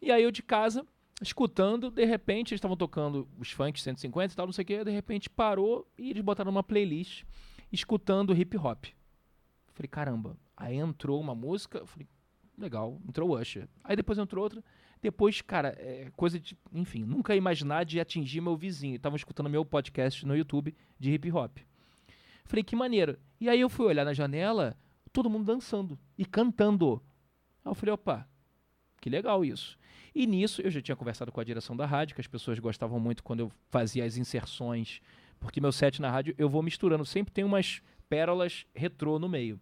E 0.00 0.10
aí, 0.10 0.22
eu 0.22 0.30
de 0.30 0.42
casa, 0.42 0.86
escutando, 1.20 1.90
de 1.90 2.04
repente, 2.04 2.52
eles 2.52 2.58
estavam 2.58 2.76
tocando 2.76 3.28
os 3.38 3.50
funks 3.50 3.82
150 3.82 4.32
e 4.32 4.36
tal, 4.36 4.46
não 4.46 4.52
sei 4.52 4.62
o 4.62 4.66
que, 4.66 4.84
de 4.84 4.90
repente 4.90 5.28
parou 5.28 5.86
e 5.98 6.10
eles 6.10 6.22
botaram 6.22 6.50
uma 6.50 6.62
playlist 6.62 7.24
escutando 7.72 8.34
hip 8.34 8.56
hop. 8.56 8.86
Falei, 9.74 9.88
caramba. 9.88 10.36
Aí 10.56 10.76
entrou 10.76 11.20
uma 11.20 11.34
música, 11.34 11.86
falei, 11.86 12.06
legal, 12.56 13.00
entrou 13.08 13.30
o 13.30 13.40
Usher. 13.40 13.68
Aí 13.82 13.96
depois 13.96 14.18
entrou 14.18 14.44
outra. 14.44 14.62
Depois, 15.00 15.40
cara, 15.40 15.74
é 15.78 16.10
coisa 16.14 16.38
de. 16.38 16.56
Enfim, 16.72 17.04
nunca 17.04 17.34
imaginar 17.34 17.84
de 17.84 17.98
atingir 17.98 18.40
meu 18.40 18.56
vizinho. 18.56 18.96
Estavam 18.96 19.16
escutando 19.16 19.48
meu 19.48 19.64
podcast 19.64 20.26
no 20.26 20.36
YouTube 20.36 20.74
de 20.98 21.12
hip 21.12 21.32
hop. 21.32 21.58
Falei, 22.50 22.64
que 22.64 22.74
maneiro. 22.74 23.16
E 23.40 23.48
aí 23.48 23.60
eu 23.60 23.68
fui 23.68 23.86
olhar 23.86 24.04
na 24.04 24.12
janela, 24.12 24.76
todo 25.12 25.30
mundo 25.30 25.44
dançando 25.44 25.96
e 26.18 26.26
cantando. 26.26 27.00
Aí 27.64 27.70
eu 27.70 27.76
falei, 27.76 27.94
opa, 27.94 28.28
que 29.00 29.08
legal 29.08 29.44
isso. 29.44 29.78
E 30.12 30.26
nisso 30.26 30.60
eu 30.60 30.68
já 30.68 30.82
tinha 30.82 30.96
conversado 30.96 31.30
com 31.30 31.40
a 31.40 31.44
direção 31.44 31.76
da 31.76 31.86
rádio, 31.86 32.16
que 32.16 32.20
as 32.20 32.26
pessoas 32.26 32.58
gostavam 32.58 32.98
muito 32.98 33.22
quando 33.22 33.38
eu 33.38 33.52
fazia 33.68 34.04
as 34.04 34.16
inserções. 34.16 35.00
Porque 35.38 35.60
meu 35.60 35.70
set 35.70 36.02
na 36.02 36.10
rádio 36.10 36.34
eu 36.36 36.48
vou 36.48 36.60
misturando, 36.60 37.04
sempre 37.04 37.32
tem 37.32 37.44
umas 37.44 37.80
pérolas 38.08 38.66
retrô 38.74 39.20
no 39.20 39.28
meio. 39.28 39.60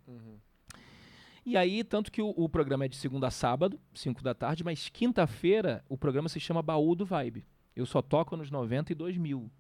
E 1.45 1.59
aí, 1.59 1.84
tanto 1.84 2.11
que 2.11 2.22
o, 2.22 2.30
o 2.30 2.49
programa 2.49 2.86
é 2.86 2.89
de 2.89 2.97
segunda 2.97 3.26
a 3.26 3.30
sábado, 3.30 3.78
5 3.93 4.22
da 4.22 4.32
tarde, 4.32 4.64
mas 4.64 4.89
quinta-feira 4.89 5.84
o 5.91 5.99
programa 5.99 6.30
se 6.30 6.41
chama 6.41 6.62
Baú 6.62 6.95
do 6.95 7.05
Vibe. 7.05 7.45
Eu 7.76 7.84
só 7.84 8.01
toco 8.01 8.34
nos 8.34 8.51
90 8.51 8.93
e 8.93 8.95
2000. 8.95 9.51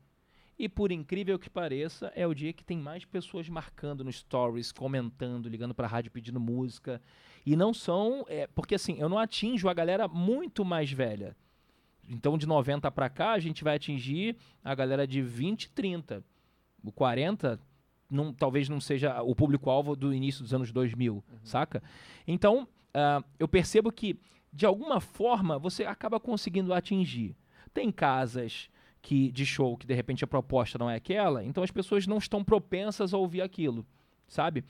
E 0.58 0.68
por 0.68 0.90
incrível 0.90 1.38
que 1.38 1.48
pareça, 1.48 2.12
é 2.16 2.26
o 2.26 2.34
dia 2.34 2.52
que 2.52 2.64
tem 2.64 2.76
mais 2.76 3.04
pessoas 3.04 3.48
marcando 3.48 4.02
nos 4.02 4.16
stories, 4.16 4.72
comentando, 4.72 5.48
ligando 5.48 5.72
pra 5.72 5.86
rádio 5.86 6.10
pedindo 6.10 6.40
música. 6.40 7.00
E 7.46 7.54
não 7.54 7.72
são. 7.72 8.24
é, 8.28 8.46
porque 8.48 8.74
assim, 8.74 8.98
eu 8.98 9.08
não 9.08 9.18
atinjo 9.18 9.68
a 9.68 9.74
galera 9.74 10.08
muito 10.08 10.64
mais 10.64 10.90
velha. 10.90 11.36
Então, 12.08 12.36
de 12.36 12.46
90 12.46 12.90
pra 12.90 13.08
cá, 13.08 13.32
a 13.32 13.38
gente 13.38 13.62
vai 13.62 13.76
atingir 13.76 14.34
a 14.64 14.74
galera 14.74 15.06
de 15.06 15.22
20 15.22 15.64
e 15.64 15.70
30. 15.70 16.24
O 16.82 16.90
40 16.90 17.60
não, 18.10 18.32
talvez 18.32 18.68
não 18.68 18.80
seja 18.80 19.22
o 19.22 19.34
público-alvo 19.34 19.94
do 19.94 20.12
início 20.12 20.42
dos 20.42 20.54
anos 20.54 20.72
2000, 20.72 21.22
saca? 21.44 21.82
Então, 22.26 22.66
ah, 22.94 23.22
eu 23.38 23.46
percebo 23.46 23.92
que, 23.92 24.18
de 24.52 24.64
alguma 24.64 25.00
forma, 25.00 25.58
você 25.58 25.84
acaba 25.84 26.18
conseguindo 26.18 26.72
atingir. 26.72 27.36
Tem 27.74 27.92
casas 27.92 28.70
que 29.08 29.32
de 29.32 29.46
show 29.46 29.74
que, 29.74 29.86
de 29.86 29.94
repente, 29.94 30.22
a 30.22 30.26
proposta 30.26 30.76
não 30.76 30.90
é 30.90 30.96
aquela, 30.96 31.42
então 31.42 31.64
as 31.64 31.70
pessoas 31.70 32.06
não 32.06 32.18
estão 32.18 32.44
propensas 32.44 33.14
a 33.14 33.16
ouvir 33.16 33.40
aquilo, 33.40 33.86
sabe? 34.26 34.62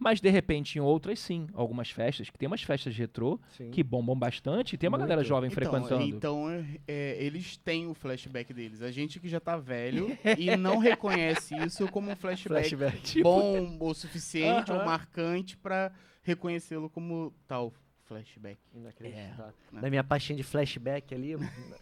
Mas, 0.00 0.20
de 0.20 0.28
repente, 0.30 0.78
em 0.78 0.80
outras, 0.80 1.20
sim. 1.20 1.46
Algumas 1.54 1.90
festas, 1.90 2.28
que 2.28 2.36
tem 2.36 2.48
umas 2.48 2.60
festas 2.60 2.96
retrô 2.96 3.38
Sim. 3.56 3.70
que 3.70 3.84
bombam 3.84 4.18
bastante 4.18 4.74
e 4.74 4.76
tem 4.76 4.88
uma 4.88 4.98
Muito. 4.98 5.08
galera 5.08 5.22
jovem 5.22 5.48
Então, 5.48 5.54
frequentando. 5.70 6.16
Então, 6.16 6.50
é, 6.50 6.64
é, 6.88 7.24
eles 7.24 7.56
têm 7.56 7.86
o 7.86 7.94
flashback 7.94 8.52
deles. 8.52 8.82
A 8.82 8.90
gente 8.90 9.20
que 9.20 9.28
já 9.28 9.38
tá 9.38 9.56
velho 9.56 10.18
e 10.36 10.56
não 10.56 10.78
reconhece 10.78 11.54
isso 11.54 11.88
como 11.88 12.10
um 12.10 12.16
flashback, 12.16 12.74
Flashback. 12.74 13.22
bom 13.22 13.76
o 13.78 13.94
suficiente 13.94 14.72
ou 14.72 14.78
Aham. 14.78 14.86
marcante 14.86 15.56
pra 15.56 15.92
reconhecê-lo 16.24 16.90
como 16.90 17.32
tal 17.46 17.72
flashback. 18.06 18.58
Inacreditável. 18.74 19.54
É. 19.72 19.80
Na 19.80 19.90
minha 19.90 20.04
pastinha 20.04 20.36
de 20.36 20.42
flashback 20.42 21.14
ali, 21.14 21.34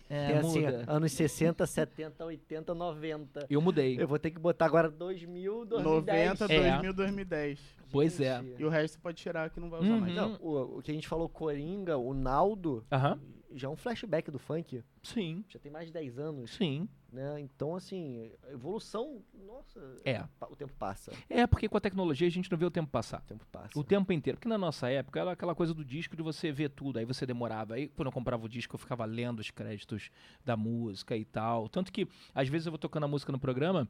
É, 0.08 0.26
tem 0.28 0.36
assim, 0.38 0.60
muda. 0.62 0.84
anos 0.86 1.12
60, 1.12 1.66
70, 1.66 2.24
80, 2.24 2.74
90. 2.74 3.46
Eu 3.50 3.60
mudei. 3.60 4.00
Eu 4.00 4.06
vou 4.08 4.18
ter 4.18 4.30
que 4.30 4.38
botar 4.38 4.66
agora 4.66 4.90
2000, 4.90 5.64
2010. 5.66 6.40
90, 6.40 6.52
É. 6.52 6.70
2000, 6.70 6.92
2010. 6.94 7.60
Pois 7.90 8.20
é. 8.20 8.40
Gente. 8.42 8.60
E 8.60 8.64
o 8.64 8.68
resto 8.68 8.94
você 8.94 9.00
pode 9.00 9.16
tirar 9.22 9.50
que 9.50 9.60
não 9.60 9.68
vai 9.68 9.80
usar 9.80 9.90
Uhum. 9.90 10.00
mais. 10.00 10.14
Não, 10.14 10.38
o, 10.40 10.78
o 10.78 10.82
que 10.82 10.90
a 10.90 10.94
gente 10.94 11.06
falou, 11.08 11.28
Coringa, 11.28 11.96
o 11.98 12.14
Naldo, 12.14 12.84
Aham. 12.90 13.18
Já 13.54 13.68
é 13.68 13.70
um 13.70 13.76
flashback 13.76 14.30
do 14.30 14.38
funk. 14.38 14.82
Sim, 15.02 15.44
Já 15.48 15.58
tem 15.58 15.70
mais 15.70 15.86
de 15.86 15.92
10 15.92 16.18
anos, 16.18 16.50
sim. 16.52 16.88
né? 17.12 17.40
Então, 17.40 17.74
assim, 17.76 18.32
evolução, 18.50 19.22
nossa, 19.46 19.80
É. 20.04 20.24
o 20.48 20.56
tempo 20.56 20.72
passa. 20.78 21.12
É 21.28 21.46
porque 21.46 21.68
com 21.68 21.76
a 21.76 21.80
tecnologia 21.80 22.26
a 22.26 22.30
gente 22.30 22.50
não 22.50 22.58
vê 22.58 22.64
o 22.64 22.70
tempo 22.70 22.90
passar. 22.90 23.20
O 23.20 23.24
tempo 23.26 23.46
passa. 23.52 23.78
O 23.78 23.84
tempo 23.84 24.12
inteiro. 24.12 24.36
Porque 24.38 24.48
na 24.48 24.58
nossa 24.58 24.88
época 24.90 25.20
era 25.20 25.32
aquela 25.32 25.54
coisa 25.54 25.74
do 25.74 25.84
disco 25.84 26.16
de 26.16 26.22
você 26.22 26.50
ver 26.52 26.70
tudo. 26.70 26.98
Aí 26.98 27.04
você 27.04 27.24
demorava. 27.26 27.74
Aí 27.74 27.88
quando 27.88 28.06
eu 28.06 28.12
comprava 28.12 28.44
o 28.44 28.48
disco, 28.48 28.74
eu 28.74 28.78
ficava 28.78 29.04
lendo 29.04 29.40
os 29.40 29.50
créditos 29.50 30.10
da 30.44 30.56
música 30.56 31.16
e 31.16 31.24
tal. 31.24 31.68
Tanto 31.68 31.92
que, 31.92 32.06
às 32.34 32.48
vezes, 32.48 32.66
eu 32.66 32.72
vou 32.72 32.78
tocando 32.78 33.04
a 33.04 33.08
música 33.08 33.32
no 33.32 33.38
programa, 33.38 33.88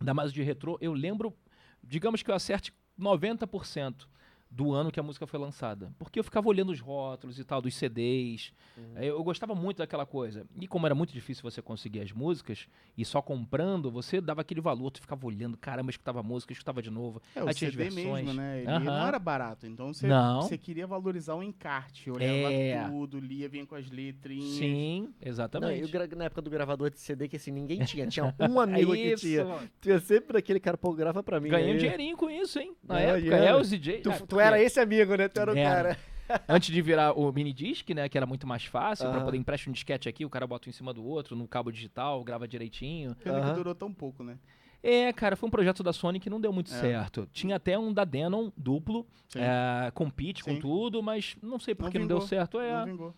da 0.00 0.12
mais 0.14 0.32
de 0.32 0.42
retrô, 0.42 0.76
eu 0.80 0.92
lembro, 0.92 1.34
digamos 1.82 2.22
que 2.22 2.30
eu 2.30 2.34
acerte 2.34 2.72
90% 2.98 4.06
do 4.50 4.72
ano 4.72 4.90
que 4.90 4.98
a 5.00 5.02
música 5.02 5.26
foi 5.26 5.38
lançada. 5.40 5.92
Porque 5.98 6.18
eu 6.18 6.24
ficava 6.24 6.48
olhando 6.48 6.70
os 6.72 6.80
rótulos 6.80 7.38
e 7.38 7.44
tal, 7.44 7.60
dos 7.60 7.74
CDs. 7.74 8.52
Aí 8.94 9.06
Eu, 9.06 9.16
eu 9.16 9.24
gostava 9.24 9.54
muito 9.54 9.78
daquela 9.78 10.06
coisa. 10.06 10.46
E 10.60 10.66
como 10.66 10.86
era 10.86 10.94
muito 10.94 11.12
difícil 11.12 11.42
você 11.42 11.60
conseguir 11.60 12.00
as 12.00 12.12
músicas, 12.12 12.68
e 12.96 13.04
só 13.04 13.20
comprando, 13.20 13.90
você 13.90 14.20
dava 14.20 14.40
aquele 14.40 14.60
valor, 14.60 14.90
tu 14.90 15.00
ficava 15.00 15.26
olhando, 15.26 15.56
caramba, 15.56 15.88
eu 15.88 15.90
escutava 15.90 16.20
a 16.20 16.22
música, 16.22 16.52
eu 16.52 16.54
escutava 16.54 16.80
de 16.80 16.90
novo. 16.90 17.20
É, 17.34 17.42
o 17.42 17.48
Aí 17.48 17.54
tinha 17.54 17.68
as 17.68 17.74
CD 17.74 17.90
versões. 17.90 18.24
mesmo, 18.24 18.32
né? 18.40 18.60
Ele 18.60 18.68
Aham. 18.70 18.84
não 18.84 19.06
era 19.08 19.18
barato. 19.18 19.66
Então 19.66 19.92
você, 19.92 20.06
Não. 20.06 20.42
você 20.42 20.56
queria 20.56 20.86
valorizar 20.86 21.34
o 21.34 21.42
encarte. 21.42 22.10
Olhava 22.10 22.52
É. 22.52 22.88
tudo, 22.88 23.18
lia, 23.18 23.48
vinha 23.48 23.66
com 23.66 23.74
as 23.74 23.90
letrinhas. 23.90 24.56
Sim, 24.56 25.02
Não, 25.02 25.08
e 25.20 25.28
exatamente. 25.28 25.84
o 25.84 25.88
gra- 25.88 26.06
na 26.16 26.24
época 26.24 26.40
do 26.40 26.48
gravador 26.50 26.90
de 26.90 26.98
CD, 27.00 27.28
que 27.28 27.36
assim, 27.36 27.50
ninguém 27.50 27.84
tinha. 27.84 28.06
Tinha 28.06 28.34
um 28.40 28.60
amigo 28.60 28.92
que 28.92 29.12
Isso, 29.12 29.26
tinha. 29.26 29.46
Tinha 29.80 29.98
sempre 30.00 30.38
aquele 30.38 30.60
cara, 30.60 30.78
pô, 30.78 30.92
grava 30.92 31.22
pra 31.22 31.40
mim. 31.40 31.50
Ganhei 31.50 31.70
um 31.70 31.72
aí. 31.72 31.78
dinheirinho 31.78 32.16
com 32.16 32.30
isso, 32.30 32.58
hein? 32.58 32.74
Na 32.82 32.94
Ganhou 32.96 33.16
época, 33.16 33.36
é 33.36 33.54
os 33.60 33.68
DJs. 33.70 34.02
Tu, 34.02 34.10
é, 34.10 34.18
tu 34.36 34.40
era 34.40 34.62
esse 34.62 34.80
amigo, 34.80 35.14
né? 35.16 35.28
Tu 35.28 35.40
era 35.40 35.52
o 35.52 35.56
Era. 35.56 35.94
cara. 35.94 35.98
Antes 36.48 36.74
de 36.74 36.82
virar 36.82 37.12
o 37.12 37.30
mini 37.32 37.52
disc, 37.52 37.88
né? 37.90 38.08
Que 38.08 38.16
era 38.18 38.26
muito 38.26 38.46
mais 38.46 38.64
fácil, 38.64 39.06
pra 39.08 39.16
Aham. 39.16 39.24
poder 39.24 39.36
emprestar 39.38 39.68
um 39.68 39.72
disquete 39.72 40.08
aqui, 40.08 40.24
o 40.24 40.30
cara 40.30 40.46
bota 40.46 40.68
um 40.68 40.70
em 40.70 40.72
cima 40.72 40.92
do 40.92 41.04
outro, 41.04 41.36
no 41.36 41.46
cabo 41.46 41.70
digital, 41.70 42.22
grava 42.24 42.48
direitinho. 42.48 43.14
Pena 43.16 43.38
Aham. 43.38 43.48
que 43.50 43.54
durou 43.56 43.74
tão 43.74 43.92
pouco, 43.92 44.24
né? 44.24 44.36
É, 44.82 45.12
cara, 45.12 45.34
foi 45.36 45.48
um 45.48 45.50
projeto 45.50 45.82
da 45.82 45.92
Sony 45.92 46.20
que 46.20 46.30
não 46.30 46.40
deu 46.40 46.52
muito 46.52 46.72
É. 46.72 46.80
certo. 46.80 47.28
Tinha 47.32 47.56
até 47.56 47.78
um 47.78 47.92
da 47.92 48.04
Denon 48.04 48.50
duplo, 48.56 49.06
é, 49.34 49.90
com 49.92 50.08
pitch, 50.10 50.42
com 50.42 50.58
tudo, 50.60 51.02
mas 51.02 51.36
não 51.42 51.58
sei 51.58 51.74
por 51.74 51.84
Não 51.84 51.90
que 51.90 51.98
não 51.98 52.06
deu 52.06 52.20
certo. 52.20 52.60
É, 52.60 52.72
Não 52.72 52.84
vingou. 52.86 53.14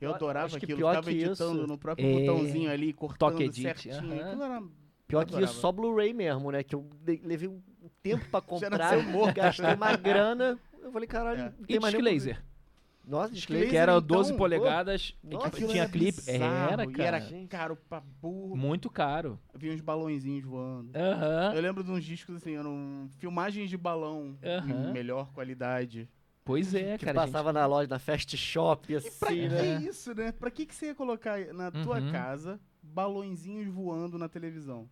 Eu 0.00 0.08
Eu 0.10 0.14
adorava 0.14 0.46
acho 0.46 0.58
que 0.58 0.64
aquilo, 0.64 0.78
ficava 0.88 1.10
editando 1.12 1.58
isso- 1.58 1.66
no 1.66 1.76
próprio 1.76 2.06
É. 2.06 2.12
botãozinho 2.20 2.70
ali, 2.70 2.92
cortando 2.94 3.18
Toque 3.32 3.42
edit, 3.42 3.60
certinho. 3.62 3.96
Aquilo 4.22 4.42
era... 4.42 4.62
Pior 5.06 5.24
que 5.26 5.34
adorava. 5.34 5.44
isso, 5.52 5.60
só 5.60 5.70
Blu-ray 5.72 6.14
mesmo, 6.14 6.50
né? 6.50 6.62
Que 6.62 6.74
eu 6.74 6.88
levei 7.22 7.48
um 7.48 7.60
tempo 8.02 8.24
pra 8.30 8.40
comprar, 8.42 8.96
gastei 9.32 9.74
uma 9.74 9.96
grana. 9.96 10.58
Eu 10.82 10.92
falei, 10.92 11.06
caralho, 11.06 11.40
É. 11.40 11.44
não 11.44 11.52
e 11.62 11.66
tem 11.66 11.80
mais 11.80 11.92
disc 11.94 12.02
nenhum- 12.02 12.14
laser, 12.14 12.42
Nossa, 13.06 13.32
disc 13.34 13.50
laser. 13.50 13.68
que 13.70 13.76
era 13.76 13.92
então, 13.92 14.02
12 14.06 14.32
pô, 14.32 14.38
polegadas, 14.38 15.14
e 15.22 15.34
nossa, 15.34 15.50
que 15.50 15.66
tinha 15.66 15.82
era 15.82 15.90
clipe. 15.92 16.16
bizarro, 16.20 16.72
Era, 16.72 16.84
E 16.84 17.00
era 17.02 17.20
cara. 17.20 17.46
caro 17.48 17.76
pra 17.88 18.00
burro. 18.00 18.56
Muito 18.56 18.88
caro. 18.90 19.38
Vinha 19.54 19.74
uns 19.74 19.80
balãozinhos 19.80 20.44
voando. 20.44 20.90
Aham. 20.96 21.52
Eu 21.54 21.60
lembro 21.62 21.84
de 21.84 21.90
uns 21.90 22.04
discos 22.04 22.36
assim, 22.36 22.56
eram 22.56 23.08
filmagens 23.18 23.68
de 23.68 23.76
balão 23.76 24.36
Aham. 24.42 24.88
em 24.88 24.92
melhor 24.92 25.30
qualidade. 25.32 26.08
Pois 26.44 26.74
é, 26.74 26.96
Que 26.96 27.04
cara. 27.04 27.20
gente- 27.20 27.32
passava 27.32 27.52
na 27.52 27.66
loja, 27.66 27.88
na 27.88 27.98
Fast 27.98 28.36
Shop, 28.36 28.86
Pra 28.86 28.96
assim, 28.96 29.26
que 29.26 29.48
né? 29.48 29.76
isso, 29.82 30.14
né? 30.14 30.32
Pra 30.32 30.50
que, 30.50 30.64
que 30.66 30.74
você 30.74 30.86
ia 30.86 30.94
colocar 30.94 31.38
na 31.52 31.70
tua 31.70 32.00
Uhum. 32.00 32.10
casa 32.10 32.58
balõezinhos 32.82 33.68
voando 33.68 34.18
na 34.18 34.28
televisão? 34.28 34.88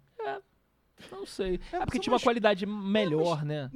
Não 1.11 1.25
sei. 1.27 1.61
É, 1.73 1.77
É, 1.77 1.85
porque 1.85 1.99
tinha 1.99 2.13
uma 2.13 2.21
qualidade 2.21 2.67
melhor, 2.67 3.45
né? 3.45 3.71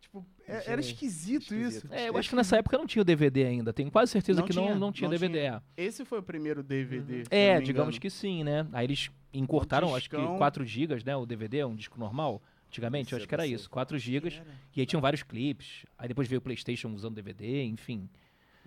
Tipo, 0.00 0.24
é- 0.46 0.70
era 0.72 0.80
esquisito, 0.80 1.42
esquisito. 1.54 1.84
isso. 1.86 1.94
É, 1.94 2.08
eu 2.08 2.16
acho 2.16 2.28
que 2.30 2.36
nessa 2.36 2.56
época 2.56 2.78
não 2.78 2.86
tinha 2.86 3.02
o 3.02 3.04
DVD 3.04 3.44
ainda. 3.44 3.72
Tenho 3.72 3.90
quase 3.90 4.12
certeza 4.12 4.40
Não 4.40 4.46
que 4.46 4.54
não, 4.54 4.62
tinha, 4.64 4.74
não 4.76 4.92
tinha 4.92 5.08
não 5.08 5.18
DVD. 5.18 5.38
tinha. 5.40 5.62
Esse 5.76 6.04
foi 6.04 6.18
o 6.18 6.22
primeiro 6.22 6.62
DVD. 6.62 7.20
eu 7.22 7.24
É, 7.30 7.54
não 7.56 7.62
digamos 7.62 7.98
que 7.98 8.08
sim, 8.10 8.44
né? 8.44 8.66
Aí 8.72 8.86
eles 8.86 9.10
encurtaram, 9.32 9.94
acho 9.94 10.08
que 10.08 10.16
discão. 10.16 10.36
4 10.38 10.64
GB, 10.64 11.02
né? 11.04 11.16
O 11.16 11.26
DVD, 11.26 11.64
um 11.64 11.74
disco 11.74 11.98
normal. 11.98 12.42
Antigamente, 12.68 13.12
eu 13.12 13.16
acho 13.18 13.26
que 13.28 13.34
era 13.34 13.46
isso. 13.46 13.54
isso. 13.62 13.70
4 13.70 13.96
GB. 13.98 14.42
E 14.74 14.80
aí 14.80 14.86
tinham 14.86 15.00
vários 15.00 15.22
clipes. 15.22 15.84
Aí 15.96 16.08
depois 16.08 16.28
veio 16.28 16.38
o 16.40 16.42
PlayStation 16.42 16.88
usando 16.92 17.14
DVD, 17.14 17.62
enfim. 17.64 18.08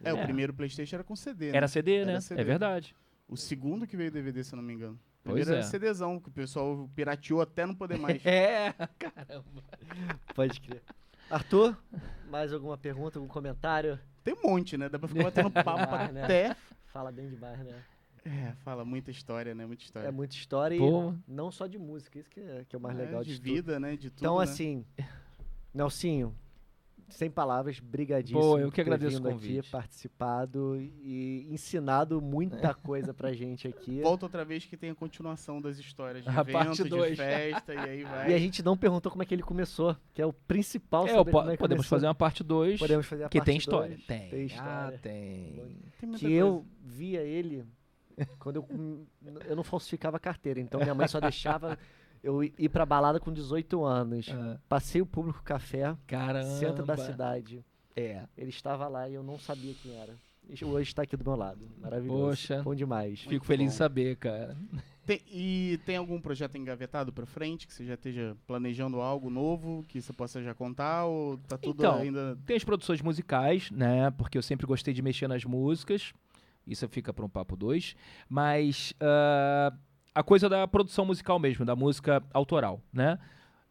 É, 0.03 0.13
o 0.13 0.17
É. 0.17 0.23
primeiro 0.23 0.53
PlayStation 0.53 0.95
era 0.95 1.03
com 1.03 1.15
CD, 1.15 1.51
né? 1.51 1.57
Era 1.57 1.67
CD, 1.67 2.05
né? 2.05 2.11
Era 2.13 2.21
CD. 2.21 2.41
É 2.41 2.43
verdade. 2.43 2.95
O 3.27 3.35
segundo 3.37 3.85
que 3.85 3.95
veio 3.97 4.09
DVD, 4.09 4.43
se 4.43 4.53
eu 4.53 4.57
não 4.57 4.63
me 4.63 4.73
engano. 4.73 4.99
O 5.25 5.31
Pois 5.31 5.45
primeiro 5.45 5.51
é. 5.51 5.57
era 5.57 5.63
CDzão, 5.63 6.19
que 6.19 6.29
o 6.29 6.31
pessoal 6.31 6.89
pirateou 6.95 7.41
até 7.41 7.65
não 7.65 7.75
poder 7.75 7.97
mais. 7.99 8.21
É, 8.25 8.73
caramba. 8.97 9.63
Pode 10.33 10.59
crer. 10.61 10.81
Arthur, 11.29 11.77
mais 12.29 12.51
alguma 12.53 12.77
pergunta, 12.77 13.19
algum 13.19 13.27
comentário? 13.27 13.99
tem 14.23 14.33
um 14.33 14.41
monte, 14.49 14.77
né? 14.77 14.89
Dá 14.89 14.97
pra 14.99 15.07
ficar 15.07 15.23
batendo 15.23 15.51
papo 15.63 15.85
Demais, 15.85 16.11
né? 16.13 16.23
até. 16.23 16.55
Fala 16.91 17.11
bem 17.11 17.29
demais, 17.29 17.59
né? 17.59 17.83
É, 18.25 18.53
fala 18.63 18.83
muita 18.83 19.11
história, 19.11 19.53
né? 19.55 19.65
Muita 19.65 19.83
história. 19.83 20.07
É 20.07 20.11
muita 20.11 20.35
história 20.35 20.77
Pô. 20.77 21.13
e 21.13 21.31
não 21.31 21.51
só 21.51 21.67
de 21.67 21.77
música, 21.77 22.19
isso 22.19 22.29
que 22.29 22.39
é, 22.39 22.65
que 22.67 22.75
é 22.75 22.79
o 22.79 22.81
mais 22.81 22.97
É, 22.97 23.03
legal 23.03 23.23
de 23.23 23.31
de 23.31 23.37
tudo. 23.39 23.45
vida, 23.53 23.79
né? 23.79 23.95
De 23.95 24.09
tudo. 24.09 24.19
Então, 24.19 24.37
né? 24.37 24.43
assim, 24.43 24.85
Nelsinho, 25.73 26.35
sem 27.09 27.29
palavras, 27.29 27.79
brigadíssimo. 27.79 28.39
Pô, 28.39 28.57
eu 28.59 28.65
que 28.71 28.71
por 28.71 28.75
ter 28.75 28.81
agradeço 28.81 29.17
o 29.17 29.21
vindo 29.23 29.31
convite. 29.31 29.59
aqui, 29.59 29.69
participado 29.69 30.75
e 31.01 31.47
ensinado 31.51 32.21
muita 32.21 32.73
coisa 32.73 33.13
pra 33.13 33.33
gente 33.33 33.67
aqui. 33.67 34.01
Volta 34.03 34.25
outra 34.25 34.45
vez 34.45 34.65
que 34.65 34.77
tem 34.77 34.89
a 34.91 34.95
continuação 34.95 35.61
das 35.61 35.77
histórias 35.79 36.23
de 36.23 36.29
A 36.29 36.33
parte 36.45 36.51
evento, 36.81 36.83
de 36.83 36.89
dois. 36.89 37.17
festa, 37.17 37.73
e 37.73 37.77
aí 37.77 38.03
vai. 38.03 38.31
E 38.31 38.33
a 38.33 38.39
gente 38.39 38.63
não 38.63 38.77
perguntou 38.77 39.11
como 39.11 39.23
é 39.23 39.25
que 39.25 39.33
ele 39.35 39.43
começou, 39.43 39.95
que 40.13 40.21
é 40.21 40.25
o 40.25 40.33
principal 40.33 41.07
É, 41.07 41.13
po- 41.23 41.25
como 41.31 41.49
é 41.49 41.51
que 41.53 41.57
podemos 41.57 41.85
começou. 41.85 41.97
fazer 41.97 42.07
uma 42.07 42.15
parte 42.15 42.43
2. 42.43 42.79
Podemos 42.79 43.05
fazer 43.05 43.23
a 43.25 43.29
Que 43.29 43.37
parte 43.39 43.45
tem 43.45 43.57
história. 43.57 43.89
dois. 43.95 44.05
Tem. 44.05 44.29
Tem 44.29 44.41
Ah, 44.41 44.45
história. 44.45 44.97
tem. 44.99 45.53
Tem 45.99 46.09
muita 46.09 46.19
que 46.19 46.25
coisa. 46.25 46.35
eu 46.35 46.65
via 46.83 47.21
ele 47.21 47.65
quando 48.37 48.57
eu, 48.57 48.67
eu 49.47 49.55
não 49.55 49.63
falsificava 49.63 50.17
a 50.17 50.19
carteira, 50.19 50.59
então 50.59 50.81
minha 50.81 50.93
mãe 50.93 51.07
só 51.07 51.19
deixava 51.21 51.77
eu 52.23 52.43
ir 52.43 52.69
pra 52.69 52.85
balada 52.85 53.19
com 53.19 53.31
18 53.31 53.83
anos. 53.83 54.27
Ah, 54.29 54.57
Passei 54.67 55.01
o 55.01 55.05
público 55.05 55.41
café, 55.43 55.95
caramba. 56.07 56.49
centro 56.57 56.85
da 56.85 56.97
cidade. 56.97 57.63
É. 57.95 58.23
Ele 58.37 58.49
estava 58.49 58.87
lá 58.87 59.09
e 59.09 59.13
eu 59.13 59.23
não 59.23 59.37
sabia 59.37 59.73
quem 59.81 59.95
era. 59.95 60.13
E 60.49 60.65
hoje 60.65 60.89
está 60.89 61.03
aqui 61.03 61.15
do 61.15 61.23
meu 61.23 61.35
lado. 61.35 61.69
Maravilhoso. 61.79 62.25
Poxa. 62.29 62.63
Bom 62.63 62.73
demais. 62.73 63.21
Fico 63.21 63.45
feliz 63.45 63.67
bom. 63.67 63.71
de 63.71 63.75
saber, 63.77 64.15
cara. 64.15 64.57
Tem- 65.05 65.21
e 65.31 65.79
tem 65.87 65.95
algum 65.97 66.21
projeto 66.21 66.55
engavetado 66.55 67.11
pra 67.11 67.25
frente 67.25 67.65
que 67.65 67.73
você 67.73 67.83
já 67.83 67.95
esteja 67.95 68.37
planejando 68.45 69.01
algo 69.01 69.27
novo 69.31 69.83
que 69.87 69.99
você 69.99 70.13
possa 70.13 70.39
já 70.43 70.53
contar 70.53 71.05
ou 71.05 71.39
tá 71.47 71.57
tudo 71.57 71.81
Então, 71.81 71.95
ainda 71.97 72.37
Tem 72.45 72.55
as 72.55 72.63
produções 72.63 73.01
musicais, 73.01 73.71
né? 73.71 74.11
Porque 74.11 74.37
eu 74.37 74.43
sempre 74.43 74.67
gostei 74.67 74.93
de 74.93 75.01
mexer 75.01 75.27
nas 75.27 75.43
músicas. 75.43 76.13
Isso 76.67 76.87
fica 76.87 77.11
para 77.11 77.25
um 77.25 77.29
papo 77.29 77.55
2. 77.55 77.95
Mas 78.29 78.93
ah, 79.01 79.73
a 80.13 80.23
coisa 80.23 80.49
da 80.49 80.67
produção 80.67 81.05
musical 81.05 81.39
mesmo, 81.39 81.65
da 81.65 81.75
música 81.75 82.23
autoral, 82.33 82.81
né? 82.91 83.19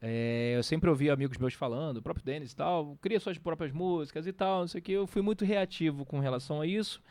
É, 0.00 0.54
eu 0.56 0.62
sempre 0.62 0.88
ouvi 0.88 1.10
amigos 1.10 1.36
meus 1.38 1.54
falando, 1.54 1.96
o 1.96 2.02
próprio 2.02 2.24
Denis 2.24 2.52
e 2.52 2.56
tal, 2.56 2.96
cria 3.00 3.18
suas 3.18 3.36
próprias 3.36 3.72
músicas 3.72 4.26
e 4.26 4.32
tal, 4.32 4.60
não 4.60 4.68
sei 4.68 4.80
o 4.80 4.82
que. 4.82 4.92
Eu 4.92 5.06
fui 5.06 5.22
muito 5.22 5.44
reativo 5.44 6.04
com 6.04 6.20
relação 6.20 6.60
a 6.60 6.66
isso. 6.66 7.02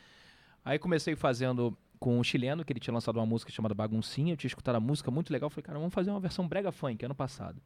Aí 0.63 0.79
comecei 0.79 1.15
fazendo 1.15 1.77
com 1.99 2.19
um 2.19 2.23
chileno, 2.23 2.63
que 2.63 2.71
ele 2.71 2.79
tinha 2.79 2.93
lançado 2.93 3.17
uma 3.17 3.25
música 3.25 3.51
chamada 3.51 3.73
Baguncinha. 3.73 4.33
Eu 4.33 4.37
tinha 4.37 4.47
escutado 4.47 4.75
a 4.75 4.79
música 4.79 5.11
muito 5.11 5.31
legal. 5.31 5.49
Falei, 5.49 5.63
cara, 5.63 5.79
vamos 5.79 5.93
fazer 5.93 6.11
uma 6.11 6.19
versão 6.19 6.47
brega 6.47 6.71
funk 6.71 7.03
ano 7.03 7.15
passado. 7.15 7.61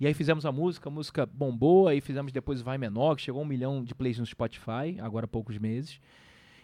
E 0.00 0.06
aí 0.06 0.14
fizemos 0.14 0.46
a 0.46 0.52
música, 0.52 0.88
a 0.88 0.92
música 0.92 1.26
bombou, 1.26 1.88
aí 1.88 2.00
fizemos 2.00 2.32
depois 2.32 2.62
Vai 2.62 2.78
Menor, 2.78 3.16
que 3.16 3.22
chegou 3.22 3.40
a 3.40 3.44
um 3.44 3.48
milhão 3.48 3.82
de 3.82 3.94
plays 3.94 4.18
no 4.18 4.26
Spotify, 4.26 4.96
agora 5.00 5.24
há 5.24 5.28
poucos 5.28 5.58
meses. 5.58 6.00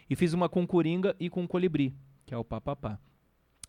E 0.09 0.15
fiz 0.15 0.31
uma 0.33 0.47
com 0.47 0.65
Coringa 0.65 1.15
e 1.19 1.29
com 1.29 1.45
Colibri, 1.45 1.93
que 2.25 2.33
é 2.33 2.37
o 2.37 2.45
Papapá. 2.45 2.97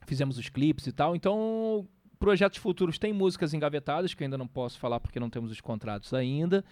Fizemos 0.07 0.39
os 0.39 0.49
clipes 0.49 0.87
e 0.87 0.93
tal, 0.93 1.15
então 1.17 1.87
projetos 2.19 2.59
futuros 2.59 2.99
tem 2.99 3.13
músicas 3.13 3.53
engavetadas, 3.53 4.15
que 4.15 4.23
eu 4.23 4.27
ainda 4.27 4.39
não 4.39 4.47
posso 4.49 4.79
falar 4.79 4.99
porque 5.01 5.21
não 5.21 5.29
temos 5.29 5.51
os 5.51 5.61
contratos 5.61 6.15
ainda. 6.15 6.65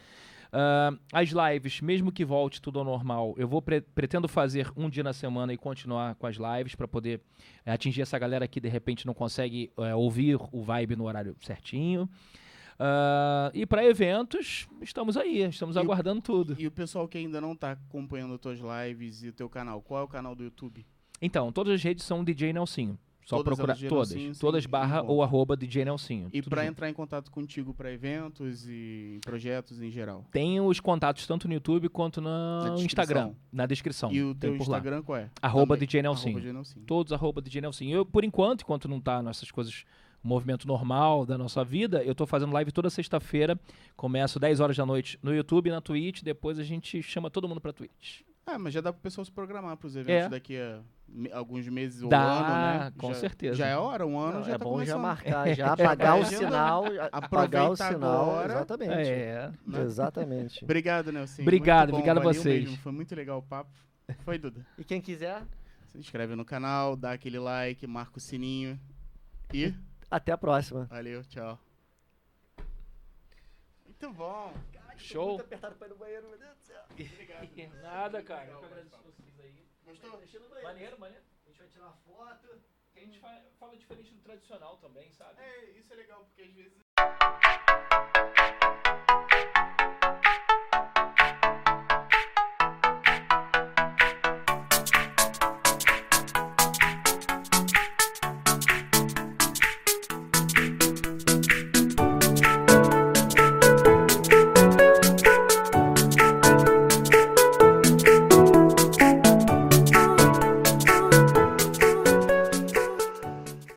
Ah, 0.56 0.92
as 1.12 1.30
lives, 1.30 1.80
mesmo 1.80 2.12
que 2.12 2.24
volte 2.24 2.62
tudo 2.62 2.78
ao 2.78 2.84
normal, 2.84 3.34
eu 3.36 3.48
vou 3.48 3.60
pre- 3.60 3.80
pretendo 3.80 4.28
fazer 4.28 4.70
um 4.76 4.88
dia 4.88 5.02
na 5.02 5.12
semana 5.12 5.52
e 5.52 5.56
continuar 5.56 6.14
com 6.14 6.26
as 6.28 6.36
lives 6.36 6.76
para 6.76 6.86
poder 6.86 7.20
eh, 7.66 7.72
atingir 7.72 8.02
essa 8.02 8.16
galera 8.18 8.46
que 8.46 8.60
de 8.60 8.68
repente 8.68 9.04
não 9.04 9.12
consegue 9.12 9.72
eh, 9.76 9.94
ouvir 9.96 10.38
o 10.52 10.62
vibe 10.62 10.94
no 10.94 11.04
horário 11.06 11.36
certinho. 11.40 12.08
Ah, 12.78 13.50
e 13.54 13.66
para 13.66 13.84
eventos, 13.84 14.68
estamos 14.80 15.16
aí, 15.16 15.42
estamos 15.42 15.76
E 15.76 15.78
o- 15.78 15.82
aguardando 15.82 16.20
tudo. 16.22 16.56
E 16.58 16.66
o 16.66 16.70
pessoal 16.70 17.06
que 17.08 17.18
ainda 17.18 17.40
não 17.40 17.54
tá 17.56 17.72
acompanhando 17.72 18.34
as 18.34 18.40
tuas 18.40 18.60
lives 18.60 19.22
e 19.22 19.28
o 19.28 19.32
teu 19.32 19.48
canal, 19.48 19.82
qual 19.82 20.02
é 20.02 20.04
o 20.04 20.08
canal 20.08 20.34
do 20.34 20.44
YouTube? 20.44 20.86
Então, 21.20 21.50
todas 21.52 21.74
as 21.74 21.82
redes 21.82 22.04
são 22.04 22.22
DJ 22.24 22.52
Nelsinho. 22.52 22.98
Só 23.24 23.36
Todas 23.38 23.56
procurar 23.56 23.76
todas. 23.88 24.10
Nelsinho, 24.10 24.34
sim, 24.34 24.40
todas 24.40 24.64
e 24.64 24.68
barra 24.68 25.02
ou 25.02 25.22
arroba 25.22 25.56
DJ 25.56 25.84
Nelsinho. 25.84 26.28
E 26.32 26.42
junto. 26.42 26.58
entrar 26.60 26.90
em 26.90 26.92
contato 26.92 27.30
contigo 27.30 27.72
pra 27.72 27.90
eventos 27.90 28.66
e 28.68 29.18
projetos 29.24 29.80
em 29.80 29.90
geral. 29.90 30.24
Tem 30.30 30.60
os 30.60 30.78
contatos 30.78 31.26
tanto 31.26 31.48
no 31.48 31.54
YouTube 31.54 31.88
quanto 31.88 32.20
no 32.20 32.28
Na. 32.28 32.74
Instagram, 32.78 33.32
na 33.50 33.66
descrição. 33.66 34.12
e 34.12 34.22
o 34.22 34.34
teu 34.34 34.56
por 34.56 34.68
lá. 34.68 34.76
Instagram 34.78 35.02
qual 35.02 35.18
é? 35.18 35.30
Arroba 35.40 35.74
Também. 35.74 35.86
DJ 35.86 36.02
Nelsinho. 36.02 36.28
Arroba 36.36 36.40
DJ 36.40 36.52
Nelsinho. 36.52 36.84
Todos 36.86 37.12
arroba 37.12 37.40
DJ 37.40 37.60
Nelsinho. 37.62 37.96
Eu, 37.96 38.04
por 38.04 38.24
enquanto, 38.24 38.60
enquanto 38.60 38.88
não 38.88 39.00
tá 39.00 39.22
nessas 39.22 39.50
coisas, 39.50 39.84
movimento 40.22 40.66
normal 40.68 41.24
da 41.24 41.38
nossa 41.38 41.64
vida, 41.64 42.02
eu 42.04 42.14
tô 42.14 42.26
fazendo 42.26 42.52
live 42.52 42.72
toda 42.72 42.90
sexta-feira. 42.90 43.58
Começo 43.96 44.38
10 44.38 44.60
horas 44.60 44.76
da 44.76 44.84
noite 44.84 45.18
no 45.22 45.34
YouTube 45.34 45.68
e 45.68 45.70
na 45.70 45.80
Twitch. 45.80 46.22
Depois 46.22 46.58
a 46.58 46.64
gente 46.64 47.02
chama 47.02 47.30
todo 47.30 47.48
mundo 47.48 47.60
pra 47.60 47.72
Twitch. 47.72 48.20
Ah, 48.46 48.58
mas 48.58 48.74
já 48.74 48.80
dá 48.80 48.92
pro 48.92 49.00
pessoal 49.00 49.24
se 49.24 49.32
programar 49.32 49.76
pros 49.76 49.96
eventos 49.96 50.26
É. 50.26 50.28
daqui 50.28 50.58
a 50.58 50.80
me- 51.08 51.32
alguns 51.32 51.66
meses 51.68 52.02
ou 52.02 52.10
Dá, 52.10 52.22
ano, 52.22 52.84
né? 52.84 52.92
com 52.98 53.08
já, 53.14 53.20
certeza. 53.20 53.54
Já 53.54 53.66
é 53.68 53.76
hora, 53.76 54.06
um 54.06 54.18
ano 54.18 54.38
Não, 54.40 54.44
já 54.44 54.54
é 54.54 54.58
tá 54.58 54.64
bom 54.64 54.72
começando. 54.72 54.96
já 54.96 54.98
marcar, 55.02 55.48
já 55.54 55.72
apagar 55.72 56.18
o 56.18 56.24
sinal. 56.26 56.84
Apagar 57.10 57.70
o 57.70 57.76
sinal. 57.76 58.30
agora. 58.30 58.52
Exatamente. 58.52 59.08
É. 59.10 59.52
né? 59.66 59.80
Exatamente. 59.82 60.62
Obrigado, 60.64 61.10
Nelson. 61.10 61.40
Obrigado, 61.42 61.78
Muito 61.88 61.90
bom, 61.92 61.96
obrigado 62.10 62.18
a 62.18 62.32
vocês. 62.32 62.64
mesmo, 62.64 62.76
Foi 62.82 62.92
muito 62.92 63.14
legal 63.14 63.38
o 63.38 63.42
papo. 63.42 63.70
Foi, 64.24 64.36
Duda. 64.38 64.66
E 64.76 64.84
quem 64.84 65.00
quiser, 65.00 65.42
Se 65.86 65.96
inscreve 65.98 66.34
no 66.36 66.44
canal, 66.44 66.96
dá 66.96 67.12
aquele 67.12 67.38
like, 67.38 67.86
marca 67.86 68.18
o 68.18 68.20
sininho. 68.20 68.78
E 69.54 69.72
até 70.10 70.32
a 70.32 70.36
próxima. 70.38 70.84
valeu, 70.90 71.22
tchau. 71.24 71.58
Muito 73.86 74.12
bom. 74.12 74.52
Show. 74.98 75.28
Muito 75.28 75.40
apertado 75.42 75.74
pra 75.76 75.86
ir 75.86 75.90
no 75.90 75.96
banheiro, 75.96 76.28
meu 76.28 76.38
Deus 76.38 76.54
do 76.56 76.62
céu. 76.62 76.82
Obrigado. 76.90 77.82
Nada, 77.82 78.22
cara. 78.22 78.50
Eu 78.50 78.58
que 78.60 78.64
agradeço 78.66 79.02
vocês 79.02 79.40
aí. 79.40 79.66
Gostou? 79.84 80.16
Deixa 80.18 80.38
no 80.38 80.48
banheiro. 80.48 80.68
Maneiro, 80.68 80.98
maneiro. 81.00 81.24
A 81.44 81.48
gente 81.48 81.58
vai 81.58 81.68
tirar 81.68 81.84
uma 81.86 81.96
foto. 81.96 82.48
A 82.96 83.00
gente 83.00 83.18
fa- 83.18 83.42
fala 83.58 83.76
diferente 83.76 84.12
do 84.14 84.20
tradicional 84.20 84.76
também, 84.78 85.10
sabe? 85.12 85.40
É, 85.42 85.70
isso 85.70 85.92
é 85.92 85.96
legal, 85.96 86.24
porque 86.24 86.42
às 86.42 86.52
vezes 86.54 86.78